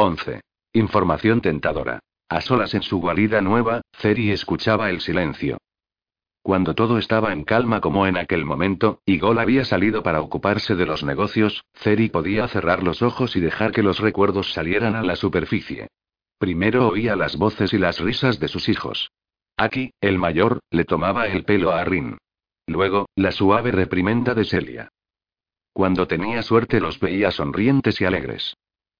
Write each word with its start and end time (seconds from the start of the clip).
11. 0.00 0.42
Información 0.74 1.40
tentadora. 1.40 1.98
A 2.28 2.40
solas 2.40 2.72
en 2.74 2.82
su 2.82 3.00
guarida 3.00 3.40
nueva, 3.40 3.80
Ceri 3.96 4.30
escuchaba 4.30 4.90
el 4.90 5.00
silencio. 5.00 5.58
Cuando 6.40 6.76
todo 6.76 6.98
estaba 6.98 7.32
en 7.32 7.42
calma 7.42 7.80
como 7.80 8.06
en 8.06 8.16
aquel 8.16 8.44
momento, 8.44 9.00
y 9.04 9.18
Gol 9.18 9.40
había 9.40 9.64
salido 9.64 10.04
para 10.04 10.20
ocuparse 10.20 10.76
de 10.76 10.86
los 10.86 11.02
negocios, 11.02 11.64
Ceri 11.74 12.10
podía 12.10 12.46
cerrar 12.46 12.84
los 12.84 13.02
ojos 13.02 13.34
y 13.34 13.40
dejar 13.40 13.72
que 13.72 13.82
los 13.82 13.98
recuerdos 13.98 14.52
salieran 14.52 14.94
a 14.94 15.02
la 15.02 15.16
superficie. 15.16 15.88
Primero 16.38 16.86
oía 16.86 17.16
las 17.16 17.36
voces 17.36 17.72
y 17.72 17.78
las 17.78 17.98
risas 17.98 18.38
de 18.38 18.46
sus 18.46 18.68
hijos. 18.68 19.10
Aquí, 19.56 19.90
el 20.00 20.16
mayor, 20.20 20.60
le 20.70 20.84
tomaba 20.84 21.26
el 21.26 21.44
pelo 21.44 21.72
a 21.72 21.82
Rin. 21.82 22.18
Luego, 22.68 23.08
la 23.16 23.32
suave 23.32 23.72
reprimenda 23.72 24.34
de 24.34 24.44
Celia. 24.44 24.90
Cuando 25.72 26.06
tenía 26.06 26.44
suerte 26.44 26.78
los 26.78 27.00
veía 27.00 27.32
sonrientes 27.32 28.00
y 28.00 28.04
alegres. 28.04 28.54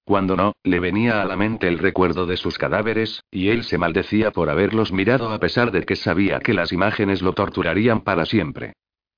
Cuando 0.08 0.36
no, 0.36 0.54
le 0.64 0.80
venía 0.80 1.20
a 1.20 1.26
la 1.26 1.36
mente 1.36 1.68
el 1.68 1.76
recuerdo 1.76 2.24
de 2.24 2.38
sus 2.38 2.56
cadáveres, 2.56 3.24
y 3.30 3.50
él 3.50 3.62
se 3.62 3.76
maldecía 3.76 4.30
por 4.30 4.48
haberlos 4.48 4.90
mirado 4.90 5.28
a 5.28 5.38
pesar 5.38 5.70
de 5.70 5.82
que 5.82 5.96
sabía 5.96 6.40
que 6.40 6.54
las 6.54 6.72
imágenes 6.72 7.20
lo 7.20 7.34
torturarían 7.34 8.00
para 8.00 8.24
siempre. 8.24 8.72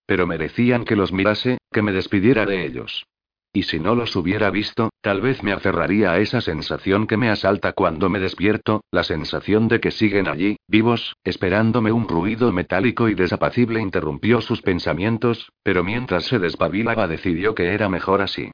Pero 0.04 0.26
merecían 0.26 0.84
que 0.84 0.96
los 0.96 1.12
mirase, 1.12 1.58
que 1.70 1.82
me 1.82 1.92
despidiera 1.92 2.44
de 2.44 2.66
ellos. 2.66 3.06
Y 3.52 3.62
si 3.62 3.78
no 3.78 3.94
los 3.94 4.16
hubiera 4.16 4.50
visto, 4.50 4.90
tal 5.00 5.20
vez 5.20 5.44
me 5.44 5.52
aferraría 5.52 6.10
a 6.10 6.18
esa 6.18 6.40
sensación 6.40 7.06
que 7.06 7.16
me 7.16 7.30
asalta 7.30 7.72
cuando 7.72 8.10
me 8.10 8.18
despierto, 8.18 8.82
la 8.90 9.04
sensación 9.04 9.68
de 9.68 9.78
que 9.78 9.92
siguen 9.92 10.26
allí, 10.26 10.56
vivos, 10.66 11.14
esperándome 11.22 11.92
un 11.92 12.08
ruido 12.08 12.50
metálico 12.50 13.08
y 13.08 13.14
desapacible 13.14 13.80
interrumpió 13.80 14.40
sus 14.40 14.60
pensamientos, 14.60 15.52
pero 15.62 15.84
mientras 15.84 16.24
se 16.24 16.40
despabilaba 16.40 17.06
decidió 17.06 17.54
que 17.54 17.74
era 17.74 17.88
mejor 17.88 18.22
así. 18.22 18.50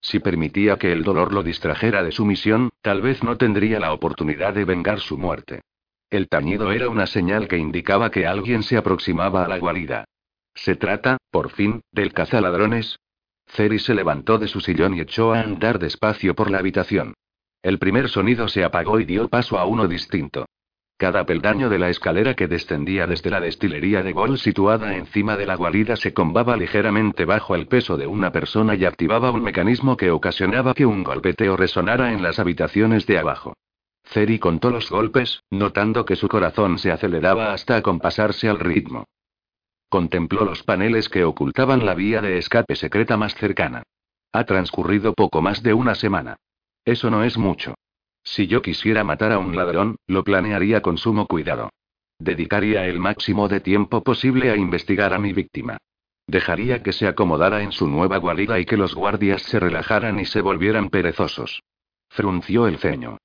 Si 0.00 0.18
permitía 0.18 0.76
que 0.76 0.92
el 0.92 1.02
dolor 1.04 1.32
lo 1.32 1.42
distrajera 1.42 2.02
de 2.02 2.12
su 2.12 2.24
misión, 2.24 2.70
tal 2.82 3.02
vez 3.02 3.22
no 3.22 3.36
tendría 3.36 3.78
la 3.80 3.92
oportunidad 3.92 4.54
de 4.54 4.64
vengar 4.64 5.00
su 5.00 5.18
muerte. 5.18 5.60
El 6.08 6.28
tañido 6.28 6.72
era 6.72 6.88
una 6.88 7.06
señal 7.06 7.46
que 7.46 7.58
indicaba 7.58 8.10
que 8.10 8.26
alguien 8.26 8.62
se 8.62 8.76
aproximaba 8.76 9.44
a 9.44 9.48
la 9.48 9.58
guarida. 9.58 10.04
¿Se 10.54 10.74
trata, 10.74 11.18
por 11.30 11.50
fin, 11.50 11.82
del 11.92 12.12
cazaladrones? 12.12 12.98
Ceri 13.46 13.78
se 13.78 13.94
levantó 13.94 14.38
de 14.38 14.48
su 14.48 14.60
sillón 14.60 14.94
y 14.94 15.00
echó 15.00 15.32
a 15.32 15.40
andar 15.40 15.78
despacio 15.78 16.34
por 16.34 16.50
la 16.50 16.58
habitación. 16.58 17.14
El 17.62 17.78
primer 17.78 18.08
sonido 18.08 18.48
se 18.48 18.64
apagó 18.64 19.00
y 19.00 19.04
dio 19.04 19.28
paso 19.28 19.58
a 19.58 19.66
uno 19.66 19.86
distinto. 19.86 20.46
Cada 21.00 21.24
peldaño 21.24 21.70
de 21.70 21.78
la 21.78 21.88
escalera 21.88 22.34
que 22.34 22.46
descendía 22.46 23.06
desde 23.06 23.30
la 23.30 23.40
destilería 23.40 24.02
de 24.02 24.12
Gol 24.12 24.36
situada 24.36 24.96
encima 24.96 25.38
de 25.38 25.46
la 25.46 25.54
guarida 25.54 25.96
se 25.96 26.12
combaba 26.12 26.58
ligeramente 26.58 27.24
bajo 27.24 27.54
el 27.54 27.68
peso 27.68 27.96
de 27.96 28.06
una 28.06 28.32
persona 28.32 28.74
y 28.74 28.84
activaba 28.84 29.30
un 29.30 29.42
mecanismo 29.42 29.96
que 29.96 30.10
ocasionaba 30.10 30.74
que 30.74 30.84
un 30.84 31.02
golpeteo 31.02 31.56
resonara 31.56 32.12
en 32.12 32.22
las 32.22 32.38
habitaciones 32.38 33.06
de 33.06 33.16
abajo. 33.18 33.54
Ceri 34.04 34.38
contó 34.38 34.68
los 34.68 34.90
golpes, 34.90 35.42
notando 35.48 36.04
que 36.04 36.16
su 36.16 36.28
corazón 36.28 36.78
se 36.78 36.92
aceleraba 36.92 37.54
hasta 37.54 37.76
acompasarse 37.76 38.50
al 38.50 38.58
ritmo. 38.58 39.06
Contempló 39.88 40.44
los 40.44 40.64
paneles 40.64 41.08
que 41.08 41.24
ocultaban 41.24 41.86
la 41.86 41.94
vía 41.94 42.20
de 42.20 42.36
escape 42.36 42.76
secreta 42.76 43.16
más 43.16 43.34
cercana. 43.36 43.84
Ha 44.32 44.44
transcurrido 44.44 45.14
poco 45.14 45.40
más 45.40 45.62
de 45.62 45.72
una 45.72 45.94
semana. 45.94 46.36
Eso 46.84 47.10
no 47.10 47.24
es 47.24 47.38
mucho. 47.38 47.74
Si 48.22 48.46
yo 48.46 48.62
quisiera 48.62 49.04
matar 49.04 49.32
a 49.32 49.38
un 49.38 49.56
ladrón, 49.56 49.96
lo 50.06 50.24
planearía 50.24 50.82
con 50.82 50.98
sumo 50.98 51.26
cuidado. 51.26 51.70
Dedicaría 52.18 52.86
el 52.86 52.98
máximo 52.98 53.48
de 53.48 53.60
tiempo 53.60 54.02
posible 54.02 54.50
a 54.50 54.56
investigar 54.56 55.14
a 55.14 55.18
mi 55.18 55.32
víctima. 55.32 55.78
Dejaría 56.26 56.82
que 56.82 56.92
se 56.92 57.08
acomodara 57.08 57.62
en 57.62 57.72
su 57.72 57.88
nueva 57.88 58.18
guarida 58.18 58.60
y 58.60 58.64
que 58.64 58.76
los 58.76 58.94
guardias 58.94 59.42
se 59.42 59.58
relajaran 59.58 60.20
y 60.20 60.26
se 60.26 60.40
volvieran 60.42 60.90
perezosos. 60.90 61.62
Frunció 62.08 62.66
el 62.66 62.78
ceño. 62.78 63.18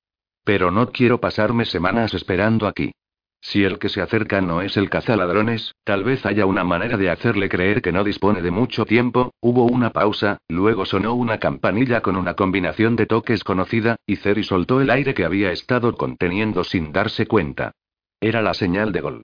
Pero 0.44 0.70
no 0.70 0.90
quiero 0.90 1.20
pasarme 1.20 1.66
semanas 1.66 2.14
esperando 2.14 2.66
aquí. 2.66 2.92
Si 3.48 3.62
el 3.62 3.78
que 3.78 3.88
se 3.88 4.02
acerca 4.02 4.40
no 4.40 4.60
es 4.60 4.76
el 4.76 4.90
cazaladrones, 4.90 5.76
tal 5.84 6.02
vez 6.02 6.26
haya 6.26 6.46
una 6.46 6.64
manera 6.64 6.96
de 6.96 7.10
hacerle 7.10 7.48
creer 7.48 7.80
que 7.80 7.92
no 7.92 8.02
dispone 8.02 8.42
de 8.42 8.50
mucho 8.50 8.84
tiempo. 8.86 9.30
Hubo 9.40 9.66
una 9.66 9.90
pausa, 9.90 10.38
luego 10.48 10.84
sonó 10.84 11.14
una 11.14 11.38
campanilla 11.38 12.00
con 12.00 12.16
una 12.16 12.34
combinación 12.34 12.96
de 12.96 13.06
toques 13.06 13.44
conocida, 13.44 13.94
y 14.04 14.16
Ceri 14.16 14.42
soltó 14.42 14.80
el 14.80 14.90
aire 14.90 15.14
que 15.14 15.24
había 15.24 15.52
estado 15.52 15.96
conteniendo 15.96 16.64
sin 16.64 16.90
darse 16.90 17.28
cuenta. 17.28 17.70
Era 18.20 18.42
la 18.42 18.52
señal 18.52 18.90
de 18.90 19.00
gol. 19.00 19.22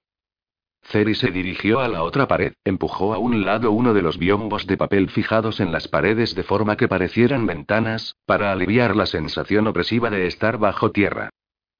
Ceri 0.85 1.17
se 1.17 1.33
dirigió 1.33 1.81
a 1.81 1.89
la 1.89 2.05
otra 2.05 2.29
pared, 2.29 2.53
empujó 2.63 3.15
a 3.15 3.19
un 3.19 3.45
lado 3.45 3.73
uno 3.73 3.93
de 3.93 4.03
los 4.03 4.19
biombos 4.19 4.69
de 4.69 4.77
papel 4.77 5.11
fijados 5.11 5.59
en 5.59 5.73
las 5.73 5.89
paredes 5.89 6.37
de 6.37 6.45
forma 6.45 6.77
que 6.77 6.87
parecieran 6.87 7.45
ventanas, 7.45 8.15
para 8.25 8.53
aliviar 8.53 8.95
la 8.95 9.07
sensación 9.07 9.67
opresiva 9.67 10.11
de 10.11 10.29
estar 10.29 10.59
bajo 10.59 10.93
tierra. 10.93 11.31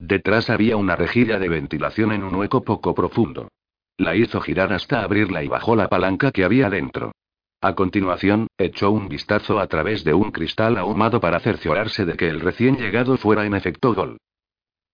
Detrás 0.05 0.51
había 0.51 0.77
una 0.77 0.97
rejilla 0.97 1.39
de 1.39 1.49
ventilación 1.49 2.11
en 2.11 2.25
un 2.25 2.35
hueco 2.35 2.65
poco 2.65 2.93
profundo. 2.93 3.47
La 3.97 4.17
hizo 4.17 4.41
girar 4.41 4.73
hasta 4.73 5.05
abrirla 5.05 5.45
y 5.45 5.49
bajó 5.49 5.77
la 5.77 5.89
palanca 5.89 6.33
que 6.33 6.43
había 6.43 6.69
dentro. 6.69 7.13
A 7.61 7.77
continuación, 7.77 8.49
echó 8.59 8.91
un 8.91 9.09
vistazo 9.09 9.61
a 9.61 9.69
través 9.69 10.03
de 10.03 10.13
un 10.13 10.33
cristal 10.33 10.77
ahumado 10.77 11.21
para 11.21 11.39
cerciorarse 11.39 12.05
de 12.05 12.15
que 12.15 12.29
el 12.29 12.41
recién 12.41 12.79
llegado 12.79 13.17
fuera 13.17 13.47
en 13.47 13.55
efecto 13.55 13.95
Gol. 13.95 14.17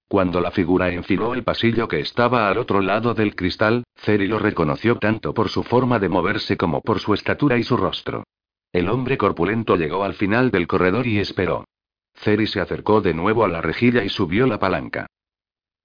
Cuando 0.08 0.42
la 0.42 0.50
figura 0.50 0.90
enfiló 0.90 1.32
el 1.32 1.42
pasillo 1.42 1.88
que 1.88 2.00
estaba 2.00 2.50
al 2.50 2.58
otro 2.58 2.82
lado 2.82 3.14
del 3.14 3.34
cristal, 3.34 3.84
Ceri 3.96 4.26
lo 4.26 4.38
reconoció 4.38 4.98
tanto 4.98 5.32
por 5.32 5.48
su 5.48 5.62
forma 5.62 5.98
de 5.98 6.10
moverse 6.10 6.58
como 6.58 6.82
por 6.82 7.00
su 7.00 7.14
estatura 7.14 7.56
y 7.56 7.62
su 7.62 7.78
rostro. 7.78 8.24
El 8.74 8.90
hombre 8.90 9.16
corpulento 9.16 9.76
llegó 9.76 10.04
al 10.04 10.12
final 10.12 10.50
del 10.50 10.66
corredor 10.66 11.06
y 11.06 11.18
esperó. 11.18 11.64
Ceri 12.18 12.46
se 12.46 12.60
acercó 12.60 13.00
de 13.00 13.14
nuevo 13.14 13.44
a 13.44 13.48
la 13.48 13.60
rejilla 13.60 14.04
y 14.04 14.08
subió 14.08 14.46
la 14.46 14.58
palanca. 14.58 15.06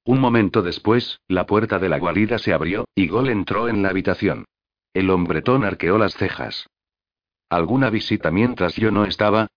Un 0.06 0.20
momento 0.20 0.62
después, 0.62 1.20
la 1.28 1.46
puerta 1.46 1.80
de 1.80 1.90
la 1.90 2.00
guarida 2.00 2.40
se 2.40 2.54
abrió, 2.54 2.86
y 2.96 3.08
Gol 3.08 3.30
entró 3.30 3.70
en 3.70 3.84
la 3.84 3.90
habitación. 3.90 4.46
El 4.94 5.10
hombretón 5.10 5.64
arqueó 5.64 5.98
las 5.98 6.16
cejas. 6.16 6.68
¿Alguna 7.50 7.90
visita 7.90 8.32
mientras 8.32 8.76
yo 8.76 8.92
no 8.92 9.06
estaba? 9.06 9.48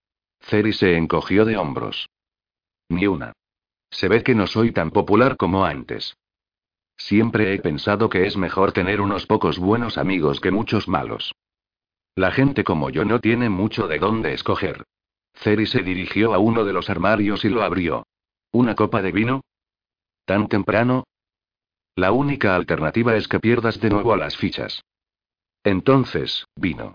Ceri 0.40 0.72
se 0.72 0.96
encogió 0.96 1.44
de 1.44 1.56
hombros. 1.56 2.08
Ni 2.88 3.06
una. 3.06 3.32
Se 3.90 4.08
ve 4.08 4.22
que 4.22 4.34
no 4.34 4.46
soy 4.46 4.72
tan 4.72 4.90
popular 4.90 5.36
como 5.36 5.64
antes. 5.64 6.16
Siempre 6.96 7.54
he 7.54 7.58
pensado 7.60 8.08
que 8.08 8.26
es 8.26 8.36
mejor 8.36 8.72
tener 8.72 9.00
unos 9.00 9.26
pocos 9.26 9.58
buenos 9.58 9.98
amigos 9.98 10.40
que 10.40 10.50
muchos 10.50 10.88
malos. 10.88 11.34
La 12.14 12.30
gente 12.32 12.64
como 12.64 12.90
yo 12.90 13.04
no 13.04 13.20
tiene 13.20 13.48
mucho 13.48 13.88
de 13.88 13.98
dónde 13.98 14.32
escoger. 14.32 14.84
Ceri 15.36 15.66
se 15.66 15.82
dirigió 15.82 16.34
a 16.34 16.38
uno 16.38 16.64
de 16.64 16.72
los 16.72 16.90
armarios 16.90 17.44
y 17.44 17.48
lo 17.48 17.62
abrió. 17.62 18.06
¿Una 18.52 18.74
copa 18.74 19.02
de 19.02 19.12
vino? 19.12 19.42
¿Tan 20.24 20.48
temprano? 20.48 21.04
La 21.94 22.12
única 22.12 22.54
alternativa 22.54 23.16
es 23.16 23.28
que 23.28 23.40
pierdas 23.40 23.80
de 23.80 23.90
nuevo 23.90 24.12
a 24.12 24.16
las 24.16 24.36
fichas. 24.36 24.82
Entonces, 25.62 26.44
vino. 26.56 26.94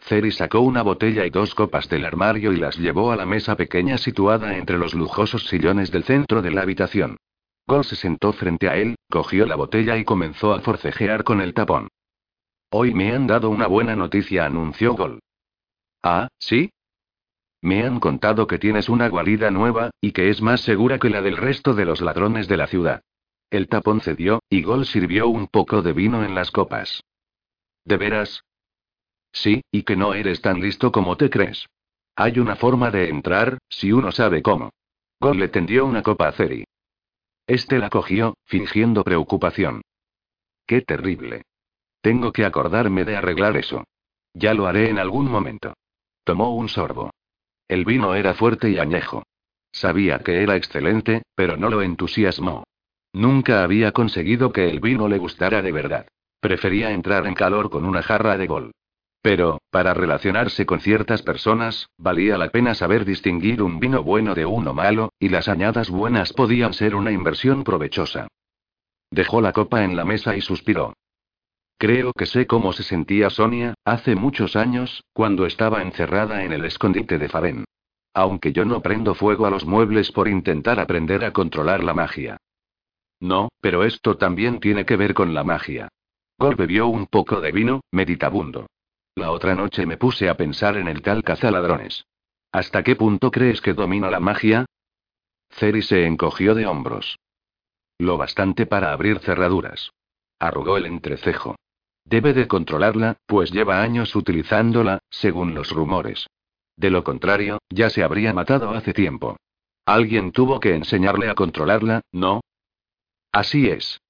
Ceri 0.00 0.30
sacó 0.30 0.60
una 0.60 0.82
botella 0.82 1.26
y 1.26 1.30
dos 1.30 1.54
copas 1.54 1.88
del 1.88 2.04
armario 2.04 2.52
y 2.52 2.56
las 2.56 2.78
llevó 2.78 3.10
a 3.10 3.16
la 3.16 3.26
mesa 3.26 3.56
pequeña 3.56 3.98
situada 3.98 4.56
entre 4.56 4.78
los 4.78 4.94
lujosos 4.94 5.46
sillones 5.48 5.90
del 5.90 6.04
centro 6.04 6.40
de 6.40 6.50
la 6.52 6.62
habitación. 6.62 7.16
Gol 7.66 7.84
se 7.84 7.96
sentó 7.96 8.32
frente 8.32 8.68
a 8.68 8.76
él, 8.76 8.96
cogió 9.10 9.44
la 9.44 9.56
botella 9.56 9.96
y 9.98 10.04
comenzó 10.04 10.54
a 10.54 10.60
forcejear 10.60 11.24
con 11.24 11.40
el 11.40 11.52
tapón. 11.52 11.88
Hoy 12.70 12.94
me 12.94 13.12
han 13.12 13.26
dado 13.26 13.50
una 13.50 13.66
buena 13.66 13.96
noticia, 13.96 14.46
anunció 14.46 14.94
Gol. 14.94 15.20
Ah, 16.02 16.28
¿sí? 16.38 16.70
Me 17.60 17.84
han 17.84 17.98
contado 17.98 18.46
que 18.46 18.58
tienes 18.58 18.88
una 18.88 19.08
guarida 19.08 19.50
nueva, 19.50 19.90
y 20.00 20.12
que 20.12 20.30
es 20.30 20.40
más 20.40 20.60
segura 20.60 20.98
que 20.98 21.10
la 21.10 21.22
del 21.22 21.36
resto 21.36 21.74
de 21.74 21.84
los 21.84 22.00
ladrones 22.00 22.46
de 22.46 22.56
la 22.56 22.68
ciudad. 22.68 23.02
El 23.50 23.68
tapón 23.68 24.00
cedió, 24.00 24.42
y 24.48 24.62
Gol 24.62 24.86
sirvió 24.86 25.28
un 25.28 25.48
poco 25.48 25.82
de 25.82 25.92
vino 25.92 26.24
en 26.24 26.34
las 26.34 26.50
copas. 26.50 27.02
¿De 27.84 27.96
veras? 27.96 28.44
Sí, 29.32 29.62
y 29.72 29.82
que 29.82 29.96
no 29.96 30.14
eres 30.14 30.40
tan 30.40 30.60
listo 30.60 30.92
como 30.92 31.16
te 31.16 31.30
crees. 31.30 31.66
Hay 32.14 32.38
una 32.38 32.56
forma 32.56 32.90
de 32.90 33.08
entrar, 33.08 33.58
si 33.68 33.92
uno 33.92 34.12
sabe 34.12 34.42
cómo. 34.42 34.70
Gol 35.20 35.38
le 35.38 35.48
tendió 35.48 35.86
una 35.86 36.02
copa 36.02 36.28
a 36.28 36.32
Ceri. 36.32 36.64
Este 37.46 37.78
la 37.78 37.90
cogió, 37.90 38.36
fingiendo 38.44 39.02
preocupación. 39.02 39.82
Qué 40.66 40.82
terrible. 40.82 41.42
Tengo 42.02 42.30
que 42.32 42.44
acordarme 42.44 43.04
de 43.04 43.16
arreglar 43.16 43.56
eso. 43.56 43.84
Ya 44.34 44.54
lo 44.54 44.66
haré 44.66 44.90
en 44.90 44.98
algún 44.98 45.30
momento. 45.30 45.74
Tomó 46.24 46.54
un 46.54 46.68
sorbo. 46.68 47.10
El 47.68 47.84
vino 47.84 48.14
era 48.14 48.34
fuerte 48.34 48.70
y 48.70 48.78
añejo. 48.78 49.22
Sabía 49.70 50.18
que 50.20 50.42
era 50.42 50.56
excelente, 50.56 51.22
pero 51.34 51.56
no 51.56 51.68
lo 51.68 51.82
entusiasmó. 51.82 52.64
Nunca 53.12 53.62
había 53.62 53.92
conseguido 53.92 54.52
que 54.52 54.68
el 54.68 54.80
vino 54.80 55.08
le 55.08 55.18
gustara 55.18 55.62
de 55.62 55.72
verdad. 55.72 56.06
Prefería 56.40 56.90
entrar 56.90 57.26
en 57.26 57.34
calor 57.34 57.68
con 57.70 57.84
una 57.84 58.02
jarra 58.02 58.38
de 58.38 58.46
gol. 58.46 58.72
Pero, 59.20 59.60
para 59.70 59.94
relacionarse 59.94 60.64
con 60.64 60.80
ciertas 60.80 61.22
personas, 61.22 61.88
valía 61.98 62.38
la 62.38 62.50
pena 62.50 62.74
saber 62.74 63.04
distinguir 63.04 63.62
un 63.62 63.80
vino 63.80 64.02
bueno 64.02 64.34
de 64.34 64.46
uno 64.46 64.72
malo, 64.72 65.12
y 65.18 65.28
las 65.28 65.48
añadas 65.48 65.90
buenas 65.90 66.32
podían 66.32 66.72
ser 66.72 66.94
una 66.94 67.10
inversión 67.10 67.64
provechosa. 67.64 68.28
Dejó 69.10 69.40
la 69.40 69.52
copa 69.52 69.84
en 69.84 69.96
la 69.96 70.04
mesa 70.04 70.36
y 70.36 70.40
suspiró. 70.40 70.94
Creo 71.78 72.12
que 72.12 72.26
sé 72.26 72.48
cómo 72.48 72.72
se 72.72 72.82
sentía 72.82 73.30
Sonia, 73.30 73.74
hace 73.84 74.16
muchos 74.16 74.56
años, 74.56 75.04
cuando 75.12 75.46
estaba 75.46 75.80
encerrada 75.80 76.42
en 76.42 76.52
el 76.52 76.64
escondite 76.64 77.18
de 77.18 77.28
Faben. 77.28 77.64
Aunque 78.14 78.52
yo 78.52 78.64
no 78.64 78.82
prendo 78.82 79.14
fuego 79.14 79.46
a 79.46 79.50
los 79.50 79.64
muebles 79.64 80.10
por 80.10 80.26
intentar 80.26 80.80
aprender 80.80 81.24
a 81.24 81.32
controlar 81.32 81.84
la 81.84 81.94
magia. 81.94 82.36
No, 83.20 83.48
pero 83.60 83.84
esto 83.84 84.16
también 84.16 84.58
tiene 84.58 84.84
que 84.84 84.96
ver 84.96 85.14
con 85.14 85.34
la 85.34 85.44
magia. 85.44 85.88
Gol 86.36 86.56
bebió 86.56 86.88
un 86.88 87.06
poco 87.06 87.40
de 87.40 87.52
vino, 87.52 87.80
meditabundo. 87.92 88.66
La 89.14 89.30
otra 89.30 89.54
noche 89.54 89.86
me 89.86 89.96
puse 89.96 90.28
a 90.28 90.36
pensar 90.36 90.76
en 90.78 90.88
el 90.88 91.00
tal 91.02 91.22
cazaladrones. 91.22 92.06
¿Hasta 92.50 92.82
qué 92.82 92.96
punto 92.96 93.30
crees 93.30 93.60
que 93.60 93.74
domina 93.74 94.10
la 94.10 94.18
magia? 94.18 94.66
Ceri 95.50 95.82
se 95.82 96.06
encogió 96.06 96.56
de 96.56 96.66
hombros. 96.66 97.18
Lo 97.98 98.16
bastante 98.16 98.66
para 98.66 98.92
abrir 98.92 99.20
cerraduras. 99.20 99.92
Arrugó 100.40 100.76
el 100.76 100.86
entrecejo. 100.86 101.56
Debe 102.08 102.32
de 102.32 102.48
controlarla, 102.48 103.18
pues 103.26 103.50
lleva 103.50 103.82
años 103.82 104.16
utilizándola, 104.16 105.00
según 105.10 105.54
los 105.54 105.70
rumores. 105.70 106.26
De 106.74 106.88
lo 106.88 107.04
contrario, 107.04 107.58
ya 107.68 107.90
se 107.90 108.02
habría 108.02 108.32
matado 108.32 108.70
hace 108.70 108.94
tiempo. 108.94 109.36
Alguien 109.84 110.32
tuvo 110.32 110.58
que 110.58 110.74
enseñarle 110.74 111.28
a 111.28 111.34
controlarla, 111.34 112.00
¿no? 112.12 112.40
Así 113.30 113.68
es. 113.68 114.00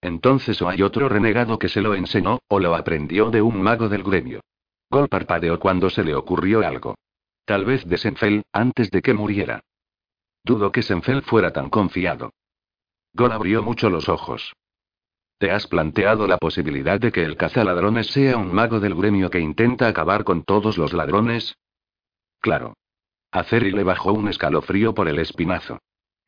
Entonces 0.00 0.62
o 0.62 0.68
hay 0.70 0.80
otro 0.80 1.10
renegado 1.10 1.58
que 1.58 1.68
se 1.68 1.82
lo 1.82 1.94
enseñó, 1.94 2.38
o 2.48 2.58
lo 2.58 2.74
aprendió 2.74 3.30
de 3.30 3.42
un 3.42 3.60
mago 3.60 3.90
del 3.90 4.02
gremio. 4.02 4.40
Gol 4.88 5.10
parpadeó 5.10 5.60
cuando 5.60 5.90
se 5.90 6.02
le 6.02 6.14
ocurrió 6.14 6.66
algo. 6.66 6.94
Tal 7.44 7.66
vez 7.66 7.86
de 7.86 7.98
Senfel, 7.98 8.44
antes 8.50 8.90
de 8.90 9.02
que 9.02 9.12
muriera. 9.12 9.60
Dudo 10.42 10.72
que 10.72 10.82
Senfel 10.82 11.20
fuera 11.20 11.52
tan 11.52 11.68
confiado. 11.68 12.32
Gol 13.12 13.32
abrió 13.32 13.62
mucho 13.62 13.90
los 13.90 14.08
ojos. 14.08 14.54
¿Te 15.40 15.50
has 15.50 15.66
planteado 15.66 16.26
la 16.26 16.36
posibilidad 16.36 17.00
de 17.00 17.12
que 17.12 17.24
el 17.24 17.38
cazaladrones 17.38 18.08
sea 18.08 18.36
un 18.36 18.52
mago 18.52 18.78
del 18.78 18.94
gremio 18.94 19.30
que 19.30 19.40
intenta 19.40 19.88
acabar 19.88 20.22
con 20.22 20.44
todos 20.44 20.76
los 20.76 20.92
ladrones? 20.92 21.56
Claro. 22.40 22.74
A 23.32 23.42
le 23.50 23.82
bajó 23.82 24.12
un 24.12 24.28
escalofrío 24.28 24.92
por 24.92 25.08
el 25.08 25.18
espinazo. 25.18 25.78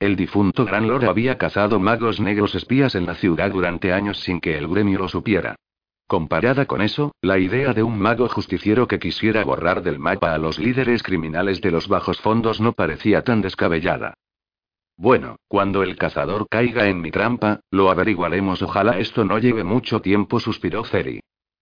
El 0.00 0.16
difunto 0.16 0.64
Gran 0.64 0.88
Lord 0.88 1.04
había 1.04 1.36
cazado 1.36 1.78
magos 1.78 2.20
negros 2.20 2.54
espías 2.54 2.94
en 2.94 3.04
la 3.04 3.14
ciudad 3.14 3.50
durante 3.50 3.92
años 3.92 4.18
sin 4.18 4.40
que 4.40 4.56
el 4.56 4.66
gremio 4.66 5.00
lo 5.00 5.08
supiera. 5.08 5.56
Comparada 6.06 6.64
con 6.64 6.80
eso, 6.80 7.14
la 7.20 7.38
idea 7.38 7.74
de 7.74 7.82
un 7.82 7.98
mago 7.98 8.30
justiciero 8.30 8.88
que 8.88 8.98
quisiera 8.98 9.44
borrar 9.44 9.82
del 9.82 9.98
mapa 9.98 10.32
a 10.32 10.38
los 10.38 10.58
líderes 10.58 11.02
criminales 11.02 11.60
de 11.60 11.70
los 11.70 11.86
bajos 11.86 12.18
fondos 12.18 12.62
no 12.62 12.72
parecía 12.72 13.22
tan 13.22 13.42
descabellada. 13.42 14.14
Bueno, 15.02 15.34
cuando 15.48 15.82
el 15.82 15.96
cazador 15.96 16.46
caiga 16.48 16.86
en 16.86 17.00
mi 17.00 17.10
trampa, 17.10 17.58
lo 17.72 17.90
averiguaremos. 17.90 18.62
Ojalá 18.62 19.00
esto 19.00 19.24
no 19.24 19.40
lleve 19.40 19.64
mucho 19.64 20.00
tiempo, 20.00 20.38
suspiró 20.38 20.84
Ceri. 20.84 21.18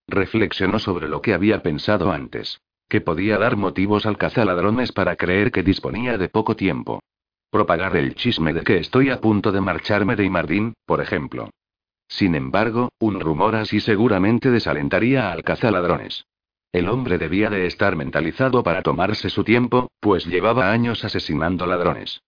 Reflexionó 0.06 0.78
sobre 0.78 1.08
lo 1.08 1.22
que 1.22 1.32
había 1.32 1.62
pensado 1.62 2.12
antes 2.12 2.60
que 2.90 3.00
podía 3.00 3.38
dar 3.38 3.56
motivos 3.56 4.04
al 4.04 4.18
cazaladrones 4.18 4.92
para 4.92 5.16
creer 5.16 5.52
que 5.52 5.62
disponía 5.62 6.18
de 6.18 6.28
poco 6.28 6.54
tiempo. 6.54 7.00
Propagar 7.50 7.96
el 7.96 8.14
chisme 8.14 8.52
de 8.52 8.62
que 8.62 8.76
estoy 8.76 9.08
a 9.08 9.22
punto 9.22 9.52
de 9.52 9.62
marcharme 9.62 10.16
de 10.16 10.24
Imardín, 10.24 10.74
por 10.84 11.00
ejemplo. 11.00 11.48
Sin 12.08 12.34
embargo, 12.34 12.90
un 12.98 13.20
rumor 13.20 13.54
así 13.54 13.80
seguramente 13.80 14.50
desalentaría 14.50 15.32
al 15.32 15.44
cazaladrones. 15.44 16.26
El 16.72 16.90
hombre 16.90 17.16
debía 17.16 17.48
de 17.48 17.66
estar 17.66 17.96
mentalizado 17.96 18.62
para 18.62 18.82
tomarse 18.82 19.30
su 19.30 19.44
tiempo, 19.44 19.88
pues 19.98 20.26
llevaba 20.26 20.70
años 20.70 21.04
asesinando 21.06 21.64
ladrones. 21.64 22.20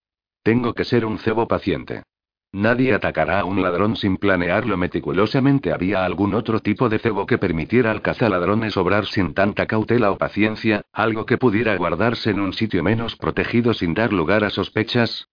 Tengo 0.43 0.73
que 0.73 0.83
ser 0.83 1.05
un 1.05 1.19
cebo 1.19 1.47
paciente. 1.47 2.03
Nadie 2.51 2.93
atacará 2.93 3.39
a 3.39 3.45
un 3.45 3.63
ladrón 3.63 3.95
sin 3.95 4.17
planearlo 4.17 4.77
meticulosamente. 4.77 5.73
¿Había 5.73 6.05
algún 6.05 6.35
otro 6.35 6.59
tipo 6.59 6.87
de 6.89 6.99
cebo 6.99 7.25
que 7.25 7.39
permitiera 7.39 7.89
al 7.89 8.03
cazaladrones 8.03 8.77
obrar 8.77 9.05
sin 9.05 9.33
tanta 9.33 9.65
cautela 9.65 10.11
o 10.11 10.17
paciencia, 10.17 10.83
algo 10.91 11.25
que 11.25 11.39
pudiera 11.39 11.75
guardarse 11.77 12.29
en 12.29 12.39
un 12.39 12.53
sitio 12.53 12.83
menos 12.83 13.15
protegido 13.15 13.73
sin 13.73 13.95
dar 13.95 14.13
lugar 14.13 14.43
a 14.43 14.51
sospechas? 14.51 15.29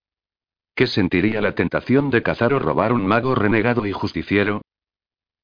¿Qué 0.74 0.86
sentiría 0.86 1.42
la 1.42 1.54
tentación 1.54 2.08
de 2.08 2.22
cazar 2.22 2.54
o 2.54 2.58
robar 2.58 2.92
un 2.92 3.04
mago 3.04 3.34
renegado 3.34 3.84
y 3.84 3.92
justiciero? 3.92 4.62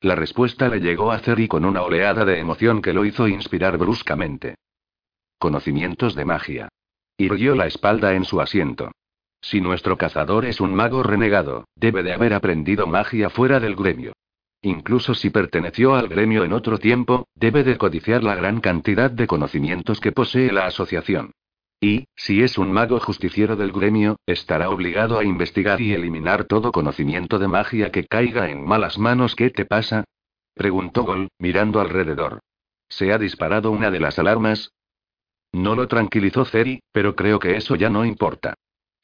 La 0.01 0.15
respuesta 0.15 0.69
le 0.69 0.81
llegó 0.81 1.11
a 1.11 1.19
Ceri 1.19 1.49
con 1.49 1.65
una 1.65 1.83
oleada 1.83 2.25
de 2.25 2.39
emoción 2.39 2.81
que 2.81 2.95
lo 2.95 3.05
hizo 3.05 3.29
inspirar 3.29 3.77
bruscamente. 3.77 4.55
Conocimientos 5.39 6.15
de 6.15 6.25
magia. 6.25 6.69
Irguió 7.19 7.55
la 7.55 7.67
espalda 7.67 8.15
en 8.15 8.25
su 8.25 8.41
asiento. 8.41 8.93
Si 9.47 9.61
nuestro 9.61 9.97
cazador 9.97 10.45
es 10.45 10.61
un 10.61 10.75
mago 10.75 11.05
renegado, 11.05 11.69
debe 11.77 12.03
de 12.03 12.13
haber 12.13 12.35
aprendido 12.35 12.89
magia 12.89 13.31
fuera 13.31 13.61
del 13.61 13.77
gremio. 13.77 14.13
Incluso 14.61 15.15
si 15.15 15.31
perteneció 15.31 15.95
al 15.95 16.09
gremio 16.09 16.43
en 16.43 16.53
otro 16.53 16.79
tiempo, 16.79 17.29
debe 17.37 17.63
de 17.63 17.79
codiciar 17.79 18.25
la 18.25 18.35
gran 18.35 18.61
cantidad 18.61 19.09
de 19.09 19.29
conocimientos 19.29 20.01
que 20.01 20.11
posee 20.11 20.51
la 20.51 20.67
asociación. 20.67 21.31
Y, 21.81 22.09
si 22.17 22.43
es 22.43 22.59
un 22.59 22.73
mago 22.73 22.99
justiciero 22.99 23.55
del 23.55 23.71
gremio, 23.71 24.17
estará 24.27 24.69
obligado 24.69 25.17
a 25.17 25.25
investigar 25.25 25.81
y 25.81 25.93
eliminar 25.93 26.47
todo 26.47 26.73
conocimiento 26.73 27.39
de 27.39 27.47
magia 27.47 27.93
que 27.93 28.05
caiga 28.05 28.51
en 28.51 28.67
malas 28.67 28.99
manos. 28.99 29.37
¿Qué 29.37 29.51
te 29.51 29.65
pasa? 29.65 30.03
preguntó 30.55 31.05
Gol, 31.05 31.29
mirando 31.39 31.81
alrededor. 31.81 32.41
¿Se 32.89 33.13
ha 33.13 33.19
disparado 33.19 33.71
una 33.71 33.93
de 33.93 34.01
las 34.01 34.19
alarmas? 34.19 34.73
No 35.53 35.77
lo 35.77 35.87
tranquilizó 35.87 36.45
Ceri, 36.45 36.81
pero 36.91 37.15
creo 37.15 37.39
que 37.39 37.57
eso 37.57 37.77
ya 37.77 37.91
no 37.91 38.05
importa. 38.05 38.57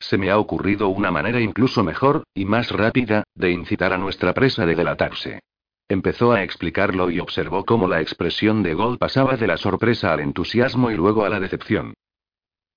Se 0.02 0.18
me 0.18 0.30
ha 0.30 0.38
ocurrido 0.38 0.88
una 0.88 1.12
manera 1.12 1.40
incluso 1.40 1.84
mejor, 1.84 2.24
y 2.34 2.44
más 2.44 2.70
rápida, 2.70 3.22
de 3.36 3.52
incitar 3.52 3.92
a 3.92 3.98
nuestra 3.98 4.34
presa 4.34 4.66
de 4.66 4.74
delatarse. 4.74 5.40
Empezó 5.88 6.32
a 6.32 6.42
explicarlo 6.42 7.08
y 7.08 7.20
observó 7.20 7.64
cómo 7.64 7.86
la 7.86 8.00
expresión 8.00 8.64
de 8.64 8.74
Gold 8.74 8.98
pasaba 8.98 9.36
de 9.36 9.46
la 9.46 9.56
sorpresa 9.56 10.12
al 10.12 10.20
entusiasmo 10.20 10.90
y 10.90 10.96
luego 10.96 11.24
a 11.24 11.28
la 11.28 11.38
decepción. 11.38 11.94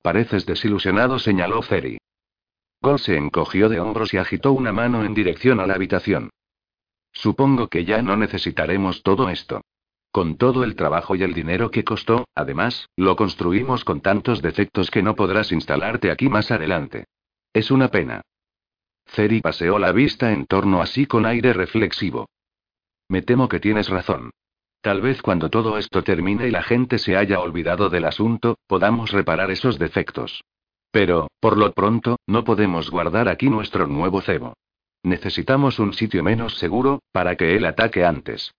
Pareces 0.03 0.45
desilusionado, 0.45 1.17
señaló 1.17 1.63
Ceri. 1.63 1.97
Gold 2.81 2.99
se 2.99 3.17
encogió 3.17 3.69
de 3.69 3.79
hombros 3.79 4.13
y 4.13 4.17
agitó 4.17 4.51
una 4.51 4.71
mano 4.71 5.03
en 5.03 5.15
dirección 5.15 5.59
a 5.59 5.65
la 5.65 5.73
habitación. 5.73 6.29
Supongo 7.11 7.69
que 7.69 7.85
ya 7.85 8.03
no 8.03 8.17
necesitaremos 8.17 9.01
todo 9.01 9.29
esto. 9.29 9.61
Con 10.11 10.37
todo 10.37 10.63
el 10.63 10.75
trabajo 10.75 11.15
y 11.15 11.23
el 11.23 11.33
dinero 11.33 11.71
que 11.71 11.83
costó, 11.83 12.25
además, 12.35 12.87
lo 12.95 13.15
construimos 13.15 13.83
con 13.83 14.01
tantos 14.01 14.43
defectos 14.43 14.91
que 14.91 15.01
no 15.01 15.15
podrás 15.15 15.51
instalarte 15.51 16.11
aquí 16.11 16.29
más 16.29 16.51
adelante. 16.51 17.05
Es 17.55 17.71
una 17.71 17.87
pena. 17.87 18.19
Ceri 19.05 19.39
paseó 19.39 19.79
la 19.79 19.93
vista 19.93 20.33
en 20.33 20.45
torno 20.45 20.81
a 20.81 20.85
sí 20.85 21.05
con 21.05 21.25
aire 21.25 21.53
reflexivo. 21.53 22.27
Me 23.07 23.21
temo 23.21 23.47
que 23.47 23.61
tienes 23.61 23.87
razón. 23.87 24.31
Tal 24.81 24.99
vez 24.99 25.21
cuando 25.21 25.49
todo 25.49 25.77
esto 25.77 26.03
termine 26.03 26.49
y 26.49 26.51
la 26.51 26.63
gente 26.63 26.99
se 26.99 27.15
haya 27.15 27.39
olvidado 27.39 27.89
del 27.89 28.03
asunto, 28.03 28.57
podamos 28.67 29.13
reparar 29.13 29.51
esos 29.51 29.79
defectos. 29.79 30.43
Pero, 30.91 31.29
por 31.39 31.57
lo 31.57 31.71
pronto, 31.71 32.17
no 32.27 32.43
podemos 32.43 32.91
guardar 32.91 33.29
aquí 33.29 33.49
nuestro 33.49 33.87
nuevo 33.87 34.19
cebo. 34.19 34.57
Necesitamos 35.03 35.79
un 35.79 35.93
sitio 35.93 36.23
menos 36.23 36.57
seguro, 36.57 37.03
para 37.13 37.37
que 37.37 37.55
él 37.55 37.65
ataque 37.65 38.03
antes. 38.03 38.53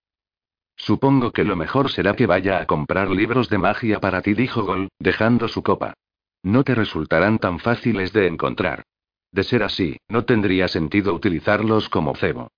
Supongo 0.75 1.31
que 1.31 1.43
lo 1.43 1.55
mejor 1.55 1.91
será 1.91 2.15
que 2.15 2.25
vaya 2.25 2.59
a 2.59 2.65
comprar 2.65 3.11
libros 3.11 3.47
de 3.47 3.59
magia 3.59 3.99
para 3.99 4.23
ti, 4.23 4.33
dijo 4.33 4.63
Gol, 4.63 4.89
dejando 4.97 5.47
su 5.49 5.61
copa. 5.61 5.93
No 6.41 6.63
te 6.63 6.75
resultarán 6.75 7.39
tan 7.39 7.59
fáciles 7.59 8.13
de 8.13 8.25
encontrar. 8.27 8.86
De 9.31 9.43
ser 9.43 9.63
así, 9.63 9.97
no 10.07 10.25
tendría 10.25 10.67
sentido 10.67 11.13
utilizarlos 11.13 11.89
como 11.89 12.15
cebo. 12.15 12.49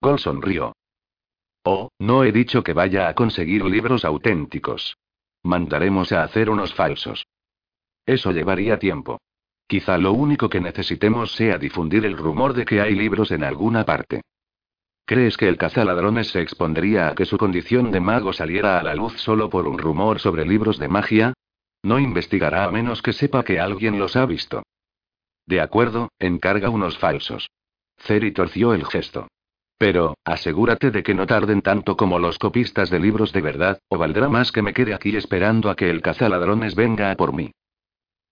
Gol 0.00 0.18
sonrió. 0.18 0.74
Oh, 1.64 1.90
no 1.98 2.22
he 2.22 2.32
dicho 2.32 2.62
que 2.62 2.74
vaya 2.74 3.08
a 3.08 3.14
conseguir 3.14 3.64
libros 3.64 4.04
auténticos. 4.04 4.96
Mandaremos 5.42 6.12
a 6.12 6.22
hacer 6.22 6.50
unos 6.50 6.74
falsos. 6.74 7.26
Eso 8.04 8.30
llevaría 8.30 8.78
tiempo. 8.78 9.20
Quizá 9.66 9.98
lo 9.98 10.12
único 10.12 10.48
que 10.48 10.60
necesitemos 10.60 11.32
sea 11.32 11.58
difundir 11.58 12.06
el 12.06 12.16
rumor 12.16 12.54
de 12.54 12.64
que 12.64 12.80
hay 12.80 12.94
libros 12.94 13.32
en 13.32 13.42
alguna 13.42 13.84
parte. 13.84 14.22
¿Crees 15.04 15.36
que 15.36 15.48
el 15.48 15.56
cazaladrones 15.56 16.28
se 16.28 16.40
expondría 16.40 17.08
a 17.08 17.14
que 17.14 17.26
su 17.26 17.36
condición 17.36 17.90
de 17.90 18.00
mago 18.00 18.32
saliera 18.32 18.78
a 18.78 18.82
la 18.82 18.94
luz 18.94 19.14
solo 19.20 19.50
por 19.50 19.66
un 19.66 19.78
rumor 19.78 20.20
sobre 20.20 20.44
libros 20.44 20.78
de 20.78 20.88
magia? 20.88 21.32
No 21.82 21.98
investigará 21.98 22.64
a 22.64 22.70
menos 22.70 23.02
que 23.02 23.12
sepa 23.12 23.44
que 23.44 23.58
alguien 23.58 23.98
los 23.98 24.16
ha 24.16 24.26
visto. 24.26 24.62
De 25.46 25.60
acuerdo, 25.60 26.10
encarga 26.18 26.70
unos 26.70 26.98
falsos. 26.98 27.50
Ceri 27.98 28.32
torció 28.32 28.74
el 28.74 28.84
gesto. 28.84 29.28
Pero, 29.78 30.16
asegúrate 30.24 30.90
de 30.90 31.02
que 31.02 31.14
no 31.14 31.26
tarden 31.26 31.62
tanto 31.62 31.96
como 31.96 32.18
los 32.18 32.38
copistas 32.38 32.90
de 32.90 32.98
libros 32.98 33.32
de 33.32 33.42
verdad, 33.42 33.78
o 33.88 33.98
valdrá 33.98 34.28
más 34.28 34.50
que 34.50 34.62
me 34.62 34.72
quede 34.72 34.94
aquí 34.94 35.14
esperando 35.16 35.70
a 35.70 35.76
que 35.76 35.90
el 35.90 36.02
cazaladrones 36.02 36.74
venga 36.74 37.10
a 37.10 37.16
por 37.16 37.34
mí. 37.34 37.52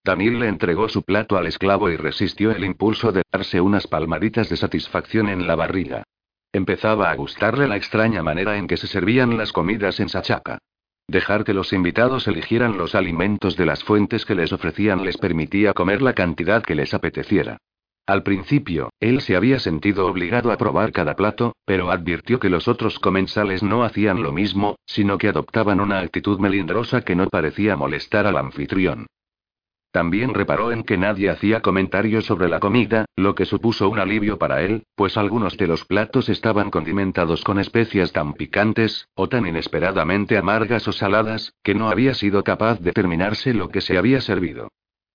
Tamil 0.02 0.38
le 0.38 0.48
entregó 0.48 0.88
su 0.88 1.02
plato 1.02 1.36
al 1.36 1.46
esclavo 1.46 1.90
y 1.90 1.96
resistió 1.96 2.50
el 2.50 2.64
impulso 2.64 3.12
de 3.12 3.22
darse 3.30 3.60
unas 3.60 3.86
palmaditas 3.86 4.48
de 4.48 4.56
satisfacción 4.56 5.28
en 5.28 5.46
la 5.46 5.54
barriga. 5.54 6.04
Empezaba 6.52 7.10
a 7.10 7.16
gustarle 7.16 7.66
la 7.66 7.76
extraña 7.76 8.22
manera 8.22 8.56
en 8.56 8.66
que 8.66 8.76
se 8.76 8.86
servían 8.86 9.36
las 9.36 9.52
comidas 9.52 10.00
en 10.00 10.08
Sachaca. 10.08 10.58
Dejar 11.06 11.44
que 11.44 11.54
los 11.54 11.72
invitados 11.72 12.26
eligieran 12.26 12.78
los 12.78 12.94
alimentos 12.94 13.56
de 13.56 13.66
las 13.66 13.84
fuentes 13.84 14.24
que 14.24 14.34
les 14.34 14.52
ofrecían 14.52 15.04
les 15.04 15.18
permitía 15.18 15.74
comer 15.74 16.00
la 16.02 16.14
cantidad 16.14 16.62
que 16.62 16.74
les 16.74 16.94
apeteciera. 16.94 17.58
Al 18.06 18.22
principio, 18.22 18.90
él 19.00 19.22
se 19.22 19.34
había 19.34 19.58
sentido 19.58 20.06
obligado 20.06 20.52
a 20.52 20.58
probar 20.58 20.92
cada 20.92 21.16
plato, 21.16 21.54
pero 21.64 21.90
advirtió 21.90 22.38
que 22.38 22.50
los 22.50 22.68
otros 22.68 22.98
comensales 22.98 23.62
no 23.62 23.82
hacían 23.82 24.22
lo 24.22 24.30
mismo, 24.30 24.76
sino 24.84 25.16
que 25.16 25.28
adoptaban 25.28 25.80
una 25.80 26.00
actitud 26.00 26.38
melindrosa 26.38 27.02
que 27.02 27.16
no 27.16 27.28
parecía 27.28 27.76
molestar 27.76 28.26
al 28.26 28.36
anfitrión. 28.36 29.06
También 29.94 30.34
reparó 30.34 30.72
en 30.72 30.82
que 30.82 30.98
nadie 30.98 31.30
hacía 31.30 31.60
comentarios 31.60 32.24
sobre 32.24 32.48
la 32.48 32.58
comida, 32.58 33.04
lo 33.14 33.36
que 33.36 33.44
supuso 33.44 33.88
un 33.88 34.00
alivio 34.00 34.38
para 34.40 34.60
él, 34.60 34.82
pues 34.96 35.16
algunos 35.16 35.56
de 35.56 35.68
los 35.68 35.84
platos 35.84 36.28
estaban 36.28 36.72
condimentados 36.72 37.44
con 37.44 37.60
especias 37.60 38.10
tan 38.10 38.32
picantes, 38.32 39.06
o 39.14 39.28
tan 39.28 39.46
inesperadamente 39.46 40.36
amargas 40.36 40.88
o 40.88 40.92
saladas, 40.92 41.54
que 41.62 41.76
no 41.76 41.90
había 41.90 42.12
sido 42.14 42.42
capaz 42.42 42.80
de 42.80 42.90
terminarse 42.90 43.54
lo 43.54 43.68
que 43.68 43.80
se 43.80 43.96
había 43.96 44.20
servido. 44.20 44.66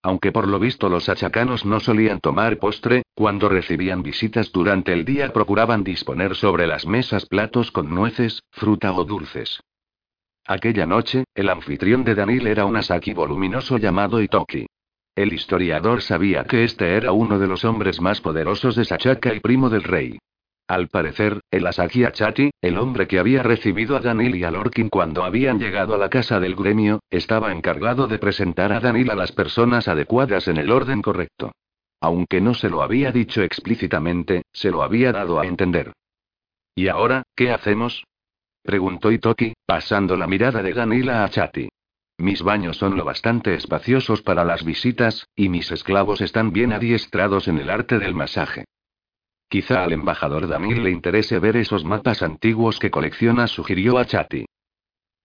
Aunque 0.02 0.32
por 0.32 0.48
lo 0.48 0.60
visto 0.60 0.88
los 0.88 1.10
achacanos 1.10 1.66
no 1.66 1.82
solían 1.82 2.22
tomar 2.22 2.58
postre, 2.58 3.04
cuando 3.16 3.50
recibían 3.50 4.02
visitas 4.02 4.50
durante 4.54 4.94
el 4.94 5.04
día 5.04 5.34
procuraban 5.34 5.84
disponer 5.84 6.36
sobre 6.38 6.68
las 6.68 6.88
mesas 6.88 7.26
platos 7.26 7.74
con 7.74 7.94
nueces, 7.94 8.44
fruta 8.52 8.94
o 8.94 9.04
dulces. 9.04 9.60
Aquella 10.50 10.88
noche, 10.88 11.26
el 11.36 11.48
anfitrión 11.48 12.04
de 12.04 12.16
Danil 12.16 12.48
era 12.48 12.66
un 12.66 12.76
Asaki 12.76 13.14
voluminoso 13.14 13.78
llamado 13.78 14.20
Itoki. 14.20 14.66
El 15.16 15.32
historiador 15.32 16.02
sabía 16.02 16.44
que 16.46 16.64
este 16.64 16.96
era 16.96 17.12
uno 17.12 17.38
de 17.38 17.46
los 17.46 17.64
hombres 17.66 18.02
más 18.02 18.20
poderosos 18.20 18.76
de 18.76 18.84
Sachaka 18.84 19.32
y 19.32 19.42
primo 19.42 19.70
del 19.70 19.84
rey. 19.84 20.18
Al 20.68 20.88
parecer, 20.88 21.42
el 21.52 21.68
Asaki 21.68 22.04
Achati, 22.04 22.50
el 22.64 22.80
hombre 22.80 23.08
que 23.08 23.20
había 23.20 23.44
recibido 23.44 23.96
a 23.96 24.00
Danil 24.00 24.38
y 24.38 24.44
a 24.44 24.50
Lorkin 24.50 24.90
cuando 24.90 25.24
habían 25.24 25.60
llegado 25.60 25.94
a 25.94 26.00
la 26.00 26.10
casa 26.10 26.40
del 26.40 26.56
gremio, 26.56 27.00
estaba 27.12 27.52
encargado 27.52 28.08
de 28.08 28.18
presentar 28.18 28.74
a 28.74 28.80
Danil 28.80 29.12
a 29.12 29.16
las 29.16 29.32
personas 29.32 29.88
adecuadas 29.88 30.48
en 30.48 30.58
el 30.58 30.72
orden 30.72 31.04
correcto. 31.04 31.52
Aunque 32.02 32.42
no 32.42 32.56
se 32.56 32.72
lo 32.72 32.82
había 32.82 33.12
dicho 33.12 33.44
explícitamente, 33.44 34.42
se 34.52 34.72
lo 34.72 34.82
había 34.82 35.12
dado 35.12 35.40
a 35.40 35.46
entender. 35.46 35.94
¿Y 36.74 36.88
ahora, 36.88 37.22
qué 37.36 37.52
hacemos? 37.52 38.04
Preguntó 38.64 39.12
Itoki, 39.12 39.54
pasando 39.66 40.16
la 40.16 40.28
mirada 40.28 40.62
de 40.62 40.74
Danila 40.74 41.24
a 41.24 41.30
Chati. 41.30 41.70
Mis 42.18 42.42
baños 42.42 42.78
son 42.78 42.98
lo 42.98 43.06
bastante 43.06 43.54
espaciosos 43.56 44.22
para 44.22 44.44
las 44.44 44.66
visitas, 44.66 45.28
y 45.36 45.48
mis 45.48 45.72
esclavos 45.72 46.20
están 46.22 46.52
bien 46.52 46.74
adiestrados 46.74 47.48
en 47.48 47.60
el 47.60 47.70
arte 47.70 47.98
del 47.98 48.14
masaje. 48.14 48.66
Quizá 49.48 49.84
al 49.84 49.94
embajador 49.94 50.48
Danil 50.48 50.84
le 50.84 50.92
interese 50.92 51.40
ver 51.40 51.58
esos 51.58 51.86
mapas 51.86 52.22
antiguos 52.22 52.78
que 52.78 52.92
colecciona, 52.92 53.48
sugirió 53.48 53.98
a 53.98 54.06
Chati. 54.06 54.46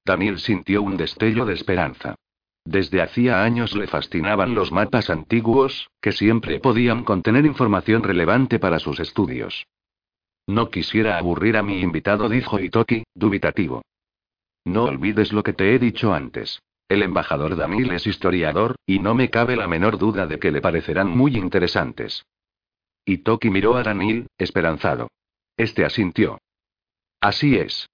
Danil 0.04 0.38
sintió 0.38 0.82
un 0.82 0.96
destello 0.96 1.44
de 1.44 1.54
esperanza. 1.54 2.14
Desde 2.64 3.02
hacía 3.02 3.42
años 3.42 3.74
le 3.74 3.86
fascinaban 3.86 4.54
los 4.54 4.72
mapas 4.72 5.10
antiguos, 5.10 5.90
que 6.00 6.12
siempre 6.12 6.60
podían 6.60 7.04
contener 7.04 7.44
información 7.44 8.02
relevante 8.02 8.58
para 8.58 8.78
sus 8.78 9.00
estudios. 9.00 9.66
No 10.46 10.70
quisiera 10.70 11.16
aburrir 11.16 11.56
a 11.56 11.62
mi 11.62 11.80
invitado, 11.80 12.28
dijo 12.28 12.58
Itoki, 12.58 13.04
dubitativo. 13.14 13.82
No 14.64 14.84
olvides 14.84 15.32
lo 15.32 15.42
que 15.42 15.52
te 15.52 15.74
he 15.74 15.78
dicho 15.78 16.12
antes. 16.12 16.60
El 16.88 17.02
embajador 17.02 17.56
Danil 17.56 17.92
es 17.92 18.06
historiador, 18.06 18.76
y 18.86 18.98
no 18.98 19.14
me 19.14 19.30
cabe 19.30 19.56
la 19.56 19.66
menor 19.66 19.98
duda 19.98 20.26
de 20.26 20.38
que 20.38 20.50
le 20.50 20.60
parecerán 20.60 21.08
muy 21.08 21.36
interesantes. 21.36 22.24
Itoki 23.06 23.50
miró 23.50 23.76
a 23.76 23.82
Danil, 23.82 24.26
esperanzado. 24.38 25.08
Este 25.56 25.84
asintió. 25.84 26.38
Así 27.20 27.56
es. 27.56 27.88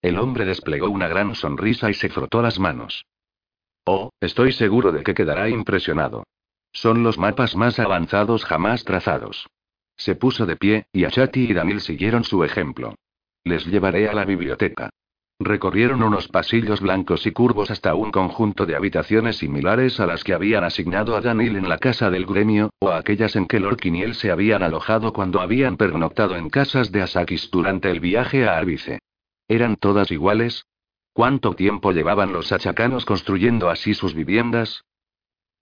El 0.00 0.18
hombre 0.18 0.44
desplegó 0.44 0.88
una 0.88 1.08
gran 1.08 1.34
sonrisa 1.34 1.90
y 1.90 1.94
se 1.94 2.08
frotó 2.08 2.40
las 2.40 2.58
manos. 2.58 3.04
Oh, 3.84 4.10
estoy 4.20 4.52
seguro 4.52 4.92
de 4.92 5.02
que 5.02 5.14
quedará 5.14 5.48
impresionado. 5.48 6.24
Son 6.72 7.02
los 7.02 7.18
mapas 7.18 7.56
más 7.56 7.78
avanzados 7.78 8.44
jamás 8.44 8.84
trazados. 8.84 9.48
Se 9.98 10.14
puso 10.14 10.46
de 10.46 10.56
pie, 10.56 10.86
y 10.92 11.04
Achati 11.04 11.50
y 11.50 11.52
Danil 11.52 11.80
siguieron 11.80 12.24
su 12.24 12.44
ejemplo. 12.44 12.94
Les 13.44 13.66
llevaré 13.66 14.08
a 14.08 14.14
la 14.14 14.24
biblioteca. 14.24 14.90
Recorrieron 15.40 16.02
unos 16.02 16.26
pasillos 16.28 16.80
blancos 16.80 17.26
y 17.26 17.32
curvos 17.32 17.70
hasta 17.70 17.94
un 17.94 18.10
conjunto 18.10 18.66
de 18.66 18.74
habitaciones 18.74 19.36
similares 19.36 20.00
a 20.00 20.06
las 20.06 20.24
que 20.24 20.34
habían 20.34 20.64
asignado 20.64 21.16
a 21.16 21.20
Danil 21.20 21.56
en 21.56 21.68
la 21.68 21.78
casa 21.78 22.10
del 22.10 22.26
gremio, 22.26 22.70
o 22.80 22.90
a 22.90 22.98
aquellas 22.98 23.36
en 23.36 23.46
que 23.46 23.60
Lorkin 23.60 23.96
y 23.96 24.02
él 24.02 24.14
se 24.14 24.30
habían 24.30 24.62
alojado 24.62 25.12
cuando 25.12 25.40
habían 25.40 25.76
pernoctado 25.76 26.36
en 26.36 26.48
casas 26.48 26.90
de 26.90 27.02
Asakis 27.02 27.50
durante 27.50 27.90
el 27.90 28.00
viaje 28.00 28.48
a 28.48 28.56
Arbice. 28.56 29.00
¿Eran 29.46 29.76
todas 29.76 30.10
iguales? 30.10 30.64
¿Cuánto 31.12 31.54
tiempo 31.54 31.92
llevaban 31.92 32.32
los 32.32 32.52
achacanos 32.52 33.04
construyendo 33.04 33.70
así 33.70 33.94
sus 33.94 34.14
viviendas? 34.14 34.84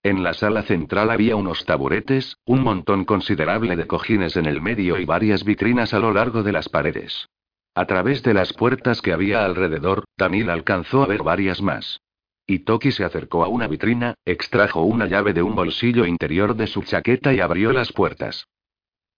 En 0.03 0.23
la 0.23 0.33
sala 0.33 0.63
central 0.63 1.09
había 1.09 1.35
unos 1.35 1.65
taburetes, 1.65 2.37
un 2.45 2.61
montón 2.61 3.05
considerable 3.05 3.75
de 3.75 3.87
cojines 3.87 4.37
en 4.37 4.45
el 4.45 4.61
medio 4.61 4.99
y 4.99 5.05
varias 5.05 5.43
vitrinas 5.43 5.93
a 5.93 5.99
lo 5.99 6.13
largo 6.13 6.43
de 6.43 6.51
las 6.51 6.69
paredes. 6.69 7.27
A 7.75 7.85
través 7.85 8.23
de 8.23 8.33
las 8.33 8.53
puertas 8.53 9.01
que 9.01 9.13
había 9.13 9.45
alrededor, 9.45 10.05
Danil 10.17 10.49
alcanzó 10.49 11.03
a 11.03 11.07
ver 11.07 11.23
varias 11.23 11.61
más. 11.61 12.01
Itoki 12.47 12.91
se 12.91 13.03
acercó 13.03 13.43
a 13.43 13.49
una 13.49 13.67
vitrina, 13.67 14.15
extrajo 14.25 14.81
una 14.81 15.05
llave 15.05 15.33
de 15.33 15.43
un 15.43 15.53
bolsillo 15.53 16.05
interior 16.05 16.55
de 16.55 16.67
su 16.67 16.83
chaqueta 16.83 17.33
y 17.33 17.41
abrió 17.41 17.73
las 17.73 17.91
puertas. 17.91 18.47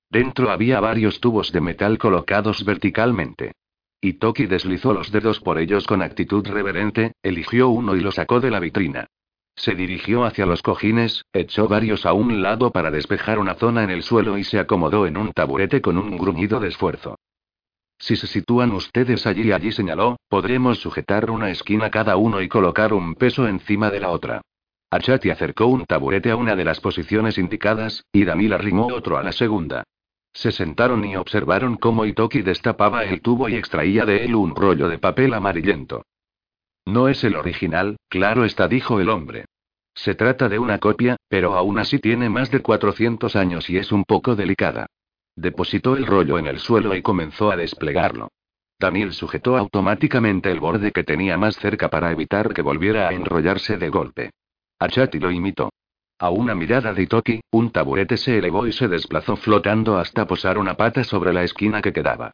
Dentro 0.10 0.50
había 0.50 0.80
varios 0.80 1.20
tubos 1.20 1.52
de 1.52 1.62
metal 1.62 2.00
colocados 2.00 2.66
verticalmente. 2.66 3.52
Itoki 4.02 4.48
deslizó 4.48 4.94
los 4.94 5.12
dedos 5.12 5.40
por 5.40 5.60
ellos 5.60 5.86
con 5.86 6.02
actitud 6.02 6.48
reverente, 6.48 7.12
eligió 7.22 7.70
uno 7.70 7.96
y 7.96 8.00
lo 8.00 8.12
sacó 8.12 8.40
de 8.40 8.50
la 8.50 8.60
vitrina. 8.60 9.08
Se 9.60 9.76
dirigió 9.76 10.24
hacia 10.24 10.46
los 10.46 10.62
cojines, 10.62 11.26
echó 11.34 11.68
varios 11.68 12.06
a 12.06 12.14
un 12.14 12.42
lado 12.42 12.72
para 12.72 12.92
despejar 12.92 13.40
una 13.40 13.56
zona 13.56 13.84
en 13.84 13.90
el 13.90 14.04
suelo 14.04 14.38
y 14.38 14.46
se 14.46 14.58
acomodó 14.58 15.06
en 15.06 15.18
un 15.18 15.34
taburete 15.34 15.82
con 15.82 15.98
un 15.98 16.18
gruñido 16.18 16.62
de 16.62 16.70
esfuerzo. 16.70 17.20
Si 18.00 18.16
se 18.16 18.28
sitúan 18.28 18.72
ustedes 18.72 19.28
allí, 19.28 19.52
allí 19.52 19.74
señaló, 19.74 20.16
podremos 20.30 20.80
sujetar 20.80 21.30
una 21.30 21.50
esquina 21.50 21.92
cada 21.92 22.16
uno 22.16 22.42
y 22.42 22.48
colocar 22.48 22.94
un 22.94 23.16
peso 23.16 23.50
encima 23.50 23.92
de 23.92 24.00
la 24.00 24.12
otra. 24.12 24.42
Achati 24.92 25.30
acercó 25.30 25.66
un 25.66 25.84
taburete 25.84 26.32
a 26.32 26.38
una 26.38 26.56
de 26.56 26.64
las 26.64 26.80
posiciones 26.80 27.38
indicadas, 27.38 28.06
y 28.14 28.24
Danil 28.24 28.54
arrimó 28.54 28.88
otro 28.88 29.18
a 29.18 29.24
la 29.24 29.34
segunda. 29.34 29.84
Se 30.32 30.54
sentaron 30.54 31.04
y 31.04 31.18
observaron 31.18 31.76
cómo 31.76 32.06
Itoki 32.06 32.44
destapaba 32.44 33.04
el 33.04 33.20
tubo 33.20 33.50
y 33.50 33.56
extraía 33.56 34.06
de 34.06 34.24
él 34.24 34.36
un 34.36 34.56
rollo 34.56 34.88
de 34.88 35.00
papel 35.00 35.34
amarillento. 35.34 36.06
No 36.90 37.08
es 37.08 37.24
el 37.24 37.36
original, 37.36 37.98
claro 38.10 38.46
está, 38.46 38.68
dijo 38.68 39.00
el 39.00 39.10
hombre. 39.10 39.46
Se 39.94 40.16
trata 40.16 40.50
de 40.50 40.58
una 40.58 40.80
copia, 40.80 41.18
pero 41.28 41.54
aún 41.54 41.78
así 41.78 42.00
tiene 42.00 42.30
más 42.30 42.50
de 42.50 42.62
400 42.62 43.36
años 43.36 43.70
y 43.70 43.78
es 43.78 43.92
un 43.92 44.06
poco 44.06 44.36
delicada. 44.36 44.88
Depositó 45.36 45.96
el 45.96 46.08
rollo 46.08 46.40
en 46.40 46.48
el 46.48 46.58
suelo 46.58 46.96
y 46.96 47.04
comenzó 47.04 47.52
a 47.52 47.58
desplegarlo. 47.58 48.30
Daniel 48.80 49.14
sujetó 49.14 49.56
automáticamente 49.56 50.52
el 50.52 50.60
borde 50.60 50.92
que 50.92 51.04
tenía 51.04 51.38
más 51.38 51.58
cerca 51.58 51.90
para 51.90 52.12
evitar 52.12 52.56
que 52.56 52.64
volviera 52.64 53.08
a 53.08 53.14
enrollarse 53.14 53.78
de 53.78 53.90
golpe. 53.90 54.32
Achati 54.80 55.20
lo 55.20 55.30
imitó. 55.30 55.70
A 56.18 56.32
una 56.32 56.56
mirada 56.56 56.92
de 56.92 57.04
Itoki, 57.04 57.42
un 57.52 57.72
taburete 57.72 58.18
se 58.18 58.40
elevó 58.40 58.66
y 58.66 58.72
se 58.72 58.88
desplazó 58.88 59.36
flotando 59.36 60.00
hasta 60.00 60.26
posar 60.26 60.58
una 60.58 60.74
pata 60.74 61.04
sobre 61.04 61.34
la 61.34 61.44
esquina 61.44 61.84
que 61.84 61.94
quedaba. 61.94 62.32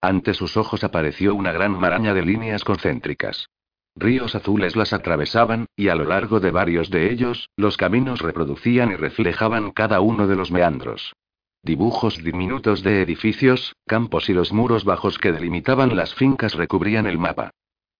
Ante 0.00 0.32
sus 0.32 0.56
ojos 0.56 0.82
apareció 0.82 1.34
una 1.34 1.52
gran 1.52 1.78
maraña 1.78 2.14
de 2.14 2.24
líneas 2.24 2.64
concéntricas. 2.64 3.50
Ríos 3.98 4.34
azules 4.34 4.76
las 4.76 4.92
atravesaban, 4.92 5.66
y 5.74 5.88
a 5.88 5.94
lo 5.94 6.04
largo 6.04 6.38
de 6.38 6.50
varios 6.50 6.90
de 6.90 7.10
ellos, 7.10 7.48
los 7.56 7.78
caminos 7.78 8.20
reproducían 8.20 8.92
y 8.92 8.96
reflejaban 8.96 9.70
cada 9.70 10.00
uno 10.00 10.26
de 10.26 10.36
los 10.36 10.50
meandros. 10.50 11.14
Dibujos 11.62 12.22
diminutos 12.22 12.82
de 12.82 13.00
edificios, 13.00 13.74
campos 13.86 14.28
y 14.28 14.34
los 14.34 14.52
muros 14.52 14.84
bajos 14.84 15.18
que 15.18 15.32
delimitaban 15.32 15.96
las 15.96 16.14
fincas 16.14 16.54
recubrían 16.54 17.06
el 17.06 17.18
mapa. 17.18 17.50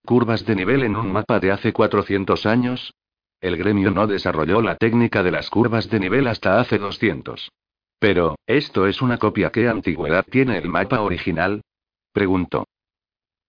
Curvas 0.05 0.45
de 0.45 0.55
nivel 0.55 0.83
en 0.83 0.95
un 0.95 1.11
mapa 1.11 1.39
de 1.39 1.51
hace 1.51 1.73
400 1.73 2.45
años. 2.45 2.93
El 3.41 3.57
gremio 3.57 3.89
no 3.89 4.05
desarrolló 4.05 4.61
la 4.61 4.75
técnica 4.75 5.23
de 5.23 5.31
las 5.31 5.49
curvas 5.49 5.89
de 5.89 5.99
nivel 5.99 6.27
hasta 6.27 6.59
hace 6.59 6.77
200. 6.77 7.51
Pero, 7.99 8.35
¿esto 8.45 8.85
es 8.85 9.01
una 9.01 9.17
copia? 9.17 9.49
¿Qué 9.49 9.67
antigüedad 9.67 10.25
tiene 10.29 10.59
el 10.59 10.69
mapa 10.69 11.01
original? 11.01 11.61
Preguntó. 12.13 12.67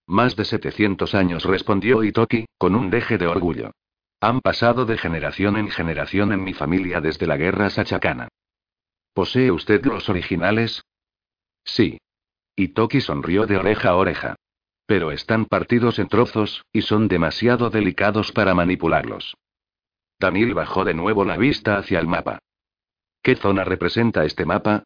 Más 0.08 0.36
de 0.36 0.46
700 0.46 1.14
años, 1.14 1.44
respondió 1.44 2.02
Itoki, 2.02 2.46
con 2.56 2.74
un 2.74 2.88
deje 2.88 3.18
de 3.18 3.26
orgullo. 3.26 3.72
Han 4.20 4.40
pasado 4.40 4.86
de 4.86 4.96
generación 4.96 5.58
en 5.58 5.68
generación 5.68 6.32
en 6.32 6.42
mi 6.42 6.54
familia 6.54 7.02
desde 7.02 7.26
la 7.26 7.36
guerra 7.36 7.68
sachacana. 7.68 8.28
¿Posee 9.12 9.50
usted 9.50 9.84
los 9.84 10.08
originales? 10.08 10.82
Sí. 11.62 11.98
Itoki 12.56 13.02
sonrió 13.02 13.44
de 13.44 13.58
oreja 13.58 13.90
a 13.90 13.96
oreja. 13.96 14.36
Pero 14.86 15.12
están 15.12 15.44
partidos 15.44 15.98
en 15.98 16.08
trozos, 16.08 16.64
y 16.72 16.80
son 16.80 17.08
demasiado 17.08 17.68
delicados 17.68 18.32
para 18.32 18.54
manipularlos. 18.54 19.36
Daniel 20.18 20.54
bajó 20.54 20.86
de 20.86 20.94
nuevo 20.94 21.26
la 21.26 21.36
vista 21.36 21.76
hacia 21.76 22.00
el 22.00 22.06
mapa. 22.06 22.38
¿Qué 23.22 23.36
zona 23.36 23.62
representa 23.62 24.24
este 24.24 24.46
mapa? 24.46 24.84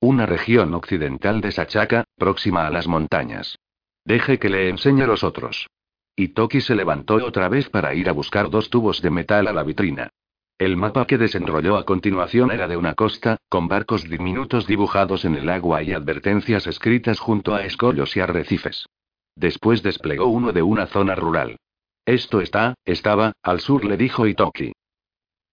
Una 0.00 0.26
región 0.26 0.74
occidental 0.74 1.40
de 1.40 1.52
Sachaka, 1.52 2.06
próxima 2.16 2.66
a 2.66 2.70
las 2.70 2.88
montañas. 2.88 3.56
Deje 4.04 4.38
que 4.38 4.48
le 4.48 4.68
enseñe 4.68 5.06
los 5.06 5.22
otros. 5.24 5.68
Itoki 6.16 6.60
se 6.60 6.74
levantó 6.74 7.14
otra 7.14 7.48
vez 7.48 7.70
para 7.70 7.94
ir 7.94 8.08
a 8.08 8.12
buscar 8.12 8.50
dos 8.50 8.68
tubos 8.68 9.00
de 9.00 9.10
metal 9.10 9.48
a 9.48 9.52
la 9.52 9.62
vitrina. 9.62 10.10
El 10.58 10.76
mapa 10.76 11.06
que 11.06 11.18
desenrolló 11.18 11.76
a 11.76 11.84
continuación 11.84 12.50
era 12.52 12.68
de 12.68 12.76
una 12.76 12.94
costa, 12.94 13.38
con 13.48 13.68
barcos 13.68 14.08
diminutos 14.08 14.66
dibujados 14.66 15.24
en 15.24 15.34
el 15.34 15.48
agua 15.48 15.82
y 15.82 15.92
advertencias 15.92 16.66
escritas 16.66 17.18
junto 17.18 17.54
a 17.54 17.64
escollos 17.64 18.16
y 18.16 18.20
arrecifes. 18.20 18.86
Después 19.34 19.82
desplegó 19.82 20.26
uno 20.26 20.52
de 20.52 20.62
una 20.62 20.86
zona 20.86 21.14
rural. 21.14 21.56
Esto 22.04 22.40
está, 22.40 22.74
estaba, 22.84 23.32
al 23.42 23.60
sur, 23.60 23.84
le 23.84 23.96
dijo 23.96 24.26
Itoki. 24.26 24.72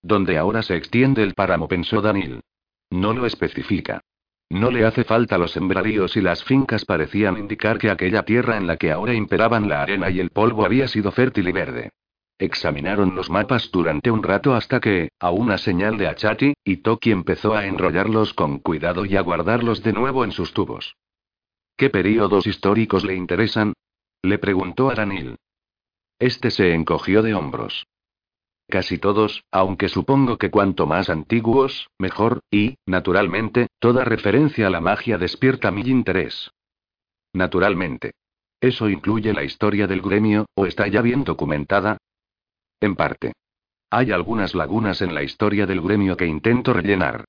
Donde 0.01 0.37
ahora 0.37 0.61
se 0.63 0.75
extiende 0.75 1.23
el 1.23 1.33
páramo, 1.33 1.67
pensó 1.67 2.01
Daniel. 2.01 2.41
No 2.89 3.13
lo 3.13 3.25
especifica. 3.25 4.01
No 4.49 4.71
le 4.71 4.83
hace 4.83 5.03
falta 5.03 5.37
los 5.37 5.51
sembradíos 5.51 6.17
y 6.17 6.21
las 6.21 6.43
fincas 6.43 6.83
parecían 6.83 7.37
indicar 7.37 7.77
que 7.77 7.91
aquella 7.91 8.23
tierra 8.23 8.57
en 8.57 8.65
la 8.65 8.77
que 8.77 8.91
ahora 8.91 9.13
imperaban 9.13 9.69
la 9.69 9.83
arena 9.83 10.09
y 10.09 10.19
el 10.19 10.31
polvo 10.31 10.65
había 10.65 10.87
sido 10.87 11.11
fértil 11.11 11.47
y 11.47 11.51
verde. 11.51 11.91
Examinaron 12.39 13.15
los 13.15 13.29
mapas 13.29 13.69
durante 13.69 14.09
un 14.09 14.23
rato 14.23 14.55
hasta 14.55 14.79
que, 14.79 15.09
a 15.19 15.29
una 15.29 15.57
señal 15.57 15.97
de 15.97 16.07
Achati, 16.07 16.53
Itoki 16.63 17.11
empezó 17.11 17.53
a 17.53 17.67
enrollarlos 17.67 18.33
con 18.33 18.59
cuidado 18.59 19.05
y 19.05 19.17
a 19.17 19.21
guardarlos 19.21 19.83
de 19.83 19.93
nuevo 19.93 20.23
en 20.23 20.31
sus 20.31 20.53
tubos. 20.53 20.95
¿Qué 21.77 21.89
períodos 21.89 22.47
históricos 22.47 23.03
le 23.03 23.15
interesan? 23.15 23.73
Le 24.23 24.39
preguntó 24.39 24.89
a 24.89 24.95
Daniel. 24.95 25.37
Este 26.17 26.49
se 26.49 26.73
encogió 26.73 27.21
de 27.21 27.35
hombros. 27.35 27.85
Casi 28.69 28.99
todos, 28.99 29.43
aunque 29.51 29.89
supongo 29.89 30.37
que 30.37 30.51
cuanto 30.51 30.85
más 30.85 31.09
antiguos, 31.09 31.89
mejor, 31.97 32.41
y, 32.51 32.77
naturalmente, 32.85 33.67
toda 33.79 34.05
referencia 34.05 34.67
a 34.67 34.69
la 34.69 34.79
magia 34.79 35.17
despierta 35.17 35.71
mi 35.71 35.81
interés. 35.81 36.51
Naturalmente. 37.33 38.11
¿Eso 38.61 38.87
incluye 38.87 39.33
la 39.33 39.43
historia 39.43 39.87
del 39.87 40.01
gremio, 40.01 40.45
o 40.53 40.67
está 40.67 40.87
ya 40.87 41.01
bien 41.01 41.23
documentada? 41.23 41.97
En 42.79 42.95
parte. 42.95 43.33
Hay 43.89 44.11
algunas 44.11 44.53
lagunas 44.53 45.01
en 45.01 45.15
la 45.15 45.23
historia 45.23 45.65
del 45.65 45.81
gremio 45.81 46.15
que 46.15 46.27
intento 46.27 46.71
rellenar. 46.71 47.25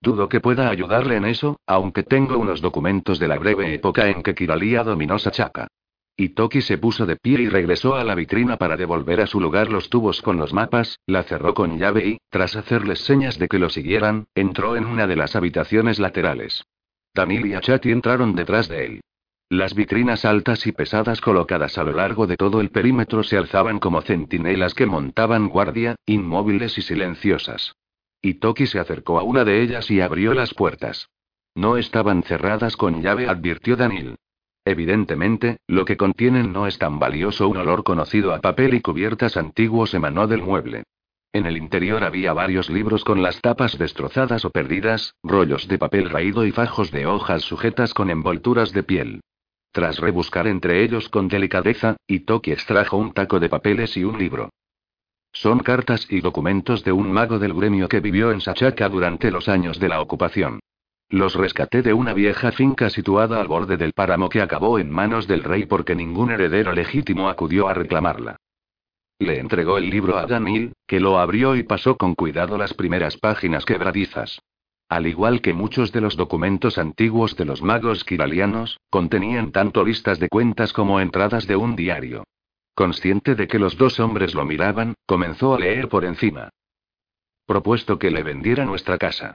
Dudo 0.00 0.28
que 0.28 0.40
pueda 0.40 0.68
ayudarle 0.68 1.16
en 1.16 1.24
eso, 1.24 1.58
aunque 1.66 2.04
tengo 2.04 2.38
unos 2.38 2.60
documentos 2.60 3.18
de 3.18 3.26
la 3.26 3.38
breve 3.38 3.74
época 3.74 4.08
en 4.08 4.22
que 4.22 4.34
Kiralia 4.34 4.84
dominó 4.84 5.18
Sachaka. 5.18 5.66
Itoki 6.16 6.60
se 6.60 6.76
puso 6.78 7.06
de 7.06 7.16
pie 7.16 7.40
y 7.40 7.48
regresó 7.48 7.94
a 7.94 8.04
la 8.04 8.14
vitrina 8.14 8.58
para 8.58 8.76
devolver 8.76 9.20
a 9.22 9.26
su 9.26 9.40
lugar 9.40 9.70
los 9.70 9.88
tubos 9.88 10.20
con 10.20 10.36
los 10.36 10.52
mapas, 10.52 10.98
la 11.06 11.22
cerró 11.22 11.54
con 11.54 11.78
llave 11.78 12.06
y, 12.06 12.18
tras 12.28 12.54
hacerles 12.54 13.00
señas 13.00 13.38
de 13.38 13.48
que 13.48 13.58
lo 13.58 13.70
siguieran, 13.70 14.26
entró 14.34 14.76
en 14.76 14.84
una 14.84 15.06
de 15.06 15.16
las 15.16 15.36
habitaciones 15.36 15.98
laterales. 15.98 16.64
Daniel 17.14 17.46
y 17.46 17.54
Achati 17.54 17.90
entraron 17.90 18.34
detrás 18.34 18.68
de 18.68 18.86
él. 18.86 19.00
Las 19.48 19.74
vitrinas 19.74 20.24
altas 20.24 20.66
y 20.66 20.72
pesadas 20.72 21.20
colocadas 21.20 21.76
a 21.76 21.84
lo 21.84 21.92
largo 21.92 22.26
de 22.26 22.36
todo 22.36 22.60
el 22.60 22.70
perímetro 22.70 23.22
se 23.22 23.36
alzaban 23.36 23.80
como 23.80 24.00
centinelas 24.00 24.74
que 24.74 24.86
montaban 24.86 25.48
guardia, 25.48 25.96
inmóviles 26.06 26.78
y 26.78 26.82
silenciosas. 26.82 27.74
Itoki 28.22 28.66
se 28.66 28.78
acercó 28.78 29.18
a 29.18 29.24
una 29.24 29.44
de 29.44 29.60
ellas 29.62 29.90
y 29.90 30.00
abrió 30.00 30.32
las 30.32 30.54
puertas. 30.54 31.10
No 31.54 31.76
estaban 31.76 32.22
cerradas 32.22 32.76
con 32.76 33.02
llave, 33.02 33.28
advirtió 33.28 33.76
Daniel. 33.76 34.16
Evidentemente, 34.64 35.58
lo 35.66 35.84
que 35.84 35.96
contienen 35.96 36.52
no 36.52 36.66
es 36.66 36.78
tan 36.78 36.98
valioso. 36.98 37.48
Un 37.48 37.56
olor 37.56 37.82
conocido 37.82 38.32
a 38.32 38.40
papel 38.40 38.74
y 38.74 38.80
cubiertas 38.80 39.36
antiguos 39.36 39.94
emanó 39.94 40.26
del 40.26 40.42
mueble. 40.42 40.84
En 41.32 41.46
el 41.46 41.56
interior 41.56 42.04
había 42.04 42.32
varios 42.32 42.68
libros 42.68 43.04
con 43.04 43.22
las 43.22 43.40
tapas 43.40 43.78
destrozadas 43.78 44.44
o 44.44 44.50
perdidas, 44.50 45.14
rollos 45.22 45.66
de 45.66 45.78
papel 45.78 46.10
raído 46.10 46.44
y 46.44 46.52
fajos 46.52 46.90
de 46.90 47.06
hojas 47.06 47.42
sujetas 47.42 47.94
con 47.94 48.10
envolturas 48.10 48.72
de 48.72 48.82
piel. 48.82 49.20
Tras 49.72 49.98
rebuscar 49.98 50.46
entre 50.46 50.84
ellos 50.84 51.08
con 51.08 51.28
delicadeza, 51.28 51.96
Itoki 52.06 52.52
extrajo 52.52 52.98
un 52.98 53.12
taco 53.12 53.40
de 53.40 53.48
papeles 53.48 53.96
y 53.96 54.04
un 54.04 54.18
libro. 54.18 54.50
Son 55.32 55.60
cartas 55.60 56.06
y 56.10 56.20
documentos 56.20 56.84
de 56.84 56.92
un 56.92 57.10
mago 57.10 57.38
del 57.38 57.54
gremio 57.54 57.88
que 57.88 58.00
vivió 58.00 58.30
en 58.30 58.42
Sachaka 58.42 58.90
durante 58.90 59.30
los 59.30 59.48
años 59.48 59.80
de 59.80 59.88
la 59.88 60.02
ocupación. 60.02 60.60
Los 61.12 61.34
rescaté 61.34 61.82
de 61.82 61.92
una 61.92 62.14
vieja 62.14 62.52
finca 62.52 62.88
situada 62.88 63.38
al 63.38 63.46
borde 63.46 63.76
del 63.76 63.92
páramo 63.92 64.30
que 64.30 64.40
acabó 64.40 64.78
en 64.78 64.90
manos 64.90 65.28
del 65.28 65.44
rey 65.44 65.66
porque 65.66 65.94
ningún 65.94 66.30
heredero 66.30 66.72
legítimo 66.72 67.28
acudió 67.28 67.68
a 67.68 67.74
reclamarla. 67.74 68.36
Le 69.18 69.38
entregó 69.38 69.76
el 69.76 69.90
libro 69.90 70.16
a 70.16 70.24
Danil, 70.24 70.72
que 70.86 71.00
lo 71.00 71.18
abrió 71.18 71.54
y 71.54 71.64
pasó 71.64 71.98
con 71.98 72.14
cuidado 72.14 72.56
las 72.56 72.72
primeras 72.72 73.18
páginas 73.18 73.66
quebradizas. 73.66 74.40
Al 74.88 75.06
igual 75.06 75.42
que 75.42 75.52
muchos 75.52 75.92
de 75.92 76.00
los 76.00 76.16
documentos 76.16 76.78
antiguos 76.78 77.36
de 77.36 77.44
los 77.44 77.60
magos 77.60 78.04
kiralianos, 78.04 78.80
contenían 78.88 79.52
tanto 79.52 79.84
listas 79.84 80.18
de 80.18 80.30
cuentas 80.30 80.72
como 80.72 80.98
entradas 80.98 81.46
de 81.46 81.56
un 81.56 81.76
diario. 81.76 82.24
Consciente 82.74 83.34
de 83.34 83.48
que 83.48 83.58
los 83.58 83.76
dos 83.76 84.00
hombres 84.00 84.34
lo 84.34 84.46
miraban, 84.46 84.94
comenzó 85.04 85.56
a 85.56 85.58
leer 85.58 85.90
por 85.90 86.06
encima. 86.06 86.48
Propuesto 87.44 87.98
que 87.98 88.10
le 88.10 88.22
vendiera 88.22 88.64
nuestra 88.64 88.96
casa. 88.96 89.34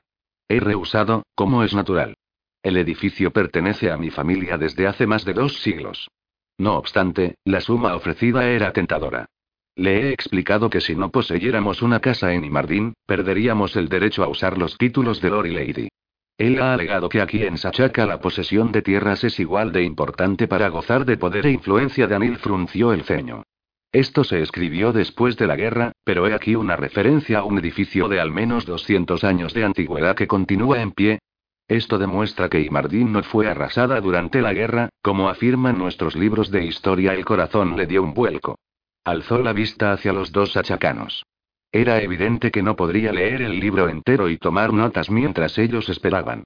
He 0.49 0.59
rehusado, 0.59 1.23
como 1.35 1.63
es 1.63 1.73
natural. 1.73 2.15
El 2.63 2.77
edificio 2.77 3.31
pertenece 3.31 3.91
a 3.91 3.97
mi 3.97 4.09
familia 4.09 4.57
desde 4.57 4.87
hace 4.87 5.05
más 5.07 5.25
de 5.25 5.33
dos 5.33 5.61
siglos. 5.61 6.09
No 6.57 6.77
obstante, 6.77 7.35
la 7.45 7.61
suma 7.61 7.95
ofrecida 7.95 8.49
era 8.49 8.73
tentadora. 8.73 9.27
Le 9.75 10.01
he 10.01 10.11
explicado 10.11 10.69
que 10.69 10.81
si 10.81 10.95
no 10.95 11.11
poseyéramos 11.11 11.81
una 11.81 11.99
casa 11.99 12.33
en 12.33 12.43
Imardín, 12.43 12.93
perderíamos 13.05 13.75
el 13.75 13.89
derecho 13.89 14.23
a 14.23 14.27
usar 14.27 14.57
los 14.57 14.77
títulos 14.77 15.21
de 15.21 15.29
Lord 15.29 15.47
y 15.47 15.53
Lady. 15.53 15.89
Él 16.37 16.61
ha 16.61 16.73
alegado 16.73 17.09
que 17.09 17.21
aquí 17.21 17.43
en 17.43 17.57
Sachaka 17.57 18.05
la 18.05 18.19
posesión 18.19 18.71
de 18.71 18.81
tierras 18.81 19.23
es 19.23 19.39
igual 19.39 19.71
de 19.71 19.83
importante 19.83 20.47
para 20.47 20.69
gozar 20.69 21.05
de 21.05 21.17
poder 21.17 21.45
e 21.45 21.51
influencia. 21.51 22.05
Anil 22.05 22.37
frunció 22.37 22.91
el 22.93 23.03
ceño. 23.03 23.43
Esto 23.91 24.23
se 24.23 24.41
escribió 24.41 24.91
después 24.91 25.37
de 25.37 25.47
la 25.47 25.55
guerra, 25.55 25.93
pero 26.03 26.27
he 26.27 26.33
aquí 26.33 26.55
una 26.55 26.75
referencia 26.75 27.39
a 27.39 27.43
un 27.43 27.57
edificio 27.57 28.09
de 28.09 28.19
al 28.19 28.31
menos 28.31 28.65
200 28.65 29.23
años 29.23 29.53
de 29.53 29.63
antigüedad 29.63 30.15
que 30.15 30.27
continúa 30.27 30.81
en 30.81 30.91
pie. 30.91 31.19
Esto 31.67 31.97
demuestra 31.97 32.49
que 32.49 32.61
Imardín 32.61 33.11
no 33.11 33.23
fue 33.23 33.47
arrasada 33.47 33.99
durante 34.01 34.41
la 34.41 34.53
guerra, 34.53 34.89
como 35.01 35.29
afirman 35.29 35.77
nuestros 35.77 36.15
libros 36.15 36.51
de 36.51 36.65
historia. 36.65 37.13
El 37.13 37.25
corazón 37.25 37.75
le 37.75 37.85
dio 37.85 38.03
un 38.03 38.13
vuelco. 38.13 38.57
Alzó 39.03 39.39
la 39.39 39.53
vista 39.53 39.93
hacia 39.93 40.13
los 40.13 40.31
dos 40.31 40.57
achacanos. 40.57 41.25
Era 41.71 42.01
evidente 42.01 42.51
que 42.51 42.63
no 42.63 42.75
podría 42.75 43.11
leer 43.11 43.41
el 43.41 43.59
libro 43.59 43.89
entero 43.89 44.29
y 44.29 44.37
tomar 44.37 44.73
notas 44.73 45.09
mientras 45.09 45.57
ellos 45.57 45.89
esperaban. 45.89 46.43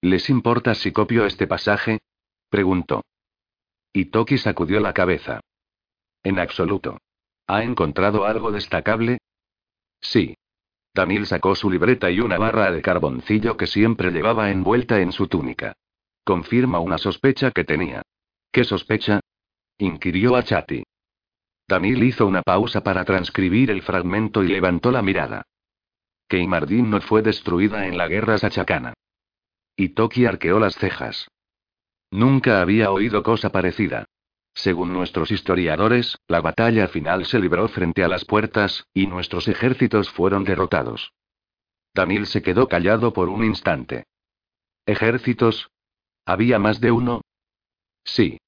¿Les 0.00 0.30
importa 0.30 0.74
si 0.74 0.90
copio 0.90 1.26
este 1.26 1.46
pasaje? 1.46 2.00
preguntó. 2.50 3.02
Itoki 3.92 4.38
sacudió 4.38 4.80
la 4.80 4.92
cabeza. 4.92 5.40
En 6.22 6.38
absoluto. 6.38 6.98
¿Ha 7.46 7.62
encontrado 7.64 8.24
algo 8.24 8.52
destacable? 8.52 9.18
Sí. 10.00 10.36
Daniel 10.94 11.26
sacó 11.26 11.54
su 11.54 11.70
libreta 11.70 12.10
y 12.10 12.20
una 12.20 12.38
barra 12.38 12.70
de 12.70 12.82
carboncillo 12.82 13.56
que 13.56 13.66
siempre 13.66 14.10
llevaba 14.10 14.50
envuelta 14.50 15.00
en 15.00 15.12
su 15.12 15.26
túnica. 15.26 15.74
Confirma 16.24 16.80
una 16.80 16.98
sospecha 16.98 17.50
que 17.50 17.64
tenía. 17.64 18.02
¿Qué 18.50 18.64
sospecha? 18.64 19.20
inquirió 19.78 20.36
a 20.36 20.42
Chati. 20.42 20.84
Daniel 21.66 22.02
hizo 22.04 22.26
una 22.26 22.42
pausa 22.42 22.82
para 22.82 23.04
transcribir 23.04 23.70
el 23.70 23.82
fragmento 23.82 24.44
y 24.44 24.48
levantó 24.48 24.92
la 24.92 25.02
mirada. 25.02 25.42
Que 26.28 26.46
no 26.46 27.00
fue 27.00 27.22
destruida 27.22 27.86
en 27.86 27.96
la 27.96 28.08
guerra 28.08 28.38
sachacana. 28.38 28.94
Toki 29.94 30.26
arqueó 30.26 30.60
las 30.60 30.76
cejas. 30.76 31.28
Nunca 32.10 32.60
había 32.60 32.90
oído 32.90 33.22
cosa 33.22 33.50
parecida. 33.50 34.04
Según 34.54 34.92
nuestros 34.92 35.30
historiadores, 35.30 36.18
la 36.28 36.40
batalla 36.40 36.88
final 36.88 37.24
se 37.24 37.38
libró 37.38 37.68
frente 37.68 38.04
a 38.04 38.08
las 38.08 38.24
puertas, 38.24 38.86
y 38.92 39.06
nuestros 39.06 39.48
ejércitos 39.48 40.10
fueron 40.10 40.44
derrotados. 40.44 41.12
Daniel 41.94 42.26
se 42.26 42.42
quedó 42.42 42.68
callado 42.68 43.12
por 43.12 43.28
un 43.28 43.44
instante. 43.44 44.04
¿Ejércitos? 44.86 45.70
¿Había 46.24 46.58
más 46.58 46.80
de 46.80 46.90
uno? 46.90 47.22
Sí. 48.04 48.38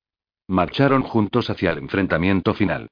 Marcharon 0.46 1.02
juntos 1.02 1.48
hacia 1.50 1.70
el 1.70 1.78
enfrentamiento 1.78 2.54
final. 2.54 2.88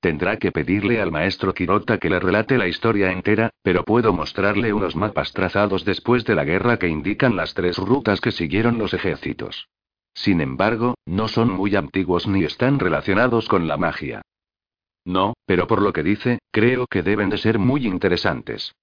Tendrá 0.00 0.36
que 0.36 0.52
pedirle 0.52 1.00
al 1.00 1.10
maestro 1.10 1.54
Kirota 1.54 1.98
que 1.98 2.10
le 2.10 2.20
relate 2.20 2.58
la 2.58 2.68
historia 2.68 3.10
entera, 3.10 3.50
pero 3.62 3.84
puedo 3.84 4.12
mostrarle 4.12 4.72
unos 4.72 4.94
mapas 4.94 5.32
trazados 5.32 5.84
después 5.84 6.24
de 6.24 6.34
la 6.34 6.44
guerra 6.44 6.78
que 6.78 6.88
indican 6.88 7.36
las 7.36 7.54
tres 7.54 7.78
rutas 7.78 8.20
que 8.20 8.32
siguieron 8.32 8.78
los 8.78 8.92
ejércitos. 8.92 9.68
Sin 10.16 10.40
embargo, 10.40 10.94
no 11.04 11.28
son 11.28 11.50
muy 11.52 11.76
antiguos 11.76 12.26
ni 12.26 12.42
están 12.42 12.80
relacionados 12.80 13.48
con 13.48 13.68
la 13.68 13.76
magia. 13.76 14.22
No, 15.04 15.34
pero 15.44 15.68
por 15.68 15.82
lo 15.82 15.92
que 15.92 16.02
dice, 16.02 16.40
creo 16.50 16.86
que 16.86 17.02
deben 17.02 17.28
de 17.28 17.38
ser 17.38 17.58
muy 17.58 17.86
interesantes. 17.86 18.74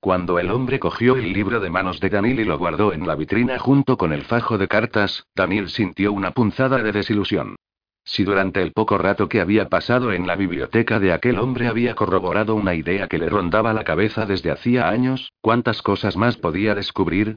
Cuando 0.00 0.38
el 0.38 0.50
hombre 0.50 0.78
cogió 0.78 1.16
el 1.16 1.32
libro 1.32 1.60
de 1.60 1.70
manos 1.70 1.98
de 1.98 2.10
Daniel 2.10 2.40
y 2.40 2.44
lo 2.44 2.58
guardó 2.58 2.92
en 2.92 3.06
la 3.06 3.16
vitrina 3.16 3.58
junto 3.58 3.96
con 3.96 4.12
el 4.12 4.22
fajo 4.22 4.58
de 4.58 4.68
cartas, 4.68 5.24
Daniel 5.34 5.70
sintió 5.70 6.12
una 6.12 6.30
punzada 6.32 6.78
de 6.78 6.92
desilusión. 6.92 7.56
Si 8.04 8.24
durante 8.24 8.62
el 8.62 8.72
poco 8.72 8.98
rato 8.98 9.28
que 9.28 9.40
había 9.40 9.68
pasado 9.68 10.12
en 10.12 10.26
la 10.26 10.36
biblioteca 10.36 11.00
de 11.00 11.12
aquel 11.12 11.38
hombre 11.38 11.68
había 11.68 11.94
corroborado 11.94 12.54
una 12.54 12.74
idea 12.74 13.08
que 13.08 13.18
le 13.18 13.28
rondaba 13.28 13.72
la 13.72 13.84
cabeza 13.84 14.26
desde 14.26 14.50
hacía 14.50 14.88
años, 14.88 15.32
¿cuántas 15.40 15.82
cosas 15.82 16.16
más 16.16 16.36
podía 16.36 16.74
descubrir? 16.74 17.36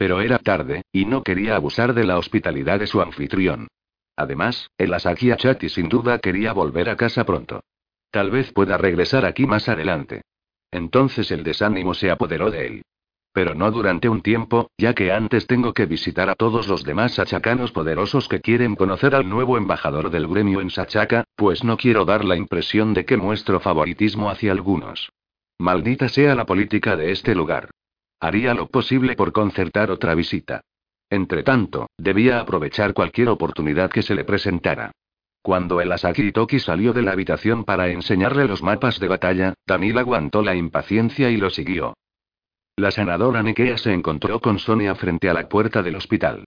Pero 0.00 0.22
era 0.22 0.38
tarde, 0.38 0.80
y 0.92 1.04
no 1.04 1.22
quería 1.22 1.56
abusar 1.56 1.92
de 1.92 2.04
la 2.04 2.16
hospitalidad 2.16 2.78
de 2.78 2.86
su 2.86 3.02
anfitrión. 3.02 3.68
Además, 4.16 4.70
el 4.78 4.94
Asaki 4.94 5.30
Achati 5.30 5.68
sin 5.68 5.90
duda 5.90 6.20
quería 6.20 6.54
volver 6.54 6.88
a 6.88 6.96
casa 6.96 7.26
pronto. 7.26 7.60
Tal 8.10 8.30
vez 8.30 8.50
pueda 8.50 8.78
regresar 8.78 9.26
aquí 9.26 9.44
más 9.44 9.68
adelante. 9.68 10.22
Entonces 10.70 11.30
el 11.30 11.42
desánimo 11.44 11.92
se 11.92 12.10
apoderó 12.10 12.50
de 12.50 12.66
él. 12.66 12.82
Pero 13.34 13.54
no 13.54 13.70
durante 13.70 14.08
un 14.08 14.22
tiempo, 14.22 14.70
ya 14.78 14.94
que 14.94 15.12
antes 15.12 15.46
tengo 15.46 15.74
que 15.74 15.84
visitar 15.84 16.30
a 16.30 16.34
todos 16.34 16.66
los 16.66 16.82
demás 16.82 17.12
sachacanos 17.16 17.70
poderosos 17.70 18.26
que 18.26 18.40
quieren 18.40 18.76
conocer 18.76 19.14
al 19.14 19.28
nuevo 19.28 19.58
embajador 19.58 20.08
del 20.08 20.26
gremio 20.28 20.62
en 20.62 20.70
Sachaka, 20.70 21.24
pues 21.36 21.62
no 21.62 21.76
quiero 21.76 22.06
dar 22.06 22.24
la 22.24 22.36
impresión 22.36 22.94
de 22.94 23.04
que 23.04 23.18
muestro 23.18 23.60
favoritismo 23.60 24.30
hacia 24.30 24.52
algunos. 24.52 25.10
Maldita 25.58 26.08
sea 26.08 26.34
la 26.34 26.46
política 26.46 26.96
de 26.96 27.12
este 27.12 27.34
lugar. 27.34 27.68
Haría 28.20 28.54
lo 28.54 28.68
posible 28.68 29.16
por 29.16 29.32
concertar 29.32 29.90
otra 29.90 30.14
visita. 30.14 30.60
Entretanto, 31.08 31.88
debía 31.98 32.38
aprovechar 32.38 32.92
cualquier 32.92 33.30
oportunidad 33.30 33.90
que 33.90 34.02
se 34.02 34.14
le 34.14 34.24
presentara. 34.24 34.92
Cuando 35.42 35.80
el 35.80 35.90
Asaki 35.90 36.30
salió 36.58 36.92
de 36.92 37.02
la 37.02 37.12
habitación 37.12 37.64
para 37.64 37.88
enseñarle 37.88 38.46
los 38.46 38.62
mapas 38.62 39.00
de 39.00 39.08
batalla, 39.08 39.54
Danil 39.66 39.96
aguantó 39.96 40.42
la 40.42 40.54
impaciencia 40.54 41.30
y 41.30 41.38
lo 41.38 41.48
siguió. 41.48 41.94
La 42.76 42.90
sanadora 42.90 43.42
Nikea 43.42 43.78
se 43.78 43.92
encontró 43.92 44.40
con 44.40 44.58
Sonia 44.58 44.94
frente 44.94 45.30
a 45.30 45.34
la 45.34 45.48
puerta 45.48 45.82
del 45.82 45.96
hospital. 45.96 46.44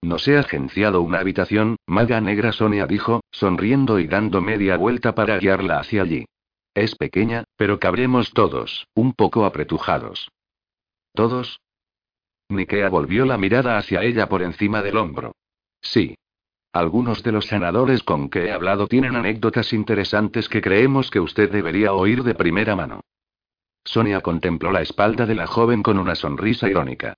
No 0.00 0.18
se 0.18 0.36
ha 0.36 0.40
agenciado 0.40 1.02
una 1.02 1.18
habitación, 1.18 1.76
maga 1.86 2.20
negra 2.20 2.52
Sonia 2.52 2.86
dijo, 2.86 3.22
sonriendo 3.32 3.98
y 3.98 4.06
dando 4.06 4.40
media 4.40 4.76
vuelta 4.76 5.14
para 5.14 5.38
guiarla 5.38 5.80
hacia 5.80 6.02
allí. 6.02 6.26
Es 6.74 6.94
pequeña, 6.94 7.44
pero 7.56 7.78
cabremos 7.78 8.32
todos, 8.32 8.86
un 8.94 9.12
poco 9.12 9.44
apretujados. 9.44 10.28
¿Todos? 11.14 11.60
Nikea 12.48 12.88
volvió 12.88 13.24
la 13.24 13.38
mirada 13.38 13.78
hacia 13.78 14.02
ella 14.02 14.28
por 14.28 14.42
encima 14.42 14.82
del 14.82 14.96
hombro. 14.96 15.36
Sí. 15.80 16.16
Algunos 16.72 17.22
de 17.22 17.30
los 17.30 17.46
sanadores 17.46 18.02
con 18.02 18.28
que 18.28 18.46
he 18.46 18.52
hablado 18.52 18.88
tienen 18.88 19.14
anécdotas 19.14 19.72
interesantes 19.72 20.48
que 20.48 20.60
creemos 20.60 21.10
que 21.12 21.20
usted 21.20 21.52
debería 21.52 21.92
oír 21.92 22.24
de 22.24 22.34
primera 22.34 22.74
mano. 22.74 23.00
Sonia 23.84 24.22
contempló 24.22 24.72
la 24.72 24.82
espalda 24.82 25.24
de 25.24 25.36
la 25.36 25.46
joven 25.46 25.84
con 25.84 25.98
una 25.98 26.16
sonrisa 26.16 26.68
irónica. 26.68 27.14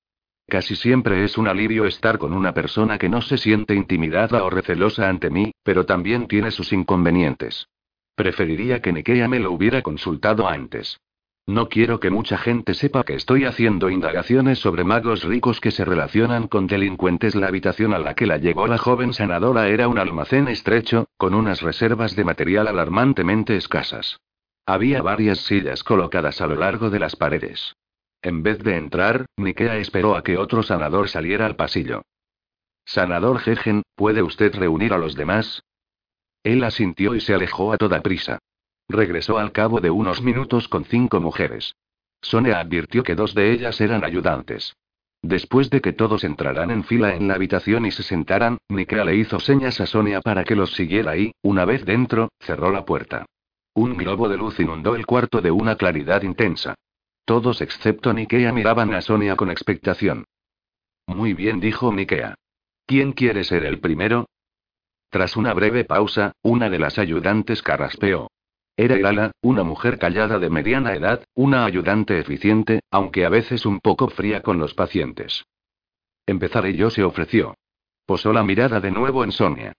Casi 0.47 0.77
siempre 0.77 1.25
es 1.25 1.39
un 1.39 1.49
alivio 1.49 1.87
estar 1.87 2.19
con 2.19 2.35
una 2.35 2.53
persona 2.53 2.99
que 2.99 3.09
no 3.09 3.23
se 3.23 3.39
siente 3.39 3.75
intimidada 3.75 4.45
o 4.45 4.51
recelosa 4.51 5.09
ante 5.09 5.31
mí, 5.31 5.53
pero 5.63 5.87
también 5.87 6.29
tiene 6.29 6.51
sus 6.51 6.73
inconvenientes. 6.73 7.69
Preferiría 8.15 8.83
que 8.83 8.93
Nikea 8.93 9.27
me 9.27 9.41
lo 9.41 9.53
hubiera 9.53 9.81
consultado 9.81 10.47
antes. 10.49 10.99
No 11.49 11.69
quiero 11.69 12.01
que 12.01 12.11
mucha 12.11 12.39
gente 12.39 12.75
sepa 12.75 13.05
que 13.05 13.15
estoy 13.15 13.45
haciendo 13.45 13.89
indagaciones 13.89 14.59
sobre 14.59 14.83
magos 14.83 15.23
ricos 15.23 15.61
que 15.61 15.71
se 15.71 15.85
relacionan 15.85 16.49
con 16.49 16.67
delincuentes. 16.67 17.37
La 17.37 17.47
habitación 17.47 17.95
a 17.95 18.01
la 18.01 18.15
que 18.15 18.27
la 18.27 18.39
llevó 18.39 18.67
la 18.67 18.79
joven 18.79 19.13
sanadora 19.13 19.69
era 19.69 19.87
un 19.87 19.99
almacén 19.99 20.49
estrecho, 20.49 21.07
con 21.17 21.35
unas 21.35 21.63
reservas 21.63 22.17
de 22.17 22.25
material 22.25 22.67
alarmantemente 22.67 23.57
escasas. 23.57 24.19
Había 24.67 25.03
varias 25.03 25.39
sillas 25.39 25.85
colocadas 25.85 26.41
a 26.41 26.49
lo 26.49 26.57
largo 26.57 26.91
de 26.91 26.99
las 26.99 27.15
paredes. 27.15 27.77
En 28.23 28.43
vez 28.43 28.59
de 28.59 28.77
entrar, 28.77 29.27
Nikea 29.37 29.77
esperó 29.77 30.17
a 30.17 30.25
que 30.25 30.39
otro 30.39 30.65
sanador 30.65 31.09
saliera 31.09 31.47
al 31.47 31.55
pasillo. 31.55 32.03
Sanador 32.85 33.39
Jejen, 33.39 33.85
¿puede 33.95 34.21
usted 34.21 34.53
reunir 34.53 34.93
a 34.93 34.99
los 34.99 35.15
demás? 35.15 35.63
Él 36.43 36.65
asintió 36.65 37.15
y 37.15 37.21
se 37.21 37.35
alejó 37.35 37.73
a 37.73 37.77
toda 37.77 38.01
prisa. 38.03 38.41
Regresó 38.89 39.39
al 39.39 39.53
cabo 39.53 39.81
de 39.81 39.91
unos 39.91 40.23
minutos 40.23 40.69
con 40.69 40.85
cinco 40.85 41.21
mujeres. 41.21 41.75
Sonia 42.21 42.61
advirtió 42.61 43.03
que 43.03 43.15
dos 43.15 43.35
de 43.35 43.53
ellas 43.53 43.81
eran 43.81 44.05
ayudantes. 44.05 44.77
Después 45.23 45.71
de 45.71 45.81
que 45.81 45.93
todos 45.93 46.23
entraran 46.25 46.71
en 46.71 46.85
fila 46.85 47.15
en 47.15 47.27
la 47.27 47.35
habitación 47.35 47.87
y 47.87 47.91
se 47.91 48.03
sentaran, 48.03 48.59
Nikea 48.69 49.05
le 49.05 49.17
hizo 49.17 49.41
señas 49.41 49.81
a 49.81 49.87
Sonia 49.87 50.21
para 50.21 50.45
que 50.45 50.55
los 50.55 50.75
siguiera 50.75 51.17
y, 51.17 51.33
una 51.43 51.65
vez 51.65 51.85
dentro, 51.85 52.29
cerró 52.39 52.71
la 52.71 52.85
puerta. 52.85 53.27
Un 53.75 53.97
globo 53.97 54.29
de 54.29 54.37
luz 54.37 54.61
inundó 54.61 54.95
el 54.95 55.05
cuarto 55.05 55.41
de 55.41 55.51
una 55.51 55.77
claridad 55.77 56.23
intensa. 56.23 56.75
Todos 57.25 57.61
excepto 57.61 58.13
Nikea 58.13 58.53
miraban 58.53 58.95
a 58.95 59.01
Sonia 59.01 59.35
con 59.37 59.51
expectación. 59.51 60.25
Muy 61.07 61.35
bien, 61.35 61.59
dijo 61.61 61.93
Nikea. 61.93 62.37
¿Quién 62.87 63.13
quiere 63.13 63.43
ser 63.43 63.65
el 63.65 63.81
primero? 63.81 64.27
Tras 65.11 65.37
una 65.37 65.53
breve 65.55 65.85
pausa, 65.85 66.33
una 66.43 66.71
de 66.71 66.79
las 66.79 66.99
ayudantes 66.99 67.63
carraspeó. 67.63 68.29
Era 68.77 68.99
Irala, 68.99 69.33
una 69.41 69.63
mujer 69.63 69.99
callada 69.99 70.39
de 70.39 70.51
mediana 70.51 70.95
edad, 70.95 71.25
una 71.35 71.65
ayudante 71.65 72.19
eficiente, 72.19 72.81
aunque 72.91 73.25
a 73.25 73.31
veces 73.31 73.65
un 73.65 73.81
poco 73.81 74.09
fría 74.09 74.43
con 74.43 74.59
los 74.59 74.75
pacientes. 74.75 75.47
Empezaré 76.27 76.75
yo, 76.75 76.91
se 76.91 77.03
ofreció. 77.03 77.55
Posó 78.05 78.33
la 78.33 78.43
mirada 78.43 78.81
de 78.81 78.91
nuevo 78.91 79.25
en 79.25 79.33
Sonia. 79.33 79.73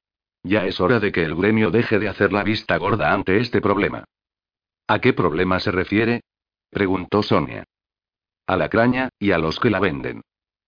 Ya 0.44 0.66
es 0.66 0.80
hora 0.80 1.00
de 1.00 1.12
que 1.12 1.24
el 1.24 1.36
gremio 1.36 1.70
deje 1.70 2.00
de 2.00 2.10
hacer 2.10 2.34
la 2.34 2.44
vista 2.44 2.78
gorda 2.78 3.14
ante 3.14 3.38
este 3.38 3.62
problema. 3.62 4.06
¿A 4.88 5.00
qué 5.00 5.14
problema 5.14 5.60
se 5.60 5.72
refiere? 5.72 6.22
preguntó 6.70 7.22
Sonia. 7.22 7.66
A 8.48 8.56
la 8.56 8.70
craña, 8.70 9.10
y 9.20 9.32
a 9.32 9.38
los 9.38 9.60
que 9.60 9.70
la 9.70 9.80
venden. 9.80 10.22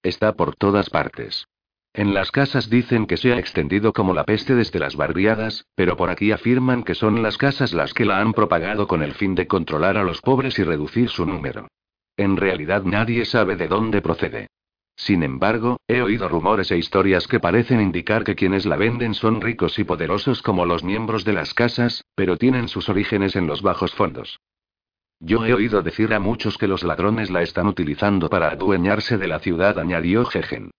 Está 0.03 0.33
por 0.33 0.55
todas 0.55 0.89
partes. 0.89 1.47
En 1.93 2.13
las 2.13 2.31
casas 2.31 2.69
dicen 2.69 3.07
que 3.07 3.17
se 3.17 3.33
ha 3.33 3.39
extendido 3.39 3.93
como 3.93 4.13
la 4.13 4.23
peste 4.23 4.55
desde 4.55 4.79
las 4.79 4.95
barriadas, 4.95 5.65
pero 5.75 5.97
por 5.97 6.09
aquí 6.09 6.31
afirman 6.31 6.83
que 6.83 6.95
son 6.95 7.23
las 7.23 7.37
casas 7.37 7.73
las 7.73 7.93
que 7.93 8.05
la 8.05 8.19
han 8.19 8.33
propagado 8.33 8.87
con 8.87 9.01
el 9.01 9.13
fin 9.13 9.33
de 9.35 9.47
controlar 9.47 9.97
a 9.97 10.03
los 10.03 10.21
pobres 10.21 10.59
y 10.59 10.63
reducir 10.63 11.09
su 11.09 11.25
número. 11.25 11.67
En 12.15 12.37
realidad 12.37 12.83
nadie 12.83 13.25
sabe 13.25 13.55
de 13.55 13.67
dónde 13.67 14.01
procede. 14.01 14.47
Sin 14.95 15.23
embargo, 15.23 15.77
he 15.87 16.01
oído 16.01 16.27
rumores 16.27 16.71
e 16.71 16.77
historias 16.77 17.25
que 17.25 17.39
parecen 17.39 17.79
indicar 17.79 18.25
que 18.25 18.35
quienes 18.35 18.65
la 18.65 18.75
venden 18.75 19.13
son 19.13 19.39
ricos 19.39 19.79
y 19.79 19.85
poderosos 19.85 20.41
como 20.41 20.65
los 20.65 20.83
miembros 20.83 21.23
de 21.23 21.31
las 21.31 21.53
casas, 21.53 22.03
pero 22.15 22.37
tienen 22.37 22.67
sus 22.67 22.89
orígenes 22.89 23.37
en 23.37 23.47
los 23.47 23.61
bajos 23.61 23.93
fondos. 23.93 24.41
Yo 25.21 25.45
he 25.45 25.53
oído 25.53 25.81
decir 25.81 26.13
a 26.13 26.19
muchos 26.19 26.57
que 26.57 26.67
los 26.67 26.83
ladrones 26.83 27.29
la 27.29 27.41
están 27.41 27.67
utilizando 27.67 28.29
para 28.29 28.49
adueñarse 28.49 29.17
de 29.17 29.27
la 29.27 29.39
ciudad, 29.39 29.79
añadió 29.79 30.25
Jejen. 30.25 30.71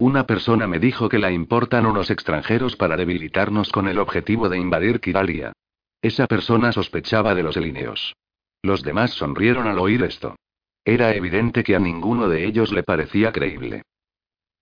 Una 0.00 0.26
persona 0.26 0.68
me 0.68 0.78
dijo 0.78 1.08
que 1.08 1.18
la 1.18 1.32
importan 1.32 1.84
unos 1.84 2.12
extranjeros 2.12 2.76
para 2.76 2.96
debilitarnos 2.96 3.70
con 3.70 3.88
el 3.88 3.98
objetivo 3.98 4.48
de 4.48 4.56
invadir 4.56 5.00
Kiralia. 5.00 5.52
Esa 6.00 6.28
persona 6.28 6.70
sospechaba 6.70 7.34
de 7.34 7.42
los 7.42 7.56
elineos. 7.56 8.14
Los 8.62 8.84
demás 8.84 9.10
sonrieron 9.10 9.66
al 9.66 9.80
oír 9.80 10.04
esto. 10.04 10.36
Era 10.84 11.12
evidente 11.14 11.64
que 11.64 11.74
a 11.74 11.80
ninguno 11.80 12.28
de 12.28 12.46
ellos 12.46 12.72
le 12.72 12.84
parecía 12.84 13.32
creíble. 13.32 13.82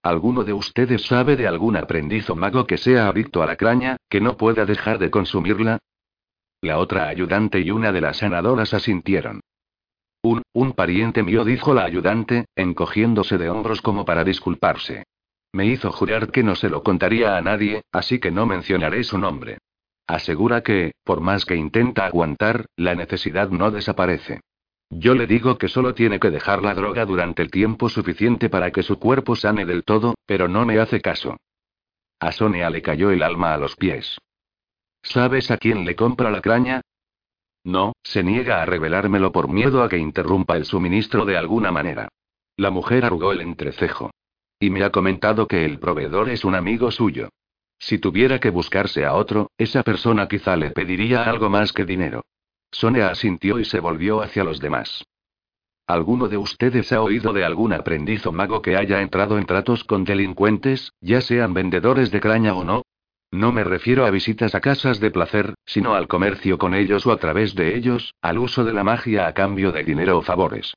¿Alguno 0.02 0.42
de 0.42 0.54
ustedes 0.54 1.02
sabe 1.02 1.36
de 1.36 1.46
algún 1.46 1.76
aprendiz 1.76 2.30
o 2.30 2.34
mago 2.34 2.66
que 2.66 2.78
sea 2.78 3.08
adicto 3.08 3.42
a 3.42 3.46
la 3.46 3.56
craña, 3.56 3.98
que 4.08 4.22
no 4.22 4.38
pueda 4.38 4.64
dejar 4.64 4.98
de 4.98 5.10
consumirla? 5.10 5.80
La 6.62 6.78
otra 6.78 7.08
ayudante 7.08 7.60
y 7.60 7.70
una 7.70 7.92
de 7.92 8.00
las 8.00 8.18
sanadoras 8.18 8.72
asintieron. 8.72 9.40
Un, 10.22 10.40
un 10.54 10.72
pariente 10.72 11.22
mío, 11.22 11.44
dijo 11.44 11.74
la 11.74 11.84
ayudante, 11.84 12.46
encogiéndose 12.56 13.36
de 13.36 13.50
hombros 13.50 13.82
como 13.82 14.06
para 14.06 14.24
disculparse. 14.24 15.04
Me 15.56 15.64
hizo 15.64 15.90
jurar 15.90 16.30
que 16.30 16.42
no 16.42 16.54
se 16.54 16.68
lo 16.68 16.82
contaría 16.82 17.38
a 17.38 17.40
nadie, 17.40 17.82
así 17.90 18.18
que 18.18 18.30
no 18.30 18.44
mencionaré 18.44 19.02
su 19.04 19.16
nombre. 19.16 19.56
Asegura 20.06 20.62
que, 20.62 20.92
por 21.02 21.22
más 21.22 21.46
que 21.46 21.56
intenta 21.56 22.04
aguantar, 22.04 22.66
la 22.76 22.94
necesidad 22.94 23.48
no 23.48 23.70
desaparece. 23.70 24.42
Yo 24.90 25.14
le 25.14 25.26
digo 25.26 25.56
que 25.56 25.68
solo 25.68 25.94
tiene 25.94 26.20
que 26.20 26.30
dejar 26.30 26.62
la 26.62 26.74
droga 26.74 27.06
durante 27.06 27.40
el 27.40 27.50
tiempo 27.50 27.88
suficiente 27.88 28.50
para 28.50 28.70
que 28.70 28.82
su 28.82 28.98
cuerpo 28.98 29.34
sane 29.34 29.64
del 29.64 29.82
todo, 29.82 30.14
pero 30.26 30.46
no 30.46 30.66
me 30.66 30.78
hace 30.78 31.00
caso. 31.00 31.38
A 32.20 32.32
Sonia 32.32 32.68
le 32.68 32.82
cayó 32.82 33.10
el 33.10 33.22
alma 33.22 33.54
a 33.54 33.56
los 33.56 33.76
pies. 33.76 34.18
¿Sabes 35.02 35.50
a 35.50 35.56
quién 35.56 35.86
le 35.86 35.96
compra 35.96 36.30
la 36.30 36.42
craña? 36.42 36.82
No, 37.64 37.94
se 38.02 38.22
niega 38.22 38.60
a 38.60 38.66
revelármelo 38.66 39.32
por 39.32 39.48
miedo 39.48 39.82
a 39.82 39.88
que 39.88 39.96
interrumpa 39.96 40.58
el 40.58 40.66
suministro 40.66 41.24
de 41.24 41.38
alguna 41.38 41.72
manera. 41.72 42.08
La 42.58 42.70
mujer 42.70 43.06
arrugó 43.06 43.32
el 43.32 43.40
entrecejo. 43.40 44.10
Y 44.58 44.70
me 44.70 44.84
ha 44.84 44.90
comentado 44.90 45.46
que 45.46 45.64
el 45.64 45.78
proveedor 45.78 46.30
es 46.30 46.44
un 46.44 46.54
amigo 46.54 46.90
suyo. 46.90 47.28
Si 47.78 47.98
tuviera 47.98 48.38
que 48.38 48.50
buscarse 48.50 49.04
a 49.04 49.14
otro, 49.14 49.50
esa 49.58 49.82
persona 49.82 50.28
quizá 50.28 50.56
le 50.56 50.70
pediría 50.70 51.24
algo 51.24 51.50
más 51.50 51.72
que 51.72 51.84
dinero. 51.84 52.24
Sonia 52.70 53.08
asintió 53.08 53.58
y 53.58 53.64
se 53.64 53.80
volvió 53.80 54.22
hacia 54.22 54.44
los 54.44 54.60
demás. 54.60 55.04
¿Alguno 55.86 56.26
de 56.26 56.36
ustedes 56.36 56.92
ha 56.92 57.00
oído 57.00 57.32
de 57.32 57.44
algún 57.44 57.72
aprendiz 57.72 58.26
o 58.26 58.32
mago 58.32 58.60
que 58.60 58.76
haya 58.76 59.02
entrado 59.02 59.38
en 59.38 59.46
tratos 59.46 59.84
con 59.84 60.04
delincuentes, 60.04 60.92
ya 61.00 61.20
sean 61.20 61.54
vendedores 61.54 62.10
de 62.10 62.20
craña 62.20 62.54
o 62.54 62.64
no? 62.64 62.82
No 63.30 63.52
me 63.52 63.62
refiero 63.62 64.06
a 64.06 64.10
visitas 64.10 64.54
a 64.54 64.60
casas 64.60 64.98
de 64.98 65.10
placer, 65.10 65.54
sino 65.64 65.94
al 65.94 66.08
comercio 66.08 66.58
con 66.58 66.74
ellos 66.74 67.06
o 67.06 67.12
a 67.12 67.18
través 67.18 67.54
de 67.54 67.76
ellos, 67.76 68.14
al 68.20 68.38
uso 68.38 68.64
de 68.64 68.72
la 68.72 68.82
magia 68.82 69.26
a 69.26 69.34
cambio 69.34 69.70
de 69.70 69.84
dinero 69.84 70.18
o 70.18 70.22
favores. 70.22 70.74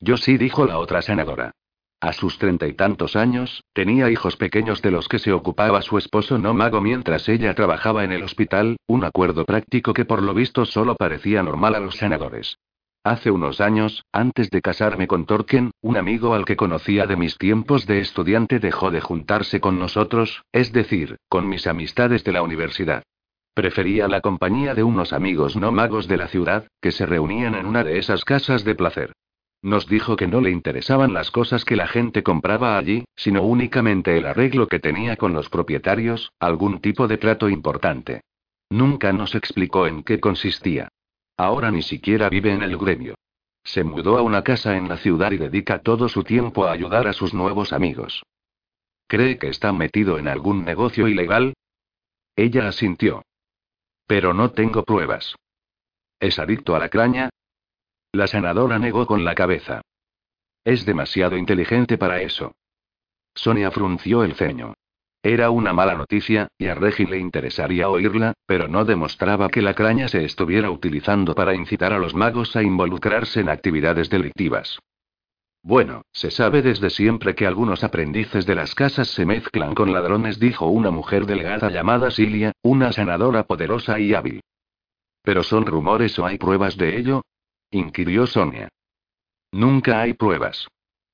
Yo 0.00 0.16
sí, 0.16 0.36
dijo 0.36 0.66
la 0.66 0.78
otra 0.78 1.00
senadora. 1.00 1.52
A 2.00 2.12
sus 2.12 2.38
treinta 2.38 2.68
y 2.68 2.74
tantos 2.74 3.16
años, 3.16 3.64
tenía 3.72 4.08
hijos 4.08 4.36
pequeños 4.36 4.82
de 4.82 4.92
los 4.92 5.08
que 5.08 5.18
se 5.18 5.32
ocupaba 5.32 5.82
su 5.82 5.98
esposo 5.98 6.38
no 6.38 6.54
mago 6.54 6.80
mientras 6.80 7.28
ella 7.28 7.54
trabajaba 7.54 8.04
en 8.04 8.12
el 8.12 8.22
hospital, 8.22 8.76
un 8.86 9.04
acuerdo 9.04 9.44
práctico 9.44 9.92
que 9.92 10.04
por 10.04 10.22
lo 10.22 10.32
visto 10.32 10.64
solo 10.64 10.94
parecía 10.94 11.42
normal 11.42 11.74
a 11.74 11.80
los 11.80 11.96
senadores. 11.96 12.58
Hace 13.02 13.32
unos 13.32 13.60
años, 13.60 14.04
antes 14.12 14.48
de 14.50 14.62
casarme 14.62 15.08
con 15.08 15.26
Torken, 15.26 15.72
un 15.80 15.96
amigo 15.96 16.34
al 16.34 16.44
que 16.44 16.56
conocía 16.56 17.06
de 17.06 17.16
mis 17.16 17.36
tiempos 17.36 17.84
de 17.86 18.00
estudiante 18.00 18.60
dejó 18.60 18.92
de 18.92 19.00
juntarse 19.00 19.60
con 19.60 19.80
nosotros, 19.80 20.44
es 20.52 20.72
decir, 20.72 21.16
con 21.28 21.48
mis 21.48 21.66
amistades 21.66 22.22
de 22.22 22.32
la 22.32 22.42
universidad. 22.42 23.02
Prefería 23.54 24.06
la 24.06 24.20
compañía 24.20 24.74
de 24.76 24.84
unos 24.84 25.12
amigos 25.12 25.56
no 25.56 25.72
magos 25.72 26.06
de 26.06 26.16
la 26.16 26.28
ciudad, 26.28 26.68
que 26.80 26.92
se 26.92 27.06
reunían 27.06 27.56
en 27.56 27.66
una 27.66 27.82
de 27.82 27.98
esas 27.98 28.24
casas 28.24 28.62
de 28.62 28.76
placer. 28.76 29.14
Nos 29.62 29.88
dijo 29.88 30.16
que 30.16 30.28
no 30.28 30.40
le 30.40 30.50
interesaban 30.50 31.12
las 31.12 31.30
cosas 31.30 31.64
que 31.64 31.74
la 31.74 31.88
gente 31.88 32.22
compraba 32.22 32.78
allí, 32.78 33.04
sino 33.16 33.42
únicamente 33.42 34.16
el 34.16 34.26
arreglo 34.26 34.68
que 34.68 34.78
tenía 34.78 35.16
con 35.16 35.32
los 35.32 35.48
propietarios, 35.48 36.32
algún 36.38 36.80
tipo 36.80 37.08
de 37.08 37.18
trato 37.18 37.48
importante. 37.48 38.22
Nunca 38.70 39.12
nos 39.12 39.34
explicó 39.34 39.86
en 39.86 40.04
qué 40.04 40.20
consistía. 40.20 40.88
Ahora 41.36 41.70
ni 41.70 41.82
siquiera 41.82 42.28
vive 42.28 42.52
en 42.52 42.62
el 42.62 42.76
gremio. 42.76 43.14
Se 43.64 43.82
mudó 43.82 44.16
a 44.16 44.22
una 44.22 44.44
casa 44.44 44.76
en 44.76 44.88
la 44.88 44.96
ciudad 44.96 45.32
y 45.32 45.38
dedica 45.38 45.80
todo 45.80 46.08
su 46.08 46.22
tiempo 46.22 46.66
a 46.66 46.72
ayudar 46.72 47.08
a 47.08 47.12
sus 47.12 47.34
nuevos 47.34 47.72
amigos. 47.72 48.22
¿Cree 49.08 49.38
que 49.38 49.48
está 49.48 49.72
metido 49.72 50.18
en 50.18 50.28
algún 50.28 50.64
negocio 50.64 51.08
ilegal? 51.08 51.54
Ella 52.36 52.68
asintió. 52.68 53.24
Pero 54.06 54.34
no 54.34 54.52
tengo 54.52 54.84
pruebas. 54.84 55.34
¿Es 56.20 56.38
adicto 56.38 56.76
a 56.76 56.78
la 56.78 56.88
craña? 56.88 57.30
La 58.12 58.26
sanadora 58.26 58.78
negó 58.78 59.06
con 59.06 59.24
la 59.24 59.34
cabeza. 59.34 59.82
Es 60.64 60.86
demasiado 60.86 61.36
inteligente 61.36 61.98
para 61.98 62.22
eso. 62.22 62.52
Sonia 63.34 63.70
frunció 63.70 64.24
el 64.24 64.34
ceño. 64.34 64.74
Era 65.22 65.50
una 65.50 65.72
mala 65.72 65.94
noticia, 65.94 66.48
y 66.56 66.68
a 66.68 66.74
Regi 66.74 67.04
le 67.04 67.18
interesaría 67.18 67.88
oírla, 67.88 68.34
pero 68.46 68.68
no 68.68 68.84
demostraba 68.84 69.48
que 69.48 69.62
la 69.62 69.74
craña 69.74 70.08
se 70.08 70.24
estuviera 70.24 70.70
utilizando 70.70 71.34
para 71.34 71.54
incitar 71.54 71.92
a 71.92 71.98
los 71.98 72.14
magos 72.14 72.56
a 72.56 72.62
involucrarse 72.62 73.40
en 73.40 73.48
actividades 73.48 74.08
delictivas. 74.08 74.78
Bueno, 75.62 76.02
se 76.12 76.30
sabe 76.30 76.62
desde 76.62 76.88
siempre 76.88 77.34
que 77.34 77.46
algunos 77.46 77.84
aprendices 77.84 78.46
de 78.46 78.54
las 78.54 78.74
casas 78.74 79.08
se 79.08 79.26
mezclan 79.26 79.74
con 79.74 79.92
ladrones, 79.92 80.38
dijo 80.38 80.66
una 80.66 80.90
mujer 80.90 81.26
delgada 81.26 81.68
llamada 81.68 82.10
Silia, 82.10 82.52
una 82.62 82.92
sanadora 82.92 83.42
poderosa 83.42 83.98
y 83.98 84.14
hábil. 84.14 84.40
¿Pero 85.22 85.42
son 85.42 85.66
rumores 85.66 86.18
o 86.18 86.24
hay 86.24 86.38
pruebas 86.38 86.76
de 86.76 86.96
ello? 86.96 87.22
Inquirió 87.70 88.26
Sonia. 88.26 88.68
Nunca 89.52 90.00
hay 90.00 90.14
pruebas. 90.14 90.68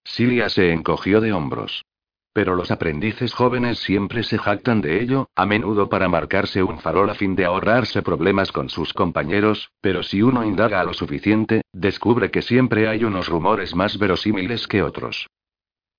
Silia 0.05 0.49
se 0.49 0.73
encogió 0.73 1.21
de 1.21 1.33
hombros. 1.33 1.85
Pero 2.33 2.57
los 2.57 2.73
aprendices 2.73 3.33
jóvenes 3.33 3.79
siempre 3.79 4.25
se 4.25 4.39
jactan 4.39 4.81
de 4.81 5.01
ello, 5.01 5.29
a 5.37 5.47
menudo 5.47 5.89
para 5.89 6.09
marcarse 6.09 6.65
un 6.65 6.81
farol 6.81 7.09
a 7.11 7.15
fin 7.15 7.37
de 7.37 7.45
ahorrarse 7.45 8.03
problemas 8.03 8.51
con 8.51 8.69
sus 8.69 8.93
compañeros, 8.93 9.71
pero 9.81 10.03
si 10.03 10.21
uno 10.21 10.45
indaga 10.45 10.83
lo 10.83 10.95
suficiente, 10.95 11.63
descubre 11.73 12.33
que 12.33 12.43
siempre 12.43 12.89
hay 12.89 13.05
unos 13.05 13.29
rumores 13.29 13.77
más 13.77 13.99
verosímiles 13.99 14.67
que 14.67 14.83
otros. 14.83 15.29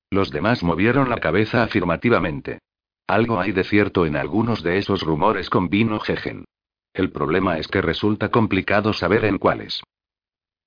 Los 0.10 0.30
demás 0.30 0.62
movieron 0.62 1.10
la 1.10 1.20
cabeza 1.20 1.64
afirmativamente. 1.64 2.60
Algo 3.08 3.40
hay 3.40 3.54
de 3.54 3.64
cierto 3.64 4.06
en 4.06 4.18
algunos 4.18 4.62
de 4.62 4.78
esos 4.78 5.04
rumores 5.04 5.50
con 5.50 5.70
vino 5.70 6.00
Jejen. 6.02 6.44
El 6.94 7.12
problema 7.12 7.60
es 7.60 7.68
que 7.68 7.82
resulta 7.82 8.30
complicado 8.30 8.92
saber 8.92 9.26
en 9.26 9.38
cuáles. 9.38 9.82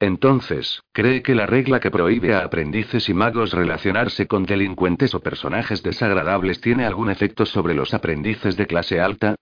Entonces, 0.00 0.82
¿cree 0.92 1.22
que 1.22 1.34
la 1.34 1.46
regla 1.46 1.80
que 1.80 1.90
prohíbe 1.90 2.34
a 2.34 2.44
aprendices 2.44 3.08
y 3.08 3.14
magos 3.14 3.52
relacionarse 3.52 4.28
con 4.28 4.44
delincuentes 4.44 5.14
o 5.14 5.20
personajes 5.20 5.82
desagradables 5.82 6.60
tiene 6.60 6.84
algún 6.84 7.10
efecto 7.10 7.46
sobre 7.46 7.74
los 7.74 7.94
aprendices 7.94 8.56
de 8.56 8.66
clase 8.66 9.00
alta? 9.00 9.34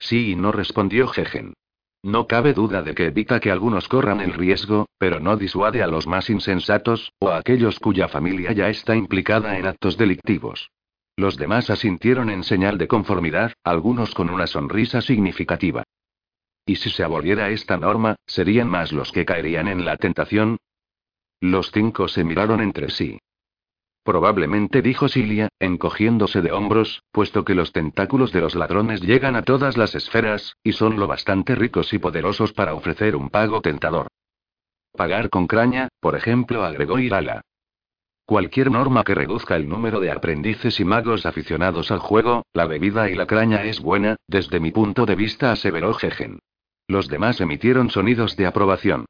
Sí 0.00 0.32
y 0.32 0.36
no 0.36 0.50
respondió 0.50 1.06
Jejen. 1.08 1.54
No 2.02 2.26
cabe 2.26 2.54
duda 2.54 2.82
de 2.82 2.94
que 2.94 3.06
evita 3.06 3.40
que 3.40 3.50
algunos 3.50 3.88
corran 3.88 4.20
el 4.20 4.32
riesgo, 4.32 4.86
pero 4.98 5.20
no 5.20 5.36
disuade 5.36 5.82
a 5.82 5.88
los 5.88 6.06
más 6.06 6.30
insensatos, 6.30 7.12
o 7.18 7.28
a 7.28 7.38
aquellos 7.38 7.78
cuya 7.80 8.08
familia 8.08 8.52
ya 8.52 8.68
está 8.68 8.94
implicada 8.96 9.58
en 9.58 9.66
actos 9.66 9.96
delictivos. 9.96 10.70
Los 11.16 11.36
demás 11.36 11.70
asintieron 11.70 12.30
en 12.30 12.44
señal 12.44 12.78
de 12.78 12.86
conformidad, 12.86 13.52
algunos 13.64 14.14
con 14.14 14.30
una 14.30 14.46
sonrisa 14.46 15.00
significativa. 15.00 15.82
¿Y 16.68 16.76
si 16.76 16.90
se 16.90 17.02
aboliera 17.02 17.48
esta 17.48 17.78
norma, 17.78 18.16
serían 18.26 18.68
más 18.68 18.92
los 18.92 19.10
que 19.10 19.24
caerían 19.24 19.68
en 19.68 19.86
la 19.86 19.96
tentación? 19.96 20.58
Los 21.40 21.72
cinco 21.72 22.08
se 22.08 22.24
miraron 22.24 22.60
entre 22.60 22.90
sí. 22.90 23.18
Probablemente 24.04 24.82
dijo 24.82 25.08
Silia, 25.08 25.48
encogiéndose 25.58 26.42
de 26.42 26.52
hombros, 26.52 27.02
puesto 27.10 27.42
que 27.46 27.54
los 27.54 27.72
tentáculos 27.72 28.32
de 28.32 28.42
los 28.42 28.54
ladrones 28.54 29.00
llegan 29.00 29.34
a 29.34 29.44
todas 29.44 29.78
las 29.78 29.94
esferas, 29.94 30.56
y 30.62 30.72
son 30.72 30.98
lo 30.98 31.06
bastante 31.06 31.54
ricos 31.54 31.94
y 31.94 31.98
poderosos 31.98 32.52
para 32.52 32.74
ofrecer 32.74 33.16
un 33.16 33.30
pago 33.30 33.62
tentador. 33.62 34.08
Pagar 34.92 35.30
con 35.30 35.46
craña, 35.46 35.88
por 36.00 36.16
ejemplo, 36.16 36.64
agregó 36.64 36.98
Irala. 36.98 37.40
Cualquier 38.26 38.70
norma 38.70 39.04
que 39.04 39.14
reduzca 39.14 39.56
el 39.56 39.70
número 39.70 40.00
de 40.00 40.10
aprendices 40.10 40.80
y 40.80 40.84
magos 40.84 41.24
aficionados 41.24 41.90
al 41.90 42.00
juego, 42.00 42.44
la 42.52 42.66
bebida 42.66 43.08
y 43.08 43.14
la 43.14 43.26
craña 43.26 43.64
es 43.64 43.80
buena, 43.80 44.16
desde 44.26 44.60
mi 44.60 44.70
punto 44.70 45.06
de 45.06 45.14
vista, 45.14 45.50
aseveró 45.50 45.94
Jejen. 45.94 46.40
Los 46.88 47.08
demás 47.08 47.40
emitieron 47.40 47.90
sonidos 47.90 48.34
de 48.36 48.46
aprobación. 48.46 49.04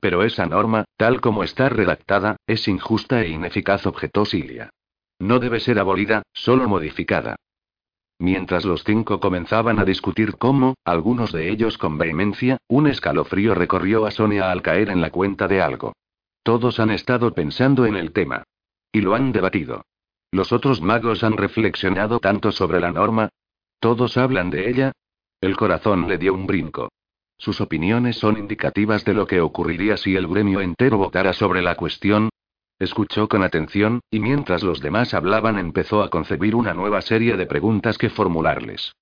Pero 0.00 0.24
esa 0.24 0.46
norma, 0.46 0.84
tal 0.96 1.20
como 1.20 1.44
está 1.44 1.68
redactada, 1.68 2.36
es 2.46 2.66
injusta 2.66 3.22
e 3.22 3.28
ineficaz, 3.28 3.86
objetó 3.86 4.24
Silia. 4.24 4.70
No 5.20 5.38
debe 5.38 5.60
ser 5.60 5.78
abolida, 5.78 6.22
solo 6.32 6.68
modificada. 6.68 7.36
Mientras 8.18 8.64
los 8.64 8.82
cinco 8.82 9.20
comenzaban 9.20 9.78
a 9.78 9.84
discutir 9.84 10.36
cómo, 10.38 10.74
algunos 10.84 11.30
de 11.32 11.50
ellos 11.50 11.78
con 11.78 11.98
vehemencia, 11.98 12.58
un 12.66 12.88
escalofrío 12.88 13.54
recorrió 13.54 14.06
a 14.06 14.10
Sonia 14.10 14.50
al 14.50 14.62
caer 14.62 14.90
en 14.90 15.00
la 15.00 15.10
cuenta 15.10 15.46
de 15.46 15.62
algo. 15.62 15.92
Todos 16.42 16.80
han 16.80 16.90
estado 16.90 17.32
pensando 17.32 17.86
en 17.86 17.94
el 17.94 18.12
tema. 18.12 18.42
Y 18.90 19.02
lo 19.02 19.14
han 19.14 19.30
debatido. 19.30 19.84
Los 20.32 20.52
otros 20.52 20.80
magos 20.80 21.22
han 21.22 21.36
reflexionado 21.36 22.18
tanto 22.18 22.50
sobre 22.50 22.80
la 22.80 22.90
norma. 22.90 23.28
Todos 23.78 24.16
hablan 24.16 24.50
de 24.50 24.68
ella, 24.68 24.92
el 25.40 25.56
corazón 25.56 26.08
le 26.08 26.18
dio 26.18 26.34
un 26.34 26.46
brinco. 26.46 26.88
Sus 27.36 27.60
opiniones 27.60 28.16
son 28.16 28.36
indicativas 28.36 29.04
de 29.04 29.14
lo 29.14 29.26
que 29.26 29.40
ocurriría 29.40 29.96
si 29.96 30.16
el 30.16 30.26
gremio 30.26 30.60
entero 30.60 30.98
votara 30.98 31.32
sobre 31.32 31.62
la 31.62 31.76
cuestión. 31.76 32.30
Escuchó 32.80 33.28
con 33.28 33.44
atención, 33.44 34.00
y 34.10 34.18
mientras 34.18 34.62
los 34.64 34.80
demás 34.80 35.14
hablaban 35.14 35.58
empezó 35.58 36.02
a 36.02 36.10
concebir 36.10 36.56
una 36.56 36.74
nueva 36.74 37.00
serie 37.00 37.36
de 37.36 37.46
preguntas 37.46 37.98
que 37.98 38.10
formularles. 38.10 38.92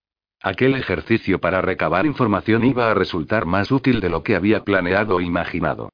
Aquel 0.42 0.74
ejercicio 0.74 1.40
para 1.40 1.62
recabar 1.62 2.04
información 2.04 2.64
iba 2.64 2.90
a 2.90 2.94
resultar 2.94 3.46
más 3.46 3.72
útil 3.72 4.00
de 4.00 4.10
lo 4.10 4.22
que 4.22 4.36
había 4.36 4.64
planeado 4.64 5.16
o 5.16 5.20
imaginado. 5.22 5.88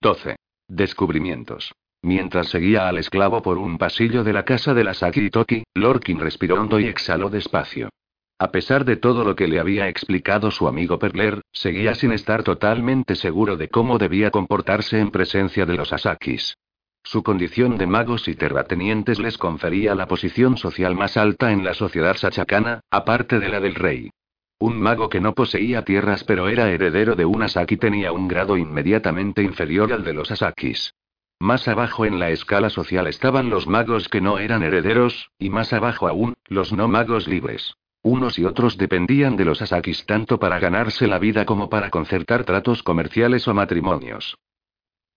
12. 0.00 0.36
Descubrimientos. 0.68 1.74
Mientras 2.02 2.48
seguía 2.48 2.88
al 2.88 2.98
esclavo 2.98 3.42
por 3.42 3.58
un 3.58 3.76
pasillo 3.76 4.24
de 4.24 4.32
la 4.32 4.44
casa 4.44 4.72
de 4.72 4.84
la 4.84 4.94
Sakitoki, 4.94 5.64
Lorkin 5.74 6.20
respiró 6.20 6.60
hondo 6.60 6.80
y 6.80 6.86
exhaló 6.86 7.28
despacio. 7.28 7.90
A 8.38 8.50
pesar 8.50 8.84
de 8.84 8.96
todo 8.96 9.24
lo 9.24 9.34
que 9.34 9.48
le 9.48 9.58
había 9.58 9.88
explicado 9.88 10.50
su 10.50 10.68
amigo 10.68 10.98
Perler, 10.98 11.40
seguía 11.52 11.94
sin 11.94 12.12
estar 12.12 12.42
totalmente 12.42 13.14
seguro 13.14 13.56
de 13.56 13.68
cómo 13.68 13.96
debía 13.96 14.30
comportarse 14.30 14.98
en 15.00 15.10
presencia 15.10 15.64
de 15.64 15.74
los 15.74 15.94
Asakis. 15.94 16.58
Su 17.02 17.22
condición 17.22 17.78
de 17.78 17.86
magos 17.86 18.28
y 18.28 18.34
terratenientes 18.34 19.20
les 19.20 19.38
confería 19.38 19.94
la 19.94 20.06
posición 20.06 20.58
social 20.58 20.94
más 20.94 21.16
alta 21.16 21.50
en 21.50 21.64
la 21.64 21.72
sociedad 21.72 22.14
sachacana, 22.14 22.80
aparte 22.90 23.38
de 23.38 23.48
la 23.48 23.58
del 23.60 23.74
rey. 23.74 24.10
Un 24.58 24.78
mago 24.82 25.08
que 25.08 25.20
no 25.20 25.32
poseía 25.32 25.82
tierras 25.82 26.24
pero 26.24 26.48
era 26.48 26.70
heredero 26.70 27.14
de 27.14 27.24
un 27.24 27.42
Asaki 27.42 27.78
tenía 27.78 28.12
un 28.12 28.28
grado 28.28 28.58
inmediatamente 28.58 29.42
inferior 29.42 29.94
al 29.94 30.04
de 30.04 30.12
los 30.12 30.30
Asakis. 30.30 30.92
Más 31.38 31.68
abajo 31.68 32.04
en 32.04 32.18
la 32.18 32.28
escala 32.28 32.68
social 32.68 33.06
estaban 33.06 33.48
los 33.48 33.66
magos 33.66 34.10
que 34.10 34.20
no 34.20 34.38
eran 34.38 34.62
herederos, 34.62 35.30
y 35.38 35.48
más 35.48 35.72
abajo 35.72 36.06
aún, 36.06 36.34
los 36.48 36.74
no 36.74 36.86
magos 36.86 37.28
libres. 37.28 37.76
Unos 38.06 38.38
y 38.38 38.44
otros 38.44 38.78
dependían 38.78 39.34
de 39.34 39.44
los 39.44 39.60
Asakis 39.60 40.06
tanto 40.06 40.38
para 40.38 40.60
ganarse 40.60 41.08
la 41.08 41.18
vida 41.18 41.44
como 41.44 41.68
para 41.68 41.90
concertar 41.90 42.44
tratos 42.44 42.84
comerciales 42.84 43.48
o 43.48 43.52
matrimonios. 43.52 44.38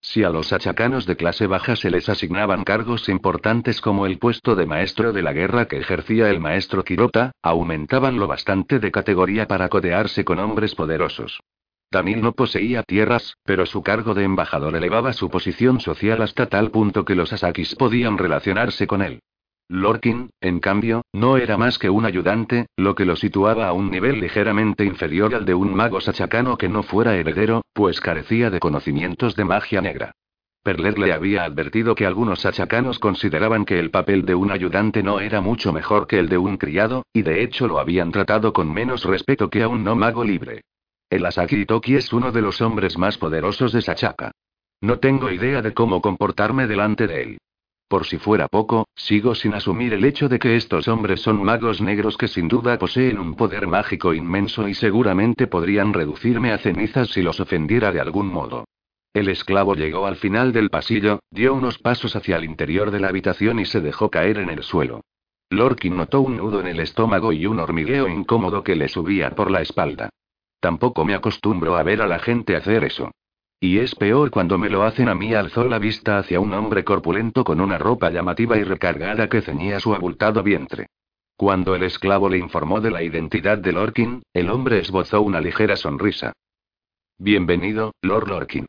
Si 0.02 0.24
a 0.24 0.32
los 0.32 0.52
achacanos 0.54 1.06
de 1.06 1.16
clase 1.16 1.46
baja 1.46 1.76
se 1.76 1.92
les 1.92 2.10
asignaban 2.10 2.64
cargos 2.64 3.08
importantes 3.08 3.80
como 3.80 4.08
el 4.08 4.18
puesto 4.18 4.56
de 4.56 4.66
maestro 4.66 5.14
de 5.14 5.22
la 5.22 5.34
guerra 5.34 5.68
que 5.68 5.78
ejercía 5.78 6.32
el 6.32 6.40
maestro 6.40 6.84
Kirota, 6.84 7.32
aumentaban 7.44 8.18
lo 8.18 8.26
bastante 8.26 8.80
de 8.80 8.90
categoría 8.92 9.48
para 9.48 9.70
codearse 9.70 10.26
con 10.26 10.40
hombres 10.40 10.74
poderosos. 10.74 11.42
Danil 11.92 12.24
no 12.24 12.32
poseía 12.32 12.82
tierras, 12.82 13.36
pero 13.44 13.68
su 13.68 13.84
cargo 13.84 14.16
de 14.16 14.24
embajador 14.24 14.76
elevaba 14.76 15.14
su 15.14 15.30
posición 15.30 15.80
social 15.80 16.24
hasta 16.24 16.48
tal 16.48 16.72
punto 16.72 17.06
que 17.06 17.14
los 17.14 17.34
Asakis 17.34 17.76
podían 17.76 18.18
relacionarse 18.18 18.88
con 18.88 19.04
él. 19.04 19.20
Lorkin, 19.72 20.32
en 20.42 20.60
cambio, 20.60 21.04
no 21.14 21.38
era 21.38 21.56
más 21.56 21.78
que 21.78 21.92
un 21.92 22.04
ayudante, 22.04 22.66
lo 22.76 22.96
que 22.96 23.06
lo 23.06 23.16
situaba 23.16 23.68
a 23.68 23.74
un 23.74 23.92
nivel 23.92 24.20
ligeramente 24.20 24.84
inferior 24.84 25.36
al 25.36 25.46
de 25.46 25.54
un 25.54 25.76
mago 25.76 26.02
sachacano 26.02 26.58
que 26.58 26.68
no 26.68 26.82
fuera 26.82 27.16
heredero, 27.16 27.62
pues 27.74 28.02
carecía 28.02 28.50
de 28.50 28.60
conocimientos 28.60 29.36
de 29.36 29.46
magia 29.46 29.80
negra. 29.80 30.12
Perler 30.64 30.98
le 30.98 31.14
había 31.14 31.44
advertido 31.44 31.94
que 31.94 32.08
algunos 32.08 32.42
sachacanos 32.42 32.98
consideraban 32.98 33.64
que 33.64 33.80
el 33.80 33.92
papel 33.92 34.26
de 34.26 34.34
un 34.34 34.50
ayudante 34.50 35.04
no 35.04 35.20
era 35.20 35.40
mucho 35.40 35.72
mejor 35.72 36.08
que 36.08 36.18
el 36.18 36.30
de 36.30 36.40
un 36.40 36.58
criado, 36.58 37.06
y 37.14 37.22
de 37.22 37.44
hecho 37.44 37.68
lo 37.68 37.80
habían 37.80 38.12
tratado 38.12 38.54
con 38.54 38.74
menos 38.74 39.06
respeto 39.06 39.52
que 39.52 39.62
a 39.62 39.68
un 39.68 39.84
no 39.84 39.96
mago 39.96 40.24
libre. 40.24 40.64
El 41.12 41.26
Asaki 41.28 41.68
Toki 41.68 41.96
es 41.96 42.12
uno 42.12 42.32
de 42.32 42.42
los 42.42 42.60
hombres 42.62 42.98
más 42.98 43.20
poderosos 43.20 43.72
de 43.72 43.84
Sachaka. 43.84 44.32
No 44.82 44.98
tengo 44.98 45.30
idea 45.30 45.62
de 45.62 45.76
cómo 45.76 46.02
comportarme 46.02 46.66
delante 46.66 47.06
de 47.06 47.22
él. 47.22 47.38
Por 47.90 48.06
si 48.06 48.20
fuera 48.20 48.48
poco, 48.48 48.88
sigo 48.96 49.34
sin 49.34 49.56
asumir 49.56 49.96
el 49.96 50.06
hecho 50.06 50.30
de 50.30 50.38
que 50.38 50.56
estos 50.56 50.88
hombres 50.88 51.22
son 51.22 51.44
magos 51.44 51.82
negros 51.82 52.18
que 52.18 52.28
sin 52.28 52.48
duda 52.48 52.78
poseen 52.78 53.18
un 53.18 53.34
poder 53.34 53.66
mágico 53.66 54.14
inmenso 54.14 54.68
y 54.68 54.76
seguramente 54.76 55.48
podrían 55.48 55.92
reducirme 55.92 56.52
a 56.52 56.60
cenizas 56.60 57.10
si 57.10 57.24
los 57.24 57.40
ofendiera 57.40 57.92
de 57.92 58.00
algún 58.00 58.28
modo. 58.28 58.66
El 59.12 59.28
esclavo 59.28 59.74
llegó 59.74 60.06
al 60.06 60.18
final 60.18 60.54
del 60.54 60.70
pasillo, 60.70 61.22
dio 61.32 61.56
unos 61.56 61.80
pasos 61.80 62.16
hacia 62.16 62.38
el 62.38 62.44
interior 62.44 62.92
de 62.92 63.00
la 63.00 63.08
habitación 63.08 63.60
y 63.60 63.66
se 63.66 63.82
dejó 63.82 64.12
caer 64.12 64.38
en 64.38 64.52
el 64.52 64.62
suelo. 64.62 65.02
Lorkin 65.50 65.98
notó 65.98 66.22
un 66.22 66.38
nudo 66.38 66.60
en 66.60 66.68
el 66.68 66.80
estómago 66.80 67.34
y 67.34 67.48
un 67.48 67.60
hormigueo 67.60 68.08
incómodo 68.08 68.64
que 68.64 68.76
le 68.76 68.88
subía 68.88 69.32
por 69.32 69.50
la 69.50 69.64
espalda. 69.64 70.10
Tampoco 70.60 71.06
me 71.06 71.16
acostumbro 71.16 71.76
a 71.76 71.82
ver 71.82 72.04
a 72.04 72.08
la 72.08 72.20
gente 72.20 72.56
hacer 72.56 72.84
eso. 72.84 73.10
Y 73.62 73.80
es 73.80 73.94
peor 73.94 74.32
cuando 74.32 74.58
me 74.58 74.70
lo 74.70 74.84
hacen 74.84 75.10
a 75.10 75.16
mí. 75.16 75.34
Alzó 75.34 75.66
la 75.66 75.80
vista 75.80 76.18
hacia 76.18 76.40
un 76.40 76.54
hombre 76.54 76.84
corpulento 76.84 77.44
con 77.44 77.60
una 77.60 77.78
ropa 77.78 78.10
llamativa 78.10 78.58
y 78.58 78.64
recargada 78.64 79.28
que 79.28 79.42
ceñía 79.42 79.80
su 79.80 79.94
abultado 79.94 80.44
vientre. 80.44 80.88
Cuando 81.36 81.76
el 81.76 81.84
esclavo 81.84 82.30
le 82.30 82.38
informó 82.38 82.80
de 82.82 82.92
la 82.92 83.04
identidad 83.04 83.58
de 83.58 83.74
Lorkin, 83.74 84.24
el 84.34 84.50
hombre 84.50 84.80
esbozó 84.80 85.22
una 85.22 85.42
ligera 85.42 85.76
sonrisa. 85.76 86.34
Bienvenido, 87.18 87.94
Lord 88.02 88.30
Lorkin. 88.30 88.66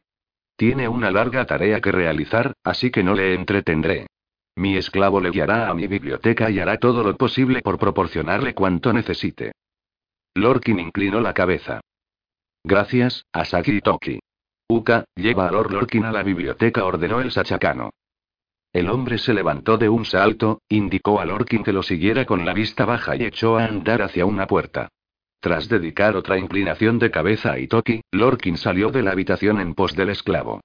Tiene 0.57 0.89
una 0.89 1.11
larga 1.11 1.47
tarea 1.47 1.81
que 1.81 1.93
realizar, 1.93 2.53
así 2.65 2.91
que 2.91 3.03
no 3.03 3.15
le 3.15 3.35
entretendré. 3.35 4.07
Mi 4.57 4.77
esclavo 4.77 5.21
le 5.21 5.31
guiará 5.31 5.69
a 5.69 5.75
mi 5.75 5.87
biblioteca 5.87 6.51
y 6.51 6.59
hará 6.59 6.79
todo 6.79 7.03
lo 7.03 7.17
posible 7.17 7.63
por 7.63 7.79
proporcionarle 7.79 8.55
cuanto 8.55 8.93
necesite. 8.93 9.53
Lorkin 10.35 10.81
inclinó 10.81 11.21
la 11.21 11.33
cabeza. 11.33 11.81
Gracias, 12.63 13.25
Asaki 13.33 13.81
Toki. 13.81 14.21
Uka, 14.71 15.05
lleva 15.17 15.49
a 15.49 15.51
Lord 15.51 15.73
Lorkin 15.73 16.05
a 16.05 16.13
la 16.13 16.23
biblioteca, 16.23 16.85
ordenó 16.85 17.21
el 17.21 17.33
sachacano. 17.33 17.91
El 18.73 18.89
hombre 18.89 19.19
se 19.19 19.35
levantó 19.35 19.77
de 19.79 19.89
un 19.89 20.05
salto, 20.05 20.63
indicó 20.69 21.21
a 21.21 21.25
Lorkin 21.25 21.65
que 21.65 21.73
lo 21.73 21.83
siguiera 21.83 22.25
con 22.25 22.45
la 22.45 22.55
vista 22.55 22.85
baja 22.85 23.17
y 23.17 23.25
echó 23.25 23.59
a 23.59 23.65
andar 23.65 24.01
hacia 24.01 24.27
una 24.27 24.47
puerta. 24.47 24.89
Tras 25.41 25.69
dedicar 25.69 26.15
otra 26.15 26.39
inclinación 26.39 27.01
de 27.01 27.11
cabeza 27.11 27.51
a 27.51 27.59
Itoki, 27.59 28.03
Lorkin 28.13 28.57
salió 28.57 28.93
de 28.93 29.03
la 29.03 29.11
habitación 29.11 29.61
en 29.61 29.75
pos 29.75 29.97
del 29.97 30.11
esclavo. 30.11 30.61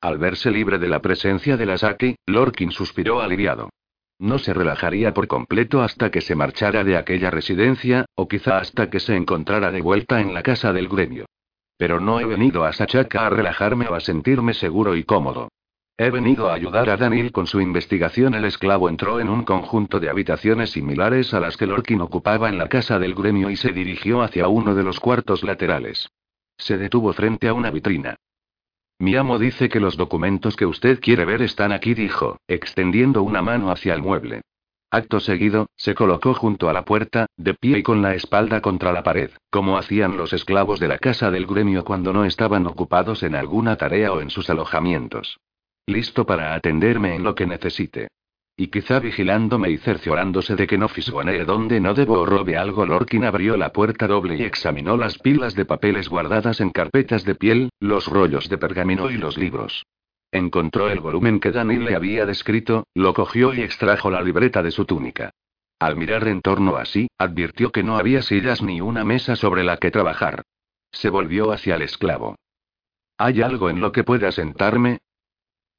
Al 0.00 0.16
verse 0.16 0.50
libre 0.50 0.78
de 0.78 0.88
la 0.88 1.02
presencia 1.02 1.58
de 1.58 1.66
la 1.66 1.76
Saki, 1.76 2.16
Lorkin 2.24 2.70
suspiró 2.70 3.20
aliviado. 3.20 3.68
No 4.18 4.38
se 4.38 4.54
relajaría 4.54 5.12
por 5.12 5.28
completo 5.28 5.82
hasta 5.82 6.10
que 6.10 6.22
se 6.22 6.34
marchara 6.34 6.82
de 6.82 6.96
aquella 6.96 7.30
residencia, 7.30 8.06
o 8.14 8.26
quizá 8.26 8.56
hasta 8.56 8.88
que 8.88 9.00
se 9.00 9.16
encontrara 9.16 9.70
de 9.70 9.82
vuelta 9.82 10.18
en 10.22 10.32
la 10.32 10.42
casa 10.42 10.72
del 10.72 10.88
gremio. 10.88 11.26
Pero 11.78 12.00
no 12.00 12.20
he 12.20 12.26
venido 12.26 12.64
a 12.64 12.72
Sachaka 12.74 13.26
a 13.26 13.30
relajarme 13.30 13.86
o 13.86 13.94
a 13.94 14.00
sentirme 14.00 14.52
seguro 14.52 14.96
y 14.96 15.04
cómodo. 15.04 15.48
He 15.96 16.10
venido 16.10 16.50
a 16.50 16.54
ayudar 16.54 16.90
a 16.90 16.96
Daniel 16.96 17.32
con 17.32 17.46
su 17.46 17.60
investigación. 17.60 18.34
El 18.34 18.44
esclavo 18.44 18.88
entró 18.88 19.18
en 19.20 19.28
un 19.28 19.44
conjunto 19.44 19.98
de 19.98 20.10
habitaciones 20.10 20.70
similares 20.70 21.34
a 21.34 21.40
las 21.40 21.56
que 21.56 21.66
Lorkin 21.66 22.00
ocupaba 22.00 22.48
en 22.48 22.58
la 22.58 22.68
casa 22.68 22.98
del 22.98 23.14
gremio 23.14 23.48
y 23.48 23.56
se 23.56 23.72
dirigió 23.72 24.22
hacia 24.22 24.48
uno 24.48 24.74
de 24.74 24.82
los 24.82 25.00
cuartos 25.00 25.42
laterales. 25.42 26.08
Se 26.56 26.78
detuvo 26.78 27.12
frente 27.12 27.48
a 27.48 27.54
una 27.54 27.70
vitrina. 27.70 28.16
Mi 29.00 29.14
amo 29.14 29.38
dice 29.38 29.68
que 29.68 29.78
los 29.78 29.96
documentos 29.96 30.56
que 30.56 30.66
usted 30.66 31.00
quiere 31.00 31.24
ver 31.24 31.42
están 31.42 31.70
aquí, 31.70 31.94
dijo, 31.94 32.38
extendiendo 32.48 33.22
una 33.22 33.42
mano 33.42 33.70
hacia 33.70 33.94
el 33.94 34.02
mueble. 34.02 34.42
Acto 34.90 35.20
seguido, 35.20 35.68
se 35.76 35.94
colocó 35.94 36.32
junto 36.32 36.70
a 36.70 36.72
la 36.72 36.86
puerta, 36.86 37.26
de 37.36 37.52
pie 37.52 37.80
y 37.80 37.82
con 37.82 38.00
la 38.00 38.14
espalda 38.14 38.62
contra 38.62 38.90
la 38.90 39.02
pared, 39.02 39.30
como 39.50 39.76
hacían 39.76 40.16
los 40.16 40.32
esclavos 40.32 40.80
de 40.80 40.88
la 40.88 40.96
casa 40.96 41.30
del 41.30 41.46
gremio 41.46 41.84
cuando 41.84 42.14
no 42.14 42.24
estaban 42.24 42.66
ocupados 42.66 43.22
en 43.22 43.34
alguna 43.34 43.76
tarea 43.76 44.12
o 44.12 44.22
en 44.22 44.30
sus 44.30 44.48
alojamientos. 44.48 45.40
Listo 45.86 46.24
para 46.24 46.54
atenderme 46.54 47.14
en 47.14 47.22
lo 47.22 47.34
que 47.34 47.46
necesite. 47.46 48.08
Y 48.56 48.68
quizá 48.68 48.98
vigilándome 48.98 49.70
y 49.70 49.76
cerciorándose 49.76 50.56
de 50.56 50.66
que 50.66 50.78
no 50.78 50.88
fisgonee 50.88 51.44
donde 51.44 51.80
no 51.80 51.92
debo 51.92 52.20
o 52.20 52.26
robe 52.26 52.56
algo. 52.56 52.86
Lorkin 52.86 53.24
abrió 53.24 53.58
la 53.58 53.72
puerta 53.72 54.06
doble 54.06 54.36
y 54.36 54.42
examinó 54.42 54.96
las 54.96 55.18
pilas 55.18 55.54
de 55.54 55.66
papeles 55.66 56.08
guardadas 56.08 56.60
en 56.60 56.70
carpetas 56.70 57.24
de 57.24 57.34
piel, 57.34 57.70
los 57.78 58.06
rollos 58.06 58.48
de 58.48 58.56
pergamino 58.56 59.10
y 59.10 59.18
los 59.18 59.36
libros. 59.36 59.84
Encontró 60.30 60.90
el 60.90 61.00
volumen 61.00 61.40
que 61.40 61.52
Daniel 61.52 61.84
le 61.84 61.94
había 61.94 62.26
descrito, 62.26 62.86
lo 62.94 63.14
cogió 63.14 63.54
y 63.54 63.62
extrajo 63.62 64.10
la 64.10 64.20
libreta 64.20 64.62
de 64.62 64.70
su 64.70 64.84
túnica. 64.84 65.30
Al 65.78 65.96
mirar 65.96 66.26
en 66.28 66.42
torno 66.42 66.76
a 66.76 66.84
sí, 66.84 67.08
advirtió 67.18 67.70
que 67.70 67.82
no 67.82 67.96
había 67.96 68.20
sillas 68.22 68.62
ni 68.62 68.80
una 68.80 69.04
mesa 69.04 69.36
sobre 69.36 69.64
la 69.64 69.76
que 69.76 69.90
trabajar. 69.90 70.42
Se 70.90 71.08
volvió 71.08 71.52
hacia 71.52 71.76
el 71.76 71.82
esclavo. 71.82 72.36
¿Hay 73.16 73.42
algo 73.42 73.70
en 73.70 73.80
lo 73.80 73.92
que 73.92 74.04
pueda 74.04 74.32
sentarme? 74.32 74.98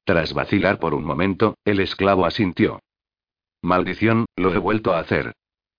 Tras 0.04 0.32
vacilar 0.32 0.78
por 0.78 0.94
un 0.94 1.04
momento, 1.04 1.56
el 1.64 1.80
esclavo 1.80 2.26
asintió. 2.26 2.80
Maldición, 3.62 4.26
lo 4.36 4.52
he 4.54 4.58
vuelto 4.58 4.94
a 4.94 5.00
hacer. 5.00 5.32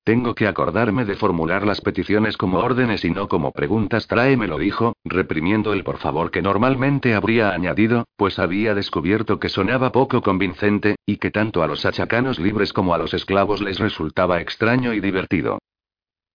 Tengo 0.04 0.34
que 0.34 0.48
acordarme 0.48 1.06
de 1.06 1.16
formular 1.16 1.64
las 1.64 1.80
peticiones 1.80 2.36
como 2.36 2.58
órdenes 2.58 3.06
y 3.06 3.12
no 3.12 3.28
como 3.28 3.52
preguntas. 3.52 4.08
Tráemelo, 4.08 4.58
dijo, 4.58 4.96
reprimiendo 5.06 5.74
el 5.74 5.84
por 5.84 6.00
favor 6.00 6.32
que 6.32 6.42
normalmente 6.42 7.14
habría 7.14 7.52
añadido, 7.52 8.06
pues 8.16 8.40
había 8.40 8.74
descubierto 8.74 9.40
que 9.40 9.48
sonaba 9.48 9.92
poco 9.92 10.24
convincente, 10.24 10.96
y 11.06 11.18
que 11.18 11.30
tanto 11.30 11.62
a 11.62 11.68
los 11.68 11.86
achacanos 11.86 12.40
libres 12.40 12.74
como 12.74 12.96
a 12.96 12.98
los 12.98 13.14
esclavos 13.14 13.62
les 13.62 13.78
resultaba 13.78 14.42
extraño 14.42 14.94
y 14.94 15.02
divertido. 15.02 15.60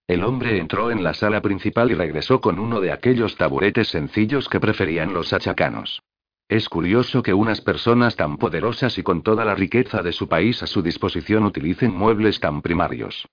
El 0.07 0.23
hombre 0.23 0.57
entró 0.59 0.89
en 0.89 1.03
la 1.03 1.13
sala 1.13 1.41
principal 1.41 1.91
y 1.91 1.95
regresó 1.95 2.39
con 2.39 2.59
uno 2.59 2.79
de 2.79 2.93
aquellos 2.93 3.35
taburetes 3.35 3.89
sencillos 3.89 4.47
que 4.47 4.61
preferían 4.61 5.13
los 5.13 5.33
achacanos. 5.33 6.01
Es 6.47 6.69
curioso 6.69 7.21
que 7.21 7.33
unas 7.33 7.59
personas 7.59 8.15
tan 8.15 8.37
poderosas 8.37 8.97
y 8.97 9.03
con 9.03 9.23
toda 9.23 9.43
la 9.43 9.55
riqueza 9.55 10.01
de 10.03 10.13
su 10.13 10.29
país 10.29 10.63
a 10.63 10.67
su 10.67 10.81
disposición 10.81 11.43
utilicen 11.43 11.93
muebles 11.93 12.39
tan 12.39 12.61
primarios. 12.61 13.27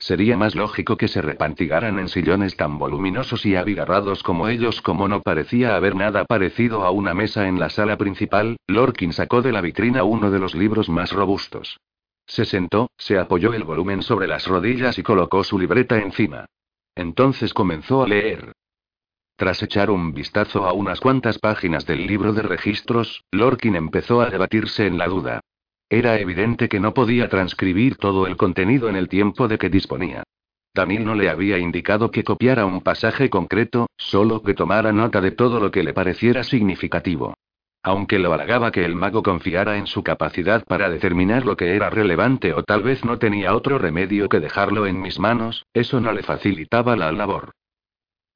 Sería 0.00 0.38
más 0.38 0.54
lógico 0.54 0.96
que 0.96 1.08
se 1.08 1.20
repantigaran 1.20 1.98
en 1.98 2.08
sillones 2.08 2.56
tan 2.56 2.78
voluminosos 2.78 3.44
y 3.44 3.54
abigarrados 3.54 4.22
como 4.22 4.48
ellos, 4.48 4.80
como 4.80 5.08
no 5.08 5.20
parecía 5.20 5.76
haber 5.76 5.94
nada 5.94 6.24
parecido 6.24 6.84
a 6.84 6.90
una 6.90 7.12
mesa 7.12 7.46
en 7.48 7.60
la 7.60 7.68
sala 7.68 7.98
principal, 7.98 8.56
Lorkin 8.66 9.12
sacó 9.12 9.42
de 9.42 9.52
la 9.52 9.60
vitrina 9.60 10.02
uno 10.04 10.30
de 10.30 10.38
los 10.38 10.54
libros 10.54 10.88
más 10.88 11.12
robustos. 11.12 11.78
Se 12.26 12.46
sentó, 12.46 12.90
se 12.96 13.18
apoyó 13.18 13.52
el 13.52 13.64
volumen 13.64 14.02
sobre 14.02 14.26
las 14.26 14.46
rodillas 14.46 14.98
y 14.98 15.02
colocó 15.02 15.44
su 15.44 15.58
libreta 15.58 15.98
encima. 15.98 16.46
Entonces 16.94 17.52
comenzó 17.52 18.02
a 18.02 18.08
leer. 18.08 18.52
Tras 19.36 19.62
echar 19.62 19.90
un 19.90 20.14
vistazo 20.14 20.66
a 20.66 20.72
unas 20.72 21.00
cuantas 21.00 21.38
páginas 21.38 21.84
del 21.84 22.06
libro 22.06 22.32
de 22.32 22.42
registros, 22.42 23.22
Lorkin 23.32 23.76
empezó 23.76 24.22
a 24.22 24.30
debatirse 24.30 24.86
en 24.86 24.96
la 24.96 25.08
duda. 25.08 25.40
Era 25.92 26.20
evidente 26.20 26.68
que 26.68 26.78
no 26.78 26.94
podía 26.94 27.28
transcribir 27.28 27.96
todo 27.96 28.28
el 28.28 28.36
contenido 28.36 28.88
en 28.88 28.94
el 28.94 29.08
tiempo 29.08 29.48
de 29.48 29.58
que 29.58 29.68
disponía. 29.68 30.22
Daniel 30.72 31.04
no 31.04 31.16
le 31.16 31.28
había 31.28 31.58
indicado 31.58 32.12
que 32.12 32.22
copiara 32.22 32.64
un 32.64 32.80
pasaje 32.80 33.28
concreto, 33.28 33.88
solo 33.96 34.40
que 34.40 34.54
tomara 34.54 34.92
nota 34.92 35.20
de 35.20 35.32
todo 35.32 35.58
lo 35.58 35.72
que 35.72 35.82
le 35.82 35.92
pareciera 35.92 36.44
significativo. 36.44 37.34
Aunque 37.82 38.20
lo 38.20 38.32
halagaba 38.32 38.70
que 38.70 38.84
el 38.84 38.94
mago 38.94 39.24
confiara 39.24 39.78
en 39.78 39.88
su 39.88 40.04
capacidad 40.04 40.64
para 40.64 40.90
determinar 40.90 41.44
lo 41.44 41.56
que 41.56 41.74
era 41.74 41.90
relevante 41.90 42.52
o 42.52 42.62
tal 42.62 42.84
vez 42.84 43.04
no 43.04 43.18
tenía 43.18 43.56
otro 43.56 43.78
remedio 43.78 44.28
que 44.28 44.38
dejarlo 44.38 44.86
en 44.86 45.00
mis 45.00 45.18
manos, 45.18 45.66
eso 45.74 46.00
no 46.00 46.12
le 46.12 46.22
facilitaba 46.22 46.94
la 46.94 47.10
labor. 47.10 47.50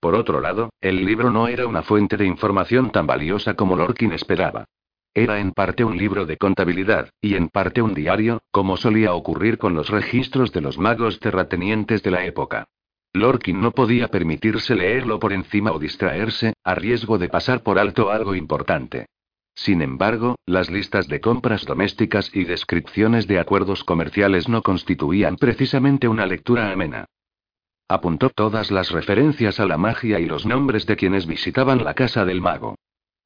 Por 0.01 0.17
otro 0.17 0.41
lado, 0.41 0.71
el 0.81 1.05
libro 1.05 1.31
no 1.31 1.47
era 1.47 1.69
una 1.69 1.83
fuente 1.83 2.17
de 2.17 2.27
información 2.27 2.91
tan 2.91 3.07
valiosa 3.07 3.55
como 3.55 3.77
Lorkin 3.77 4.13
esperaba. 4.13 4.65
Era 5.15 5.39
en 5.39 5.53
parte 5.53 5.85
un 5.85 5.97
libro 5.97 6.27
de 6.27 6.37
contabilidad, 6.37 7.11
y 7.21 7.37
en 7.37 7.49
parte 7.49 7.81
un 7.81 7.95
diario, 7.95 8.43
como 8.51 8.77
solía 8.77 9.15
ocurrir 9.15 9.59
con 9.59 9.75
los 9.75 9.89
registros 9.89 10.51
de 10.53 10.61
los 10.61 10.77
magos 10.77 11.21
terratenientes 11.21 12.03
de 12.03 12.11
la 12.11 12.25
época. 12.27 12.67
Lorkin 13.13 13.61
no 13.61 13.71
podía 13.71 14.09
permitirse 14.09 14.75
leerlo 14.75 15.21
por 15.21 15.33
encima 15.33 15.71
o 15.71 15.79
distraerse, 15.79 16.55
a 16.65 16.75
riesgo 16.75 17.17
de 17.17 17.29
pasar 17.29 17.63
por 17.63 17.79
alto 17.79 18.11
algo 18.11 18.35
importante. 18.35 19.07
Sin 19.55 19.83
embargo, 19.83 20.35
las 20.47 20.69
listas 20.69 21.07
de 21.07 21.21
compras 21.21 21.65
domésticas 21.65 22.35
y 22.35 22.43
descripciones 22.43 23.29
de 23.29 23.39
acuerdos 23.39 23.85
comerciales 23.85 24.49
no 24.49 24.63
constituían 24.63 25.37
precisamente 25.37 26.09
una 26.09 26.27
lectura 26.27 26.73
amena. 26.73 27.07
Apuntó 27.87 28.31
todas 28.31 28.73
las 28.73 28.91
referencias 28.91 29.61
a 29.61 29.67
la 29.67 29.79
magia 29.79 30.19
y 30.19 30.27
los 30.27 30.45
nombres 30.45 30.87
de 30.87 30.97
quienes 30.97 31.27
visitaban 31.27 31.85
la 31.85 31.95
casa 31.95 32.25
del 32.25 32.41
mago. 32.41 32.75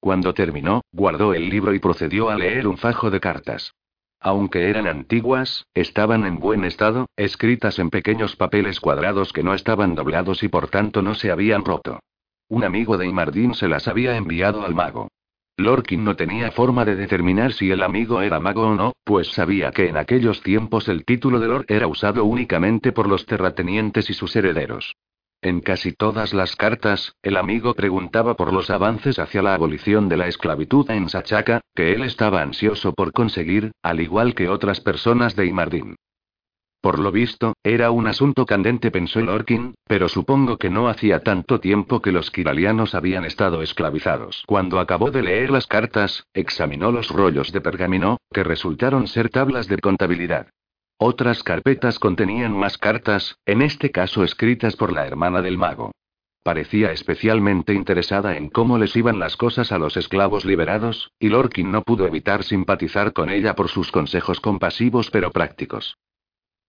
Cuando 0.00 0.32
terminó, 0.34 0.82
guardó 0.92 1.34
el 1.34 1.48
libro 1.48 1.74
y 1.74 1.80
procedió 1.80 2.30
a 2.30 2.36
leer 2.36 2.68
un 2.68 2.78
fajo 2.78 3.10
de 3.10 3.20
cartas. 3.20 3.74
Aunque 4.20 4.68
eran 4.68 4.86
antiguas, 4.86 5.66
estaban 5.74 6.26
en 6.26 6.38
buen 6.38 6.64
estado, 6.64 7.06
escritas 7.16 7.78
en 7.78 7.90
pequeños 7.90 8.36
papeles 8.36 8.80
cuadrados 8.80 9.32
que 9.32 9.42
no 9.42 9.54
estaban 9.54 9.94
doblados 9.94 10.42
y 10.42 10.48
por 10.48 10.68
tanto 10.68 11.02
no 11.02 11.14
se 11.14 11.30
habían 11.30 11.64
roto. 11.64 12.00
Un 12.48 12.64
amigo 12.64 12.96
de 12.96 13.06
Imardín 13.06 13.54
se 13.54 13.68
las 13.68 13.86
había 13.86 14.16
enviado 14.16 14.64
al 14.64 14.74
mago. 14.74 15.08
Lorkin 15.56 16.04
no 16.04 16.14
tenía 16.14 16.52
forma 16.52 16.84
de 16.84 16.94
determinar 16.94 17.52
si 17.52 17.70
el 17.70 17.82
amigo 17.82 18.20
era 18.22 18.38
mago 18.38 18.68
o 18.68 18.74
no, 18.74 18.92
pues 19.04 19.28
sabía 19.28 19.72
que 19.72 19.88
en 19.88 19.96
aquellos 19.96 20.40
tiempos 20.42 20.88
el 20.88 21.04
título 21.04 21.40
de 21.40 21.48
Lord 21.48 21.66
era 21.68 21.88
usado 21.88 22.24
únicamente 22.24 22.92
por 22.92 23.08
los 23.08 23.26
terratenientes 23.26 24.08
y 24.08 24.14
sus 24.14 24.34
herederos. 24.36 24.94
En 25.40 25.60
casi 25.60 25.92
todas 25.92 26.34
las 26.34 26.56
cartas, 26.56 27.14
el 27.22 27.36
amigo 27.36 27.74
preguntaba 27.74 28.34
por 28.34 28.52
los 28.52 28.70
avances 28.70 29.20
hacia 29.20 29.40
la 29.40 29.54
abolición 29.54 30.08
de 30.08 30.16
la 30.16 30.26
esclavitud 30.26 30.90
en 30.90 31.08
Sachaka, 31.08 31.60
que 31.76 31.92
él 31.92 32.02
estaba 32.02 32.42
ansioso 32.42 32.92
por 32.92 33.12
conseguir, 33.12 33.70
al 33.82 34.00
igual 34.00 34.34
que 34.34 34.48
otras 34.48 34.80
personas 34.80 35.36
de 35.36 35.46
Imardin. 35.46 35.94
Por 36.80 36.98
lo 36.98 37.12
visto, 37.12 37.54
era 37.62 37.90
un 37.92 38.08
asunto 38.08 38.46
candente, 38.46 38.90
pensó 38.90 39.20
Lorkin, 39.20 39.74
pero 39.86 40.08
supongo 40.08 40.58
que 40.58 40.70
no 40.70 40.88
hacía 40.88 41.20
tanto 41.20 41.60
tiempo 41.60 42.00
que 42.00 42.12
los 42.12 42.30
kiralianos 42.30 42.94
habían 42.94 43.24
estado 43.24 43.62
esclavizados. 43.62 44.44
Cuando 44.46 44.80
acabó 44.80 45.10
de 45.10 45.22
leer 45.22 45.50
las 45.50 45.66
cartas, 45.66 46.24
examinó 46.34 46.90
los 46.90 47.10
rollos 47.10 47.52
de 47.52 47.60
pergamino, 47.60 48.18
que 48.32 48.44
resultaron 48.44 49.06
ser 49.08 49.28
tablas 49.28 49.68
de 49.68 49.78
contabilidad. 49.78 50.48
Otras 51.00 51.44
carpetas 51.44 52.00
contenían 52.00 52.58
más 52.58 52.76
cartas, 52.76 53.38
en 53.46 53.62
este 53.62 53.92
caso 53.92 54.24
escritas 54.24 54.74
por 54.74 54.92
la 54.92 55.06
hermana 55.06 55.42
del 55.42 55.56
mago. 55.56 55.92
Parecía 56.42 56.90
especialmente 56.90 57.72
interesada 57.72 58.36
en 58.36 58.48
cómo 58.48 58.78
les 58.78 58.96
iban 58.96 59.20
las 59.20 59.36
cosas 59.36 59.70
a 59.70 59.78
los 59.78 59.96
esclavos 59.96 60.44
liberados, 60.44 61.12
y 61.20 61.28
Lorkin 61.28 61.70
no 61.70 61.82
pudo 61.82 62.04
evitar 62.04 62.42
simpatizar 62.42 63.12
con 63.12 63.30
ella 63.30 63.54
por 63.54 63.68
sus 63.68 63.92
consejos 63.92 64.40
compasivos 64.40 65.12
pero 65.12 65.30
prácticos. 65.30 65.98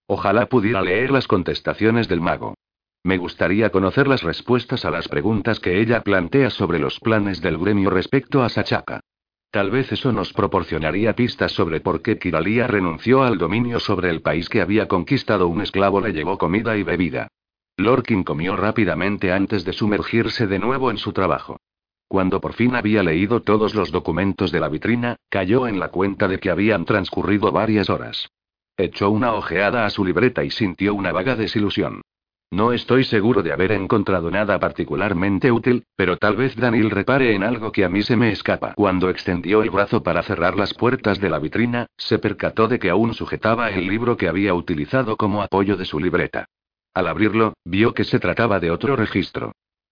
Ojalá 0.06 0.46
pudiera 0.46 0.84
leer 0.84 1.10
las 1.10 1.28
contestaciones 1.28 2.08
del 2.08 2.22
mago. 2.22 2.54
Me 3.04 3.18
gustaría 3.18 3.72
conocer 3.72 4.08
las 4.08 4.22
respuestas 4.22 4.86
a 4.86 4.92
las 4.92 5.08
preguntas 5.08 5.60
que 5.60 5.82
ella 5.82 6.02
plantea 6.02 6.52
sobre 6.52 6.78
los 6.78 7.00
planes 7.00 7.42
del 7.42 7.58
gremio 7.58 7.90
respecto 7.90 8.44
a 8.44 8.50
Sachaka. 8.50 9.00
Tal 9.52 9.72
vez 9.72 9.91
eso 9.91 10.12
nos 10.12 10.32
proporcionaría 10.32 11.16
pistas 11.16 11.52
sobre 11.54 11.82
por 11.82 12.04
qué 12.04 12.20
Kiralia 12.20 12.68
renunció 12.68 13.24
al 13.24 13.39
dominio 13.39 13.80
sobre 13.80 14.12
el 14.12 14.22
país 14.22 14.47
que 14.47 14.62
había 14.62 14.88
conquistado. 14.88 15.47
Un 15.47 15.62
esclavo 15.62 16.02
le 16.02 16.14
llevó 16.14 16.38
comida 16.38 16.78
y 16.78 16.84
bebida. 16.84 17.30
Lorkin 17.76 18.24
comió 18.24 18.56
rápidamente 18.56 19.32
antes 19.32 19.66
de 19.66 19.74
sumergirse 19.74 20.45
de 20.45 20.60
nuevo 20.60 20.91
en 20.91 20.97
su 20.97 21.14
trabajo. 21.14 21.58
Cuando 22.08 22.41
por 22.41 22.54
fin 22.54 22.76
había 22.76 23.02
leído 23.02 23.41
todos 23.41 23.74
los 23.74 23.91
documentos 23.91 24.52
de 24.52 24.60
la 24.60 24.70
vitrina, 24.70 25.16
cayó 25.30 25.68
en 25.68 25.80
la 25.80 25.89
cuenta 25.89 26.28
de 26.28 26.39
que 26.39 26.52
habían 26.52 26.86
transcurrido 26.86 27.52
varias 27.52 27.89
horas. 27.89 28.30
Echó 28.78 29.10
una 29.10 29.34
ojeada 29.34 29.86
a 29.86 29.89
su 29.89 30.06
libreta 30.06 30.43
y 30.43 30.52
sintió 30.52 30.93
una 30.93 31.12
vaga 31.12 31.36
desilusión. 31.36 32.02
No 32.52 32.74
estoy 32.74 33.04
seguro 33.04 33.43
de 33.43 33.54
haber 33.54 33.72
encontrado 33.72 34.32
nada 34.32 34.60
particularmente 34.60 35.52
útil, 35.52 35.86
pero 35.95 36.18
tal 36.18 36.36
vez 36.36 36.56
Daniel 36.56 36.89
repare 36.89 37.36
en 37.36 37.43
algo 37.43 37.72
que 37.72 37.86
a 37.86 37.89
mí 37.89 38.02
se 38.02 38.16
me 38.16 38.32
escapa. 38.32 38.74
Cuando 38.74 39.10
extendió 39.10 39.62
el 39.62 39.70
brazo 39.70 40.02
para 40.02 40.24
cerrar 40.24 40.58
las 40.58 40.74
puertas 40.74 41.20
de 41.20 41.30
la 41.30 41.38
vitrina, 41.38 41.86
se 41.95 42.18
percató 42.18 42.68
de 42.68 42.80
que 42.80 42.89
aún 42.89 43.14
sujetaba 43.14 43.70
el 43.70 43.88
libro 43.88 44.18
que 44.18 44.28
había 44.28 44.56
utilizado 44.56 45.16
como 45.16 45.43
apoyo 45.43 45.78
de 45.78 45.86
su 45.86 46.00
libreta. 46.00 46.45
Al 46.95 47.08
abrirlo, 47.08 47.54
vio 47.66 47.93
que 47.93 48.04
se 48.04 48.20
trataba 48.20 48.60
de 48.60 48.72
otro 48.72 48.95
registro. 48.95 49.52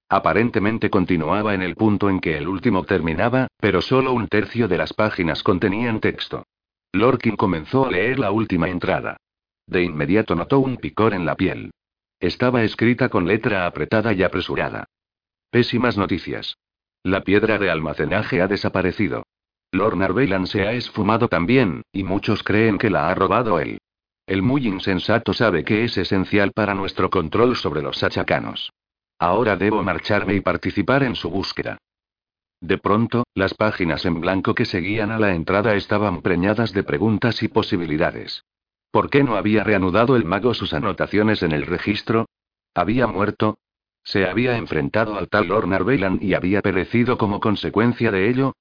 Aparentemente 0.10 0.90
continuaba 0.90 1.54
en 1.54 1.62
el 1.62 1.76
punto 1.76 2.10
en 2.10 2.20
que 2.20 2.38
el 2.38 2.48
último 2.48 2.84
terminaba, 2.86 3.48
pero 3.60 3.82
solo 3.82 4.14
un 4.14 4.28
tercio 4.28 4.68
de 4.68 4.80
las 4.80 4.94
páginas 4.94 5.44
contenían 5.44 6.00
texto. 6.00 6.48
Lorkin 6.92 7.36
comenzó 7.36 7.86
a 7.86 7.92
leer 7.92 8.18
la 8.18 8.32
última 8.32 8.68
entrada. 8.68 9.18
De 9.68 9.84
inmediato 9.84 10.34
notó 10.34 10.60
un 10.60 10.78
picor 10.78 11.14
en 11.14 11.26
la 11.26 11.36
piel. 11.36 11.72
Estaba 12.20 12.64
escrita 12.64 13.10
con 13.10 13.28
letra 13.28 13.68
apretada 13.68 14.12
y 14.14 14.24
apresurada. 14.24 14.86
Pésimas 15.52 15.98
noticias. 15.98 16.58
La 17.04 17.22
piedra 17.22 17.60
de 17.60 17.70
almacenaje 17.70 18.42
ha 18.42 18.48
desaparecido. 18.48 19.24
Lord 19.72 19.98
Narvelan 19.98 20.48
se 20.48 20.68
ha 20.68 20.74
esfumado 20.74 21.28
también, 21.28 21.84
y 21.92 22.04
muchos 22.04 22.42
creen 22.42 22.78
que 22.78 22.90
la 22.90 23.10
ha 23.10 23.16
robado 23.16 23.60
él. 23.60 23.80
El 24.26 24.42
muy 24.42 24.68
insensato 24.68 25.34
sabe 25.34 25.64
que 25.64 25.84
es 25.84 25.98
esencial 25.98 26.52
para 26.54 26.74
nuestro 26.74 27.10
control 27.10 27.56
sobre 27.56 27.82
los 27.82 27.98
sachacanos. 27.98 28.72
Ahora 29.20 29.56
debo 29.56 29.84
marcharme 29.84 30.34
y 30.36 30.42
participar 30.42 31.04
en 31.04 31.16
su 31.16 31.30
búsqueda. 31.30 31.78
De 32.60 32.78
pronto, 32.78 33.24
las 33.36 33.54
páginas 33.54 34.06
en 34.06 34.20
blanco 34.20 34.56
que 34.56 34.66
seguían 34.66 35.12
a 35.12 35.20
la 35.20 35.34
entrada 35.34 35.76
estaban 35.76 36.22
preñadas 36.22 36.74
de 36.74 36.84
preguntas 36.84 37.44
y 37.44 37.48
posibilidades. 37.48 38.44
¿Por 38.92 39.10
qué 39.10 39.24
no 39.24 39.36
había 39.36 39.64
reanudado 39.64 40.16
el 40.16 40.26
mago 40.26 40.54
sus 40.54 40.74
anotaciones 40.74 41.44
en 41.44 41.52
el 41.52 41.66
registro? 41.66 42.28
¿Había 42.74 43.08
muerto? 43.08 43.60
¿Se 44.04 44.26
había 44.26 44.58
enfrentado 44.58 45.18
al 45.18 45.28
tal 45.28 45.48
Lord 45.48 45.68
Narvelan 45.68 46.20
y 46.22 46.34
había 46.34 46.62
perecido 46.62 47.18
como 47.18 47.40
consecuencia 47.40 48.12
de 48.12 48.30
ello? 48.30 48.54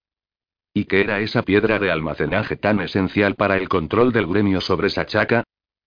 ¿Y 0.74 0.84
qué 0.84 1.00
era 1.00 1.20
esa 1.20 1.42
piedra 1.42 1.78
de 1.78 1.90
almacenaje 1.90 2.56
tan 2.56 2.80
esencial 2.80 3.34
para 3.36 3.56
el 3.56 3.68
control 3.68 4.12
del 4.12 4.26
gremio 4.26 4.60
sobre 4.60 4.90
Sachaca? 4.90 5.44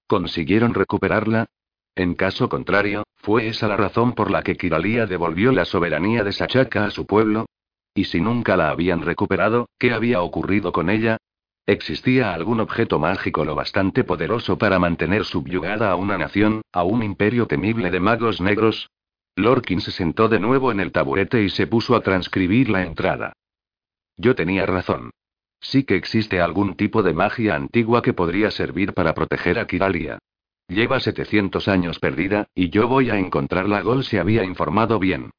¿Consiguieron 0.07 0.73
recuperarla? 0.73 1.45
En 1.95 2.15
caso 2.15 2.47
contrario, 2.47 3.03
¿fue 3.17 3.47
esa 3.47 3.67
la 3.67 3.77
razón 3.77 4.13
por 4.13 4.31
la 4.31 4.41
que 4.41 4.55
Kiralia 4.55 5.05
devolvió 5.05 5.51
la 5.51 5.65
soberanía 5.65 6.23
de 6.23 6.31
Sachaca 6.31 6.85
a 6.85 6.91
su 6.91 7.05
pueblo? 7.05 7.45
¿Y 7.93 8.05
si 8.05 8.21
nunca 8.21 8.55
la 8.55 8.69
habían 8.69 9.01
recuperado, 9.01 9.67
qué 9.77 9.91
había 9.91 10.21
ocurrido 10.21 10.71
con 10.71 10.89
ella? 10.89 11.17
¿Existía 11.69 12.33
algún 12.33 12.61
objeto 12.61 12.97
mágico 12.97 13.45
lo 13.45 13.53
bastante 13.53 14.03
poderoso 14.03 14.57
para 14.57 14.79
mantener 14.79 15.23
subyugada 15.23 15.91
a 15.91 15.95
una 15.95 16.17
nación, 16.17 16.63
a 16.73 16.81
un 16.81 17.03
imperio 17.03 17.45
temible 17.45 17.91
de 17.91 17.99
magos 17.99 18.41
negros? 18.41 18.89
Lorkin 19.35 19.79
se 19.79 19.91
sentó 19.91 20.29
de 20.29 20.39
nuevo 20.39 20.71
en 20.71 20.79
el 20.79 20.91
taburete 20.91 21.43
y 21.43 21.49
se 21.49 21.67
puso 21.67 21.95
a 21.95 22.01
transcribir 22.01 22.71
la 22.71 22.81
entrada. 22.81 23.33
Yo 24.17 24.33
tenía 24.33 24.65
razón. 24.65 25.11
Sí 25.61 25.83
que 25.83 25.95
existe 25.95 26.41
algún 26.41 26.73
tipo 26.73 27.03
de 27.03 27.13
magia 27.13 27.53
antigua 27.53 28.01
que 28.01 28.13
podría 28.13 28.49
servir 28.49 28.95
para 28.95 29.13
proteger 29.13 29.59
a 29.59 29.67
Kiralia. 29.67 30.17
Lleva 30.69 30.99
700 30.99 31.67
años 31.67 31.99
perdida, 31.99 32.47
y 32.55 32.71
yo 32.71 32.87
voy 32.87 33.11
a 33.11 33.19
encontrarla. 33.19 33.83
Gol 33.83 34.03
se 34.03 34.19
había 34.19 34.43
informado 34.43 34.97
bien. 34.97 35.29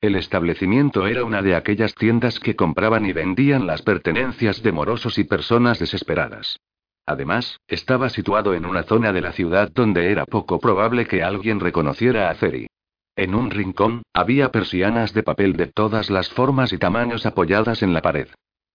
El 0.00 0.16
establecimiento 0.16 1.06
era 1.06 1.24
una 1.24 1.42
de 1.42 1.54
aquellas 1.54 1.94
tiendas 1.94 2.40
que 2.40 2.56
compraban 2.56 3.04
y 3.04 3.12
vendían 3.12 3.66
las 3.66 3.82
pertenencias 3.82 4.62
de 4.62 4.72
morosos 4.72 5.18
y 5.18 5.24
personas 5.24 5.78
desesperadas. 5.78 6.58
Además, 7.04 7.60
estaba 7.68 8.08
situado 8.08 8.54
en 8.54 8.64
una 8.64 8.84
zona 8.84 9.12
de 9.12 9.20
la 9.20 9.32
ciudad 9.32 9.70
donde 9.74 10.10
era 10.10 10.24
poco 10.24 10.58
probable 10.58 11.06
que 11.06 11.22
alguien 11.22 11.60
reconociera 11.60 12.30
a 12.30 12.34
Ceri. 12.34 12.66
En 13.14 13.34
un 13.34 13.50
rincón, 13.50 14.02
había 14.14 14.50
persianas 14.50 15.12
de 15.12 15.22
papel 15.22 15.54
de 15.54 15.66
todas 15.66 16.08
las 16.08 16.30
formas 16.30 16.72
y 16.72 16.78
tamaños 16.78 17.26
apoyadas 17.26 17.82
en 17.82 17.92
la 17.92 18.00
pared. 18.00 18.28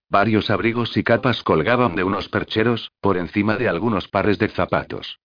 Varios 0.09 0.51
abrigos 0.51 0.95
y 0.95 1.03
capas 1.03 1.41
colgaban 1.41 1.95
de 1.95 2.03
unos 2.03 2.29
percheros, 2.29 2.91
por 3.01 3.17
encima 3.17 3.57
de 3.57 3.67
algunos 3.67 4.07
pares 4.07 4.37
de 4.37 4.49
zapatos. 4.49 5.17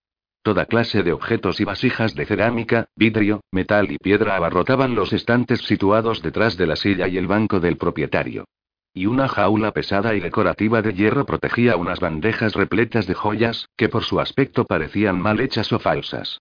Toda 0.43 0.65
clase 0.65 1.03
de 1.03 1.13
objetos 1.13 1.61
y 1.61 1.65
vasijas 1.65 2.15
de 2.15 2.25
cerámica, 2.25 2.89
vidrio, 2.97 3.43
metal 3.53 3.93
y 3.93 3.99
piedra 3.99 4.37
abarrotaban 4.37 4.95
los 4.95 5.13
estantes 5.13 5.61
situados 5.61 6.23
detrás 6.23 6.57
de 6.57 6.67
la 6.67 6.77
silla 6.77 7.09
y 7.09 7.19
el 7.19 7.27
banco 7.27 7.61
del 7.61 7.77
propietario. 7.77 8.47
Y 8.95 9.07
una 9.07 9.29
jaula 9.29 9.73
pesada 9.73 10.15
y 10.15 10.21
decorativa 10.21 10.81
de 10.83 10.95
hierro 10.95 11.27
protegía 11.27 11.77
unas 11.77 12.01
bandejas 12.01 12.55
repletas 12.55 13.07
de 13.07 13.15
joyas, 13.15 13.69
que 13.77 13.89
por 13.89 14.03
su 14.03 14.19
aspecto 14.19 14.65
parecían 14.65 15.21
mal 15.21 15.41
hechas 15.41 15.73
o 15.73 15.79
falsas. 15.79 16.41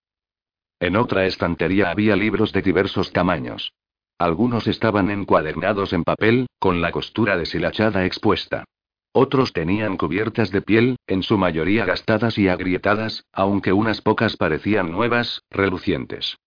En 0.80 0.96
otra 0.96 1.26
estantería 1.26 1.92
había 1.92 2.16
libros 2.16 2.54
de 2.54 2.62
diversos 2.62 3.12
tamaños. 3.12 3.74
Algunos 4.18 4.68
estaban 4.68 5.12
encuadernados 5.12 5.92
en 5.92 6.04
papel, 6.04 6.48
con 6.58 6.82
la 6.82 6.92
costura 6.92 7.38
deshilachada 7.38 8.06
expuesta. 8.06 8.64
Otros 9.12 9.54
tenían 9.54 9.98
cubiertas 9.98 10.52
de 10.52 10.62
piel, 10.62 10.98
en 11.08 11.24
su 11.24 11.38
mayoría 11.38 11.86
gastadas 11.86 12.38
y 12.38 12.48
agrietadas, 12.48 13.26
aunque 13.32 13.74
unas 13.74 14.02
pocas 14.02 14.38
parecían 14.38 14.92
nuevas, 14.92 15.42
relucientes. 15.50 16.38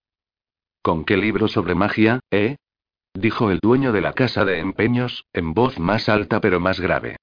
¿Con 0.81 1.05
qué 1.05 1.17
libro 1.17 1.49
sobre 1.49 1.75
magia, 1.75 2.21
eh? 2.31 2.57
dijo 3.15 3.51
el 3.51 3.59
dueño 3.59 3.93
de 3.93 4.01
la 4.01 4.13
casa 4.13 4.45
de 4.45 4.59
empeños, 4.59 5.25
en 5.33 5.55
voz 5.55 5.79
más 5.79 6.09
alta 6.09 6.41
pero 6.41 6.61
más 6.61 6.81
grave. 6.81 7.17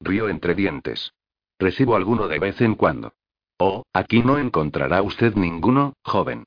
Rió 0.00 0.28
entre 0.28 0.54
dientes. 0.54 1.12
Recibo 1.58 1.96
alguno 1.96 2.28
de 2.28 2.38
vez 2.38 2.60
en 2.60 2.74
cuando. 2.74 3.12
Oh, 3.58 3.84
aquí 3.92 4.22
no 4.22 4.38
encontrará 4.38 5.02
usted 5.02 5.34
ninguno, 5.34 5.94
joven. 6.04 6.44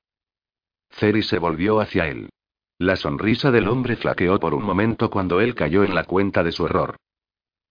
Ceri 0.92 1.24
se 1.24 1.40
volvió 1.40 1.80
hacia 1.80 2.08
él. 2.08 2.30
La 2.78 2.96
sonrisa 2.96 3.52
del 3.52 3.68
hombre 3.68 3.96
flaqueó 3.96 4.40
por 4.40 4.54
un 4.54 4.64
momento 4.64 5.10
cuando 5.10 5.42
él 5.42 5.56
cayó 5.56 5.84
en 5.84 5.96
la 5.96 6.04
cuenta 6.04 6.44
de 6.44 6.52
su 6.52 6.66
error. 6.66 6.98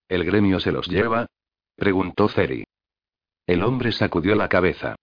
¿El 0.08 0.24
gremio 0.24 0.58
se 0.58 0.72
los 0.72 0.88
lleva? 0.88 1.26
preguntó 1.76 2.28
Ceri. 2.28 2.64
El 3.46 3.62
hombre 3.62 3.92
sacudió 3.92 4.34
la 4.34 4.48
cabeza. 4.48 4.96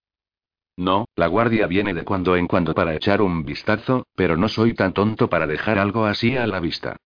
No, 0.76 1.06
la 1.16 1.26
guardia 1.26 1.66
viene 1.66 1.94
de 1.94 2.04
cuando 2.04 2.36
en 2.36 2.46
cuando 2.46 2.74
para 2.74 2.94
echar 2.94 3.22
un 3.22 3.44
vistazo, 3.44 4.06
pero 4.14 4.36
no 4.36 4.48
soy 4.48 4.74
tan 4.74 4.92
tonto 4.92 5.28
para 5.28 5.46
dejar 5.46 5.78
algo 5.78 6.04
así 6.04 6.36
a 6.36 6.46
la 6.46 6.60
vista. 6.60 6.96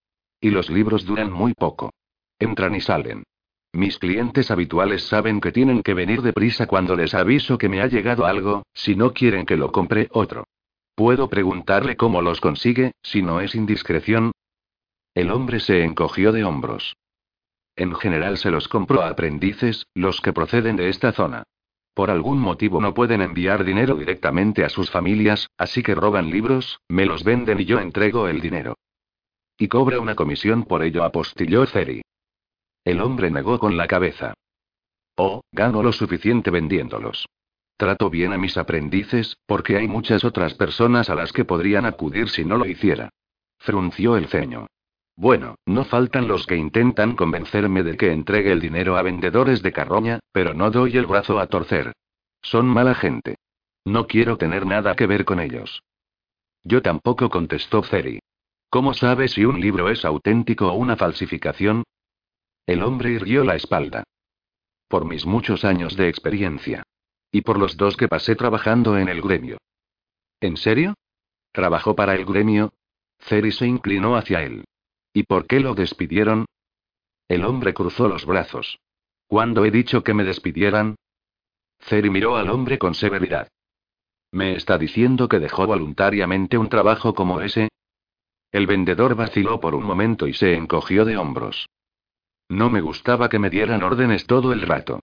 Y 0.41 0.49
los 0.49 0.69
libros 0.69 1.05
duran 1.05 1.31
muy 1.31 1.53
poco. 1.53 1.93
Entran 2.37 2.75
y 2.75 2.81
salen. 2.81 3.23
Mis 3.73 3.97
clientes 3.99 4.51
habituales 4.51 5.03
saben 5.03 5.39
que 5.39 5.53
tienen 5.53 5.83
que 5.83 5.93
venir 5.93 6.21
deprisa 6.21 6.67
cuando 6.67 6.95
les 6.95 7.13
aviso 7.13 7.57
que 7.57 7.69
me 7.69 7.81
ha 7.81 7.87
llegado 7.87 8.25
algo, 8.25 8.63
si 8.73 8.95
no 8.95 9.13
quieren 9.13 9.45
que 9.45 9.55
lo 9.55 9.71
compre 9.71 10.09
otro. 10.11 10.45
¿Puedo 10.95 11.29
preguntarle 11.29 11.95
cómo 11.95 12.21
los 12.21 12.41
consigue, 12.41 12.91
si 13.01 13.21
no 13.21 13.39
es 13.39 13.55
indiscreción? 13.55 14.33
El 15.15 15.31
hombre 15.31 15.61
se 15.61 15.83
encogió 15.83 16.33
de 16.33 16.43
hombros. 16.43 16.95
En 17.81 17.95
general 17.95 18.37
se 18.37 18.51
los 18.51 18.67
compro 18.67 19.01
a 19.01 19.09
aprendices, 19.09 19.87
los 19.95 20.21
que 20.21 20.33
proceden 20.33 20.75
de 20.75 20.89
esta 20.89 21.13
zona. 21.13 21.41
Por 21.95 22.11
algún 22.11 22.37
motivo 22.37 22.79
no 22.79 22.93
pueden 22.93 23.21
enviar 23.23 23.63
dinero 23.63 23.95
directamente 23.95 24.63
a 24.63 24.69
sus 24.69 24.91
familias, 24.91 25.47
así 25.57 25.81
que 25.81 25.95
roban 25.95 26.29
libros, 26.29 26.79
me 26.87 27.07
los 27.07 27.23
venden 27.23 27.59
y 27.59 27.65
yo 27.65 27.79
entrego 27.79 28.27
el 28.27 28.39
dinero. 28.39 28.75
Y 29.57 29.67
cobra 29.67 29.99
una 29.99 30.13
comisión 30.13 30.65
por 30.65 30.83
ello, 30.83 31.03
apostilló 31.03 31.65
Ceri. 31.65 32.03
El 32.85 33.01
hombre 33.01 33.31
negó 33.31 33.57
con 33.57 33.75
la 33.77 33.87
cabeza. 33.87 34.35
Oh, 35.15 35.41
gano 35.51 35.81
lo 35.81 35.91
suficiente 35.91 36.51
vendiéndolos. 36.51 37.25
Trato 37.77 38.11
bien 38.11 38.31
a 38.31 38.37
mis 38.37 38.57
aprendices, 38.57 39.37
porque 39.47 39.77
hay 39.77 39.87
muchas 39.87 40.23
otras 40.23 40.53
personas 40.53 41.09
a 41.09 41.15
las 41.15 41.33
que 41.33 41.45
podrían 41.45 41.87
acudir 41.87 42.29
si 42.29 42.45
no 42.45 42.57
lo 42.57 42.67
hiciera. 42.67 43.09
Frunció 43.57 44.17
el 44.17 44.27
ceño. 44.27 44.67
Bueno, 45.15 45.55
no 45.65 45.85
faltan 45.85 46.27
los 46.27 46.47
que 46.47 46.55
intentan 46.55 47.15
convencerme 47.15 47.83
de 47.83 47.97
que 47.97 48.11
entregue 48.11 48.51
el 48.51 48.59
dinero 48.59 48.97
a 48.97 49.01
vendedores 49.01 49.61
de 49.61 49.71
carroña, 49.71 50.19
pero 50.31 50.53
no 50.53 50.71
doy 50.71 50.97
el 50.97 51.05
brazo 51.05 51.39
a 51.39 51.47
torcer. 51.47 51.93
Son 52.41 52.67
mala 52.67 52.95
gente. 52.95 53.35
No 53.85 54.07
quiero 54.07 54.37
tener 54.37 54.65
nada 54.65 54.95
que 54.95 55.07
ver 55.07 55.25
con 55.25 55.39
ellos. 55.39 55.83
Yo 56.63 56.81
tampoco 56.81 57.29
contestó 57.29 57.83
Ceri. 57.83 58.19
¿Cómo 58.69 58.93
sabe 58.93 59.27
si 59.27 59.43
un 59.43 59.59
libro 59.59 59.89
es 59.89 60.05
auténtico 60.05 60.67
o 60.67 60.75
una 60.75 60.95
falsificación? 60.95 61.83
El 62.65 62.83
hombre 62.83 63.11
irguió 63.11 63.43
la 63.43 63.55
espalda. 63.55 64.03
Por 64.87 65.05
mis 65.05 65.25
muchos 65.25 65.65
años 65.65 65.95
de 65.97 66.07
experiencia. 66.07 66.83
Y 67.31 67.41
por 67.41 67.57
los 67.57 67.77
dos 67.77 67.97
que 67.97 68.07
pasé 68.07 68.35
trabajando 68.35 68.97
en 68.97 69.09
el 69.09 69.21
gremio. 69.21 69.57
¿En 70.39 70.57
serio? 70.57 70.95
¿Trabajó 71.51 71.95
para 71.95 72.15
el 72.15 72.25
gremio? 72.25 72.73
Ceri 73.19 73.51
se 73.51 73.67
inclinó 73.67 74.15
hacia 74.15 74.43
él. 74.43 74.63
¿Y 75.13 75.23
por 75.23 75.47
qué 75.47 75.59
lo 75.59 75.75
despidieron? 75.75 76.45
El 77.27 77.45
hombre 77.45 77.73
cruzó 77.73 78.07
los 78.07 78.25
brazos. 78.25 78.79
¿Cuándo 79.27 79.65
he 79.65 79.71
dicho 79.71 80.03
que 80.03 80.13
me 80.13 80.23
despidieran? 80.23 80.95
Ceri 81.79 82.09
miró 82.09 82.35
al 82.35 82.49
hombre 82.49 82.77
con 82.77 82.93
severidad. 82.93 83.47
¿Me 84.31 84.55
está 84.55 84.77
diciendo 84.77 85.27
que 85.27 85.39
dejó 85.39 85.67
voluntariamente 85.67 86.57
un 86.57 86.69
trabajo 86.69 87.13
como 87.13 87.41
ese? 87.41 87.69
El 88.51 88.67
vendedor 88.67 89.15
vaciló 89.15 89.59
por 89.59 89.75
un 89.75 89.83
momento 89.83 90.27
y 90.27 90.33
se 90.33 90.55
encogió 90.55 91.05
de 91.05 91.17
hombros. 91.17 91.67
No 92.49 92.69
me 92.69 92.81
gustaba 92.81 93.29
que 93.29 93.39
me 93.39 93.49
dieran 93.49 93.83
órdenes 93.83 94.27
todo 94.27 94.51
el 94.51 94.61
rato. 94.61 94.99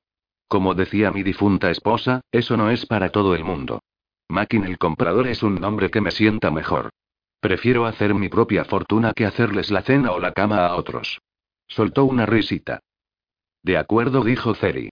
Como 0.48 0.74
decía 0.74 1.10
mi 1.10 1.22
difunta 1.22 1.70
esposa, 1.70 2.22
eso 2.30 2.56
no 2.56 2.70
es 2.70 2.86
para 2.86 3.10
todo 3.10 3.34
el 3.34 3.44
mundo. 3.44 3.80
Makin 4.28 4.64
el 4.64 4.78
comprador 4.78 5.26
es 5.28 5.42
un 5.42 5.56
nombre 5.56 5.90
que 5.90 6.00
me 6.00 6.10
sienta 6.10 6.50
mejor. 6.50 6.90
Prefiero 7.40 7.86
hacer 7.86 8.14
mi 8.14 8.28
propia 8.28 8.64
fortuna 8.64 9.12
que 9.12 9.24
hacerles 9.24 9.70
la 9.70 9.82
cena 9.82 10.12
o 10.12 10.18
la 10.18 10.32
cama 10.32 10.66
a 10.66 10.74
otros. 10.74 11.20
Soltó 11.68 12.04
una 12.04 12.26
risita. 12.26 12.80
De 13.62 13.76
acuerdo, 13.76 14.24
dijo 14.24 14.54
Ceri. 14.54 14.90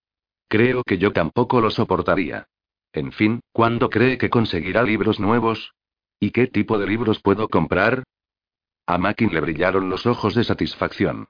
Creo 0.49 0.83
que 0.85 0.99
yo 0.99 1.13
tampoco 1.13 1.61
lo 1.61 1.71
soportaría. 1.71 2.47
En 2.93 3.13
fin, 3.13 3.41
¿cuándo 3.53 3.91
cree 3.91 4.17
que 4.17 4.31
conseguirá 4.31 4.83
libros 4.83 5.19
nuevos? 5.19 5.73
¿Y 6.21 6.31
qué 6.31 6.47
tipo 6.47 6.79
de 6.79 6.87
libros 6.87 7.21
puedo 7.21 7.49
comprar? 7.49 8.05
A 8.87 8.99
Makin 8.99 9.35
le 9.35 9.41
brillaron 9.41 9.91
los 9.91 10.07
ojos 10.07 10.35
de 10.35 10.45
satisfacción. 10.45 11.27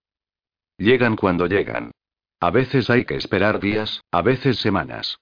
Llegan 0.77 1.17
cuando 1.17 1.47
llegan. 1.47 1.93
A 2.41 2.51
veces 2.51 2.91
hay 2.91 3.07
que 3.07 3.17
esperar 3.17 3.61
días, 3.61 4.03
a 4.11 4.21
veces 4.21 4.59
semanas. 4.59 5.19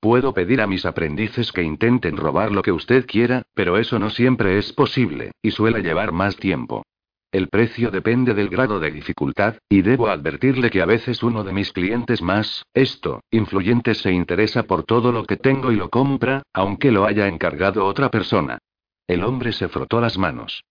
Puedo 0.00 0.32
pedir 0.32 0.60
a 0.60 0.68
mis 0.68 0.86
aprendices 0.86 1.50
que 1.50 1.62
intenten 1.62 2.16
robar 2.16 2.52
lo 2.52 2.62
que 2.62 2.70
usted 2.70 3.04
quiera, 3.06 3.42
pero 3.54 3.78
eso 3.78 3.98
no 3.98 4.10
siempre 4.10 4.56
es 4.56 4.72
posible, 4.72 5.32
y 5.42 5.50
suele 5.50 5.82
llevar 5.82 6.12
más 6.12 6.36
tiempo. 6.36 6.84
El 7.32 7.48
precio 7.48 7.90
depende 7.90 8.32
del 8.32 8.48
grado 8.48 8.78
de 8.78 8.92
dificultad, 8.92 9.56
y 9.68 9.82
debo 9.82 10.08
advertirle 10.08 10.70
que 10.70 10.80
a 10.80 10.86
veces 10.86 11.22
uno 11.22 11.42
de 11.42 11.52
mis 11.52 11.72
clientes 11.72 12.22
más, 12.22 12.64
esto, 12.72 13.22
influyentes 13.30 13.98
se 13.98 14.12
interesa 14.12 14.62
por 14.62 14.84
todo 14.84 15.10
lo 15.10 15.24
que 15.24 15.36
tengo 15.36 15.72
y 15.72 15.76
lo 15.76 15.90
compra, 15.90 16.42
aunque 16.52 16.92
lo 16.92 17.04
haya 17.04 17.26
encargado 17.26 17.84
otra 17.84 18.08
persona. 18.08 18.58
El 19.06 19.24
hombre 19.24 19.52
se 19.52 19.68
frotó 19.68 20.00
las 20.00 20.16
manos. 20.16 20.62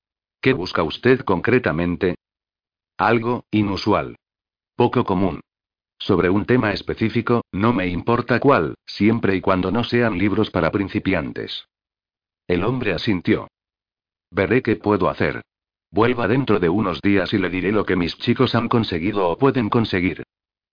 ¿Qué 0.42 0.54
busca 0.54 0.84
usted 0.84 1.20
concretamente? 1.22 2.16
Algo, 2.98 3.44
inusual. 3.52 4.16
Poco 4.76 5.04
común. 5.04 5.42
Sobre 6.00 6.30
un 6.30 6.46
tema 6.46 6.72
específico, 6.72 7.42
no 7.52 7.74
me 7.74 7.88
importa 7.88 8.40
cuál, 8.40 8.76
siempre 8.86 9.36
y 9.36 9.42
cuando 9.42 9.72
no 9.72 9.84
sean 9.84 10.18
libros 10.18 10.52
para 10.52 10.72
principiantes. 10.72 11.68
El 12.48 12.64
hombre 12.64 12.94
asintió. 12.94 13.48
Veré 14.32 14.62
qué 14.62 14.76
puedo 14.76 15.10
hacer. 15.10 15.42
Vuelva 15.92 16.28
dentro 16.28 16.60
de 16.60 16.70
unos 16.70 17.02
días 17.02 17.34
y 17.34 17.38
le 17.38 17.50
diré 17.50 17.72
lo 17.72 17.86
que 17.86 17.96
mis 17.96 18.18
chicos 18.18 18.56
han 18.56 18.68
conseguido 18.68 19.28
o 19.28 19.38
pueden 19.38 19.70
conseguir. 19.70 20.24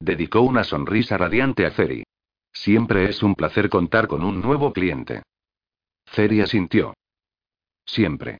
Dedicó 0.01 0.41
una 0.43 0.65
sonrisa 0.65 1.17
radiante 1.17 1.67
a 1.67 1.71
Ceri. 1.71 2.05
Siempre 2.53 3.09
es 3.09 3.23
un 3.23 3.35
placer 3.35 3.69
contar 3.69 4.07
con 4.07 4.25
un 4.25 4.41
nuevo 4.41 4.73
cliente. 4.73 5.23
Ceri 6.07 6.41
asintió. 6.41 6.95
Siempre. 7.87 8.39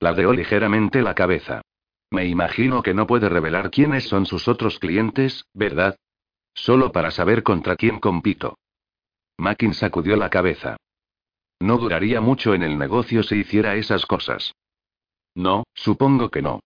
Ladeó 0.00 0.32
ligeramente 0.32 1.02
la 1.02 1.14
cabeza. 1.14 1.62
Me 2.10 2.26
imagino 2.26 2.82
que 2.82 2.94
no 2.94 3.06
puede 3.06 3.28
revelar 3.28 3.70
quiénes 3.70 4.08
son 4.08 4.26
sus 4.26 4.48
otros 4.48 4.78
clientes, 4.78 5.44
¿verdad? 5.52 5.96
Solo 6.60 6.90
para 6.90 7.12
saber 7.12 7.44
contra 7.44 7.76
quién 7.76 8.00
compito. 8.00 8.58
Mackin 9.38 9.74
sacudió 9.74 10.16
la 10.16 10.28
cabeza. 10.28 10.76
No 11.60 11.78
duraría 11.78 12.20
mucho 12.20 12.52
en 12.52 12.64
el 12.64 12.76
negocio 12.76 13.22
si 13.22 13.36
hiciera 13.36 13.76
esas 13.76 14.06
cosas. 14.06 14.54
No, 15.34 15.64
supongo 15.74 16.30
que 16.30 16.42
no. 16.42 16.60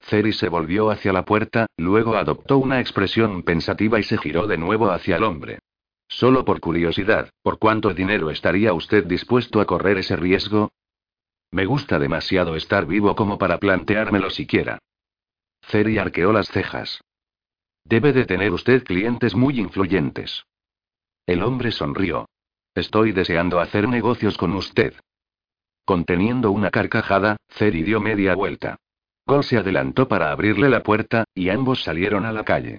Ceri 0.00 0.32
se 0.32 0.50
volvió 0.50 0.90
hacia 0.90 1.14
la 1.14 1.24
puerta, 1.24 1.66
luego 1.78 2.16
adoptó 2.16 2.58
una 2.58 2.78
expresión 2.78 3.42
pensativa 3.42 3.98
y 3.98 4.02
se 4.02 4.18
giró 4.18 4.46
de 4.46 4.58
nuevo 4.58 4.90
hacia 4.90 5.16
el 5.16 5.24
hombre. 5.24 5.58
Solo 6.08 6.44
por 6.44 6.60
curiosidad, 6.60 7.30
¿por 7.42 7.58
cuánto 7.58 7.94
dinero 7.94 8.30
estaría 8.30 8.74
usted 8.74 9.06
dispuesto 9.06 9.60
a 9.60 9.66
correr 9.66 9.98
ese 9.98 10.16
riesgo? 10.16 10.70
Me 11.50 11.64
gusta 11.64 11.98
demasiado 11.98 12.54
estar 12.54 12.84
vivo 12.86 13.16
como 13.16 13.38
para 13.38 13.58
planteármelo 13.58 14.28
siquiera. 14.28 14.78
Ceri 15.62 15.98
arqueó 15.98 16.32
las 16.32 16.48
cejas. 16.48 17.00
Debe 17.84 18.12
de 18.12 18.24
tener 18.24 18.52
usted 18.52 18.84
clientes 18.84 19.34
muy 19.34 19.58
influyentes. 19.58 20.44
El 21.26 21.42
hombre 21.42 21.72
sonrió. 21.72 22.28
Estoy 22.74 23.12
deseando 23.12 23.60
hacer 23.60 23.88
negocios 23.88 24.36
con 24.36 24.54
usted. 24.54 24.94
Conteniendo 25.84 26.50
una 26.50 26.70
carcajada, 26.70 27.36
Ceri 27.48 27.82
dio 27.82 28.00
media 28.00 28.34
vuelta. 28.34 28.76
Gol 29.26 29.44
se 29.44 29.58
adelantó 29.58 30.08
para 30.08 30.30
abrirle 30.30 30.68
la 30.68 30.82
puerta, 30.82 31.24
y 31.34 31.50
ambos 31.50 31.82
salieron 31.82 32.24
a 32.24 32.32
la 32.32 32.44
calle. 32.44 32.78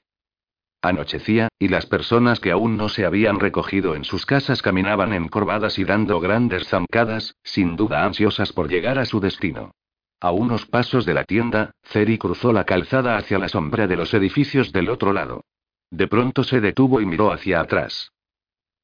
Anochecía, 0.81 1.49
y 1.59 1.67
las 1.67 1.85
personas 1.85 2.39
que 2.39 2.51
aún 2.51 2.77
no 2.77 2.87
se 2.87 3.05
habían 3.05 3.39
recogido 3.39 3.95
en 3.95 4.05
sus 4.05 4.25
casas 4.25 4.61
caminaban 4.61 5.13
encorvadas 5.13 5.77
y 5.77 5.83
dando 5.83 6.19
grandes 6.19 6.67
zancadas, 6.69 7.35
sin 7.43 7.75
duda 7.75 8.05
ansiosas 8.05 8.53
por 8.53 8.69
llegar 8.69 8.97
a 8.97 9.05
su 9.05 9.19
destino. 9.19 9.71
A 10.21 10.31
unos 10.31 10.65
pasos 10.65 11.05
de 11.05 11.13
la 11.13 11.23
tienda, 11.23 11.71
Ceri 11.83 12.17
cruzó 12.17 12.51
la 12.51 12.65
calzada 12.65 13.17
hacia 13.17 13.39
la 13.39 13.47
sombra 13.47 13.87
de 13.87 13.95
los 13.95 14.13
edificios 14.13 14.73
del 14.73 14.89
otro 14.89 15.13
lado. 15.13 15.45
De 15.91 16.07
pronto 16.07 16.43
se 16.43 16.59
detuvo 16.59 16.99
y 16.99 17.05
miró 17.05 17.31
hacia 17.31 17.61
atrás. 17.61 18.11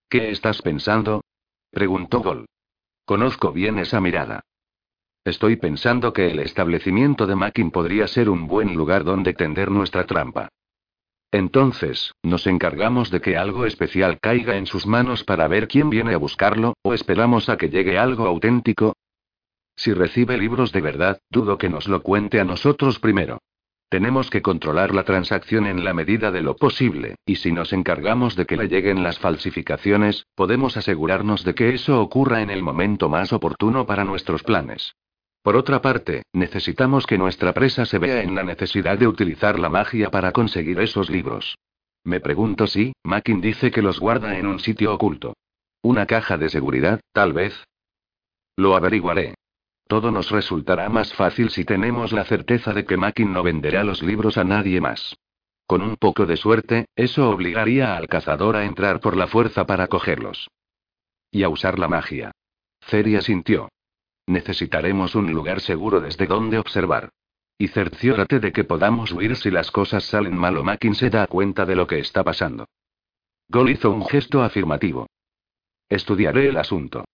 ¿Qué 0.10 0.32
estás 0.32 0.62
pensando? 0.62 1.24
preguntó 1.72 2.22
Gol. 2.22 2.46
Conozco 3.06 3.52
bien 3.52 3.80
esa 3.80 4.00
mirada. 4.00 4.46
Estoy 5.26 5.58
pensando 5.58 6.14
que 6.14 6.32
el 6.32 6.40
establecimiento 6.40 7.28
de 7.28 7.36
Mackin 7.36 7.70
podría 7.70 8.08
ser 8.08 8.30
un 8.30 8.48
buen 8.48 8.76
lugar 8.76 9.04
donde 9.04 9.34
tender 9.34 9.72
nuestra 9.72 10.06
trampa. 10.06 10.50
Entonces, 11.32 12.14
¿nos 12.24 12.48
encargamos 12.48 13.12
de 13.12 13.20
que 13.20 13.36
algo 13.36 13.66
especial 13.66 14.20
caiga 14.22 14.56
en 14.56 14.68
sus 14.68 14.88
manos 14.88 15.26
para 15.26 15.50
ver 15.50 15.68
quién 15.68 15.90
viene 15.90 16.14
a 16.14 16.18
buscarlo, 16.18 16.76
o 16.82 16.94
esperamos 16.94 17.50
a 17.50 17.58
que 17.58 17.70
llegue 17.70 17.98
algo 17.98 18.26
auténtico? 18.26 18.96
Si 19.76 19.94
recibe 19.94 20.38
libros 20.38 20.72
de 20.72 20.82
verdad, 20.82 21.20
dudo 21.30 21.58
que 21.58 21.70
nos 21.70 21.88
lo 21.88 22.02
cuente 22.02 22.40
a 22.40 22.46
nosotros 22.46 23.00
primero. 23.00 23.40
Tenemos 23.90 24.30
que 24.30 24.42
controlar 24.42 24.96
la 24.96 25.04
transacción 25.04 25.68
en 25.68 25.84
la 25.84 25.94
medida 25.94 26.32
de 26.32 26.42
lo 26.42 26.56
posible, 26.56 27.16
y 27.26 27.36
si 27.36 27.52
nos 27.52 27.72
encargamos 27.72 28.36
de 28.36 28.46
que 28.46 28.58
le 28.58 28.68
lleguen 28.68 29.04
las 29.04 29.20
falsificaciones, 29.20 30.26
podemos 30.36 30.76
asegurarnos 30.76 31.44
de 31.44 31.54
que 31.54 31.74
eso 31.74 32.02
ocurra 32.02 32.42
en 32.42 32.50
el 32.50 32.64
momento 32.64 33.10
más 33.10 33.32
oportuno 33.32 33.86
para 33.86 34.04
nuestros 34.04 34.44
planes. 34.44 34.96
Por 35.44 35.56
otra 35.56 35.82
parte, 35.82 36.24
necesitamos 36.34 37.06
que 37.06 37.20
nuestra 37.20 37.54
presa 37.54 37.86
se 37.86 38.00
vea 38.00 38.24
en 38.24 38.34
la 38.34 38.44
necesidad 38.44 38.98
de 38.98 39.08
utilizar 39.08 39.60
la 39.60 39.70
magia 39.70 40.10
para 40.10 40.32
conseguir 40.32 40.80
esos 40.80 41.12
libros. 41.12 41.56
Me 42.04 42.20
pregunto 42.20 42.66
si, 42.66 42.94
Mackin 43.04 43.42
dice 43.42 43.70
que 43.70 43.84
los 43.84 44.00
guarda 44.00 44.40
en 44.40 44.48
un 44.48 44.60
sitio 44.60 44.94
oculto. 44.94 45.36
Una 45.84 46.08
caja 46.08 46.38
de 46.38 46.50
seguridad, 46.50 47.00
tal 47.14 47.34
vez. 47.34 47.64
Lo 48.58 48.76
averiguaré. 48.76 49.36
Todo 49.88 50.12
nos 50.12 50.32
resultará 50.32 50.90
más 50.90 51.14
fácil 51.14 51.50
si 51.52 51.64
tenemos 51.64 52.12
la 52.12 52.26
certeza 52.26 52.74
de 52.74 52.86
que 52.86 52.98
Mackin 52.98 53.32
no 53.32 53.44
venderá 53.44 53.84
los 53.84 54.02
libros 54.02 54.38
a 54.38 54.44
nadie 54.44 54.82
más. 54.82 55.16
Con 55.68 55.82
un 55.82 55.96
poco 55.96 56.26
de 56.26 56.38
suerte, 56.38 56.88
eso 56.96 57.30
obligaría 57.30 57.96
al 57.96 58.08
cazador 58.08 58.56
a 58.56 58.66
entrar 58.66 59.00
por 59.00 59.16
la 59.16 59.28
fuerza 59.28 59.66
para 59.66 59.88
cogerlos. 59.88 60.50
Y 61.32 61.44
a 61.44 61.50
usar 61.50 61.78
la 61.78 61.88
magia. 61.88 62.32
Ceria 62.82 63.22
sintió. 63.22 63.70
Necesitaremos 64.28 65.14
un 65.14 65.32
lugar 65.32 65.62
seguro 65.62 66.02
desde 66.02 66.26
donde 66.26 66.58
observar. 66.58 67.10
Y 67.58 67.68
cerciórate 67.68 68.40
de 68.40 68.52
que 68.52 68.64
podamos 68.64 69.12
huir 69.12 69.36
si 69.36 69.50
las 69.50 69.72
cosas 69.72 70.04
salen 70.04 70.36
mal 70.36 70.58
o 70.58 70.64
Mackin 70.64 70.96
se 70.96 71.10
da 71.10 71.28
cuenta 71.28 71.66
de 71.66 71.76
lo 71.76 71.88
que 71.88 72.00
está 72.00 72.24
pasando. 72.24 72.68
Gol 73.48 73.70
hizo 73.70 73.92
un 73.92 74.06
gesto 74.06 74.42
afirmativo. 74.42 75.08
Estudiaré 75.88 76.50
el 76.50 76.58
asunto. 76.58 77.06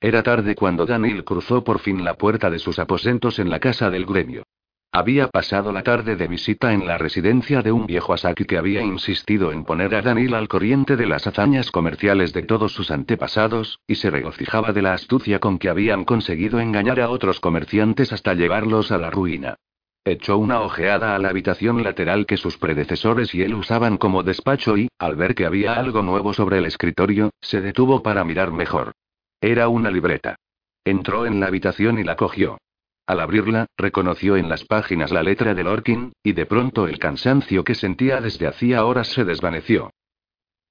Era 0.00 0.22
tarde 0.22 0.54
cuando 0.54 0.86
Daniel 0.86 1.24
cruzó 1.24 1.64
por 1.64 1.80
fin 1.80 2.04
la 2.04 2.14
puerta 2.14 2.50
de 2.50 2.60
sus 2.60 2.78
aposentos 2.78 3.40
en 3.40 3.50
la 3.50 3.58
casa 3.58 3.90
del 3.90 4.06
gremio. 4.06 4.44
Había 4.92 5.26
pasado 5.26 5.72
la 5.72 5.82
tarde 5.82 6.14
de 6.14 6.28
visita 6.28 6.72
en 6.72 6.86
la 6.86 6.98
residencia 6.98 7.62
de 7.62 7.72
un 7.72 7.86
viejo 7.86 8.14
Asaki 8.14 8.44
que 8.44 8.58
había 8.58 8.80
insistido 8.80 9.50
en 9.50 9.64
poner 9.64 9.96
a 9.96 10.02
Daniel 10.02 10.34
al 10.34 10.46
corriente 10.46 10.96
de 10.96 11.06
las 11.06 11.26
hazañas 11.26 11.72
comerciales 11.72 12.32
de 12.32 12.42
todos 12.42 12.72
sus 12.72 12.92
antepasados, 12.92 13.80
y 13.88 13.96
se 13.96 14.08
regocijaba 14.08 14.72
de 14.72 14.82
la 14.82 14.94
astucia 14.94 15.40
con 15.40 15.58
que 15.58 15.68
habían 15.68 16.04
conseguido 16.04 16.60
engañar 16.60 17.00
a 17.00 17.10
otros 17.10 17.40
comerciantes 17.40 18.12
hasta 18.12 18.34
llevarlos 18.34 18.92
a 18.92 18.98
la 18.98 19.10
ruina. 19.10 19.56
Echó 20.04 20.38
una 20.38 20.60
ojeada 20.60 21.16
a 21.16 21.18
la 21.18 21.30
habitación 21.30 21.82
lateral 21.82 22.24
que 22.24 22.36
sus 22.36 22.56
predecesores 22.56 23.34
y 23.34 23.42
él 23.42 23.54
usaban 23.54 23.98
como 23.98 24.22
despacho 24.22 24.76
y, 24.78 24.88
al 24.98 25.16
ver 25.16 25.34
que 25.34 25.44
había 25.44 25.74
algo 25.74 26.02
nuevo 26.02 26.32
sobre 26.32 26.58
el 26.58 26.66
escritorio, 26.66 27.30
se 27.40 27.60
detuvo 27.60 28.02
para 28.02 28.24
mirar 28.24 28.52
mejor. 28.52 28.92
Era 29.40 29.68
una 29.68 29.90
libreta. 29.90 30.36
Entró 30.84 31.24
en 31.24 31.38
la 31.38 31.46
habitación 31.46 31.98
y 31.98 32.04
la 32.04 32.16
cogió. 32.16 32.58
Al 33.06 33.20
abrirla, 33.20 33.66
reconoció 33.76 34.36
en 34.36 34.48
las 34.48 34.64
páginas 34.64 35.12
la 35.12 35.22
letra 35.22 35.54
de 35.54 35.64
Lorkin, 35.64 36.12
y 36.22 36.32
de 36.32 36.44
pronto 36.44 36.88
el 36.88 36.98
cansancio 36.98 37.62
que 37.62 37.74
sentía 37.74 38.20
desde 38.20 38.48
hacía 38.48 38.84
horas 38.84 39.08
se 39.08 39.24
desvaneció. 39.24 39.90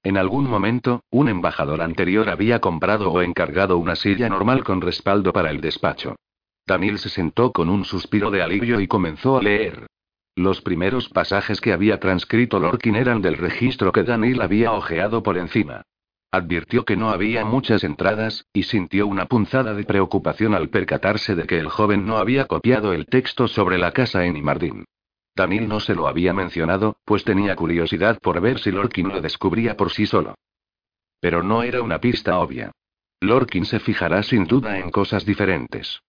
En 0.02 0.16
algún 0.16 0.48
momento, 0.48 1.02
un 1.10 1.28
embajador 1.28 1.82
anterior 1.82 2.28
había 2.28 2.60
comprado 2.60 3.10
o 3.10 3.22
encargado 3.22 3.78
una 3.78 3.96
silla 3.96 4.28
normal 4.28 4.62
con 4.64 4.80
respaldo 4.80 5.32
para 5.32 5.50
el 5.50 5.60
despacho. 5.60 6.16
Daniel 6.66 6.98
se 6.98 7.08
sentó 7.08 7.52
con 7.52 7.70
un 7.70 7.84
suspiro 7.84 8.30
de 8.30 8.42
alivio 8.42 8.80
y 8.80 8.86
comenzó 8.86 9.38
a 9.38 9.42
leer. 9.42 9.86
Los 10.36 10.60
primeros 10.60 11.08
pasajes 11.08 11.60
que 11.60 11.72
había 11.72 11.98
transcrito 11.98 12.60
Lorkin 12.60 12.94
eran 12.94 13.22
del 13.22 13.38
registro 13.38 13.90
que 13.90 14.04
Daniel 14.04 14.42
había 14.42 14.72
hojeado 14.72 15.22
por 15.22 15.38
encima. 15.38 15.82
Advirtió 16.30 16.84
que 16.84 16.96
no 16.96 17.10
había 17.10 17.44
muchas 17.46 17.84
entradas, 17.84 18.46
y 18.52 18.64
sintió 18.64 19.06
una 19.06 19.26
punzada 19.26 19.72
de 19.74 19.84
preocupación 19.84 20.54
al 20.54 20.68
percatarse 20.68 21.34
de 21.34 21.46
que 21.46 21.58
el 21.58 21.68
joven 21.68 22.04
no 22.04 22.18
había 22.18 22.46
copiado 22.46 22.92
el 22.92 23.06
texto 23.06 23.48
sobre 23.48 23.78
la 23.78 23.92
casa 23.92 24.26
en 24.26 24.36
Imardín. 24.36 24.84
Daniel 25.34 25.68
no 25.68 25.80
se 25.80 25.94
lo 25.94 26.06
había 26.06 26.34
mencionado, 26.34 26.96
pues 27.04 27.24
tenía 27.24 27.56
curiosidad 27.56 28.18
por 28.20 28.40
ver 28.40 28.58
si 28.58 28.70
Lorkin 28.72 29.08
lo 29.08 29.20
descubría 29.22 29.76
por 29.76 29.90
sí 29.90 30.04
solo. 30.04 30.34
Pero 31.20 31.42
no 31.42 31.62
era 31.62 31.80
una 31.80 32.00
pista 32.00 32.38
obvia. 32.38 32.72
Lorkin 33.20 33.64
se 33.64 33.80
fijará 33.80 34.22
sin 34.22 34.44
duda 34.44 34.78
en 34.78 34.90
cosas 34.90 35.24
diferentes. 35.24 36.00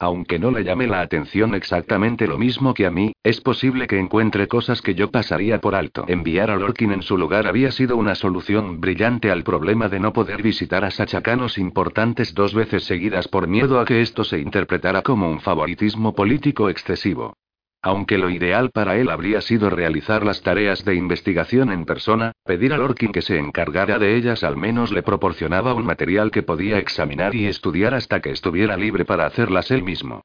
Aunque 0.00 0.38
no 0.38 0.52
le 0.52 0.62
llame 0.62 0.86
la 0.86 1.00
atención 1.00 1.54
exactamente 1.56 2.28
lo 2.28 2.38
mismo 2.38 2.72
que 2.72 2.86
a 2.86 2.90
mí, 2.90 3.12
es 3.24 3.40
posible 3.40 3.88
que 3.88 3.98
encuentre 3.98 4.46
cosas 4.46 4.80
que 4.80 4.94
yo 4.94 5.10
pasaría 5.10 5.60
por 5.60 5.74
alto. 5.74 6.04
Enviar 6.06 6.50
a 6.50 6.56
Lorkin 6.56 6.92
en 6.92 7.02
su 7.02 7.18
lugar 7.18 7.48
había 7.48 7.72
sido 7.72 7.96
una 7.96 8.14
solución 8.14 8.80
brillante 8.80 9.32
al 9.32 9.42
problema 9.42 9.88
de 9.88 9.98
no 9.98 10.12
poder 10.12 10.40
visitar 10.40 10.84
a 10.84 10.92
sachacanos 10.92 11.58
importantes 11.58 12.32
dos 12.32 12.54
veces 12.54 12.84
seguidas 12.84 13.26
por 13.26 13.48
miedo 13.48 13.80
a 13.80 13.84
que 13.84 14.00
esto 14.00 14.22
se 14.22 14.38
interpretara 14.38 15.02
como 15.02 15.28
un 15.28 15.40
favoritismo 15.40 16.14
político 16.14 16.68
excesivo. 16.68 17.36
Aunque 17.80 18.18
lo 18.18 18.28
ideal 18.28 18.70
para 18.70 18.96
él 18.96 19.08
habría 19.08 19.40
sido 19.40 19.70
realizar 19.70 20.24
las 20.24 20.42
tareas 20.42 20.84
de 20.84 20.96
investigación 20.96 21.70
en 21.70 21.84
persona, 21.84 22.32
pedir 22.44 22.72
a 22.72 22.76
Lorkin 22.76 23.12
que 23.12 23.22
se 23.22 23.38
encargara 23.38 23.98
de 23.98 24.16
ellas 24.16 24.42
al 24.42 24.56
menos 24.56 24.90
le 24.90 25.04
proporcionaba 25.04 25.74
un 25.74 25.86
material 25.86 26.32
que 26.32 26.42
podía 26.42 26.78
examinar 26.78 27.36
y 27.36 27.46
estudiar 27.46 27.94
hasta 27.94 28.20
que 28.20 28.30
estuviera 28.30 28.76
libre 28.76 29.04
para 29.04 29.26
hacerlas 29.26 29.70
él 29.70 29.84
mismo. 29.84 30.22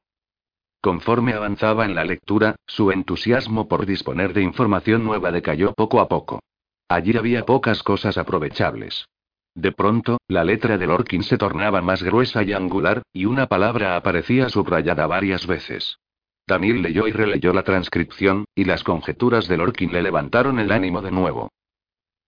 Conforme 0.82 1.34
avanzaba 1.34 1.86
en 1.86 1.96
la 1.96 2.04
lectura, 2.04 2.56
su 2.66 2.92
entusiasmo 2.92 3.68
por 3.68 3.86
disponer 3.86 4.34
de 4.34 4.42
información 4.42 5.06
nueva 5.06 5.32
decayó 5.32 5.74
poco 5.74 6.02
a 6.02 6.08
poco. 6.08 6.42
Allí 6.90 7.16
había 7.16 7.46
pocas 7.46 7.84
cosas 7.84 8.18
aprovechables. 8.18 9.06
De 9.56 9.72
pronto, 9.72 10.18
la 10.28 10.44
letra 10.44 10.78
de 10.78 10.88
Lorkin 10.88 11.24
se 11.24 11.38
tornaba 11.38 11.82
más 11.82 12.02
gruesa 12.02 12.44
y 12.44 12.52
angular, 12.54 13.04
y 13.14 13.26
una 13.26 13.48
palabra 13.48 13.96
aparecía 13.96 14.50
subrayada 14.50 15.06
varias 15.06 15.46
veces. 15.46 16.00
Daniel 16.46 16.82
leyó 16.82 17.08
y 17.08 17.12
releyó 17.12 17.54
la 17.54 17.64
transcripción, 17.64 18.46
y 18.54 18.66
las 18.66 18.84
conjeturas 18.84 19.48
de 19.48 19.58
Lorkin 19.58 19.94
le 19.94 20.04
levantaron 20.04 20.60
el 20.60 20.72
ánimo 20.72 21.02
de 21.02 21.12
nuevo. 21.12 21.50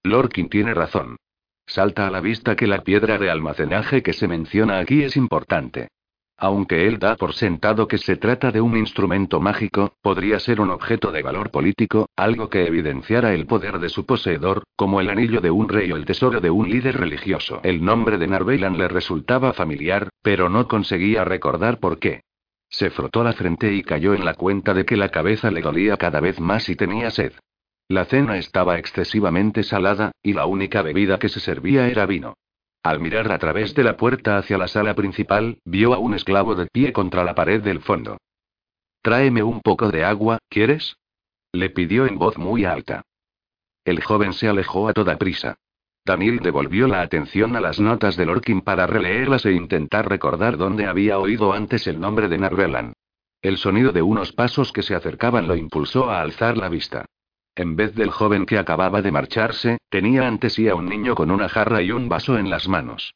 Lorkin 0.03 0.49
tiene 0.49 0.73
razón. 0.73 1.17
Salta 1.67 2.07
a 2.07 2.11
la 2.11 2.21
vista 2.21 2.55
que 2.55 2.67
la 2.67 2.83
piedra 2.83 3.17
de 3.17 3.29
almacenaje 3.29 4.03
que 4.03 4.13
se 4.13 4.27
menciona 4.27 4.79
aquí 4.79 5.03
es 5.03 5.17
importante. 5.17 5.89
Aunque 6.37 6.85
él 6.85 6.99
da 6.99 7.15
por 7.15 7.33
sentado 7.33 7.87
que 7.87 7.97
se 7.97 8.17
trata 8.17 8.51
de 8.51 8.59
un 8.59 8.77
instrumento 8.77 9.39
mágico, 9.39 9.93
podría 10.01 10.39
ser 10.39 10.59
un 10.59 10.69
objeto 10.69 11.11
de 11.11 11.21
valor 11.21 11.49
político, 11.49 12.09
algo 12.15 12.49
que 12.49 12.67
evidenciara 12.67 13.33
el 13.33 13.45
poder 13.45 13.79
de 13.79 13.89
su 13.89 14.05
poseedor, 14.05 14.63
como 14.75 14.99
el 14.99 15.09
anillo 15.09 15.39
de 15.39 15.49
un 15.49 15.69
rey 15.69 15.91
o 15.91 15.95
el 15.95 16.05
tesoro 16.05 16.41
de 16.41 16.49
un 16.49 16.69
líder 16.69 16.97
religioso. 16.97 17.61
El 17.63 17.83
nombre 17.83 18.17
de 18.17 18.27
Narvelan 18.27 18.77
le 18.77 18.89
resultaba 18.89 19.53
familiar, 19.53 20.09
pero 20.21 20.49
no 20.49 20.67
conseguía 20.67 21.23
recordar 21.23 21.79
por 21.79 21.99
qué. 21.99 22.21
Se 22.69 22.89
frotó 22.89 23.23
la 23.23 23.33
frente 23.33 23.73
y 23.73 23.83
cayó 23.83 24.13
en 24.13 24.25
la 24.25 24.33
cuenta 24.33 24.73
de 24.73 24.85
que 24.85 24.97
la 24.97 25.09
cabeza 25.09 25.51
le 25.51 25.61
dolía 25.61 25.97
cada 25.97 26.19
vez 26.19 26.39
más 26.39 26.67
y 26.69 26.75
tenía 26.75 27.11
sed. 27.11 27.33
La 27.87 28.05
cena 28.05 28.37
estaba 28.37 28.79
excesivamente 28.79 29.63
salada, 29.63 30.11
y 30.23 30.33
la 30.33 30.45
única 30.45 30.81
bebida 30.81 31.19
que 31.19 31.29
se 31.29 31.39
servía 31.39 31.87
era 31.87 32.05
vino. 32.05 32.35
Al 32.83 32.99
mirar 32.99 33.31
a 33.31 33.39
través 33.39 33.73
de 33.75 33.83
la 33.83 33.97
puerta 33.97 34.37
hacia 34.37 34.57
la 34.57 34.67
sala 34.67 34.95
principal, 34.95 35.59
vio 35.65 35.93
a 35.93 35.99
un 35.99 36.13
esclavo 36.13 36.55
de 36.55 36.67
pie 36.67 36.93
contra 36.93 37.23
la 37.23 37.35
pared 37.35 37.61
del 37.61 37.81
fondo. 37.81 38.17
Tráeme 39.01 39.43
un 39.43 39.61
poco 39.61 39.89
de 39.89 40.03
agua, 40.03 40.39
¿quieres? 40.49 40.97
Le 41.51 41.69
pidió 41.69 42.07
en 42.07 42.17
voz 42.17 42.37
muy 42.37 42.65
alta. 42.65 43.03
El 43.85 44.03
joven 44.03 44.33
se 44.33 44.47
alejó 44.47 44.87
a 44.87 44.93
toda 44.93 45.17
prisa. 45.17 45.57
Daniel 46.05 46.39
devolvió 46.39 46.87
la 46.87 47.01
atención 47.01 47.55
a 47.55 47.59
las 47.59 47.79
notas 47.79 48.15
de 48.15 48.27
Lorkin 48.27 48.61
para 48.61 48.85
releerlas 48.85 49.43
e 49.45 49.53
intentar 49.53 50.07
recordar 50.07 50.55
dónde 50.55 50.85
había 50.85 51.17
oído 51.17 51.51
antes 51.51 51.87
el 51.87 51.99
nombre 51.99 52.27
de 52.27 52.37
Narvelan. 52.37 52.93
El 53.41 53.57
sonido 53.57 53.91
de 53.91 54.03
unos 54.03 54.31
pasos 54.31 54.71
que 54.71 54.83
se 54.83 54.93
acercaban 54.93 55.47
lo 55.47 55.55
impulsó 55.55 56.11
a 56.11 56.21
alzar 56.21 56.57
la 56.57 56.69
vista. 56.69 57.05
En 57.55 57.75
vez 57.75 57.95
del 57.95 58.11
joven 58.11 58.45
que 58.45 58.59
acababa 58.59 59.01
de 59.01 59.11
marcharse, 59.11 59.79
tenía 59.89 60.27
ante 60.27 60.51
sí 60.51 60.69
a 60.69 60.75
un 60.75 60.85
niño 60.85 61.15
con 61.15 61.31
una 61.31 61.49
jarra 61.49 61.81
y 61.81 61.91
un 61.91 62.07
vaso 62.07 62.37
en 62.37 62.51
las 62.51 62.67
manos. 62.67 63.15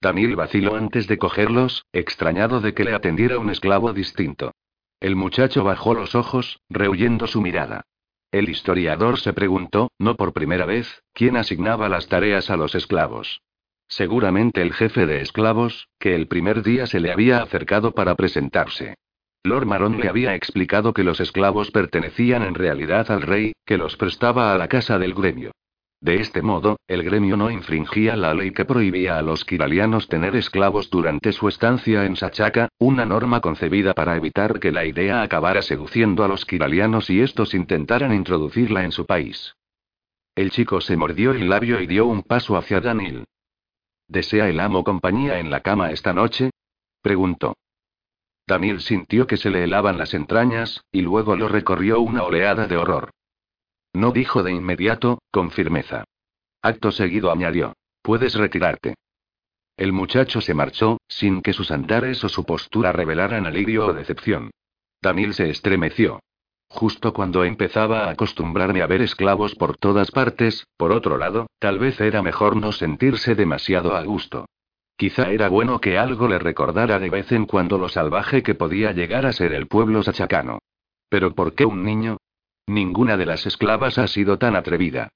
Daniel 0.00 0.34
vaciló 0.34 0.76
antes 0.76 1.06
de 1.06 1.18
cogerlos, 1.18 1.84
extrañado 1.92 2.60
de 2.60 2.74
que 2.74 2.84
le 2.84 2.94
atendiera 2.94 3.38
un 3.38 3.50
esclavo 3.50 3.92
distinto. 3.92 4.52
El 4.98 5.14
muchacho 5.14 5.62
bajó 5.62 5.94
los 5.94 6.14
ojos, 6.14 6.60
rehuyendo 6.68 7.26
su 7.26 7.40
mirada. 7.40 7.84
El 8.32 8.48
historiador 8.48 9.18
se 9.18 9.32
preguntó, 9.32 9.90
no 9.98 10.14
por 10.14 10.32
primera 10.32 10.64
vez, 10.64 11.02
quién 11.12 11.36
asignaba 11.36 11.88
las 11.88 12.06
tareas 12.06 12.48
a 12.50 12.56
los 12.56 12.74
esclavos. 12.74 13.42
Seguramente 13.88 14.62
el 14.62 14.72
jefe 14.72 15.04
de 15.06 15.20
esclavos, 15.20 15.88
que 15.98 16.14
el 16.14 16.28
primer 16.28 16.62
día 16.62 16.86
se 16.86 17.00
le 17.00 17.10
había 17.10 17.42
acercado 17.42 17.92
para 17.92 18.14
presentarse. 18.14 18.94
Lord 19.42 19.66
Maron 19.66 19.98
le 19.98 20.08
había 20.08 20.36
explicado 20.36 20.92
que 20.92 21.02
los 21.02 21.18
esclavos 21.18 21.72
pertenecían 21.72 22.42
en 22.42 22.54
realidad 22.54 23.10
al 23.10 23.22
rey, 23.22 23.52
que 23.66 23.78
los 23.78 23.96
prestaba 23.96 24.54
a 24.54 24.58
la 24.58 24.68
casa 24.68 24.98
del 24.98 25.14
gremio. 25.14 25.50
De 26.00 26.16
este 26.16 26.40
modo, 26.40 26.78
el 26.88 27.02
gremio 27.02 27.36
no 27.36 27.50
infringía 27.50 28.16
la 28.16 28.32
ley 28.32 28.52
que 28.52 28.64
prohibía 28.64 29.18
a 29.18 29.22
los 29.22 29.44
kiralianos 29.44 30.08
tener 30.08 30.34
esclavos 30.34 30.88
durante 30.88 31.32
su 31.32 31.46
estancia 31.46 32.06
en 32.06 32.16
Sachaca, 32.16 32.70
una 32.78 33.04
norma 33.04 33.42
concebida 33.42 33.92
para 33.92 34.16
evitar 34.16 34.60
que 34.60 34.72
la 34.72 34.86
idea 34.86 35.20
acabara 35.20 35.60
seduciendo 35.60 36.24
a 36.24 36.28
los 36.28 36.46
kiralianos 36.46 37.10
y 37.10 37.20
estos 37.20 37.52
intentaran 37.52 38.14
introducirla 38.14 38.84
en 38.84 38.92
su 38.92 39.04
país. 39.04 39.54
El 40.34 40.50
chico 40.50 40.80
se 40.80 40.96
mordió 40.96 41.32
el 41.32 41.50
labio 41.50 41.82
y 41.82 41.86
dio 41.86 42.06
un 42.06 42.22
paso 42.22 42.56
hacia 42.56 42.80
Daniel. 42.80 43.24
¿Desea 44.08 44.48
el 44.48 44.58
amo 44.58 44.84
compañía 44.84 45.38
en 45.38 45.50
la 45.50 45.60
cama 45.60 45.90
esta 45.90 46.14
noche? 46.14 46.50
preguntó. 47.02 47.56
Daniel 48.46 48.80
sintió 48.80 49.26
que 49.26 49.36
se 49.36 49.50
le 49.50 49.64
helaban 49.64 49.98
las 49.98 50.14
entrañas, 50.14 50.82
y 50.90 51.02
luego 51.02 51.36
lo 51.36 51.46
recorrió 51.46 52.00
una 52.00 52.22
oleada 52.22 52.66
de 52.66 52.76
horror. 52.78 53.10
No 53.92 54.12
dijo 54.12 54.42
de 54.42 54.52
inmediato, 54.52 55.20
con 55.30 55.50
firmeza. 55.50 56.04
Acto 56.62 56.92
seguido 56.92 57.30
añadió. 57.32 57.74
Puedes 58.02 58.34
retirarte. 58.34 58.94
El 59.76 59.92
muchacho 59.92 60.40
se 60.40 60.54
marchó, 60.54 60.98
sin 61.08 61.42
que 61.42 61.52
sus 61.52 61.70
andares 61.70 62.22
o 62.22 62.28
su 62.28 62.44
postura 62.44 62.92
revelaran 62.92 63.46
alivio 63.46 63.86
o 63.86 63.92
decepción. 63.92 64.50
Daniel 65.00 65.34
se 65.34 65.48
estremeció. 65.48 66.20
Justo 66.68 67.12
cuando 67.12 67.44
empezaba 67.44 68.04
a 68.04 68.10
acostumbrarme 68.10 68.82
a 68.82 68.86
ver 68.86 69.02
esclavos 69.02 69.56
por 69.56 69.76
todas 69.76 70.10
partes, 70.12 70.66
por 70.76 70.92
otro 70.92 71.18
lado, 71.18 71.46
tal 71.58 71.78
vez 71.78 72.00
era 72.00 72.22
mejor 72.22 72.56
no 72.56 72.72
sentirse 72.72 73.34
demasiado 73.34 73.96
a 73.96 74.04
gusto. 74.04 74.46
Quizá 74.96 75.30
era 75.30 75.48
bueno 75.48 75.80
que 75.80 75.98
algo 75.98 76.28
le 76.28 76.38
recordara 76.38 76.98
de 76.98 77.10
vez 77.10 77.32
en 77.32 77.46
cuando 77.46 77.78
lo 77.78 77.88
salvaje 77.88 78.42
que 78.42 78.54
podía 78.54 78.92
llegar 78.92 79.26
a 79.26 79.32
ser 79.32 79.52
el 79.54 79.66
pueblo 79.66 80.02
sachacano. 80.02 80.58
Pero 81.08 81.34
¿por 81.34 81.54
qué 81.54 81.64
un 81.64 81.82
niño? 81.82 82.18
Ninguna 82.66 83.16
de 83.16 83.26
las 83.26 83.46
esclavas 83.46 83.98
ha 83.98 84.06
sido 84.06 84.38
tan 84.38 84.56
atrevida. 84.56 85.08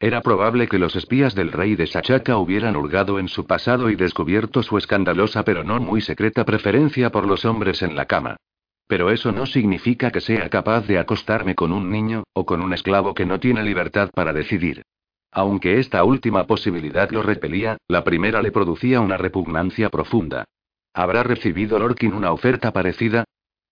Era 0.00 0.20
probable 0.20 0.66
que 0.66 0.80
los 0.80 0.96
espías 0.96 1.34
del 1.34 1.52
rey 1.52 1.76
de 1.76 1.86
Sachaca 1.86 2.36
hubieran 2.36 2.74
hurgado 2.74 3.18
en 3.20 3.28
su 3.28 3.46
pasado 3.46 3.88
y 3.88 3.94
descubierto 3.94 4.62
su 4.62 4.76
escandalosa 4.76 5.44
pero 5.44 5.62
no 5.62 5.78
muy 5.78 6.00
secreta 6.00 6.44
preferencia 6.44 7.10
por 7.10 7.26
los 7.26 7.44
hombres 7.44 7.82
en 7.82 7.94
la 7.94 8.06
cama. 8.06 8.36
Pero 8.88 9.10
eso 9.10 9.30
no 9.30 9.46
significa 9.46 10.10
que 10.10 10.20
sea 10.20 10.50
capaz 10.50 10.86
de 10.86 10.98
acostarme 10.98 11.54
con 11.54 11.72
un 11.72 11.90
niño, 11.90 12.24
o 12.32 12.44
con 12.44 12.62
un 12.62 12.72
esclavo 12.72 13.14
que 13.14 13.26
no 13.26 13.38
tiene 13.38 13.62
libertad 13.62 14.10
para 14.12 14.32
decidir. 14.32 14.82
Aunque 15.30 15.78
esta 15.78 16.04
última 16.04 16.46
posibilidad 16.46 17.10
lo 17.10 17.22
repelía, 17.22 17.78
la 17.88 18.04
primera 18.04 18.42
le 18.42 18.52
producía 18.52 19.00
una 19.00 19.16
repugnancia 19.16 19.88
profunda. 19.88 20.44
¿Habrá 20.92 21.22
recibido 21.22 21.78
Lorkin 21.78 22.12
una 22.12 22.32
oferta 22.32 22.72
parecida? 22.72 23.24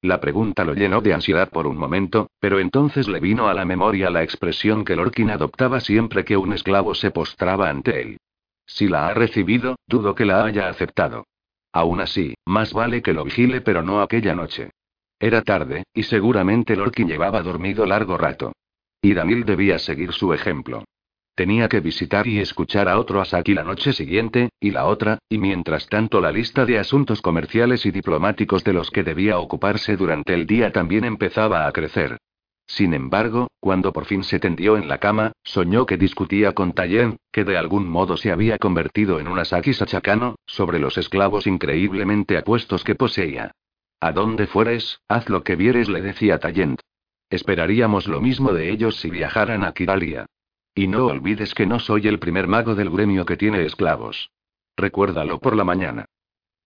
La 0.02 0.18
pregunta 0.18 0.64
lo 0.64 0.74
llenó 0.74 1.02
de 1.02 1.12
ansiedad 1.12 1.50
por 1.50 1.66
un 1.66 1.76
momento, 1.76 2.30
pero 2.38 2.58
entonces 2.58 3.06
le 3.06 3.20
vino 3.20 3.48
a 3.48 3.54
la 3.54 3.66
memoria 3.66 4.08
la 4.08 4.22
expresión 4.22 4.84
que 4.84 4.96
Lorkin 4.96 5.30
adoptaba 5.30 5.80
siempre 5.80 6.24
que 6.24 6.38
un 6.38 6.54
esclavo 6.54 6.94
se 6.94 7.10
postraba 7.10 7.68
ante 7.68 8.00
él. 8.00 8.18
Si 8.64 8.88
la 8.88 9.08
ha 9.08 9.14
recibido, 9.14 9.76
dudo 9.86 10.14
que 10.14 10.24
la 10.24 10.44
haya 10.44 10.68
aceptado. 10.68 11.26
Aún 11.72 12.00
así, 12.00 12.34
más 12.46 12.72
vale 12.72 13.02
que 13.02 13.12
lo 13.12 13.24
vigile, 13.24 13.60
pero 13.60 13.82
no 13.82 14.00
aquella 14.00 14.34
noche. 14.34 14.70
Era 15.18 15.42
tarde, 15.42 15.84
y 15.92 16.04
seguramente 16.04 16.76
Lorkin 16.76 17.06
llevaba 17.06 17.42
dormido 17.42 17.84
largo 17.84 18.16
rato. 18.16 18.52
Y 19.02 19.12
Daniel 19.12 19.44
debía 19.44 19.78
seguir 19.78 20.12
su 20.12 20.32
ejemplo. 20.32 20.84
Tenía 21.34 21.68
que 21.68 21.80
visitar 21.80 22.26
y 22.26 22.38
escuchar 22.38 22.88
a 22.88 22.98
otro 22.98 23.20
Asaki 23.20 23.54
la 23.54 23.64
noche 23.64 23.92
siguiente, 23.92 24.50
y 24.60 24.72
la 24.72 24.86
otra, 24.86 25.18
y 25.28 25.38
mientras 25.38 25.86
tanto 25.88 26.20
la 26.20 26.32
lista 26.32 26.66
de 26.66 26.78
asuntos 26.78 27.22
comerciales 27.22 27.86
y 27.86 27.90
diplomáticos 27.90 28.64
de 28.64 28.72
los 28.72 28.90
que 28.90 29.04
debía 29.04 29.38
ocuparse 29.38 29.96
durante 29.96 30.34
el 30.34 30.46
día 30.46 30.72
también 30.72 31.04
empezaba 31.04 31.66
a 31.66 31.72
crecer. 31.72 32.18
Sin 32.66 32.94
embargo, 32.94 33.48
cuando 33.58 33.92
por 33.92 34.04
fin 34.04 34.22
se 34.22 34.38
tendió 34.38 34.76
en 34.76 34.86
la 34.86 34.98
cama, 34.98 35.32
soñó 35.42 35.86
que 35.86 35.96
discutía 35.96 36.52
con 36.52 36.72
Tayen, 36.72 37.16
que 37.32 37.44
de 37.44 37.56
algún 37.56 37.88
modo 37.88 38.16
se 38.16 38.30
había 38.30 38.58
convertido 38.58 39.18
en 39.18 39.26
un 39.26 39.40
Asaki 39.40 39.74
Sachakano, 39.74 40.36
sobre 40.46 40.78
los 40.78 40.96
esclavos 40.96 41.48
increíblemente 41.48 42.38
apuestos 42.38 42.84
que 42.84 42.94
poseía. 42.94 43.50
A 43.98 44.12
donde 44.12 44.46
fueres, 44.46 45.00
haz 45.08 45.28
lo 45.28 45.42
que 45.42 45.56
vieres, 45.56 45.88
le 45.88 46.00
decía 46.00 46.38
Tayent. 46.38 46.80
Esperaríamos 47.28 48.06
lo 48.06 48.20
mismo 48.20 48.52
de 48.52 48.70
ellos 48.70 48.96
si 48.96 49.10
viajaran 49.10 49.64
a 49.64 49.72
Kiralia. 49.72 50.26
Y 50.80 50.86
no 50.86 51.08
olvides 51.08 51.52
que 51.52 51.66
no 51.66 51.78
soy 51.78 52.08
el 52.08 52.18
primer 52.18 52.48
mago 52.48 52.74
del 52.74 52.88
gremio 52.88 53.26
que 53.26 53.36
tiene 53.36 53.66
esclavos. 53.66 54.30
Recuérdalo 54.78 55.38
por 55.38 55.54
la 55.54 55.62
mañana. 55.62 56.06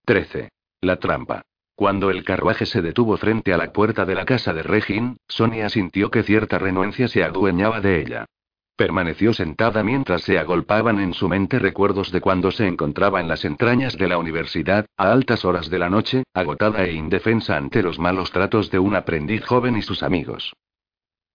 13. 0.05 0.47
La 0.79 0.95
trampa. 1.01 1.41
Cuando 1.75 2.09
el 2.09 2.23
carruaje 2.23 2.65
se 2.65 2.81
detuvo 2.81 3.17
frente 3.17 3.51
a 3.51 3.57
la 3.57 3.73
puerta 3.73 4.05
de 4.05 4.15
la 4.15 4.23
casa 4.23 4.53
de 4.53 4.63
Regin, 4.63 5.17
Sonia 5.27 5.67
sintió 5.67 6.11
que 6.11 6.23
cierta 6.23 6.57
renuencia 6.57 7.09
se 7.09 7.25
adueñaba 7.25 7.81
de 7.81 7.99
ella. 7.99 8.25
Permaneció 8.77 9.33
sentada 9.33 9.83
mientras 9.83 10.21
se 10.21 10.39
agolpaban 10.39 11.01
en 11.01 11.13
su 11.13 11.27
mente 11.27 11.59
recuerdos 11.59 12.13
de 12.13 12.21
cuando 12.21 12.51
se 12.51 12.67
encontraba 12.67 13.19
en 13.19 13.27
las 13.27 13.43
entrañas 13.43 13.97
de 13.97 14.07
la 14.07 14.17
universidad, 14.17 14.85
a 14.95 15.11
altas 15.11 15.43
horas 15.43 15.69
de 15.69 15.79
la 15.79 15.89
noche, 15.89 16.23
agotada 16.33 16.85
e 16.85 16.93
indefensa 16.93 17.57
ante 17.57 17.83
los 17.83 17.99
malos 17.99 18.31
tratos 18.31 18.71
de 18.71 18.79
un 18.79 18.95
aprendiz 18.95 19.43
joven 19.43 19.75
y 19.75 19.81
sus 19.81 20.03
amigos. 20.03 20.53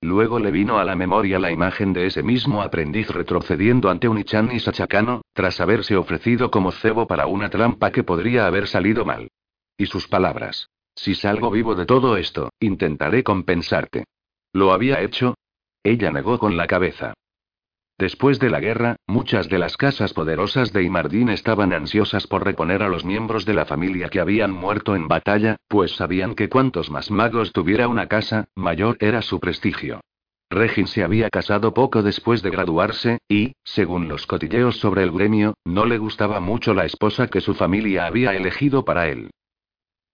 Luego 0.02 0.38
le 0.38 0.50
vino 0.50 0.78
a 0.78 0.84
la 0.84 0.96
memoria 0.96 1.38
la 1.38 1.52
imagen 1.52 1.92
de 1.92 2.06
ese 2.06 2.22
mismo 2.22 2.62
aprendiz 2.62 3.08
retrocediendo 3.10 3.90
ante 3.90 4.08
un 4.08 4.18
Ichan 4.18 4.50
y 4.52 4.58
Sachakano, 4.58 5.22
tras 5.34 5.60
haberse 5.60 5.96
ofrecido 5.96 6.50
como 6.50 6.72
cebo 6.72 7.06
para 7.06 7.26
una 7.26 7.50
trampa 7.50 7.92
que 7.92 8.02
podría 8.02 8.46
haber 8.46 8.66
salido 8.66 9.04
mal. 9.04 9.28
Y 9.76 9.86
sus 9.86 10.08
palabras. 10.08 10.70
Si 10.94 11.14
salgo 11.14 11.50
vivo 11.50 11.74
de 11.74 11.86
todo 11.86 12.16
esto, 12.16 12.50
intentaré 12.60 13.22
compensarte. 13.22 14.04
¿Lo 14.52 14.72
había 14.72 15.00
hecho? 15.02 15.34
Ella 15.82 16.10
negó 16.10 16.38
con 16.38 16.56
la 16.56 16.66
cabeza. 16.66 17.14
Después 18.00 18.38
de 18.38 18.48
la 18.48 18.60
guerra, 18.60 18.96
muchas 19.06 19.50
de 19.50 19.58
las 19.58 19.76
casas 19.76 20.14
poderosas 20.14 20.72
de 20.72 20.82
Imardín 20.82 21.28
estaban 21.28 21.74
ansiosas 21.74 22.26
por 22.26 22.46
reponer 22.46 22.82
a 22.82 22.88
los 22.88 23.04
miembros 23.04 23.44
de 23.44 23.52
la 23.52 23.66
familia 23.66 24.08
que 24.08 24.20
habían 24.20 24.52
muerto 24.52 24.96
en 24.96 25.06
batalla, 25.06 25.56
pues 25.68 25.96
sabían 25.96 26.34
que 26.34 26.48
cuantos 26.48 26.90
más 26.90 27.10
magos 27.10 27.52
tuviera 27.52 27.88
una 27.88 28.06
casa, 28.06 28.48
mayor 28.54 28.96
era 29.00 29.20
su 29.20 29.38
prestigio. 29.38 30.00
Regin 30.48 30.86
se 30.86 31.04
había 31.04 31.28
casado 31.28 31.74
poco 31.74 32.02
después 32.02 32.40
de 32.40 32.48
graduarse, 32.48 33.18
y, 33.28 33.52
según 33.64 34.08
los 34.08 34.26
cotilleos 34.26 34.78
sobre 34.78 35.02
el 35.02 35.10
gremio, 35.10 35.52
no 35.66 35.84
le 35.84 35.98
gustaba 35.98 36.40
mucho 36.40 36.72
la 36.72 36.86
esposa 36.86 37.26
que 37.26 37.42
su 37.42 37.52
familia 37.52 38.06
había 38.06 38.32
elegido 38.32 38.82
para 38.82 39.08
él. 39.08 39.28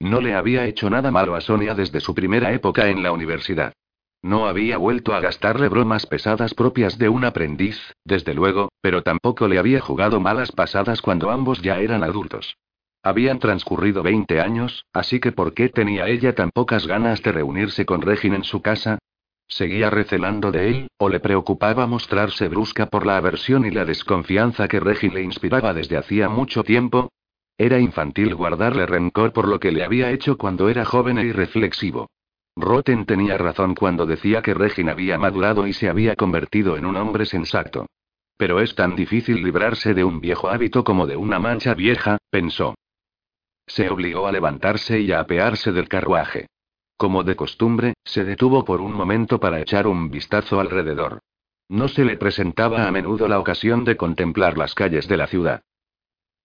No 0.01 0.21
le 0.21 0.35
había 0.35 0.67
hecho 0.67 0.91
nada 0.91 1.13
malo 1.13 1.37
a 1.37 1.41
Sonia 1.41 1.77
desde 1.77 2.01
su 2.01 2.17
primera 2.17 2.53
época 2.53 2.89
en 2.89 3.05
la 3.05 3.13
universidad. 3.13 3.73
No 4.23 4.47
había 4.47 4.79
vuelto 4.79 5.15
a 5.15 5.21
gastarle 5.21 5.69
bromas 5.69 6.07
pesadas 6.07 6.55
propias 6.55 6.99
de 6.99 7.09
un 7.09 7.25
aprendiz, 7.25 7.79
desde 8.05 8.35
luego, 8.35 8.71
pero 8.81 9.03
tampoco 9.03 9.49
le 9.49 9.59
había 9.59 9.81
jugado 9.81 10.21
malas 10.21 10.53
pasadas 10.53 11.01
cuando 11.01 11.31
ambos 11.31 11.63
ya 11.63 11.79
eran 11.79 12.03
adultos. 12.03 12.57
Habían 13.03 13.39
transcurrido 13.39 14.03
20 14.03 14.41
años, 14.41 14.85
así 14.93 15.21
que 15.21 15.31
¿por 15.31 15.55
qué 15.55 15.69
tenía 15.69 16.09
ella 16.09 16.35
tan 16.35 16.51
pocas 16.51 16.89
ganas 16.89 17.23
de 17.23 17.31
reunirse 17.31 17.87
con 17.87 18.03
Regin 18.03 18.35
en 18.35 18.43
su 18.43 18.63
casa? 18.63 18.99
¿Seguía 19.47 19.91
recelando 19.91 20.51
de 20.51 20.71
él, 20.71 20.89
o 20.99 21.09
le 21.09 21.21
preocupaba 21.21 21.87
mostrarse 21.87 22.49
brusca 22.49 22.87
por 22.87 23.07
la 23.07 23.17
aversión 23.17 23.65
y 23.65 23.71
la 23.71 23.85
desconfianza 23.85 24.67
que 24.67 24.81
Regin 24.81 25.15
le 25.15 25.23
inspiraba 25.23 25.73
desde 25.73 25.97
hacía 25.97 26.29
mucho 26.29 26.65
tiempo? 26.65 27.11
Era 27.57 27.79
infantil 27.79 28.35
guardarle 28.35 28.87
rencor 28.87 29.33
por 29.33 29.47
lo 29.47 29.61
que 29.61 29.71
le 29.71 29.85
había 29.85 30.11
hecho 30.11 30.37
cuando 30.37 30.69
era 30.69 30.85
joven 30.85 31.19
e 31.19 31.27
irreflexivo. 31.27 32.09
Roten 32.57 33.05
tenía 33.05 33.37
razón 33.37 33.75
cuando 33.75 34.07
decía 34.07 34.41
que 34.41 34.55
Regin 34.55 34.89
había 34.89 35.19
madurado 35.19 35.67
y 35.67 35.75
se 35.75 35.91
había 35.91 36.17
convertido 36.17 36.79
en 36.79 36.87
un 36.87 36.97
hombre 36.97 37.27
sensato. 37.27 37.87
Pero 38.39 38.61
es 38.61 38.75
tan 38.75 38.97
difícil 38.97 39.43
librarse 39.43 39.93
de 39.93 40.05
un 40.05 40.21
viejo 40.21 40.49
hábito 40.49 40.83
como 40.83 41.07
de 41.07 41.17
una 41.17 41.39
mancha 41.39 41.75
vieja, 41.75 42.19
pensó. 42.31 42.75
Se 43.67 43.91
obligó 43.91 44.27
a 44.27 44.33
levantarse 44.33 45.01
y 45.01 45.13
a 45.13 45.21
apearse 45.21 45.73
del 45.73 45.89
carruaje. 45.89 46.47
Como 46.97 47.25
de 47.25 47.37
costumbre, 47.37 47.95
se 48.05 48.25
detuvo 48.25 48.65
por 48.65 48.81
un 48.81 48.95
momento 48.95 49.39
para 49.39 49.61
echar 49.61 49.87
un 49.87 50.11
vistazo 50.11 50.59
alrededor. 50.61 51.21
No 51.69 51.89
se 51.89 52.05
le 52.05 52.17
presentaba 52.17 52.87
a 52.87 52.91
menudo 52.91 53.29
la 53.29 53.39
ocasión 53.39 53.85
de 53.85 53.97
contemplar 53.97 54.57
las 54.57 54.75
calles 54.75 55.09
de 55.09 55.17
la 55.17 55.27
ciudad. 55.27 55.63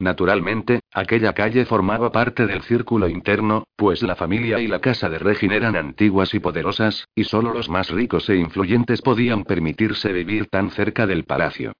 Naturalmente, 0.01 0.79
aquella 0.91 1.33
calle 1.33 1.63
formaba 1.63 2.11
parte 2.11 2.47
del 2.47 2.63
círculo 2.63 3.07
interno, 3.07 3.65
pues 3.75 4.01
la 4.01 4.15
familia 4.15 4.59
y 4.59 4.67
la 4.67 4.81
casa 4.81 5.09
de 5.09 5.19
Regin 5.19 5.51
eran 5.51 5.75
antiguas 5.75 6.33
y 6.33 6.39
poderosas, 6.39 7.07
y 7.13 7.25
solo 7.25 7.53
los 7.53 7.69
más 7.69 7.91
ricos 7.91 8.27
e 8.27 8.35
influyentes 8.35 9.03
podían 9.03 9.43
permitirse 9.43 10.11
vivir 10.11 10.47
tan 10.47 10.71
cerca 10.71 11.05
del 11.05 11.25
palacio. 11.25 11.73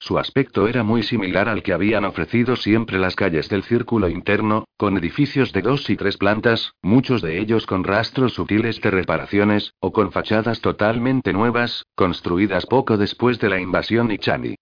Su 0.00 0.18
aspecto 0.18 0.66
era 0.66 0.82
muy 0.82 1.04
similar 1.04 1.48
al 1.48 1.62
que 1.62 1.72
habían 1.72 2.04
ofrecido 2.04 2.56
siempre 2.56 2.98
las 2.98 3.14
calles 3.14 3.48
del 3.48 3.62
círculo 3.62 4.08
interno, 4.08 4.64
con 4.76 4.98
edificios 4.98 5.52
de 5.52 5.62
dos 5.62 5.88
y 5.88 5.96
tres 5.96 6.16
plantas, 6.16 6.72
muchos 6.82 7.22
de 7.22 7.38
ellos 7.38 7.64
con 7.64 7.84
rastros 7.84 8.34
sutiles 8.34 8.80
de 8.80 8.90
reparaciones, 8.90 9.74
o 9.78 9.92
con 9.92 10.10
fachadas 10.10 10.60
totalmente 10.60 11.32
nuevas, 11.32 11.84
construidas 11.94 12.66
poco 12.66 12.96
después 12.96 13.38
de 13.38 13.50
la 13.50 13.60
invasión 13.60 14.10
Ichani. 14.10 14.56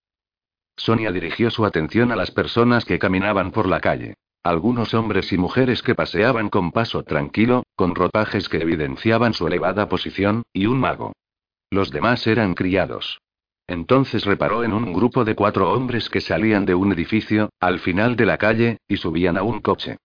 Sonia 0.76 1.10
dirigió 1.10 1.50
su 1.50 1.64
atención 1.64 2.12
a 2.12 2.16
las 2.16 2.30
personas 2.30 2.84
que 2.84 2.98
caminaban 2.98 3.50
por 3.50 3.66
la 3.66 3.80
calle. 3.80 4.14
Algunos 4.42 4.94
hombres 4.94 5.32
y 5.32 5.38
mujeres 5.38 5.82
que 5.82 5.94
paseaban 5.94 6.50
con 6.50 6.70
paso 6.70 7.02
tranquilo, 7.02 7.64
con 7.74 7.94
ropajes 7.94 8.48
que 8.48 8.58
evidenciaban 8.58 9.34
su 9.34 9.46
elevada 9.48 9.88
posición, 9.88 10.44
y 10.52 10.66
un 10.66 10.78
mago. 10.78 11.12
Los 11.70 11.90
demás 11.90 12.26
eran 12.26 12.54
criados. 12.54 13.18
Entonces 13.66 14.24
reparó 14.24 14.62
en 14.62 14.72
un 14.72 14.92
grupo 14.92 15.24
de 15.24 15.34
cuatro 15.34 15.72
hombres 15.72 16.08
que 16.08 16.20
salían 16.20 16.64
de 16.64 16.76
un 16.76 16.92
edificio, 16.92 17.50
al 17.58 17.80
final 17.80 18.14
de 18.14 18.26
la 18.26 18.38
calle, 18.38 18.78
y 18.86 18.98
subían 18.98 19.36
a 19.36 19.42
un 19.42 19.60
coche. 19.60 19.96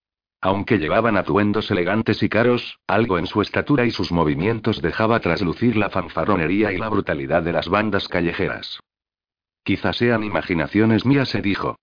Aunque 0.42 0.80
llevaban 0.80 1.18
atuendos 1.18 1.70
elegantes 1.70 2.24
y 2.24 2.30
caros, 2.30 2.80
algo 2.88 3.20
en 3.20 3.28
su 3.28 3.44
estatura 3.44 3.86
y 3.86 3.92
sus 3.92 4.12
movimientos 4.12 4.82
dejaba 4.82 5.20
traslucir 5.20 5.78
la 5.78 5.92
fanfarronería 5.92 6.72
y 6.72 6.80
la 6.80 6.90
brutalidad 6.90 7.44
de 7.44 7.54
las 7.54 7.70
bandas 7.70 8.08
callejeras. 8.08 8.80
Quizás 9.64 9.98
sean 9.98 10.24
imaginaciones 10.24 11.06
mías, 11.06 11.30
se 11.30 11.42
dijo. 11.42 11.78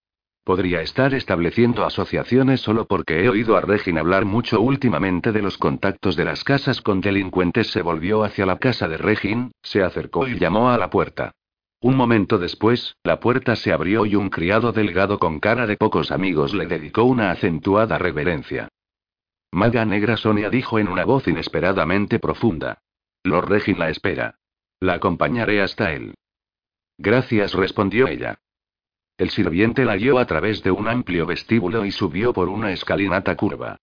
Podría 0.45 0.81
estar 0.81 1.12
estableciendo 1.12 1.85
asociaciones 1.85 2.62
solo 2.62 2.87
porque 2.87 3.22
he 3.22 3.29
oído 3.29 3.57
a 3.57 3.61
Regin 3.61 3.99
hablar 3.99 4.24
mucho 4.24 4.61
últimamente 4.61 5.31
de 5.31 5.43
los 5.43 5.59
contactos 5.59 6.16
de 6.16 6.24
las 6.24 6.43
casas 6.43 6.81
con 6.81 7.03
delincuentes. 7.03 7.70
Se 7.70 7.83
volvió 7.83 8.24
hacia 8.24 8.47
la 8.47 8.59
casa 8.59 8.89
de 8.89 8.97
Regin, 8.97 9.53
se 9.62 9.83
acercó 9.83 10.26
y 10.26 10.39
llamó 10.39 10.70
a 10.70 10.79
la 10.79 10.89
puerta. 10.89 11.33
Un 11.81 11.97
momento 11.97 12.39
después, 12.39 12.97
la 13.05 13.20
puerta 13.20 13.55
se 13.55 13.72
abrió 13.72 14.07
y 14.07 14.16
un 14.16 14.31
criado 14.31 14.72
delgado 14.72 15.18
con 15.18 15.39
cara 15.39 15.66
de 15.66 15.76
pocos 15.76 16.11
amigos 16.11 16.55
le 16.55 16.66
dedicó 16.66 17.05
una 17.05 17.31
acentuada 17.31 17.99
reverencia. 17.99 18.68
Maga 19.53 19.85
Negra 19.85 20.16
Sonia 20.16 20.51
dijo 20.51 20.79
en 20.79 20.89
una 20.89 21.05
voz 21.05 21.29
inesperadamente 21.29 22.18
profunda. 22.18 22.79
Lord 23.22 23.51
Regin 23.51 23.79
la 23.79 23.91
espera. 23.91 24.35
La 24.81 24.95
acompañaré 24.95 25.61
hasta 25.61 25.93
él. 25.93 26.14
Gracias, 26.99 27.55
respondió 27.55 28.09
ella. 28.09 28.41
El 29.17 29.31
sirviente 29.31 29.85
la 29.85 29.97
guió 29.97 30.19
a 30.19 30.27
través 30.27 30.63
de 30.63 30.71
un 30.71 30.89
amplio 30.89 31.27
vestíbulo 31.27 31.85
y 31.85 31.93
subió 31.93 32.33
por 32.33 32.49
una 32.49 32.73
escalinata 32.73 33.37
curva. 33.37 33.77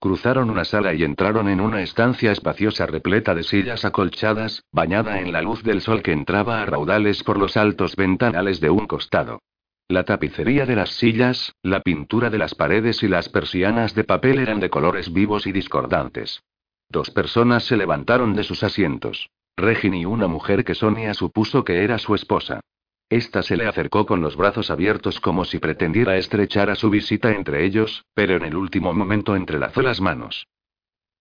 Cruzaron 0.00 0.48
una 0.48 0.64
sala 0.64 0.94
y 0.94 1.04
entraron 1.04 1.48
en 1.48 1.60
una 1.60 1.82
estancia 1.82 2.32
espaciosa 2.32 2.86
repleta 2.86 3.34
de 3.34 3.42
sillas 3.42 3.84
acolchadas, 3.84 4.64
bañada 4.72 5.20
en 5.20 5.30
la 5.30 5.42
luz 5.42 5.62
del 5.62 5.82
sol 5.82 6.02
que 6.02 6.12
entraba 6.12 6.62
a 6.62 6.66
raudales 6.66 7.22
por 7.22 7.38
los 7.38 7.56
altos 7.56 7.96
ventanales 7.96 8.60
de 8.60 8.70
un 8.70 8.86
costado. 8.86 9.42
La 9.88 10.04
tapicería 10.04 10.64
de 10.64 10.76
las 10.76 10.90
sillas, 10.90 11.52
la 11.62 11.80
pintura 11.80 12.30
de 12.30 12.38
las 12.38 12.54
paredes 12.54 13.02
y 13.02 13.08
las 13.08 13.28
persianas 13.28 13.94
de 13.94 14.04
papel 14.04 14.38
eran 14.38 14.60
de 14.60 14.70
colores 14.70 15.12
vivos 15.12 15.46
y 15.46 15.52
discordantes. 15.52 16.42
Dos 16.88 17.10
personas 17.10 17.64
se 17.64 17.76
levantaron 17.76 18.34
de 18.34 18.44
sus 18.44 18.62
asientos. 18.62 19.28
Regin 19.56 19.94
y 19.94 20.04
una 20.04 20.28
mujer 20.28 20.64
que 20.64 20.74
Sonia 20.74 21.14
supuso 21.14 21.64
que 21.64 21.84
era 21.84 21.98
su 21.98 22.14
esposa. 22.14 22.60
Esta 23.08 23.42
se 23.42 23.56
le 23.56 23.66
acercó 23.66 24.06
con 24.06 24.20
los 24.20 24.36
brazos 24.36 24.70
abiertos 24.70 25.20
como 25.20 25.44
si 25.44 25.58
pretendiera 25.58 26.16
estrechar 26.16 26.70
a 26.70 26.76
su 26.76 26.90
visita 26.90 27.32
entre 27.32 27.64
ellos, 27.64 28.04
pero 28.14 28.36
en 28.36 28.44
el 28.44 28.56
último 28.56 28.92
momento 28.92 29.34
entrelazó 29.34 29.82
las 29.82 30.00
manos. 30.00 30.46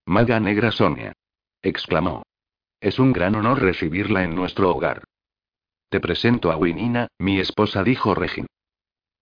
Maga 0.06 0.40
negra 0.40 0.72
Sonia. 0.72 1.14
exclamó. 1.62 2.24
Es 2.80 3.00
un 3.00 3.12
gran 3.12 3.36
honor 3.36 3.62
recibirla 3.62 4.24
en 4.24 4.36
nuestro 4.36 4.70
hogar. 4.70 5.04
Te 5.90 6.00
presento 6.00 6.52
a 6.52 6.58
Winina, 6.58 7.08
mi 7.18 7.40
esposa, 7.40 7.84
dijo 7.84 8.14
Regin. 8.14 8.46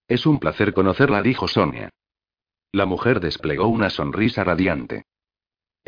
Es 0.08 0.26
un 0.26 0.38
placer 0.40 0.74
conocerla, 0.74 1.22
dijo 1.22 1.48
Sonia. 1.48 1.90
La 2.74 2.86
mujer 2.86 3.22
desplegó 3.22 3.68
una 3.68 3.90
sonrisa 3.90 4.44
radiante. 4.44 5.06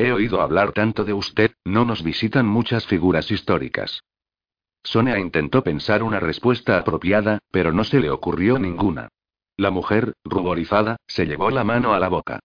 He 0.00 0.12
oído 0.12 0.40
hablar 0.40 0.72
tanto 0.72 1.04
de 1.04 1.12
usted, 1.12 1.50
no 1.62 1.84
nos 1.84 2.02
visitan 2.02 2.46
muchas 2.46 2.86
figuras 2.86 3.30
históricas. 3.30 4.02
Sonia 4.82 5.18
intentó 5.18 5.62
pensar 5.62 6.02
una 6.02 6.18
respuesta 6.18 6.78
apropiada, 6.78 7.40
pero 7.50 7.70
no 7.70 7.84
se 7.84 8.00
le 8.00 8.08
ocurrió 8.08 8.58
ninguna. 8.58 9.10
La 9.58 9.70
mujer, 9.70 10.14
ruborizada, 10.24 10.96
se 11.06 11.26
llevó 11.26 11.50
la 11.50 11.64
mano 11.64 11.92
a 11.92 12.00
la 12.00 12.08
boca. 12.08 12.40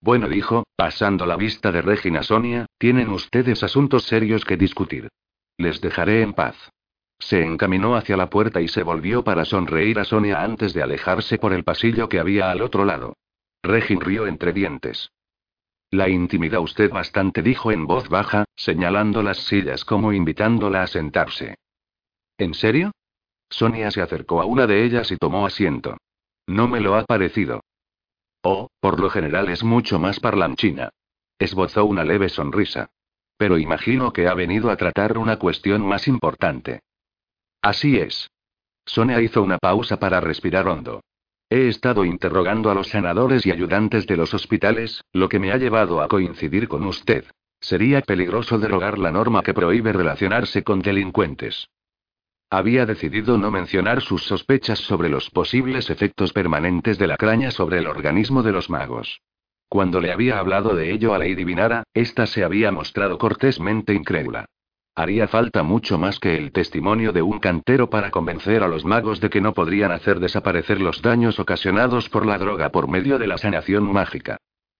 Bueno, 0.00 0.28
dijo, 0.28 0.68
pasando 0.76 1.26
la 1.26 1.34
vista 1.34 1.72
de 1.72 1.82
Regina 1.82 2.22
Sonia, 2.22 2.66
tienen 2.78 3.08
ustedes 3.08 3.64
asuntos 3.64 4.04
serios 4.04 4.44
que 4.44 4.56
discutir. 4.56 5.08
Les 5.56 5.80
dejaré 5.80 6.22
en 6.22 6.32
paz. 6.32 6.54
Se 7.18 7.42
encaminó 7.42 7.96
hacia 7.96 8.16
la 8.16 8.30
puerta 8.30 8.60
y 8.60 8.68
se 8.68 8.84
volvió 8.84 9.24
para 9.24 9.44
sonreír 9.44 9.98
a 9.98 10.04
Sonia 10.04 10.44
antes 10.44 10.74
de 10.74 10.84
alejarse 10.84 11.38
por 11.38 11.52
el 11.52 11.64
pasillo 11.64 12.08
que 12.08 12.20
había 12.20 12.52
al 12.52 12.62
otro 12.62 12.84
lado. 12.84 13.16
Regin 13.64 14.00
rió 14.00 14.28
entre 14.28 14.52
dientes. 14.52 15.10
La 15.90 16.08
intimida 16.08 16.60
usted 16.60 16.90
bastante, 16.90 17.42
dijo 17.42 17.72
en 17.72 17.86
voz 17.86 18.08
baja, 18.08 18.44
señalando 18.54 19.22
las 19.22 19.38
sillas 19.38 19.84
como 19.84 20.12
invitándola 20.12 20.82
a 20.82 20.86
sentarse. 20.86 21.56
¿En 22.36 22.52
serio? 22.54 22.92
Sonia 23.48 23.90
se 23.90 24.02
acercó 24.02 24.42
a 24.42 24.44
una 24.44 24.66
de 24.66 24.84
ellas 24.84 25.10
y 25.10 25.16
tomó 25.16 25.46
asiento. 25.46 25.96
No 26.46 26.68
me 26.68 26.80
lo 26.80 26.94
ha 26.94 27.04
parecido. 27.04 27.62
Oh, 28.42 28.68
por 28.80 29.00
lo 29.00 29.08
general 29.08 29.48
es 29.48 29.64
mucho 29.64 29.98
más 29.98 30.20
parlanchina. 30.20 30.90
Esbozó 31.38 31.84
una 31.86 32.04
leve 32.04 32.28
sonrisa. 32.28 32.90
Pero 33.36 33.58
imagino 33.58 34.12
que 34.12 34.28
ha 34.28 34.34
venido 34.34 34.70
a 34.70 34.76
tratar 34.76 35.16
una 35.16 35.38
cuestión 35.38 35.86
más 35.86 36.06
importante. 36.08 36.80
Así 37.62 37.98
es. 37.98 38.30
Sonia 38.84 39.20
hizo 39.20 39.42
una 39.42 39.58
pausa 39.58 39.98
para 39.98 40.20
respirar 40.20 40.66
hondo. 40.66 41.02
He 41.50 41.68
estado 41.68 42.04
interrogando 42.04 42.70
a 42.70 42.74
los 42.74 42.88
sanadores 42.88 43.46
y 43.46 43.50
ayudantes 43.50 44.06
de 44.06 44.16
los 44.16 44.34
hospitales, 44.34 45.04
lo 45.12 45.28
que 45.28 45.38
me 45.38 45.50
ha 45.50 45.56
llevado 45.56 46.02
a 46.02 46.08
coincidir 46.08 46.68
con 46.68 46.84
usted. 46.84 47.24
Sería 47.60 48.02
peligroso 48.02 48.58
derogar 48.58 48.98
la 48.98 49.10
norma 49.10 49.42
que 49.42 49.54
prohíbe 49.54 49.92
relacionarse 49.92 50.62
con 50.62 50.80
delincuentes. 50.80 51.68
Había 52.50 52.86
decidido 52.86 53.36
no 53.38 53.50
mencionar 53.50 54.00
sus 54.00 54.24
sospechas 54.24 54.78
sobre 54.78 55.08
los 55.08 55.30
posibles 55.30 55.90
efectos 55.90 56.32
permanentes 56.32 56.98
de 56.98 57.06
la 57.06 57.16
craña 57.16 57.50
sobre 57.50 57.78
el 57.78 57.86
organismo 57.86 58.42
de 58.42 58.52
los 58.52 58.70
magos. 58.70 59.20
Cuando 59.68 60.00
le 60.00 60.12
había 60.12 60.38
hablado 60.38 60.74
de 60.74 60.92
ello 60.92 61.14
a 61.14 61.18
Lady 61.18 61.44
Vinara, 61.44 61.84
ésta 61.92 62.26
se 62.26 62.44
había 62.44 62.72
mostrado 62.72 63.18
cortésmente 63.18 63.92
incrédula. 63.92 64.46
Haría 64.98 65.28
falta 65.28 65.62
mucho 65.62 65.96
más 65.96 66.18
que 66.18 66.36
el 66.36 66.50
testimonio 66.50 67.12
de 67.12 67.22
un 67.22 67.38
cantero 67.38 67.88
para 67.88 68.10
convencer 68.10 68.64
a 68.64 68.66
los 68.66 68.84
magos 68.84 69.20
de 69.20 69.30
que 69.30 69.40
no 69.40 69.54
podrían 69.54 69.92
hacer 69.92 70.18
desaparecer 70.18 70.80
los 70.80 71.02
daños 71.02 71.38
ocasionados 71.38 72.08
por 72.08 72.26
la 72.26 72.36
droga 72.36 72.70
por 72.70 72.88
medio 72.88 73.16
de 73.16 73.28
la 73.28 73.38
sanación 73.38 73.84
mágica. 73.92 74.38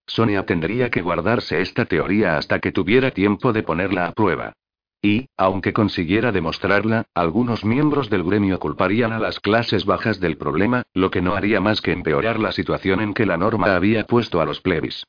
Sonia 0.08 0.44
tendría 0.44 0.90
que 0.90 1.02
guardarse 1.02 1.60
esta 1.60 1.84
teoría 1.84 2.36
hasta 2.36 2.58
que 2.58 2.72
tuviera 2.72 3.12
tiempo 3.12 3.52
de 3.52 3.62
ponerla 3.62 4.08
a 4.08 4.12
prueba. 4.12 4.54
Y, 5.00 5.28
aunque 5.36 5.72
consiguiera 5.72 6.32
demostrarla, 6.32 7.04
algunos 7.14 7.64
miembros 7.64 8.10
del 8.10 8.24
gremio 8.24 8.58
culparían 8.58 9.12
a 9.12 9.20
las 9.20 9.38
clases 9.38 9.84
bajas 9.84 10.18
del 10.18 10.36
problema, 10.36 10.82
lo 10.94 11.12
que 11.12 11.22
no 11.22 11.36
haría 11.36 11.60
más 11.60 11.80
que 11.80 11.92
empeorar 11.92 12.40
la 12.40 12.50
situación 12.50 13.00
en 13.02 13.14
que 13.14 13.24
la 13.24 13.36
norma 13.36 13.76
había 13.76 14.04
puesto 14.04 14.40
a 14.40 14.44
los 14.44 14.60
plebis. 14.60 15.04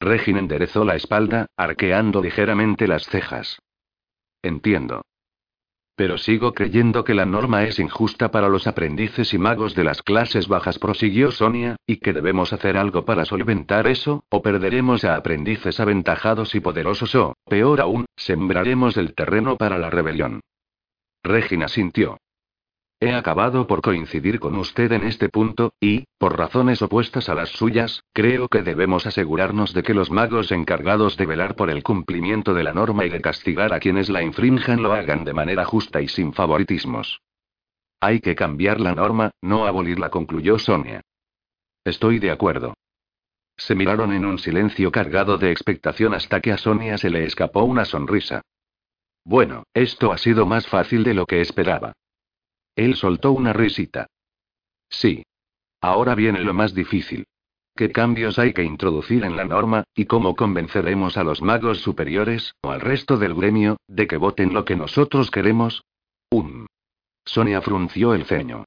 Regin 0.00 0.38
enderezó 0.38 0.86
la 0.86 0.96
espalda, 0.96 1.48
arqueando 1.54 2.22
ligeramente 2.22 2.88
las 2.88 3.04
cejas. 3.04 3.58
Entiendo. 4.44 5.06
Pero 5.96 6.18
sigo 6.18 6.52
creyendo 6.52 7.02
que 7.02 7.14
la 7.14 7.24
norma 7.24 7.64
es 7.64 7.78
injusta 7.78 8.30
para 8.30 8.50
los 8.50 8.66
aprendices 8.66 9.32
y 9.32 9.38
magos 9.38 9.74
de 9.74 9.84
las 9.84 10.02
clases 10.02 10.48
bajas, 10.48 10.78
prosiguió 10.78 11.30
Sonia, 11.30 11.76
y 11.86 11.96
que 11.96 12.12
debemos 12.12 12.52
hacer 12.52 12.76
algo 12.76 13.06
para 13.06 13.24
solventar 13.24 13.86
eso, 13.86 14.22
o 14.28 14.42
perderemos 14.42 15.02
a 15.04 15.16
aprendices 15.16 15.80
aventajados 15.80 16.54
y 16.54 16.60
poderosos 16.60 17.14
o, 17.14 17.34
peor 17.48 17.80
aún, 17.80 18.04
sembraremos 18.16 18.98
el 18.98 19.14
terreno 19.14 19.56
para 19.56 19.78
la 19.78 19.88
rebelión. 19.88 20.40
Regina 21.22 21.68
sintió. 21.68 22.18
He 23.04 23.12
acabado 23.12 23.66
por 23.66 23.82
coincidir 23.82 24.40
con 24.40 24.56
usted 24.56 24.90
en 24.92 25.04
este 25.04 25.28
punto, 25.28 25.74
y, 25.78 26.06
por 26.16 26.38
razones 26.38 26.80
opuestas 26.80 27.28
a 27.28 27.34
las 27.34 27.50
suyas, 27.50 28.02
creo 28.14 28.48
que 28.48 28.62
debemos 28.62 29.04
asegurarnos 29.04 29.74
de 29.74 29.82
que 29.82 29.92
los 29.92 30.10
magos 30.10 30.50
encargados 30.52 31.18
de 31.18 31.26
velar 31.26 31.54
por 31.54 31.68
el 31.68 31.82
cumplimiento 31.82 32.54
de 32.54 32.64
la 32.64 32.72
norma 32.72 33.04
y 33.04 33.10
de 33.10 33.20
castigar 33.20 33.74
a 33.74 33.78
quienes 33.78 34.08
la 34.08 34.22
infrinjan 34.22 34.82
lo 34.82 34.94
hagan 34.94 35.24
de 35.24 35.34
manera 35.34 35.66
justa 35.66 36.00
y 36.00 36.08
sin 36.08 36.32
favoritismos. 36.32 37.20
Hay 38.00 38.20
que 38.20 38.34
cambiar 38.34 38.80
la 38.80 38.94
norma, 38.94 39.32
no 39.42 39.66
abolirla, 39.66 40.08
concluyó 40.08 40.58
Sonia. 40.58 41.02
Estoy 41.84 42.20
de 42.20 42.30
acuerdo. 42.30 42.72
Se 43.58 43.74
miraron 43.74 44.14
en 44.14 44.24
un 44.24 44.38
silencio 44.38 44.90
cargado 44.90 45.36
de 45.36 45.50
expectación 45.50 46.14
hasta 46.14 46.40
que 46.40 46.52
a 46.52 46.56
Sonia 46.56 46.96
se 46.96 47.10
le 47.10 47.24
escapó 47.24 47.64
una 47.64 47.84
sonrisa. 47.84 48.40
Bueno, 49.24 49.64
esto 49.74 50.10
ha 50.10 50.16
sido 50.16 50.46
más 50.46 50.66
fácil 50.66 51.04
de 51.04 51.12
lo 51.12 51.26
que 51.26 51.42
esperaba. 51.42 51.92
Él 52.76 52.96
soltó 52.96 53.32
una 53.32 53.52
risita. 53.52 54.06
Sí. 54.88 55.24
Ahora 55.80 56.14
viene 56.14 56.40
lo 56.40 56.54
más 56.54 56.74
difícil. 56.74 57.26
¿Qué 57.76 57.90
cambios 57.90 58.38
hay 58.38 58.52
que 58.52 58.62
introducir 58.62 59.24
en 59.24 59.36
la 59.36 59.44
norma, 59.44 59.84
y 59.94 60.04
cómo 60.06 60.36
convenceremos 60.36 61.16
a 61.16 61.24
los 61.24 61.42
magos 61.42 61.80
superiores, 61.80 62.54
o 62.62 62.70
al 62.70 62.80
resto 62.80 63.16
del 63.16 63.34
gremio, 63.34 63.78
de 63.88 64.06
que 64.06 64.16
voten 64.16 64.54
lo 64.54 64.64
que 64.64 64.76
nosotros 64.76 65.30
queremos? 65.30 65.82
Um. 66.30 66.66
Sonia 67.24 67.60
frunció 67.60 68.14
el 68.14 68.26
ceño. 68.26 68.64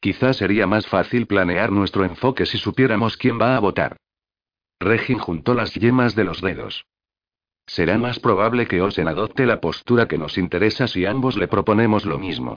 Quizás 0.00 0.36
sería 0.36 0.66
más 0.66 0.86
fácil 0.86 1.26
planear 1.26 1.72
nuestro 1.72 2.04
enfoque 2.04 2.44
si 2.46 2.58
supiéramos 2.58 3.16
quién 3.16 3.40
va 3.40 3.56
a 3.56 3.60
votar. 3.60 3.96
Regin 4.78 5.18
juntó 5.18 5.54
las 5.54 5.74
yemas 5.74 6.14
de 6.14 6.24
los 6.24 6.40
dedos. 6.40 6.84
Será 7.66 7.98
más 7.98 8.18
probable 8.18 8.66
que 8.66 8.80
Osen 8.82 9.08
adopte 9.08 9.46
la 9.46 9.60
postura 9.60 10.08
que 10.08 10.18
nos 10.18 10.38
interesa 10.38 10.86
si 10.86 11.06
ambos 11.06 11.36
le 11.36 11.48
proponemos 11.48 12.04
lo 12.04 12.18
mismo. 12.18 12.56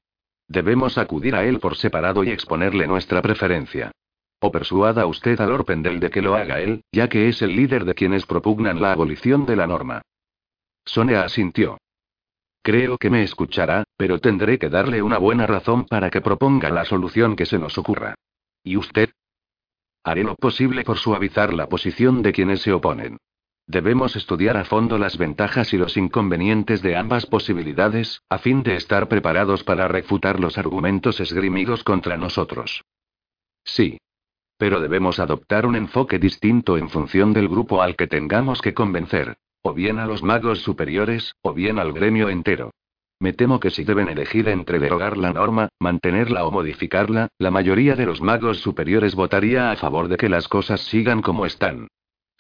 Debemos 0.54 1.00
acudir 1.00 1.34
a 1.34 1.44
él 1.46 1.60
por 1.60 1.76
separado 1.76 2.24
y 2.24 2.30
exponerle 2.30 2.86
nuestra 2.86 3.24
preferencia. 3.24 3.92
O 4.40 4.52
persuada 4.52 5.08
usted 5.08 5.42
a 5.42 5.48
Lord 5.48 5.66
Pendel 5.66 6.00
de 6.00 6.12
que 6.12 6.22
lo 6.22 6.36
haga 6.36 6.60
él, 6.60 6.84
ya 6.92 7.10
que 7.10 7.28
es 7.28 7.42
el 7.42 7.56
líder 7.56 7.86
de 7.86 7.96
quienes 7.96 8.28
propugnan 8.28 8.80
la 8.80 8.92
abolición 8.92 9.48
de 9.48 9.56
la 9.56 9.66
norma. 9.66 10.04
Sonia 10.86 11.24
asintió. 11.24 11.80
Creo 12.62 13.00
que 13.00 13.10
me 13.10 13.24
escuchará, 13.24 13.84
pero 13.98 14.20
tendré 14.20 14.60
que 14.60 14.70
darle 14.70 15.02
una 15.02 15.18
buena 15.18 15.48
razón 15.48 15.86
para 15.86 16.12
que 16.12 16.22
proponga 16.22 16.70
la 16.70 16.86
solución 16.86 17.36
que 17.36 17.48
se 17.48 17.58
nos 17.58 17.80
ocurra. 17.80 18.14
¿Y 18.64 18.78
usted? 18.78 19.10
Haré 20.04 20.24
lo 20.24 20.36
posible 20.36 20.84
por 20.84 21.00
suavizar 21.00 21.52
la 21.52 21.68
posición 21.68 22.22
de 22.22 22.32
quienes 22.32 22.62
se 22.62 22.74
oponen. 22.74 23.18
Debemos 23.66 24.18
estudiar 24.18 24.58
a 24.58 24.66
fondo 24.66 24.98
las 24.98 25.18
ventajas 25.18 25.74
y 25.74 25.78
los 25.78 25.96
inconvenientes 25.96 26.82
de 26.82 26.98
ambas 26.98 27.26
posibilidades, 27.26 28.22
a 28.30 28.38
fin 28.38 28.62
de 28.62 28.76
estar 28.76 29.08
preparados 29.08 29.64
para 29.64 29.88
refutar 29.88 30.40
los 30.40 30.58
argumentos 30.58 31.20
esgrimidos 31.22 31.84
contra 31.84 32.18
nosotros. 32.18 32.84
Sí. 33.64 33.98
Pero 34.58 34.82
debemos 34.82 35.20
adoptar 35.20 35.66
un 35.66 35.76
enfoque 35.76 36.20
distinto 36.20 36.78
en 36.78 36.90
función 36.90 37.34
del 37.34 37.48
grupo 37.48 37.82
al 37.82 37.96
que 37.96 38.08
tengamos 38.08 38.62
que 38.62 38.74
convencer, 38.74 39.38
o 39.62 39.74
bien 39.74 39.98
a 39.98 40.06
los 40.06 40.24
magos 40.24 40.60
superiores, 40.60 41.36
o 41.42 41.54
bien 41.54 41.80
al 41.80 41.94
gremio 41.94 42.30
entero. 42.30 42.72
Me 43.20 43.32
temo 43.32 43.62
que 43.62 43.72
si 43.72 43.86
deben 43.86 44.10
elegir 44.10 44.50
entre 44.50 44.80
derogar 44.80 45.18
la 45.18 45.32
norma, 45.32 45.70
mantenerla 45.80 46.46
o 46.46 46.52
modificarla, 46.52 47.30
la 47.38 47.52
mayoría 47.52 47.96
de 47.96 48.06
los 48.06 48.22
magos 48.22 48.60
superiores 48.60 49.16
votaría 49.16 49.72
a 49.72 49.78
favor 49.78 50.10
de 50.10 50.18
que 50.18 50.28
las 50.28 50.50
cosas 50.50 50.82
sigan 50.82 51.22
como 51.22 51.46
están. 51.46 51.88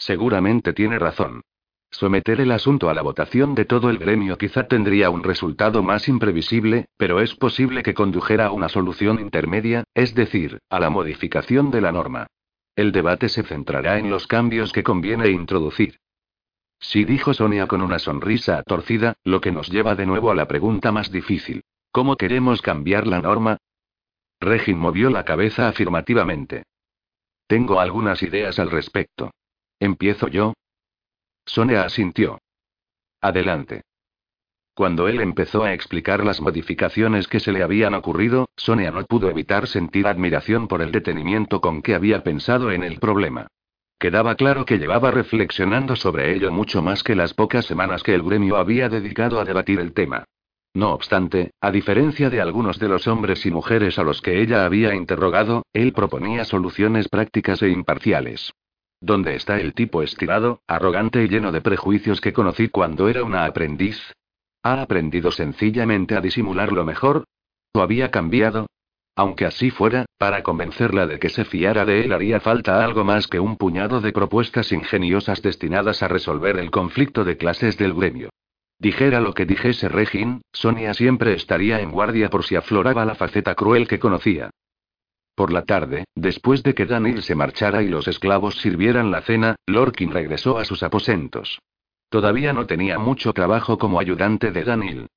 Seguramente 0.06 0.74
tiene 0.74 1.00
razón. 1.00 1.44
Someter 1.90 2.42
el 2.42 2.52
asunto 2.52 2.90
a 2.90 2.94
la 2.94 3.02
votación 3.02 3.56
de 3.56 3.64
todo 3.64 3.90
el 3.90 4.00
gremio 4.00 4.38
quizá 4.38 4.68
tendría 4.68 5.10
un 5.10 5.24
resultado 5.24 5.82
más 5.82 6.10
imprevisible, 6.10 6.88
pero 6.98 7.22
es 7.22 7.36
posible 7.36 7.84
que 7.84 7.94
condujera 7.94 8.48
a 8.48 8.52
una 8.52 8.68
solución 8.68 9.22
intermedia, 9.22 9.86
es 9.94 10.14
decir, 10.14 10.60
a 10.70 10.82
la 10.82 10.90
modificación 10.90 11.72
de 11.72 11.80
la 11.80 11.94
norma. 11.94 12.28
El 12.76 12.92
debate 12.92 13.30
se 13.30 13.44
centrará 13.44 13.98
en 13.98 14.10
los 14.10 14.28
cambios 14.28 14.74
que 14.74 14.84
conviene 14.84 15.30
introducir. 15.30 16.00
Sí, 16.82 17.06
dijo 17.06 17.34
Sonia 17.34 17.68
con 17.68 17.82
una 17.82 17.98
sonrisa 17.98 18.62
torcida, 18.64 19.14
lo 19.24 19.40
que 19.40 19.54
nos 19.54 19.70
lleva 19.70 19.96
de 19.96 20.06
nuevo 20.06 20.32
a 20.32 20.36
la 20.36 20.50
pregunta 20.50 20.92
más 20.92 21.14
difícil. 21.14 21.64
¿Cómo 21.94 22.18
queremos 22.18 22.62
cambiar 22.62 23.08
la 23.08 23.22
norma? 23.22 23.58
Regin 24.42 24.80
movió 24.80 25.10
la 25.10 25.24
cabeza 25.24 25.70
afirmativamente. 25.70 26.64
Tengo 27.48 27.80
algunas 27.80 28.22
ideas 28.22 28.60
al 28.60 28.70
respecto. 28.70 29.32
¿Empiezo 29.80 30.28
yo? 30.28 30.54
Sonia 31.46 31.84
asintió. 31.84 32.40
Adelante. 33.22 33.82
Cuando 34.76 35.08
él 35.08 35.22
empezó 35.22 35.64
a 35.64 35.74
explicar 35.74 36.26
las 36.26 36.42
modificaciones 36.42 37.28
que 37.28 37.40
se 37.40 37.52
le 37.52 37.62
habían 37.62 37.94
ocurrido, 37.94 38.50
Sonia 38.56 38.90
no 38.90 39.06
pudo 39.06 39.30
evitar 39.30 39.68
sentir 39.68 40.08
admiración 40.08 40.68
por 40.68 40.82
el 40.82 40.92
detenimiento 40.92 41.62
con 41.62 41.82
que 41.84 41.94
había 41.94 42.24
pensado 42.24 42.72
en 42.72 42.84
el 42.84 43.00
problema. 43.00 43.48
Quedaba 44.00 44.36
claro 44.36 44.66
que 44.66 44.80
llevaba 44.80 45.12
reflexionando 45.12 45.96
sobre 45.96 46.36
ello 46.36 46.52
mucho 46.52 46.82
más 46.82 47.04
que 47.04 47.16
las 47.16 47.34
pocas 47.34 47.66
semanas 47.66 48.02
que 48.02 48.16
el 48.16 48.24
gremio 48.24 48.58
había 48.58 48.90
dedicado 48.90 49.40
a 49.40 49.46
debatir 49.46 49.80
el 49.80 49.94
tema. 49.94 50.26
No 50.74 50.92
obstante, 50.92 51.52
a 51.62 51.70
diferencia 51.70 52.32
de 52.32 52.42
algunos 52.42 52.80
de 52.80 52.88
los 52.88 53.08
hombres 53.08 53.46
y 53.46 53.52
mujeres 53.52 54.00
a 54.00 54.04
los 54.04 54.24
que 54.24 54.42
ella 54.42 54.66
había 54.66 54.96
interrogado, 54.96 55.64
él 55.72 55.94
proponía 55.94 56.46
soluciones 56.46 57.08
prácticas 57.10 57.62
e 57.62 57.70
imparciales. 57.70 58.52
¿Dónde 59.06 59.36
está 59.36 59.60
el 59.60 59.74
tipo 59.74 60.02
estirado, 60.02 60.62
arrogante 60.66 61.22
y 61.22 61.28
lleno 61.28 61.52
de 61.52 61.60
prejuicios 61.60 62.22
que 62.22 62.32
conocí 62.32 62.70
cuando 62.70 63.10
era 63.10 63.26
una 63.26 63.44
aprendiz? 63.44 64.00
¿Ha 64.64 64.82
aprendido 64.82 65.30
sencillamente 65.30 66.16
a 66.16 66.22
disimularlo 66.22 66.86
mejor? 66.86 67.26
¿O 67.74 67.82
había 67.82 68.12
cambiado? 68.12 68.68
Aunque 69.18 69.46
así 69.46 69.72
fuera, 69.72 70.06
para 70.18 70.42
convencerla 70.42 71.06
de 71.06 71.20
que 71.20 71.28
se 71.28 71.44
fiara 71.44 71.84
de 71.84 72.06
él 72.06 72.14
haría 72.14 72.40
falta 72.40 72.82
algo 72.82 73.04
más 73.04 73.28
que 73.28 73.42
un 73.42 73.58
puñado 73.58 74.00
de 74.00 74.14
propuestas 74.14 74.72
ingeniosas 74.72 75.42
destinadas 75.42 76.02
a 76.02 76.08
resolver 76.08 76.58
el 76.58 76.72
conflicto 76.72 77.26
de 77.26 77.36
clases 77.36 77.78
del 77.78 77.94
gremio. 77.94 78.30
Dijera 78.80 79.20
lo 79.20 79.34
que 79.34 79.46
dijese 79.46 79.90
Regin, 79.90 80.44
Sonia 80.54 80.94
siempre 80.94 81.34
estaría 81.34 81.82
en 81.82 81.92
guardia 81.92 82.30
por 82.30 82.46
si 82.46 82.56
afloraba 82.56 83.04
la 83.04 83.16
faceta 83.16 83.54
cruel 83.54 83.86
que 83.86 84.00
conocía. 84.00 84.50
Por 85.36 85.52
la 85.52 85.64
tarde, 85.64 86.06
después 86.16 86.62
de 86.62 86.76
que 86.76 86.86
Daniel 86.86 87.24
se 87.24 87.34
marchara 87.34 87.82
y 87.82 87.88
los 87.88 88.08
esclavos 88.08 88.60
sirvieran 88.60 89.10
la 89.10 89.22
cena, 89.22 89.56
Lorkin 89.66 90.12
regresó 90.12 90.60
a 90.60 90.66
sus 90.66 90.84
aposentos. 90.84 91.60
Todavía 92.10 92.54
no 92.54 92.68
tenía 92.68 93.00
mucho 93.00 93.34
trabajo 93.34 93.80
como 93.80 94.00
ayudante 94.00 94.52
de 94.52 94.64
Daniel. 94.64 95.08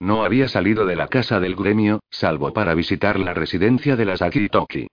No 0.00 0.24
había 0.24 0.48
salido 0.48 0.86
de 0.86 0.96
la 0.96 1.08
casa 1.08 1.40
del 1.40 1.54
gremio, 1.54 2.00
salvo 2.10 2.52
para 2.52 2.74
visitar 2.74 3.18
la 3.18 3.34
residencia 3.34 3.96
de 3.96 4.04
las 4.06 4.22
Akitoki. 4.22 4.88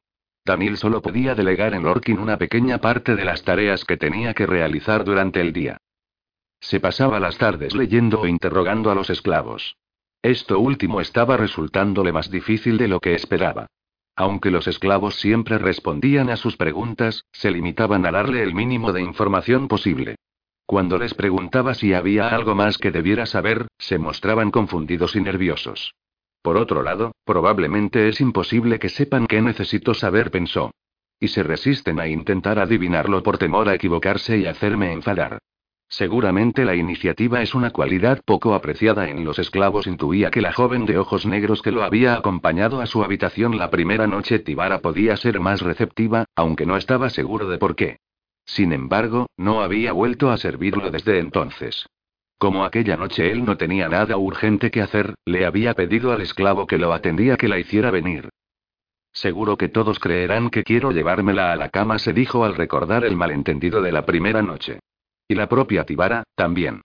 Daniel 0.46 0.76
solo 0.78 1.02
podía 1.02 1.36
delegar 1.36 1.74
en 1.74 1.84
Lorkin 1.84 2.20
una 2.20 2.38
pequeña 2.38 2.80
parte 2.80 3.16
de 3.16 3.24
las 3.24 3.44
tareas 3.44 3.86
que 3.86 3.96
tenía 3.96 4.34
que 4.34 4.46
realizar 4.46 5.06
durante 5.06 5.40
el 5.40 5.54
día. 5.54 5.78
Se 6.60 6.82
pasaba 6.82 7.20
las 7.20 7.38
tardes 7.38 7.74
leyendo 7.76 8.22
o 8.22 8.28
interrogando 8.28 8.92
a 8.92 8.96
los 8.96 9.10
esclavos. 9.10 9.78
Esto 10.22 10.60
último 10.60 11.00
estaba 11.00 11.38
resultándole 11.38 12.12
más 12.12 12.30
difícil 12.30 12.78
de 12.78 12.90
lo 12.90 13.00
que 13.00 13.14
esperaba. 13.14 13.68
Aunque 14.16 14.51
los 14.51 14.68
esclavos 14.68 15.16
siempre 15.16 15.57
respondían 15.57 16.30
a 16.30 16.38
sus 16.38 16.55
preguntas, 16.55 17.26
se 17.32 17.49
limitaban 17.49 18.05
a 18.05 18.11
darle 18.11 18.43
el 18.43 18.53
mínimo 18.53 18.93
de 18.93 19.01
información 19.01 19.68
posible. 19.68 20.16
Cuando 20.66 20.97
les 20.97 21.14
preguntaba 21.14 21.74
si 21.74 21.93
había 21.93 22.30
algo 22.30 22.55
más 22.55 22.78
que 22.78 22.91
debiera 22.91 23.26
saber, 23.26 23.68
se 23.78 23.97
mostraban 23.97 24.51
confundidos 24.51 25.16
y 25.16 25.22
nerviosos. 25.22 25.93
Por 26.41 26.57
otro 26.57 26.84
lado, 26.84 27.14
probablemente 27.26 28.07
es 28.09 28.22
imposible 28.22 28.80
que 28.80 28.89
sepan 28.89 29.28
qué 29.28 29.41
necesito 29.41 29.93
saber, 29.93 30.30
pensó. 30.30 30.72
Y 31.20 31.30
se 31.30 31.41
resisten 31.41 31.99
a 31.99 32.07
intentar 32.07 32.59
adivinarlo 32.59 33.24
por 33.24 33.38
temor 33.38 33.70
a 33.70 33.76
equivocarse 33.76 34.38
y 34.38 34.45
hacerme 34.45 34.91
enfadar. 34.91 35.39
Seguramente 35.94 36.66
la 36.66 36.74
iniciativa 36.74 37.44
es 37.44 37.54
una 37.54 37.70
cualidad 37.70 38.20
poco 38.26 38.56
apreciada 38.56 39.10
en 39.10 39.24
los 39.24 39.38
esclavos. 39.38 39.86
Intuía 39.86 40.32
que 40.32 40.41
la 40.41 40.52
joven 40.52 40.88
de 40.88 40.98
ojos 40.98 41.28
negros 41.28 41.62
que 41.62 41.70
lo 41.70 41.84
había 41.84 42.16
acompañado 42.16 42.82
a 42.82 42.88
su 42.88 43.04
habitación 43.04 43.60
la 43.60 43.70
primera 43.70 44.08
noche 44.08 44.39
Tibara 44.39 44.80
podía 44.80 45.16
ser 45.18 45.39
más 45.39 45.62
receptiva, 45.62 46.26
aunque 46.36 46.66
no 46.66 46.78
estaba 46.78 47.12
seguro 47.12 47.48
de 47.48 47.60
por 47.60 47.76
qué. 47.76 47.98
Sin 48.44 48.74
embargo, 48.74 49.28
no 49.38 49.62
había 49.62 49.91
vuelto 49.91 50.32
a 50.32 50.38
servirlo 50.38 50.89
desde 50.89 51.20
entonces. 51.20 51.86
Como 52.39 52.66
aquella 52.66 52.98
noche 52.98 53.32
él 53.32 53.46
no 53.46 53.58
tenía 53.58 53.88
nada 53.88 54.18
urgente 54.18 54.72
que 54.72 54.82
hacer, 54.82 55.14
le 55.26 55.46
había 55.46 55.76
pedido 55.76 56.12
al 56.12 56.22
esclavo 56.22 56.66
que 56.66 56.80
lo 56.80 56.91
atendía 56.91 57.38
que 57.38 57.48
la 57.48 57.60
hiciera 57.60 57.91
venir. 57.91 58.30
Seguro 59.12 59.58
que 59.58 59.70
todos 59.70 60.00
creerán 60.00 60.50
que 60.50 60.64
quiero 60.64 60.91
llevármela 60.91 61.52
a 61.52 61.56
la 61.56 61.70
cama, 61.70 62.00
se 62.00 62.14
dijo 62.14 62.46
al 62.46 62.56
recordar 62.56 63.06
el 63.06 63.16
malentendido 63.16 63.80
de 63.84 63.91
la 63.91 64.08
primera 64.08 64.41
noche. 64.41 64.80
Y 65.28 65.36
la 65.36 65.48
propia 65.48 65.86
Tibara, 65.86 66.24
también. 66.36 66.82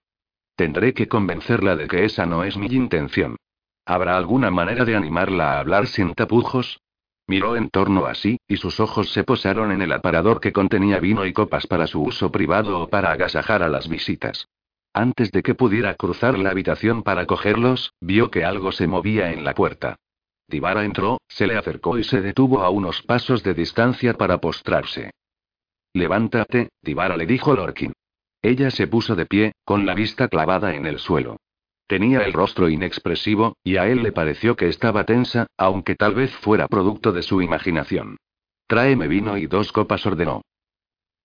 Tendré 0.57 0.95
que 0.95 1.09
convencerla 1.09 1.77
de 1.77 1.87
que 1.87 2.05
esa 2.05 2.27
no 2.27 2.45
es 2.45 2.57
mi 2.57 2.67
intención. 2.67 3.37
¿Habrá 3.85 4.17
alguna 4.17 4.51
manera 4.51 4.85
de 4.85 4.97
animarla 4.97 5.53
a 5.53 5.61
hablar 5.61 5.87
sin 5.87 6.15
tapujos? 6.15 6.81
Miró 7.27 7.57
en 7.57 7.69
torno 7.71 8.07
a 8.07 8.15
sí, 8.15 8.39
y 8.49 8.57
sus 8.57 8.81
ojos 8.81 9.13
se 9.13 9.23
posaron 9.23 9.71
en 9.71 9.83
el 9.83 9.93
aparador 9.93 10.41
que 10.41 10.53
contenía 10.53 10.99
vino 10.99 11.27
y 11.27 11.33
copas 11.33 11.67
para 11.67 11.87
su 11.87 12.03
uso 12.03 12.33
privado 12.33 12.81
o 12.81 12.89
para 12.89 13.13
agasajar 13.13 13.63
a 13.63 13.69
las 13.69 13.89
visitas. 13.89 14.49
Antes 14.95 15.31
de 15.31 15.43
que 15.43 15.55
pudiera 15.55 15.95
cruzar 15.95 16.39
la 16.39 16.51
habitación 16.51 17.03
para 17.03 17.27
cogerlos, 17.27 17.93
vio 18.01 18.31
que 18.31 18.45
algo 18.45 18.73
se 18.73 18.87
movía 18.87 19.31
en 19.31 19.45
la 19.45 19.55
puerta. 19.55 19.97
Tibara 20.49 20.85
entró, 20.85 21.21
se 21.29 21.47
le 21.47 21.57
acercó 21.57 21.99
y 21.99 22.05
se 22.05 22.23
detuvo 22.23 22.63
a 22.63 22.71
unos 22.71 23.03
pasos 23.03 23.43
de 23.43 23.53
distancia 23.53 24.15
para 24.15 24.39
postrarse. 24.39 25.11
Levántate, 25.93 26.71
Tibara 26.83 27.17
le 27.17 27.27
dijo 27.27 27.55
Lorkin. 27.55 27.93
Ella 28.43 28.71
se 28.71 28.87
puso 28.87 29.17
de 29.17 29.27
pie, 29.27 29.53
con 29.65 29.85
la 29.87 29.95
vista 29.95 30.29
clavada 30.29 30.75
en 30.75 30.87
el 30.87 30.99
suelo. 30.99 31.39
Tenía 31.87 32.21
el 32.21 32.33
rostro 32.33 32.69
inexpresivo, 32.69 33.57
y 33.65 33.77
a 33.77 33.89
él 33.89 34.03
le 34.03 34.13
pareció 34.13 34.57
que 34.57 34.69
estaba 34.69 35.05
tensa, 35.05 35.47
aunque 35.57 35.97
tal 35.97 36.15
vez 36.15 36.31
fuera 36.37 36.69
producto 36.69 37.13
de 37.13 37.23
su 37.23 37.41
imaginación. 37.41 38.19
Tráeme 38.67 39.09
vino 39.09 39.39
y 39.39 39.47
dos 39.47 39.73
copas 39.73 40.05
ordenó. 40.05 40.43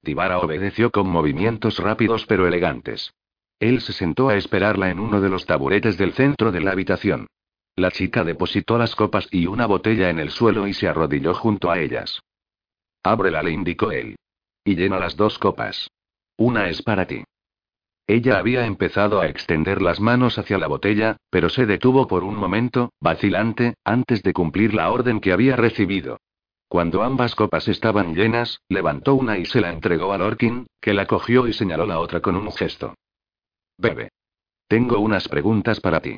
Tibara 0.01 0.39
obedeció 0.39 0.91
con 0.91 1.07
movimientos 1.09 1.79
rápidos 1.79 2.25
pero 2.25 2.47
elegantes. 2.47 3.13
Él 3.59 3.81
se 3.81 3.93
sentó 3.93 4.29
a 4.29 4.35
esperarla 4.35 4.89
en 4.89 4.99
uno 4.99 5.21
de 5.21 5.29
los 5.29 5.45
taburetes 5.45 5.97
del 5.97 6.13
centro 6.13 6.51
de 6.51 6.61
la 6.61 6.71
habitación. 6.71 7.27
La 7.75 7.91
chica 7.91 8.23
depositó 8.23 8.77
las 8.77 8.95
copas 8.95 9.27
y 9.31 9.47
una 9.47 9.65
botella 9.65 10.09
en 10.09 10.19
el 10.19 10.29
suelo 10.29 10.67
y 10.67 10.73
se 10.73 10.87
arrodilló 10.87 11.33
junto 11.33 11.71
a 11.71 11.79
ellas. 11.79 12.21
Ábrela, 13.03 13.43
le 13.43 13.51
indicó 13.51 13.91
él. 13.91 14.15
Y 14.63 14.75
llena 14.75 14.99
las 14.99 15.15
dos 15.17 15.39
copas. 15.39 15.89
Una 16.45 16.67
es 16.67 16.81
para 16.81 17.07
ti. 17.07 17.23
Ella 18.05 18.37
había 18.37 18.65
empezado 18.65 19.21
a 19.21 19.27
extender 19.27 19.81
las 19.81 20.01
manos 20.01 20.37
hacia 20.37 20.57
la 20.57 20.67
botella, 20.67 21.15
pero 21.29 21.47
se 21.47 21.65
detuvo 21.65 22.05
por 22.05 22.25
un 22.25 22.35
momento, 22.35 22.91
vacilante, 22.99 23.75
antes 23.85 24.23
de 24.23 24.33
cumplir 24.33 24.73
la 24.73 24.91
orden 24.91 25.21
que 25.21 25.31
había 25.31 25.55
recibido. 25.55 26.19
Cuando 26.67 27.01
ambas 27.01 27.33
copas 27.33 27.69
estaban 27.69 28.13
llenas, 28.13 28.59
levantó 28.67 29.15
una 29.15 29.37
y 29.37 29.45
se 29.45 29.61
la 29.61 29.71
entregó 29.71 30.11
a 30.11 30.17
Lorkin, 30.17 30.67
que 30.81 30.93
la 30.93 31.05
cogió 31.05 31.47
y 31.47 31.53
señaló 31.53 31.85
la 31.85 32.01
otra 32.01 32.19
con 32.19 32.35
un 32.35 32.51
gesto. 32.51 32.93
Bebe. 33.77 34.09
Tengo 34.67 34.99
unas 34.99 35.29
preguntas 35.29 35.79
para 35.79 36.01
ti. 36.01 36.17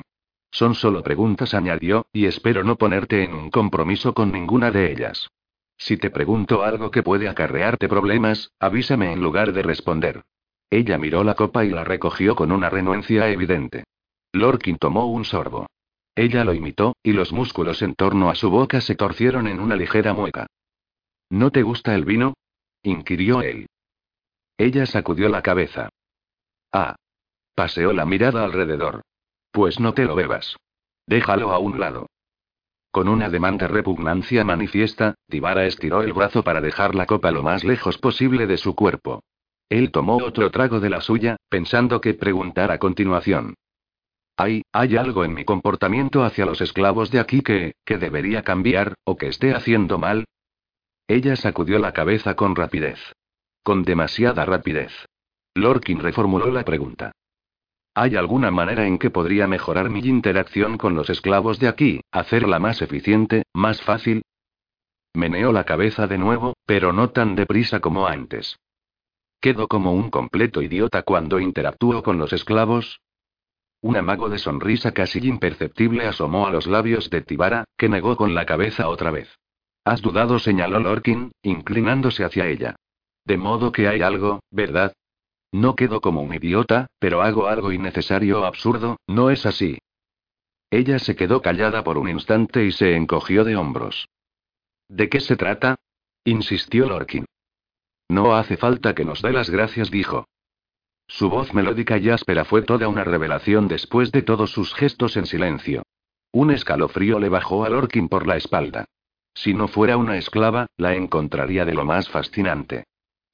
Son 0.50 0.74
solo 0.74 1.04
preguntas, 1.04 1.54
añadió, 1.54 2.06
y 2.12 2.26
espero 2.26 2.64
no 2.64 2.74
ponerte 2.74 3.22
en 3.22 3.32
un 3.32 3.48
compromiso 3.48 4.12
con 4.12 4.32
ninguna 4.32 4.72
de 4.72 4.90
ellas. 4.90 5.28
Si 5.76 5.96
te 5.96 6.10
pregunto 6.10 6.62
algo 6.62 6.90
que 6.90 7.02
puede 7.02 7.28
acarrearte 7.28 7.88
problemas, 7.88 8.50
avísame 8.58 9.12
en 9.12 9.20
lugar 9.20 9.52
de 9.52 9.62
responder. 9.62 10.22
Ella 10.70 10.98
miró 10.98 11.22
la 11.22 11.34
copa 11.34 11.64
y 11.64 11.70
la 11.70 11.84
recogió 11.84 12.34
con 12.34 12.50
una 12.50 12.70
renuencia 12.70 13.28
evidente. 13.28 13.84
Lorkin 14.32 14.78
tomó 14.78 15.06
un 15.06 15.24
sorbo. 15.24 15.66
Ella 16.14 16.44
lo 16.44 16.54
imitó, 16.54 16.96
y 17.02 17.12
los 17.12 17.32
músculos 17.32 17.82
en 17.82 17.94
torno 17.94 18.30
a 18.30 18.34
su 18.34 18.50
boca 18.50 18.80
se 18.80 18.94
torcieron 18.94 19.46
en 19.46 19.60
una 19.60 19.76
ligera 19.76 20.14
mueca. 20.14 20.46
¿No 21.30 21.50
te 21.50 21.62
gusta 21.62 21.94
el 21.94 22.04
vino? 22.04 22.34
inquirió 22.82 23.42
él. 23.42 23.66
Ella 24.56 24.86
sacudió 24.86 25.28
la 25.28 25.42
cabeza. 25.42 25.90
Ah. 26.72 26.96
Paseó 27.54 27.92
la 27.92 28.06
mirada 28.06 28.44
alrededor. 28.44 29.02
Pues 29.50 29.80
no 29.80 29.94
te 29.94 30.04
lo 30.04 30.14
bebas. 30.14 30.56
Déjalo 31.06 31.52
a 31.52 31.58
un 31.58 31.78
lado. 31.80 32.06
Con 32.96 33.08
una 33.08 33.28
demanda 33.28 33.68
repugnancia 33.68 34.42
manifiesta, 34.42 35.16
Tibara 35.28 35.66
estiró 35.66 36.00
el 36.00 36.14
brazo 36.14 36.42
para 36.42 36.62
dejar 36.62 36.94
la 36.94 37.04
copa 37.04 37.30
lo 37.30 37.42
más 37.42 37.62
lejos 37.62 37.98
posible 37.98 38.46
de 38.46 38.56
su 38.56 38.74
cuerpo. 38.74 39.22
Él 39.68 39.90
tomó 39.90 40.16
otro 40.16 40.50
trago 40.50 40.80
de 40.80 40.88
la 40.88 41.02
suya, 41.02 41.36
pensando 41.50 42.00
que 42.00 42.14
preguntar 42.14 42.70
a 42.70 42.78
continuación. 42.78 43.52
¿Hay, 44.38 44.62
hay 44.72 44.96
algo 44.96 45.26
en 45.26 45.34
mi 45.34 45.44
comportamiento 45.44 46.24
hacia 46.24 46.46
los 46.46 46.62
esclavos 46.62 47.10
de 47.10 47.20
aquí 47.20 47.42
que, 47.42 47.74
que 47.84 47.98
debería 47.98 48.44
cambiar, 48.44 48.94
o 49.04 49.18
que 49.18 49.26
esté 49.26 49.52
haciendo 49.54 49.98
mal? 49.98 50.24
Ella 51.06 51.36
sacudió 51.36 51.78
la 51.78 51.92
cabeza 51.92 52.34
con 52.34 52.56
rapidez. 52.56 52.98
Con 53.62 53.82
demasiada 53.82 54.46
rapidez. 54.46 54.92
Lorkin 55.54 56.00
reformuló 56.00 56.50
la 56.50 56.64
pregunta. 56.64 57.12
¿Hay 57.98 58.14
alguna 58.14 58.50
manera 58.50 58.86
en 58.86 58.98
que 58.98 59.08
podría 59.08 59.46
mejorar 59.46 59.88
mi 59.88 60.00
interacción 60.00 60.76
con 60.76 60.94
los 60.94 61.08
esclavos 61.08 61.58
de 61.58 61.68
aquí, 61.68 62.02
hacerla 62.12 62.58
más 62.58 62.82
eficiente, 62.82 63.44
más 63.54 63.80
fácil? 63.80 64.20
Meneó 65.14 65.50
la 65.50 65.64
cabeza 65.64 66.06
de 66.06 66.18
nuevo, 66.18 66.52
pero 66.66 66.92
no 66.92 67.08
tan 67.08 67.34
deprisa 67.34 67.80
como 67.80 68.06
antes. 68.06 68.58
¿Quedo 69.40 69.66
como 69.66 69.94
un 69.94 70.10
completo 70.10 70.60
idiota 70.60 71.04
cuando 71.04 71.40
interactúo 71.40 72.02
con 72.02 72.18
los 72.18 72.34
esclavos? 72.34 73.00
Un 73.80 73.96
amago 73.96 74.28
de 74.28 74.40
sonrisa 74.40 74.92
casi 74.92 75.26
imperceptible 75.26 76.06
asomó 76.06 76.46
a 76.46 76.50
los 76.50 76.66
labios 76.66 77.08
de 77.08 77.22
Tibara, 77.22 77.64
que 77.78 77.88
negó 77.88 78.14
con 78.14 78.34
la 78.34 78.44
cabeza 78.44 78.90
otra 78.90 79.10
vez. 79.10 79.38
Has 79.86 80.02
dudado, 80.02 80.38
señaló 80.38 80.80
Lorkin, 80.80 81.32
inclinándose 81.40 82.24
hacia 82.24 82.46
ella. 82.46 82.76
De 83.24 83.38
modo 83.38 83.72
que 83.72 83.88
hay 83.88 84.02
algo, 84.02 84.40
¿verdad? 84.50 84.92
No 85.56 85.74
quedo 85.74 86.02
como 86.02 86.20
un 86.20 86.34
idiota, 86.34 86.88
pero 86.98 87.22
hago 87.22 87.46
algo 87.46 87.72
innecesario 87.72 88.42
o 88.42 88.44
absurdo, 88.44 88.98
¿no 89.06 89.30
es 89.30 89.46
así? 89.46 89.78
Ella 90.70 90.98
se 90.98 91.16
quedó 91.16 91.40
callada 91.40 91.82
por 91.82 91.96
un 91.96 92.10
instante 92.10 92.66
y 92.66 92.72
se 92.72 92.94
encogió 92.94 93.42
de 93.42 93.56
hombros. 93.56 94.06
¿De 94.90 95.08
qué 95.08 95.18
se 95.18 95.34
trata? 95.34 95.76
insistió 96.26 96.86
Lorkin. 96.86 97.24
No 98.10 98.36
hace 98.36 98.58
falta 98.58 98.94
que 98.94 99.06
nos 99.06 99.22
dé 99.22 99.32
las 99.32 99.48
gracias, 99.48 99.90
dijo. 99.90 100.26
Su 101.08 101.30
voz 101.30 101.54
melódica 101.54 101.96
y 101.96 102.10
áspera 102.10 102.44
fue 102.44 102.60
toda 102.60 102.86
una 102.88 103.04
revelación 103.04 103.66
después 103.66 104.12
de 104.12 104.20
todos 104.20 104.50
sus 104.50 104.74
gestos 104.74 105.16
en 105.16 105.24
silencio. 105.24 105.84
Un 106.32 106.50
escalofrío 106.50 107.18
le 107.18 107.30
bajó 107.30 107.64
a 107.64 107.70
Lorkin 107.70 108.10
por 108.10 108.26
la 108.26 108.36
espalda. 108.36 108.84
Si 109.32 109.54
no 109.54 109.68
fuera 109.68 109.96
una 109.96 110.18
esclava, 110.18 110.66
la 110.76 110.96
encontraría 110.96 111.64
de 111.64 111.72
lo 111.72 111.86
más 111.86 112.10
fascinante. 112.10 112.84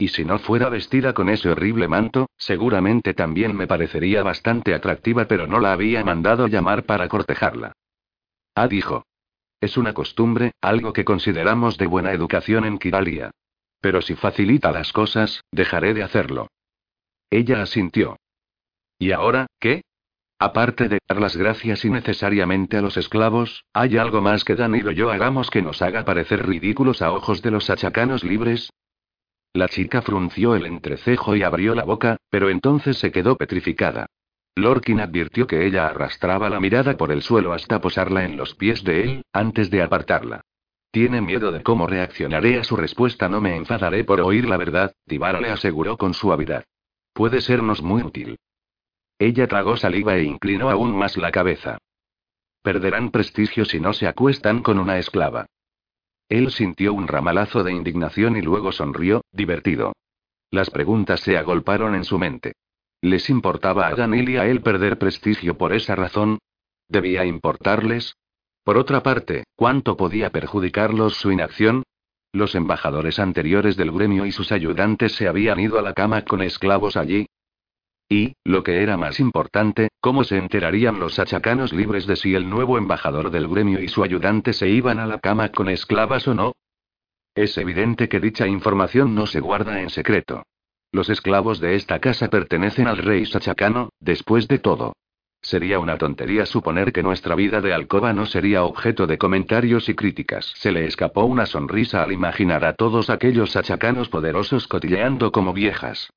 Y 0.02 0.08
si 0.08 0.24
no 0.24 0.40
fuera 0.40 0.68
vestida 0.68 1.14
con 1.14 1.28
ese 1.28 1.48
horrible 1.48 1.86
manto, 1.86 2.28
seguramente 2.36 3.14
también 3.14 3.54
me 3.54 3.68
parecería 3.68 4.24
bastante 4.24 4.74
atractiva, 4.74 5.26
pero 5.26 5.46
no 5.46 5.60
la 5.60 5.72
había 5.72 6.02
mandado 6.02 6.48
llamar 6.48 6.82
para 6.86 7.06
cortejarla. 7.06 7.72
Ah, 8.56 8.66
dijo. 8.66 9.06
Es 9.60 9.76
una 9.76 9.94
costumbre, 9.94 10.54
algo 10.60 10.92
que 10.92 11.04
consideramos 11.04 11.78
de 11.78 11.86
buena 11.86 12.10
educación 12.10 12.64
en 12.64 12.80
Kiralia. 12.80 13.30
Pero 13.80 14.02
si 14.02 14.16
facilita 14.16 14.72
las 14.72 14.92
cosas, 14.92 15.44
dejaré 15.52 15.94
de 15.94 16.02
hacerlo. 16.02 16.48
Ella 17.30 17.62
asintió. 17.62 18.16
¿Y 18.98 19.12
ahora, 19.12 19.46
qué? 19.60 19.82
Aparte 20.36 20.88
de 20.88 20.98
dar 21.06 21.20
las 21.20 21.36
gracias 21.36 21.84
innecesariamente 21.84 22.76
a 22.76 22.82
los 22.82 22.96
esclavos, 22.96 23.64
¿hay 23.72 23.98
algo 23.98 24.20
más 24.20 24.42
que 24.42 24.56
Danilo 24.56 24.90
y 24.90 24.96
yo 24.96 25.12
hagamos 25.12 25.48
que 25.48 25.62
nos 25.62 25.80
haga 25.80 26.04
parecer 26.04 26.44
ridículos 26.44 27.02
a 27.02 27.12
ojos 27.12 27.40
de 27.40 27.52
los 27.52 27.70
achacanos 27.70 28.24
libres? 28.24 28.72
La 29.54 29.68
chica 29.68 30.00
frunció 30.00 30.54
el 30.54 30.64
entrecejo 30.64 31.36
y 31.36 31.42
abrió 31.42 31.74
la 31.74 31.84
boca, 31.84 32.16
pero 32.30 32.48
entonces 32.48 32.98
se 32.98 33.12
quedó 33.12 33.36
petrificada. 33.36 34.06
Lorkin 34.54 35.00
advirtió 35.00 35.46
que 35.46 35.66
ella 35.66 35.86
arrastraba 35.86 36.48
la 36.48 36.60
mirada 36.60 36.96
por 36.96 37.12
el 37.12 37.22
suelo 37.22 37.52
hasta 37.52 37.80
posarla 37.80 38.24
en 38.24 38.36
los 38.36 38.54
pies 38.54 38.82
de 38.84 39.02
él, 39.02 39.22
antes 39.32 39.70
de 39.70 39.82
apartarla. 39.82 40.42
Tiene 40.90 41.20
miedo 41.20 41.52
de 41.52 41.62
cómo 41.62 41.86
reaccionaré 41.86 42.58
a 42.58 42.64
su 42.64 42.76
respuesta. 42.76 43.28
No 43.28 43.40
me 43.40 43.56
enfadaré 43.56 44.04
por 44.04 44.20
oír 44.20 44.46
la 44.46 44.58
verdad, 44.58 44.94
Tibara 45.06 45.40
le 45.40 45.50
aseguró 45.50 45.96
con 45.96 46.12
suavidad. 46.12 46.64
Puede 47.14 47.40
sernos 47.40 47.82
muy 47.82 48.02
útil. 48.02 48.38
Ella 49.18 49.46
tragó 49.46 49.76
saliva 49.76 50.16
e 50.16 50.24
inclinó 50.24 50.70
aún 50.70 50.96
más 50.96 51.16
la 51.16 51.30
cabeza. 51.30 51.78
Perderán 52.62 53.10
prestigio 53.10 53.64
si 53.64 53.80
no 53.80 53.92
se 53.92 54.06
acuestan 54.06 54.62
con 54.62 54.78
una 54.78 54.98
esclava. 54.98 55.46
Él 56.32 56.50
sintió 56.50 56.94
un 56.94 57.08
ramalazo 57.08 57.62
de 57.62 57.74
indignación 57.74 58.38
y 58.38 58.40
luego 58.40 58.72
sonrió, 58.72 59.20
divertido. 59.32 59.92
Las 60.50 60.70
preguntas 60.70 61.20
se 61.20 61.36
agolparon 61.36 61.94
en 61.94 62.04
su 62.04 62.18
mente. 62.18 62.54
¿Les 63.02 63.28
importaba 63.28 63.86
a 63.88 63.94
Danil 63.94 64.30
y 64.30 64.36
a 64.38 64.46
él 64.46 64.62
perder 64.62 64.96
prestigio 64.96 65.58
por 65.58 65.74
esa 65.74 65.94
razón? 65.94 66.38
¿Debía 66.88 67.26
importarles? 67.26 68.14
Por 68.64 68.78
otra 68.78 69.02
parte, 69.02 69.44
¿cuánto 69.56 69.98
podía 69.98 70.30
perjudicarlos 70.30 71.16
su 71.16 71.32
inacción? 71.32 71.82
Los 72.32 72.54
embajadores 72.54 73.18
anteriores 73.18 73.76
del 73.76 73.92
gremio 73.92 74.24
y 74.24 74.32
sus 74.32 74.52
ayudantes 74.52 75.12
se 75.12 75.28
habían 75.28 75.60
ido 75.60 75.78
a 75.78 75.82
la 75.82 75.92
cama 75.92 76.24
con 76.24 76.40
esclavos 76.40 76.96
allí. 76.96 77.26
Y, 78.08 78.34
lo 78.44 78.62
que 78.62 78.82
era 78.82 78.96
más 78.96 79.20
importante, 79.20 79.88
¿cómo 80.00 80.24
se 80.24 80.36
enterarían 80.36 81.00
los 81.00 81.18
achacanos 81.18 81.72
libres 81.72 82.06
de 82.06 82.16
si 82.16 82.34
el 82.34 82.50
nuevo 82.50 82.76
embajador 82.78 83.30
del 83.30 83.48
gremio 83.48 83.80
y 83.80 83.88
su 83.88 84.04
ayudante 84.04 84.52
se 84.52 84.68
iban 84.68 84.98
a 84.98 85.06
la 85.06 85.18
cama 85.18 85.50
con 85.50 85.68
esclavas 85.68 86.28
o 86.28 86.34
no? 86.34 86.52
Es 87.34 87.56
evidente 87.56 88.08
que 88.08 88.20
dicha 88.20 88.46
información 88.46 89.14
no 89.14 89.26
se 89.26 89.40
guarda 89.40 89.80
en 89.80 89.88
secreto. 89.88 90.42
Los 90.92 91.08
esclavos 91.08 91.58
de 91.60 91.74
esta 91.74 91.98
casa 92.00 92.28
pertenecen 92.28 92.86
al 92.86 92.98
rey 92.98 93.24
Sachacano, 93.24 93.88
después 93.98 94.46
de 94.48 94.58
todo. 94.58 94.92
Sería 95.40 95.80
una 95.80 95.96
tontería 95.96 96.46
suponer 96.46 96.92
que 96.92 97.02
nuestra 97.02 97.34
vida 97.34 97.60
de 97.60 97.72
alcoba 97.72 98.12
no 98.12 98.26
sería 98.26 98.62
objeto 98.62 99.06
de 99.06 99.18
comentarios 99.18 99.88
y 99.88 99.94
críticas. 99.94 100.52
Se 100.56 100.70
le 100.70 100.84
escapó 100.84 101.24
una 101.24 101.46
sonrisa 101.46 102.02
al 102.02 102.12
imaginar 102.12 102.64
a 102.64 102.74
todos 102.74 103.10
aquellos 103.10 103.50
sachacanos 103.52 104.08
poderosos 104.08 104.68
cotilleando 104.68 105.32
como 105.32 105.52
viejas. 105.52 106.10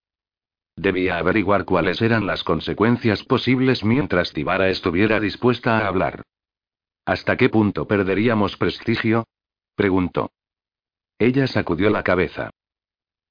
Debía 0.76 1.18
averiguar 1.18 1.66
cuáles 1.66 2.02
eran 2.02 2.28
las 2.28 2.44
consecuencias 2.44 3.24
posibles 3.24 3.84
mientras 3.84 4.34
Tibara 4.34 4.70
estuviera 4.70 5.20
dispuesta 5.20 5.78
a 5.78 5.88
hablar. 5.88 6.24
¿Hasta 7.06 7.38
qué 7.38 7.50
punto 7.50 7.88
perderíamos 7.88 8.58
prestigio? 8.58 9.26
preguntó. 9.76 10.32
Ella 11.18 11.48
sacudió 11.48 11.90
la 11.90 12.04
cabeza. 12.04 12.50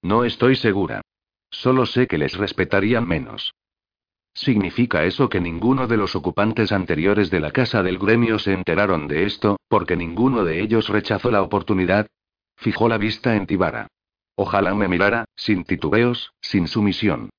No 0.02 0.24
estoy 0.24 0.56
segura. 0.56 1.02
Solo 1.50 1.86
sé 1.86 2.06
que 2.06 2.18
les 2.18 2.36
respetarían 2.36 3.06
menos. 3.06 3.54
¿Significa 4.32 5.04
eso 5.04 5.28
que 5.28 5.40
ninguno 5.40 5.86
de 5.86 5.96
los 5.96 6.16
ocupantes 6.16 6.72
anteriores 6.72 7.30
de 7.30 7.40
la 7.40 7.52
casa 7.52 7.82
del 7.82 7.98
gremio 7.98 8.38
se 8.38 8.52
enteraron 8.52 9.06
de 9.06 9.24
esto, 9.24 9.58
porque 9.68 9.96
ninguno 9.96 10.44
de 10.44 10.60
ellos 10.60 10.88
rechazó 10.88 11.30
la 11.30 11.42
oportunidad? 11.42 12.08
Fijó 12.56 12.88
la 12.88 12.98
vista 12.98 13.36
en 13.36 13.46
Tibara. 13.46 13.88
Ojalá 14.36 14.74
me 14.74 14.88
mirara, 14.88 15.26
sin 15.36 15.64
titubeos, 15.64 16.32
sin 16.40 16.66
sumisión. 16.66 17.30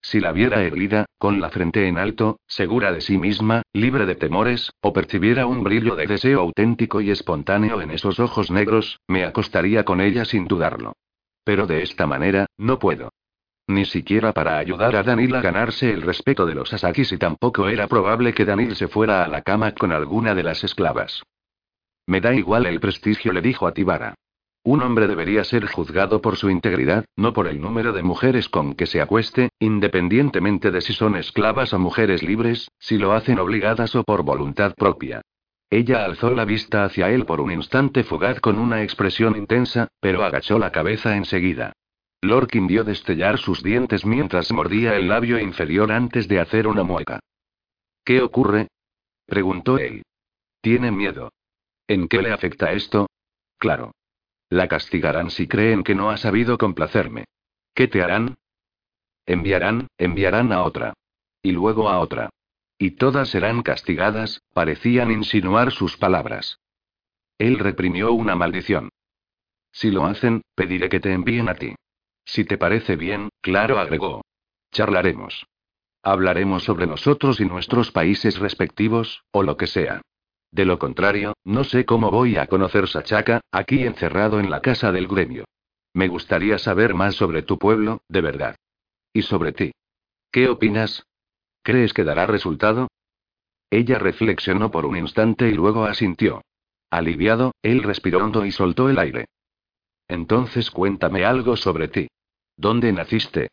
Si 0.00 0.20
la 0.20 0.32
viera 0.32 0.62
herida, 0.62 1.06
con 1.18 1.40
la 1.40 1.50
frente 1.50 1.88
en 1.88 1.98
alto, 1.98 2.38
segura 2.46 2.92
de 2.92 3.00
sí 3.00 3.18
misma, 3.18 3.62
libre 3.72 4.06
de 4.06 4.14
temores, 4.14 4.70
o 4.80 4.92
percibiera 4.92 5.46
un 5.46 5.62
brillo 5.64 5.96
de 5.96 6.06
deseo 6.06 6.40
auténtico 6.40 7.00
y 7.00 7.10
espontáneo 7.10 7.82
en 7.82 7.90
esos 7.90 8.20
ojos 8.20 8.50
negros, 8.50 9.00
me 9.08 9.24
acostaría 9.24 9.84
con 9.84 10.00
ella 10.00 10.24
sin 10.24 10.46
dudarlo. 10.46 10.94
Pero 11.44 11.66
de 11.66 11.82
esta 11.82 12.06
manera, 12.06 12.46
no 12.56 12.78
puedo. 12.78 13.10
Ni 13.66 13.84
siquiera 13.84 14.32
para 14.32 14.56
ayudar 14.56 14.96
a 14.96 15.02
Danil 15.02 15.34
a 15.34 15.42
ganarse 15.42 15.92
el 15.92 16.00
respeto 16.00 16.46
de 16.46 16.54
los 16.54 16.72
Asakis 16.72 17.12
y 17.12 17.18
tampoco 17.18 17.68
era 17.68 17.86
probable 17.86 18.32
que 18.32 18.46
Danil 18.46 18.76
se 18.76 18.88
fuera 18.88 19.24
a 19.24 19.28
la 19.28 19.42
cama 19.42 19.72
con 19.72 19.92
alguna 19.92 20.34
de 20.34 20.42
las 20.42 20.64
esclavas. 20.64 21.22
Me 22.06 22.22
da 22.22 22.34
igual 22.34 22.64
el 22.64 22.80
prestigio, 22.80 23.32
le 23.34 23.42
dijo 23.42 23.66
a 23.66 23.74
Tibara. 23.74 24.14
Un 24.68 24.82
hombre 24.82 25.06
debería 25.06 25.44
ser 25.44 25.66
juzgado 25.66 26.20
por 26.20 26.36
su 26.36 26.50
integridad, 26.50 27.06
no 27.16 27.32
por 27.32 27.48
el 27.48 27.58
número 27.58 27.94
de 27.94 28.02
mujeres 28.02 28.50
con 28.50 28.74
que 28.74 28.84
se 28.84 29.00
acueste, 29.00 29.48
independientemente 29.58 30.70
de 30.70 30.82
si 30.82 30.92
son 30.92 31.16
esclavas 31.16 31.72
o 31.72 31.78
mujeres 31.78 32.22
libres, 32.22 32.70
si 32.78 32.98
lo 32.98 33.14
hacen 33.14 33.38
obligadas 33.38 33.96
o 33.96 34.04
por 34.04 34.24
voluntad 34.24 34.74
propia. 34.74 35.22
Ella 35.70 36.04
alzó 36.04 36.32
la 36.32 36.44
vista 36.44 36.84
hacia 36.84 37.08
él 37.08 37.24
por 37.24 37.40
un 37.40 37.50
instante 37.50 38.04
fugaz 38.04 38.40
con 38.40 38.58
una 38.58 38.82
expresión 38.82 39.38
intensa, 39.38 39.88
pero 40.00 40.22
agachó 40.22 40.58
la 40.58 40.70
cabeza 40.70 41.16
enseguida. 41.16 41.72
Lorkin 42.20 42.66
vio 42.66 42.84
destellar 42.84 43.38
sus 43.38 43.62
dientes 43.62 44.04
mientras 44.04 44.52
mordía 44.52 44.96
el 44.96 45.08
labio 45.08 45.38
inferior 45.38 45.90
antes 45.90 46.28
de 46.28 46.40
hacer 46.40 46.66
una 46.66 46.82
mueca. 46.82 47.20
¿Qué 48.04 48.20
ocurre? 48.20 48.68
preguntó 49.24 49.78
él. 49.78 50.02
Tiene 50.60 50.90
miedo. 50.90 51.32
¿En 51.86 52.06
qué 52.06 52.20
le 52.20 52.32
afecta 52.32 52.72
esto? 52.72 53.06
Claro. 53.56 53.92
La 54.50 54.68
castigarán 54.68 55.30
si 55.30 55.46
creen 55.46 55.84
que 55.84 55.94
no 55.94 56.10
ha 56.10 56.16
sabido 56.16 56.56
complacerme. 56.58 57.24
¿Qué 57.74 57.86
te 57.88 58.02
harán? 58.02 58.36
Enviarán, 59.26 59.88
enviarán 59.98 60.52
a 60.52 60.62
otra. 60.62 60.94
Y 61.42 61.52
luego 61.52 61.88
a 61.88 62.00
otra. 62.00 62.30
Y 62.78 62.92
todas 62.92 63.28
serán 63.28 63.62
castigadas, 63.62 64.40
parecían 64.54 65.10
insinuar 65.10 65.72
sus 65.72 65.96
palabras. 65.96 66.58
Él 67.36 67.58
reprimió 67.58 68.12
una 68.12 68.34
maldición. 68.36 68.88
Si 69.70 69.90
lo 69.90 70.06
hacen, 70.06 70.42
pediré 70.54 70.88
que 70.88 71.00
te 71.00 71.12
envíen 71.12 71.48
a 71.48 71.54
ti. 71.54 71.74
Si 72.24 72.44
te 72.44 72.58
parece 72.58 72.96
bien, 72.96 73.28
claro, 73.40 73.78
agregó. 73.78 74.22
Charlaremos. 74.72 75.46
Hablaremos 76.02 76.64
sobre 76.64 76.86
nosotros 76.86 77.40
y 77.40 77.44
nuestros 77.44 77.90
países 77.90 78.38
respectivos, 78.38 79.22
o 79.30 79.42
lo 79.42 79.56
que 79.56 79.66
sea. 79.66 80.00
De 80.50 80.64
lo 80.64 80.78
contrario, 80.78 81.34
no 81.44 81.64
sé 81.64 81.84
cómo 81.84 82.10
voy 82.10 82.36
a 82.36 82.46
conocer 82.46 82.88
Sachaca, 82.88 83.40
aquí 83.52 83.84
encerrado 83.84 84.40
en 84.40 84.50
la 84.50 84.60
casa 84.60 84.92
del 84.92 85.06
gremio. 85.06 85.44
Me 85.94 86.08
gustaría 86.08 86.58
saber 86.58 86.94
más 86.94 87.14
sobre 87.14 87.42
tu 87.42 87.58
pueblo, 87.58 88.02
de 88.08 88.20
verdad. 88.20 88.56
Y 89.12 89.22
sobre 89.22 89.52
ti. 89.52 89.72
¿Qué 90.30 90.48
opinas? 90.48 91.04
¿Crees 91.62 91.92
que 91.92 92.04
dará 92.04 92.26
resultado? 92.26 92.88
Ella 93.70 93.98
reflexionó 93.98 94.70
por 94.70 94.86
un 94.86 94.96
instante 94.96 95.48
y 95.48 95.52
luego 95.52 95.84
asintió. 95.84 96.42
Aliviado, 96.90 97.52
él 97.62 97.82
respiró 97.82 98.24
hondo 98.24 98.46
y 98.46 98.52
soltó 98.52 98.88
el 98.88 98.98
aire. 98.98 99.26
Entonces 100.08 100.70
cuéntame 100.70 101.24
algo 101.24 101.56
sobre 101.56 101.88
ti. 101.88 102.08
¿Dónde 102.56 102.92
naciste? 102.92 103.48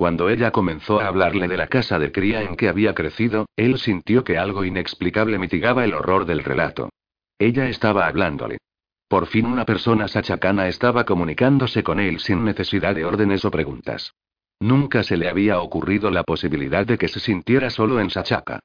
Cuando 0.00 0.30
ella 0.30 0.50
comenzó 0.50 0.98
a 0.98 1.08
hablarle 1.08 1.46
de 1.46 1.58
la 1.58 1.66
casa 1.66 1.98
de 1.98 2.10
cría 2.10 2.40
en 2.40 2.56
que 2.56 2.70
había 2.70 2.94
crecido, 2.94 3.44
él 3.54 3.76
sintió 3.76 4.24
que 4.24 4.38
algo 4.38 4.64
inexplicable 4.64 5.38
mitigaba 5.38 5.84
el 5.84 5.92
horror 5.92 6.24
del 6.24 6.42
relato. 6.42 6.88
Ella 7.38 7.68
estaba 7.68 8.06
hablándole. 8.06 8.56
Por 9.08 9.26
fin 9.26 9.44
una 9.44 9.66
persona 9.66 10.08
sachacana 10.08 10.68
estaba 10.68 11.04
comunicándose 11.04 11.82
con 11.82 12.00
él 12.00 12.18
sin 12.18 12.46
necesidad 12.46 12.94
de 12.94 13.04
órdenes 13.04 13.44
o 13.44 13.50
preguntas. 13.50 14.14
Nunca 14.58 15.02
se 15.02 15.18
le 15.18 15.28
había 15.28 15.60
ocurrido 15.60 16.10
la 16.10 16.24
posibilidad 16.24 16.86
de 16.86 16.96
que 16.96 17.08
se 17.08 17.20
sintiera 17.20 17.68
solo 17.68 18.00
en 18.00 18.08
Sachaca. 18.08 18.60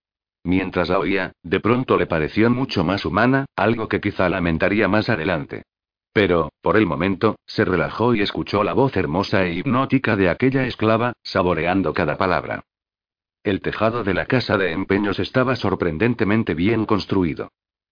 Mientras 0.46 0.88
la 0.88 1.00
oía, 1.00 1.34
de 1.44 1.60
pronto 1.60 1.98
le 1.98 2.08
pareció 2.08 2.50
mucho 2.50 2.86
más 2.86 3.04
humana, 3.04 3.46
algo 3.58 3.90
que 3.90 4.00
quizá 4.00 4.30
lamentaría 4.30 4.88
más 4.88 5.10
adelante. 5.10 5.64
Pero, 6.16 6.54
por 6.62 6.78
el 6.78 6.86
momento, 6.86 7.36
se 7.46 7.66
relajó 7.66 8.16
y 8.16 8.22
escuchó 8.22 8.64
la 8.64 8.72
voz 8.72 8.96
hermosa 8.96 9.44
e 9.44 9.56
hipnótica 9.56 10.16
de 10.16 10.30
aquella 10.30 10.66
esclava, 10.66 11.12
saboreando 11.24 11.94
cada 11.94 12.18
palabra. 12.18 12.64
El 13.44 13.60
tejado 13.60 14.06
de 14.06 14.14
la 14.14 14.26
casa 14.26 14.58
de 14.58 14.72
empeños 14.72 15.20
estaba 15.20 15.58
sorprendentemente 15.58 16.54
bien 16.54 16.86
construido. 16.86 17.50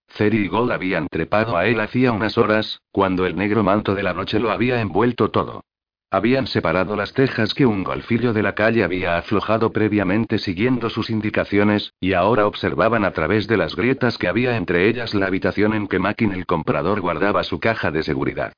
Ceri 0.08 0.46
y 0.46 0.48
Gold 0.48 0.72
habían 0.72 1.06
trepado 1.08 1.58
a 1.58 1.66
él 1.66 1.78
hacía 1.80 2.12
unas 2.12 2.38
horas, 2.38 2.80
cuando 2.92 3.26
el 3.26 3.36
negro 3.36 3.62
manto 3.62 3.94
de 3.94 4.02
la 4.02 4.14
noche 4.14 4.40
lo 4.40 4.50
había 4.50 4.80
envuelto 4.80 5.30
todo. 5.30 5.62
Habían 6.14 6.46
separado 6.46 6.94
las 6.94 7.12
tejas 7.12 7.54
que 7.54 7.66
un 7.66 7.82
golfillo 7.82 8.32
de 8.32 8.44
la 8.44 8.54
calle 8.54 8.84
había 8.84 9.18
aflojado 9.18 9.72
previamente 9.72 10.38
siguiendo 10.38 10.88
sus 10.88 11.10
indicaciones, 11.10 11.92
y 11.98 12.12
ahora 12.12 12.46
observaban 12.46 13.04
a 13.04 13.10
través 13.10 13.48
de 13.48 13.56
las 13.56 13.74
grietas 13.74 14.16
que 14.16 14.28
había 14.28 14.56
entre 14.56 14.88
ellas 14.88 15.12
la 15.12 15.26
habitación 15.26 15.74
en 15.74 15.88
que 15.88 15.98
Makin 15.98 16.30
el 16.30 16.46
comprador 16.46 17.00
guardaba 17.00 17.42
su 17.42 17.58
caja 17.58 17.90
de 17.90 18.04
seguridad. 18.04 18.52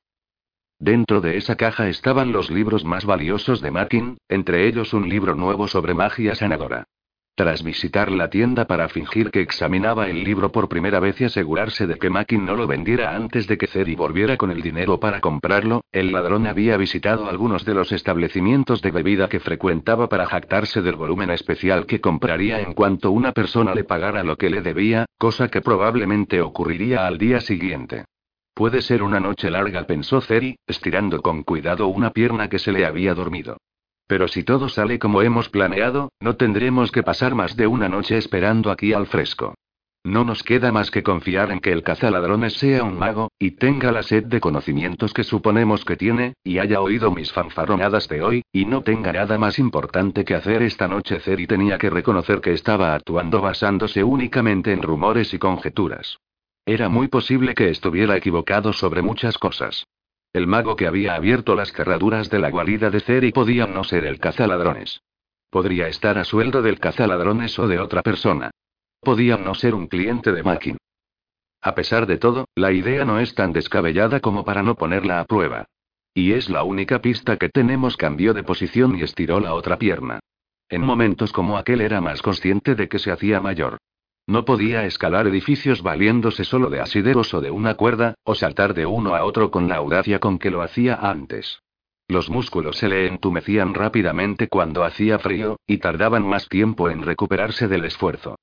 Dentro 0.77 1.19
de 1.19 1.37
esa 1.37 1.55
caja 1.55 1.89
estaban 1.89 2.31
los 2.31 2.51
libros 2.51 2.85
más 2.85 3.05
valiosos 3.05 3.59
de 3.59 3.71
Makin, 3.71 4.19
entre 4.29 4.67
ellos 4.67 4.93
un 4.93 5.09
libro 5.09 5.33
nuevo 5.33 5.67
sobre 5.67 5.95
magia 5.95 6.35
sanadora. 6.35 6.85
Tras 7.37 7.61
visitar 7.61 8.11
la 8.11 8.31
tienda 8.31 8.65
para 8.65 8.89
fingir 8.89 9.29
que 9.29 9.41
examinaba 9.41 10.07
el 10.07 10.23
libro 10.23 10.51
por 10.51 10.67
primera 10.67 10.99
vez 10.99 11.21
y 11.21 11.25
asegurarse 11.25 11.85
de 11.85 11.99
que 11.99 12.09
Makin 12.09 12.43
no 12.43 12.55
lo 12.55 12.65
vendiera 12.65 13.15
antes 13.15 13.45
de 13.45 13.59
que 13.59 13.67
Ceri 13.67 13.93
volviera 13.93 14.37
con 14.37 14.49
el 14.49 14.63
dinero 14.63 14.99
para 14.99 15.21
comprarlo, 15.21 15.83
el 15.91 16.11
ladrón 16.11 16.47
había 16.47 16.77
visitado 16.77 17.29
algunos 17.29 17.63
de 17.63 17.75
los 17.75 17.91
establecimientos 17.91 18.81
de 18.81 18.89
bebida 18.89 19.29
que 19.29 19.39
frecuentaba 19.39 20.09
para 20.09 20.25
jactarse 20.25 20.81
del 20.81 20.95
volumen 20.95 21.29
especial 21.29 21.85
que 21.85 22.01
compraría 22.01 22.59
en 22.59 22.73
cuanto 22.73 23.11
una 23.11 23.33
persona 23.33 23.75
le 23.75 23.83
pagara 23.83 24.23
lo 24.23 24.35
que 24.35 24.49
le 24.49 24.63
debía, 24.63 25.05
cosa 25.19 25.47
que 25.47 25.61
probablemente 25.61 26.41
ocurriría 26.41 27.05
al 27.05 27.19
día 27.19 27.39
siguiente. 27.39 28.05
Puede 28.55 28.81
ser 28.81 29.03
una 29.03 29.19
noche 29.19 29.51
larga, 29.51 29.85
pensó 29.85 30.21
Ceri, 30.21 30.57
estirando 30.65 31.21
con 31.21 31.43
cuidado 31.43 31.87
una 31.87 32.09
pierna 32.09 32.49
que 32.49 32.57
se 32.57 32.71
le 32.71 32.83
había 32.83 33.13
dormido. 33.13 33.57
Pero 34.07 34.27
si 34.27 34.43
todo 34.43 34.69
sale 34.69 34.99
como 34.99 35.21
hemos 35.21 35.49
planeado, 35.49 36.11
no 36.19 36.35
tendremos 36.37 36.91
que 36.91 37.03
pasar 37.03 37.35
más 37.35 37.55
de 37.57 37.67
una 37.67 37.89
noche 37.89 38.17
esperando 38.17 38.71
aquí 38.71 38.93
al 38.93 39.07
fresco. 39.07 39.53
No 40.07 40.23
nos 40.23 40.41
queda 40.41 40.71
más 40.71 40.89
que 40.89 41.03
confiar 41.03 41.51
en 41.51 41.59
que 41.59 41.73
el 41.73 41.83
cazaladrones 41.83 42.53
sea 42.53 42.83
un 42.83 42.97
mago, 42.97 43.29
y 43.37 43.51
tenga 43.51 43.91
la 43.91 44.03
sed 44.03 44.23
de 44.23 44.39
conocimientos 44.39 45.13
que 45.13 45.25
suponemos 45.25 45.83
que 45.83 45.97
tiene, 45.97 46.35
y 46.45 46.59
haya 46.59 46.79
oído 46.79 47.11
mis 47.11 47.33
fanfarronadas 47.33 48.07
de 48.07 48.21
hoy, 48.21 48.43
y 48.53 48.63
no 48.63 48.83
tenga 48.83 49.11
nada 49.11 49.37
más 49.37 49.59
importante 49.59 50.23
que 50.23 50.35
hacer 50.35 50.61
esta 50.61 50.87
noche. 50.87 51.19
y 51.37 51.45
tenía 51.45 51.77
que 51.77 51.89
reconocer 51.89 52.39
que 52.39 52.53
estaba 52.53 52.95
actuando 52.95 53.41
basándose 53.41 54.01
únicamente 54.01 54.71
en 54.71 54.81
rumores 54.81 55.33
y 55.33 55.39
conjeturas. 55.39 56.19
Era 56.65 56.87
muy 56.87 57.09
posible 57.09 57.53
que 57.53 57.69
estuviera 57.69 58.15
equivocado 58.15 58.71
sobre 58.71 59.01
muchas 59.01 59.37
cosas. 59.37 59.85
El 60.37 60.45
mago 60.45 60.75
que 60.75 60.85
había 60.85 61.15
abierto 61.15 61.55
las 61.55 61.73
cerraduras 61.73 62.29
de 62.29 62.37
la 62.37 62.51
guarida 62.51 62.91
de 62.91 62.99
Ceri 62.99 63.31
podía 63.31 63.65
no 63.65 63.83
ser 63.83 64.05
el 64.05 64.19
cazaladrones. 64.19 65.01
Podría 65.49 65.87
estar 65.87 66.19
a 66.19 66.25
sueldo 66.25 66.61
del 66.61 66.79
cazaladrones 66.79 67.57
o 67.57 67.67
de 67.67 67.79
otra 67.79 68.03
persona. 68.03 68.51
Podía 69.01 69.37
no 69.37 69.55
ser 69.55 69.73
un 69.73 69.87
cliente 69.87 70.31
de 70.31 70.43
Makin. 70.43 70.77
A 71.59 71.73
pesar 71.73 72.05
de 72.05 72.19
todo, 72.19 72.45
la 72.53 72.71
idea 72.71 73.03
no 73.03 73.19
es 73.19 73.33
tan 73.33 73.51
descabellada 73.51 74.19
como 74.19 74.45
para 74.45 74.61
no 74.61 74.75
ponerla 74.75 75.21
a 75.21 75.25
prueba. 75.25 75.65
Y 76.13 76.33
es 76.33 76.51
la 76.51 76.61
única 76.61 77.01
pista 77.01 77.37
que 77.37 77.49
tenemos. 77.49 77.97
Cambió 77.97 78.35
de 78.35 78.43
posición 78.43 78.95
y 78.95 79.01
estiró 79.01 79.39
la 79.39 79.55
otra 79.55 79.79
pierna. 79.79 80.19
En 80.69 80.81
momentos 80.81 81.33
como 81.33 81.57
aquel 81.57 81.81
era 81.81 81.99
más 81.99 82.21
consciente 82.21 82.75
de 82.75 82.87
que 82.87 82.99
se 82.99 83.09
hacía 83.09 83.41
mayor. 83.41 83.79
No 84.27 84.43
podía 84.43 84.85
escalar 84.85 85.25
edificios 85.25 85.81
valiéndose 85.81 86.43
solo 86.43 86.69
de 86.69 86.81
asideros 86.81 87.33
o 87.33 87.39
de 87.39 87.49
una 87.49 87.75
cuerda, 87.75 88.15
o 88.25 88.35
saltar 88.35 88.73
de 88.73 88.85
uno 88.85 89.15
a 89.15 89.23
otro 89.23 89.51
con 89.51 89.69
la 89.69 89.77
audacia 89.77 90.19
con 90.19 90.37
que 90.37 90.51
lo 90.51 90.61
hacía 90.61 90.95
antes. 90.95 91.61
Los 92.09 92.29
músculos 92.29 92.77
se 92.77 92.89
le 92.89 93.07
entumecían 93.07 93.73
rápidamente 93.73 94.49
cuando 94.49 94.83
hacía 94.83 95.17
frío, 95.17 95.61
y 95.65 95.77
tardaban 95.77 96.27
más 96.27 96.49
tiempo 96.49 96.89
en 96.89 97.03
recuperarse 97.03 97.69
del 97.69 97.85
esfuerzo. 97.85 98.35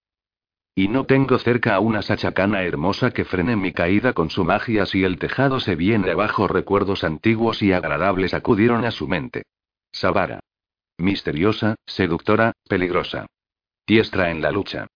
Y 0.74 0.88
no 0.88 1.04
tengo 1.04 1.38
cerca 1.38 1.74
a 1.74 1.80
una 1.80 2.00
sachacana 2.00 2.62
hermosa 2.62 3.10
que 3.10 3.24
frene 3.24 3.54
mi 3.54 3.72
caída 3.72 4.14
con 4.14 4.30
su 4.30 4.42
magia 4.42 4.86
si 4.86 5.04
el 5.04 5.18
tejado 5.18 5.60
se 5.60 5.76
viene 5.76 6.10
abajo. 6.10 6.48
Recuerdos 6.48 7.04
antiguos 7.04 7.62
y 7.62 7.72
agradables 7.72 8.34
acudieron 8.34 8.84
a 8.84 8.90
su 8.90 9.06
mente. 9.06 9.44
Sabara. 9.92 10.40
Misteriosa, 10.98 11.76
seductora, 11.86 12.52
peligrosa. 12.68 13.26
Diestra 13.86 14.30
en 14.30 14.42
la 14.42 14.50
lucha. 14.50 14.86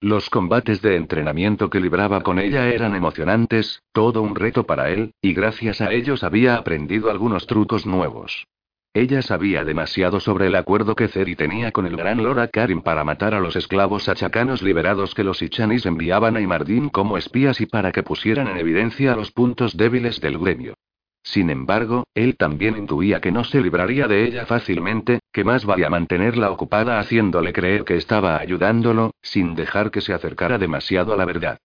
Los 0.00 0.30
combates 0.30 0.80
de 0.80 0.94
entrenamiento 0.94 1.70
que 1.70 1.80
libraba 1.80 2.22
con 2.22 2.38
ella 2.38 2.68
eran 2.68 2.94
emocionantes, 2.94 3.82
todo 3.90 4.22
un 4.22 4.36
reto 4.36 4.62
para 4.62 4.90
él, 4.90 5.10
y 5.20 5.34
gracias 5.34 5.80
a 5.80 5.90
ellos 5.90 6.22
había 6.22 6.54
aprendido 6.54 7.10
algunos 7.10 7.48
trucos 7.48 7.84
nuevos. 7.84 8.46
Ella 8.94 9.22
sabía 9.22 9.64
demasiado 9.64 10.20
sobre 10.20 10.46
el 10.46 10.54
acuerdo 10.54 10.94
que 10.94 11.08
Ceri 11.08 11.34
tenía 11.34 11.72
con 11.72 11.84
el 11.84 11.96
gran 11.96 12.22
Lora 12.22 12.46
Karim 12.46 12.80
para 12.80 13.02
matar 13.02 13.34
a 13.34 13.40
los 13.40 13.56
esclavos 13.56 14.08
achacanos 14.08 14.62
liberados 14.62 15.16
que 15.16 15.24
los 15.24 15.42
Ichanis 15.42 15.84
enviaban 15.84 16.36
a 16.36 16.40
Imardin 16.40 16.90
como 16.90 17.18
espías 17.18 17.60
y 17.60 17.66
para 17.66 17.90
que 17.90 18.04
pusieran 18.04 18.46
en 18.46 18.56
evidencia 18.56 19.16
los 19.16 19.32
puntos 19.32 19.76
débiles 19.76 20.20
del 20.20 20.38
gremio. 20.38 20.74
Sin 21.22 21.50
embargo, 21.50 22.04
él 22.14 22.36
también 22.36 22.76
intuía 22.76 23.20
que 23.20 23.32
no 23.32 23.44
se 23.44 23.60
libraría 23.60 24.08
de 24.08 24.24
ella 24.24 24.46
fácilmente, 24.46 25.20
que 25.32 25.44
más 25.44 25.64
valía 25.64 25.90
mantenerla 25.90 26.50
ocupada 26.50 26.98
haciéndole 26.98 27.52
creer 27.52 27.84
que 27.84 27.96
estaba 27.96 28.38
ayudándolo, 28.38 29.12
sin 29.20 29.54
dejar 29.54 29.90
que 29.90 30.00
se 30.00 30.14
acercara 30.14 30.58
demasiado 30.58 31.12
a 31.12 31.16
la 31.16 31.24
verdad. 31.24 31.58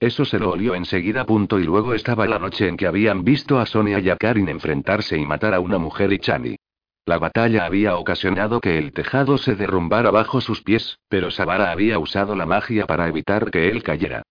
Eso 0.00 0.24
se 0.24 0.38
lo 0.38 0.52
olió 0.52 0.74
enseguida. 0.74 1.26
Punto 1.26 1.58
y 1.60 1.64
luego 1.64 1.92
estaba 1.92 2.26
la 2.26 2.38
noche 2.38 2.66
en 2.66 2.78
que 2.78 2.86
habían 2.86 3.22
visto 3.22 3.58
a 3.58 3.66
Sonia 3.66 3.98
y 4.00 4.08
a 4.08 4.16
Karin 4.16 4.48
enfrentarse 4.48 5.18
y 5.18 5.26
matar 5.26 5.52
a 5.52 5.60
una 5.60 5.76
mujer 5.76 6.12
y 6.12 6.18
Chani. 6.18 6.56
La 7.04 7.18
batalla 7.18 7.66
había 7.66 7.96
ocasionado 7.96 8.60
que 8.60 8.78
el 8.78 8.92
tejado 8.92 9.36
se 9.36 9.56
derrumbara 9.56 10.10
bajo 10.10 10.40
sus 10.40 10.62
pies, 10.62 10.98
pero 11.08 11.30
Sabara 11.30 11.70
había 11.70 11.98
usado 11.98 12.34
la 12.34 12.46
magia 12.46 12.86
para 12.86 13.08
evitar 13.08 13.50
que 13.50 13.68
él 13.68 13.82
cayera. 13.82 14.22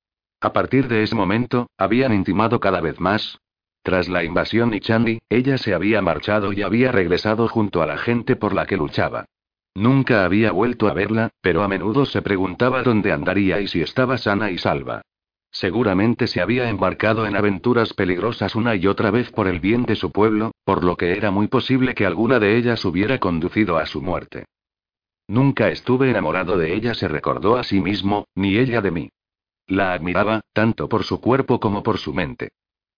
A 0.41 0.53
partir 0.53 0.88
de 0.88 1.03
ese 1.03 1.15
momento, 1.15 1.68
habían 1.77 2.14
intimado 2.14 2.60
cada 2.60 2.81
vez 2.81 2.99
más, 2.99 3.39
tras 3.81 4.10
la 4.10 4.23
invasión 4.23 4.73
Ichandi, 4.73 5.19
ella 5.30 5.57
se 5.57 5.73
había 5.73 6.01
marchado 6.01 6.53
y 6.53 6.61
había 6.61 6.91
regresado 6.91 7.47
junto 7.47 7.81
a 7.81 7.85
la 7.85 7.97
gente 7.97 8.35
por 8.35 8.53
la 8.53 8.65
que 8.65 8.77
luchaba. 8.77 9.26
Nunca 9.76 10.26
había 10.26 10.51
vuelto 10.51 10.88
a 10.88 10.93
verla, 10.93 11.30
pero 11.41 11.64
a 11.64 11.68
menudo 11.68 12.06
se 12.06 12.22
preguntaba 12.22 12.84
dónde 12.84 13.11
andaría 13.11 13.61
y 13.61 13.68
si 13.68 13.81
estaba 13.81 14.18
sana 14.18 14.51
y 14.51 14.57
salva. 14.57 15.01
Seguramente 15.51 16.27
se 16.27 16.41
había 16.41 16.69
embarcado 16.69 17.26
en 17.26 17.35
aventuras 17.35 17.93
peligrosas 17.93 18.56
una 18.56 18.76
y 18.76 18.85
otra 18.85 19.10
vez 19.10 19.31
por 19.31 19.47
el 19.47 19.60
bien 19.60 19.84
de 19.84 19.95
su 19.95 20.11
pueblo, 20.11 20.51
por 20.64 20.84
lo 20.84 20.95
que 20.95 21.14
era 21.14 21.31
muy 21.31 21.47
posible 21.47 21.95
que 21.95 22.06
alguna 22.06 22.39
de 22.39 22.57
ellas 22.57 22.85
hubiera 22.85 23.19
conducido 23.19 23.77
a 23.77 23.85
su 23.85 24.01
muerte. 24.01 24.45
Nunca 25.27 25.69
estuve 25.69 26.10
enamorado 26.10 26.57
de 26.57 26.73
ella, 26.73 26.93
se 26.93 27.07
recordó 27.07 27.57
a 27.57 27.64
sí 27.64 27.80
mismo, 27.80 28.27
ni 28.35 28.57
ella 28.57 28.81
de 28.81 28.91
mí. 28.91 29.10
La 29.68 29.93
admiraba, 29.93 30.41
tanto 30.53 30.89
por 30.89 31.03
su 31.03 31.22
cuerpo 31.22 31.60
como 31.60 31.84
por 31.84 31.99
su 31.99 32.14
mente. 32.14 32.49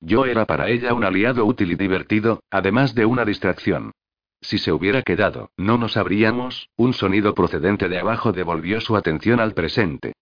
Yo 0.01 0.25
era 0.25 0.45
para 0.45 0.69
ella 0.69 0.93
un 0.93 1.03
aliado 1.03 1.45
útil 1.45 1.71
y 1.71 1.75
divertido, 1.75 2.43
además 2.49 2.95
de 2.95 3.05
una 3.05 3.23
distracción. 3.23 3.91
Si 4.41 4.57
se 4.57 4.71
hubiera 4.71 5.03
quedado, 5.03 5.51
no 5.55 5.77
nos 5.77 5.95
habríamos, 5.95 6.69
un 6.75 6.93
sonido 6.93 7.35
procedente 7.35 7.87
de 7.87 7.99
abajo 7.99 8.31
devolvió 8.31 8.81
su 8.81 8.95
atención 8.95 9.39
al 9.39 9.53
presente. 9.53 10.13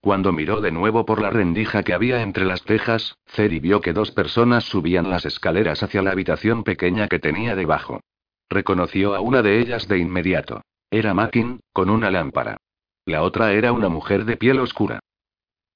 Cuando 0.00 0.32
miró 0.32 0.60
de 0.60 0.72
nuevo 0.72 1.06
por 1.06 1.22
la 1.22 1.30
rendija 1.30 1.84
que 1.84 1.92
había 1.92 2.22
entre 2.22 2.44
las 2.44 2.64
tejas, 2.64 3.16
Ceri 3.26 3.60
vio 3.60 3.80
que 3.80 3.92
dos 3.92 4.10
personas 4.10 4.64
subían 4.64 5.10
las 5.10 5.24
escaleras 5.24 5.82
hacia 5.84 6.02
la 6.02 6.10
habitación 6.10 6.64
pequeña 6.64 7.06
que 7.06 7.20
tenía 7.20 7.54
debajo. 7.54 8.00
Reconoció 8.48 9.14
a 9.14 9.20
una 9.20 9.42
de 9.42 9.60
ellas 9.60 9.86
de 9.86 9.98
inmediato. 9.98 10.62
Era 10.90 11.14
Makin, 11.14 11.60
con 11.72 11.90
una 11.90 12.10
lámpara. 12.10 12.56
La 13.04 13.22
otra 13.22 13.52
era 13.52 13.72
una 13.72 13.88
mujer 13.88 14.24
de 14.24 14.36
piel 14.36 14.58
oscura. 14.58 15.00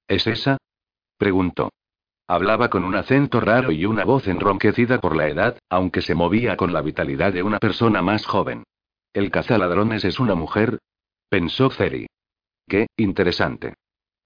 ¿Es 0.07 0.27
esa? 0.27 0.57
preguntó. 1.17 1.69
Hablaba 2.27 2.69
con 2.69 2.85
un 2.85 2.95
acento 2.95 3.41
raro 3.41 3.71
y 3.71 3.85
una 3.85 4.05
voz 4.05 4.27
enronquecida 4.27 5.01
por 5.01 5.15
la 5.15 5.27
edad, 5.27 5.57
aunque 5.69 6.01
se 6.01 6.15
movía 6.15 6.55
con 6.55 6.71
la 6.71 6.81
vitalidad 6.81 7.33
de 7.33 7.43
una 7.43 7.59
persona 7.59 8.01
más 8.01 8.25
joven. 8.25 8.63
¿El 9.13 9.29
cazaladrones 9.29 10.05
es 10.05 10.19
una 10.19 10.33
mujer? 10.33 10.79
Pensó 11.29 11.69
Ceri. 11.69 12.07
Qué 12.67 12.87
interesante. 12.97 13.75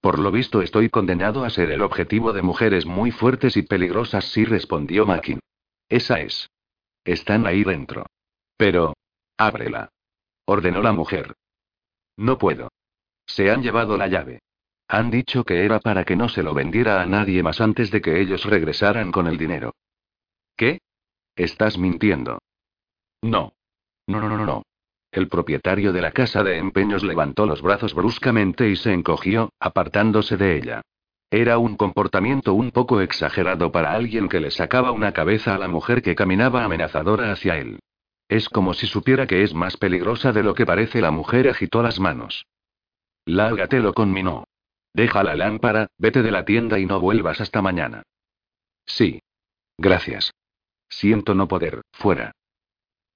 Por 0.00 0.18
lo 0.18 0.30
visto 0.30 0.62
estoy 0.62 0.90
condenado 0.90 1.44
a 1.44 1.50
ser 1.50 1.70
el 1.70 1.82
objetivo 1.82 2.32
de 2.32 2.42
mujeres 2.42 2.86
muy 2.86 3.10
fuertes 3.10 3.56
y 3.56 3.62
peligrosas, 3.62 4.26
sí 4.26 4.44
respondió 4.44 5.04
Makin. 5.04 5.40
Esa 5.88 6.20
es. 6.20 6.48
Están 7.04 7.46
ahí 7.46 7.64
dentro. 7.64 8.06
Pero. 8.56 8.94
Ábrela. 9.36 9.88
Ordenó 10.46 10.82
la 10.82 10.92
mujer. 10.92 11.34
No 12.16 12.38
puedo. 12.38 12.68
Se 13.26 13.50
han 13.50 13.62
llevado 13.62 13.96
la 13.96 14.06
llave. 14.06 14.40
Han 14.88 15.10
dicho 15.10 15.44
que 15.44 15.64
era 15.64 15.80
para 15.80 16.04
que 16.04 16.16
no 16.16 16.28
se 16.30 16.42
lo 16.42 16.54
vendiera 16.54 17.02
a 17.02 17.06
nadie 17.06 17.42
más 17.42 17.60
antes 17.60 17.90
de 17.90 18.00
que 18.00 18.20
ellos 18.20 18.44
regresaran 18.44 19.12
con 19.12 19.26
el 19.26 19.36
dinero. 19.36 19.74
¿Qué? 20.56 20.80
Estás 21.36 21.76
mintiendo. 21.76 22.38
No. 23.22 23.52
No, 24.06 24.20
no, 24.20 24.28
no, 24.28 24.46
no. 24.46 24.62
El 25.12 25.28
propietario 25.28 25.92
de 25.92 26.00
la 26.00 26.12
casa 26.12 26.42
de 26.42 26.58
empeños 26.58 27.02
levantó 27.02 27.44
los 27.44 27.60
brazos 27.60 27.94
bruscamente 27.94 28.68
y 28.68 28.76
se 28.76 28.92
encogió, 28.92 29.50
apartándose 29.60 30.36
de 30.36 30.56
ella. 30.56 30.82
Era 31.30 31.58
un 31.58 31.76
comportamiento 31.76 32.54
un 32.54 32.70
poco 32.70 33.02
exagerado 33.02 33.70
para 33.70 33.92
alguien 33.92 34.28
que 34.28 34.40
le 34.40 34.50
sacaba 34.50 34.92
una 34.92 35.12
cabeza 35.12 35.54
a 35.54 35.58
la 35.58 35.68
mujer 35.68 36.00
que 36.00 36.14
caminaba 36.14 36.64
amenazadora 36.64 37.30
hacia 37.30 37.58
él. 37.58 37.78
Es 38.28 38.48
como 38.48 38.72
si 38.72 38.86
supiera 38.86 39.26
que 39.26 39.42
es 39.42 39.52
más 39.52 39.76
peligrosa 39.76 40.32
de 40.32 40.42
lo 40.42 40.54
que 40.54 40.64
parece. 40.66 41.02
La 41.02 41.10
mujer 41.10 41.48
agitó 41.48 41.82
las 41.82 42.00
manos. 42.00 42.46
Lárgate 43.26 43.80
lo 43.80 43.92
conminó. 43.92 44.44
Deja 44.98 45.22
la 45.22 45.36
lámpara, 45.36 45.86
vete 45.96 46.24
de 46.24 46.32
la 46.32 46.44
tienda 46.44 46.80
y 46.80 46.84
no 46.84 46.98
vuelvas 46.98 47.40
hasta 47.40 47.62
mañana. 47.62 48.02
Sí. 48.84 49.20
Gracias. 49.78 50.32
Siento 50.88 51.36
no 51.36 51.46
poder, 51.46 51.82
fuera. 51.92 52.32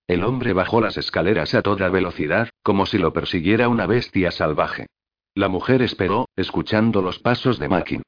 El 0.07 0.23
hombre 0.23 0.53
bajó 0.53 0.81
las 0.81 0.97
escaleras 0.97 1.55
a 1.55 1.63
toda 1.63 1.89
velocidad, 1.89 2.51
como 2.63 2.87
si 2.87 2.99
lo 2.99 3.13
persiguiera 3.13 3.69
una 3.69 3.87
bestia 3.87 4.31
salvaje. 4.31 4.87
La 5.35 5.49
mujer 5.49 5.83
esperó, 5.83 6.29
escuchando 6.37 7.03
los 7.03 7.19
pasos 7.19 7.59
de 7.59 7.69
Makin. 7.69 8.03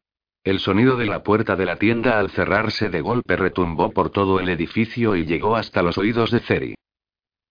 El 0.45 0.61
sonido 0.61 0.97
de 0.97 1.07
la 1.07 1.25
puerta 1.25 1.57
de 1.57 1.65
la 1.65 1.75
tienda 1.75 2.21
al 2.21 2.31
cerrarse 2.31 2.91
de 2.91 3.01
golpe 3.01 3.35
retumbó 3.35 3.91
por 3.91 4.11
todo 4.11 4.39
el 4.39 4.51
edificio 4.51 5.17
y 5.17 5.27
llegó 5.27 5.57
hasta 5.57 5.83
los 5.83 5.99
oídos 5.99 6.31
de 6.31 6.39
Ceri. 6.39 6.75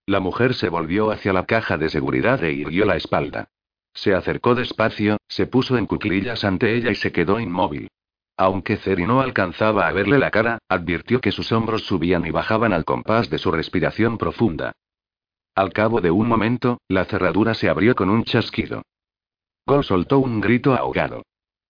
La 0.06 0.22
mujer 0.22 0.54
se 0.54 0.70
volvió 0.70 1.12
hacia 1.12 1.34
la 1.34 1.46
caja 1.46 1.78
de 1.78 1.90
seguridad 1.90 2.42
e 2.46 2.54
irguió 2.54 2.86
la 2.86 2.96
espalda. 2.96 3.50
Se 3.94 4.14
acercó 4.14 4.56
despacio, 4.56 5.18
se 5.28 5.48
puso 5.48 5.78
en 5.78 5.86
cuclillas 5.86 6.44
ante 6.44 6.76
ella 6.76 6.92
y 6.92 6.96
se 6.96 7.12
quedó 7.12 7.40
inmóvil. 7.40 7.90
Aunque 8.36 8.78
Ceri 8.78 9.06
no 9.06 9.22
alcanzaba 9.22 9.88
a 9.88 9.92
verle 9.92 10.18
la 10.18 10.32
cara, 10.32 10.58
advirtió 10.68 11.22
que 11.22 11.32
sus 11.32 11.52
hombros 11.52 11.84
subían 11.84 12.26
y 12.26 12.32
bajaban 12.32 12.74
al 12.74 12.84
compás 12.84 13.30
de 13.30 13.38
su 13.38 13.52
respiración 13.52 14.18
profunda. 14.18 14.74
Al 15.56 15.72
cabo 15.72 16.02
de 16.02 16.10
un 16.10 16.28
momento, 16.28 16.80
la 16.88 17.06
cerradura 17.06 17.54
se 17.54 17.70
abrió 17.70 17.94
con 17.94 18.10
un 18.10 18.24
chasquido. 18.24 18.82
Gol 19.68 19.84
soltó 19.84 20.18
un 20.18 20.42
grito 20.42 20.74
ahogado. 20.74 21.24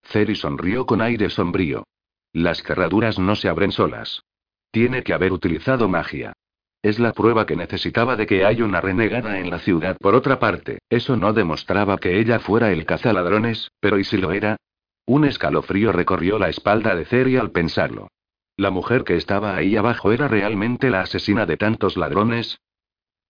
Ceri 0.04 0.36
sonrió 0.36 0.86
con 0.86 1.02
aire 1.02 1.30
sombrío. 1.30 1.84
Las 2.32 2.64
cerraduras 2.64 3.20
no 3.20 3.36
se 3.36 3.50
abren 3.50 3.72
solas. 3.72 4.24
Tiene 4.72 5.04
que 5.04 5.14
haber 5.14 5.34
utilizado 5.34 5.90
magia. 5.90 6.34
Es 6.84 7.00
la 7.00 7.14
prueba 7.14 7.46
que 7.46 7.56
necesitaba 7.56 8.18
de 8.18 8.28
que 8.28 8.46
hay 8.46 8.62
una 8.62 8.82
renegada 8.82 9.40
en 9.40 9.50
la 9.50 9.60
ciudad. 9.60 9.96
Por 10.02 10.16
otra 10.16 10.38
parte, 10.38 10.80
eso 10.90 11.16
no 11.16 11.32
demostraba 11.32 11.98
que 11.98 12.20
ella 12.20 12.40
fuera 12.40 12.74
el 12.74 12.86
cazaladrones, 12.86 13.72
pero 13.80 13.98
¿y 13.98 14.04
si 14.04 14.18
lo 14.18 14.34
era? 14.34 14.58
Un 15.06 15.24
escalofrío 15.24 15.94
recorrió 15.94 16.38
la 16.38 16.50
espalda 16.50 16.94
de 16.94 17.06
Ceri 17.06 17.38
al 17.38 17.52
pensarlo. 17.52 18.10
¿La 18.58 18.70
mujer 18.70 19.06
que 19.06 19.16
estaba 19.16 19.56
ahí 19.56 19.78
abajo 19.78 20.12
era 20.12 20.28
realmente 20.28 20.90
la 20.90 21.02
asesina 21.02 21.46
de 21.46 21.56
tantos 21.56 21.96
ladrones? 21.96 22.60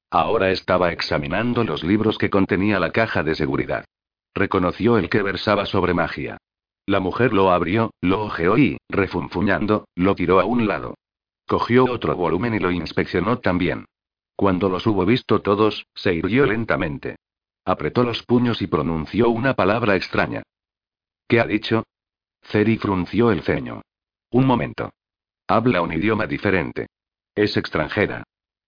Ahora 0.09 0.49
estaba 0.49 0.91
examinando 0.91 1.63
los 1.63 1.83
libros 1.83 2.17
que 2.17 2.31
contenía 2.31 2.79
la 2.79 2.91
caja 2.91 3.21
de 3.21 3.35
seguridad. 3.35 3.85
Reconoció 4.33 4.97
el 4.97 5.09
que 5.09 5.21
versaba 5.21 5.67
sobre 5.67 5.93
magia. 5.93 6.37
La 6.87 6.99
mujer 6.99 7.33
lo 7.33 7.51
abrió, 7.51 7.91
lo 8.01 8.23
ojeó 8.23 8.57
y, 8.57 8.77
refunfuñando, 8.89 9.85
lo 9.95 10.15
tiró 10.15 10.39
a 10.39 10.45
un 10.45 10.67
lado. 10.67 10.95
Cogió 11.47 11.85
otro 11.85 12.15
volumen 12.15 12.53
y 12.53 12.59
lo 12.59 12.71
inspeccionó 12.71 13.39
también. 13.39 13.85
Cuando 14.35 14.69
los 14.69 14.87
hubo 14.87 15.05
visto 15.05 15.41
todos, 15.41 15.85
se 15.93 16.13
irguió 16.13 16.45
lentamente. 16.45 17.17
Apretó 17.65 18.03
los 18.03 18.23
puños 18.23 18.61
y 18.61 18.67
pronunció 18.67 19.29
una 19.29 19.53
palabra 19.53 19.95
extraña. 19.95 20.43
¿Qué 21.27 21.39
ha 21.39 21.45
dicho? 21.45 21.83
Ceri 22.41 22.77
frunció 22.77 23.31
el 23.31 23.41
ceño. 23.41 23.81
Un 24.31 24.45
momento. 24.45 24.91
Habla 25.47 25.81
un 25.81 25.93
idioma 25.93 26.27
diferente. 26.27 26.87
Es 27.35 27.57
extranjera. 27.57 28.23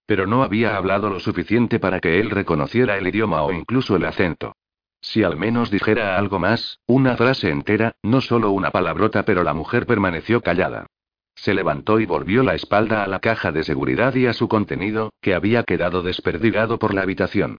Pero 0.05 0.27
no 0.27 0.43
había 0.43 0.77
hablado 0.77 1.09
lo 1.09 1.19
suficiente 1.19 1.79
para 1.79 1.99
que 1.99 2.19
él 2.19 2.29
reconociera 2.29 2.97
el 2.97 3.07
idioma 3.07 3.43
o 3.43 3.51
incluso 3.51 3.95
el 3.95 4.05
acento. 4.05 4.55
Si 5.01 5.23
al 5.23 5.37
menos 5.37 5.71
dijera 5.71 6.17
algo 6.17 6.39
más, 6.39 6.79
una 6.85 7.15
frase 7.17 7.49
entera, 7.49 7.95
no 8.01 8.21
solo 8.21 8.51
una 8.51 8.71
palabrota, 8.71 9.23
pero 9.23 9.43
la 9.43 9.53
mujer 9.53 9.85
permaneció 9.85 10.41
callada. 10.41 10.87
Se 11.35 11.53
levantó 11.53 11.99
y 11.99 12.05
volvió 12.05 12.43
la 12.43 12.55
espalda 12.55 13.03
a 13.03 13.07
la 13.07 13.19
caja 13.19 13.51
de 13.51 13.63
seguridad 13.63 14.15
y 14.15 14.25
a 14.25 14.33
su 14.33 14.47
contenido, 14.47 15.11
que 15.21 15.35
había 15.35 15.63
quedado 15.63 16.01
desperdigado 16.01 16.79
por 16.79 16.93
la 16.93 17.01
habitación. 17.01 17.57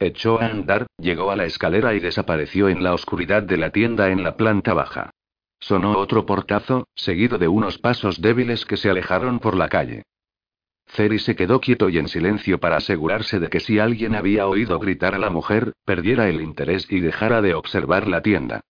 Echó 0.00 0.40
a 0.40 0.46
andar, 0.46 0.86
llegó 0.96 1.30
a 1.30 1.36
la 1.36 1.44
escalera 1.44 1.94
y 1.94 2.00
desapareció 2.00 2.68
en 2.68 2.82
la 2.82 2.94
oscuridad 2.94 3.42
de 3.42 3.56
la 3.56 3.70
tienda 3.70 4.10
en 4.10 4.22
la 4.22 4.36
planta 4.36 4.72
baja. 4.72 5.10
Sonó 5.60 5.98
otro 5.98 6.24
portazo, 6.24 6.86
seguido 6.94 7.36
de 7.36 7.48
unos 7.48 7.78
pasos 7.78 8.20
débiles 8.20 8.64
que 8.64 8.76
se 8.76 8.90
alejaron 8.90 9.40
por 9.40 9.56
la 9.56 9.68
calle. 9.68 10.04
Ceri 10.86 11.18
se 11.18 11.36
quedó 11.36 11.60
quieto 11.60 11.88
y 11.90 11.98
en 11.98 12.08
silencio 12.08 12.58
para 12.60 12.76
asegurarse 12.76 13.40
de 13.40 13.48
que 13.48 13.60
si 13.60 13.78
alguien 13.78 14.14
había 14.14 14.46
oído 14.46 14.78
gritar 14.78 15.14
a 15.14 15.18
la 15.18 15.30
mujer, 15.30 15.72
perdiera 15.84 16.28
el 16.28 16.40
interés 16.40 16.90
y 16.90 17.00
dejara 17.00 17.42
de 17.42 17.54
observar 17.54 18.06
la 18.06 18.22
tienda. 18.22 18.60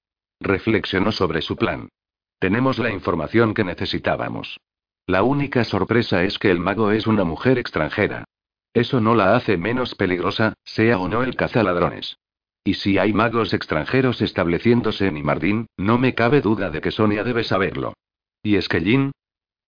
Reflexionó 0.41 1.13
sobre 1.13 1.43
su 1.43 1.57
plan. 1.57 1.89
Tenemos 2.39 2.79
la 2.79 2.91
información 2.91 3.55
que 3.55 3.65
necesitábamos. 3.65 4.59
La 5.07 5.23
única 5.23 5.65
sorpresa 5.65 6.23
es 6.23 6.39
que 6.39 6.51
el 6.51 6.61
mago 6.61 6.93
es 6.93 7.07
una 7.07 7.25
mujer 7.25 7.59
extranjera. 7.59 8.25
Eso 8.75 9.01
no 9.01 9.15
la 9.15 9.35
hace 9.35 9.57
menos 9.57 9.95
peligrosa, 9.95 10.55
sea 10.65 10.99
o 10.99 11.09
no 11.09 11.23
el 11.23 11.35
cazaladrones. 11.35 12.19
Y 12.63 12.75
si 12.75 12.99
hay 12.99 13.13
magos 13.13 13.55
extranjeros 13.55 14.21
estableciéndose 14.21 15.07
en 15.07 15.17
Imardín, 15.17 15.67
no 15.77 15.99
me 15.99 16.15
cabe 16.15 16.41
duda 16.43 16.71
de 16.71 16.81
que 16.81 16.91
Sonia 16.91 17.25
debe 17.25 17.43
saberlo. 17.43 17.95
¿Y 18.43 18.57
es 18.57 18.69
que 18.69 18.81
Jin? 18.81 19.13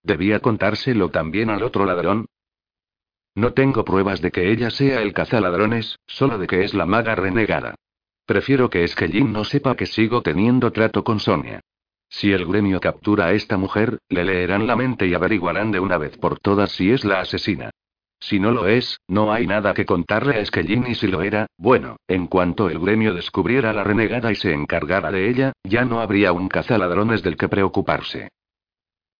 ¿Debía 0.03 0.39
contárselo 0.39 1.09
también 1.09 1.49
al 1.49 1.63
otro 1.63 1.85
ladrón? 1.85 2.27
No 3.35 3.53
tengo 3.53 3.83
pruebas 3.83 4.21
de 4.21 4.31
que 4.31 4.51
ella 4.51 4.69
sea 4.69 5.01
el 5.01 5.13
cazaladrones, 5.13 5.97
solo 6.05 6.37
de 6.37 6.47
que 6.47 6.63
es 6.63 6.73
la 6.73 6.85
maga 6.85 7.15
renegada. 7.15 7.75
Prefiero 8.25 8.69
que 8.69 8.87
Jin 8.87 9.33
no 9.33 9.43
sepa 9.43 9.75
que 9.75 9.87
sigo 9.87 10.21
teniendo 10.21 10.71
trato 10.71 11.03
con 11.03 11.19
Sonia. 11.19 11.61
Si 12.13 12.33
el 12.33 12.45
gremio 12.45 12.81
captura 12.81 13.27
a 13.27 13.31
esta 13.31 13.55
mujer, 13.55 13.97
le 14.09 14.25
leerán 14.25 14.67
la 14.67 14.75
mente 14.75 15.07
y 15.07 15.13
averiguarán 15.13 15.71
de 15.71 15.79
una 15.79 15.97
vez 15.97 16.17
por 16.17 16.39
todas 16.39 16.73
si 16.73 16.91
es 16.91 17.05
la 17.05 17.21
asesina. 17.21 17.71
Si 18.19 18.37
no 18.37 18.51
lo 18.51 18.67
es, 18.67 18.99
no 19.07 19.31
hay 19.31 19.47
nada 19.47 19.73
que 19.73 19.85
contarle 19.85 20.39
a 20.39 20.45
Skellin 20.45 20.85
y 20.87 20.95
si 20.95 21.07
lo 21.07 21.21
era, 21.21 21.47
bueno, 21.57 21.95
en 22.09 22.27
cuanto 22.27 22.69
el 22.69 22.79
gremio 22.79 23.13
descubriera 23.13 23.71
la 23.71 23.85
renegada 23.85 24.29
y 24.29 24.35
se 24.35 24.53
encargara 24.53 25.09
de 25.09 25.29
ella, 25.29 25.53
ya 25.63 25.85
no 25.85 26.01
habría 26.01 26.33
un 26.33 26.49
cazaladrones 26.49 27.23
del 27.23 27.37
que 27.37 27.47
preocuparse. 27.47 28.29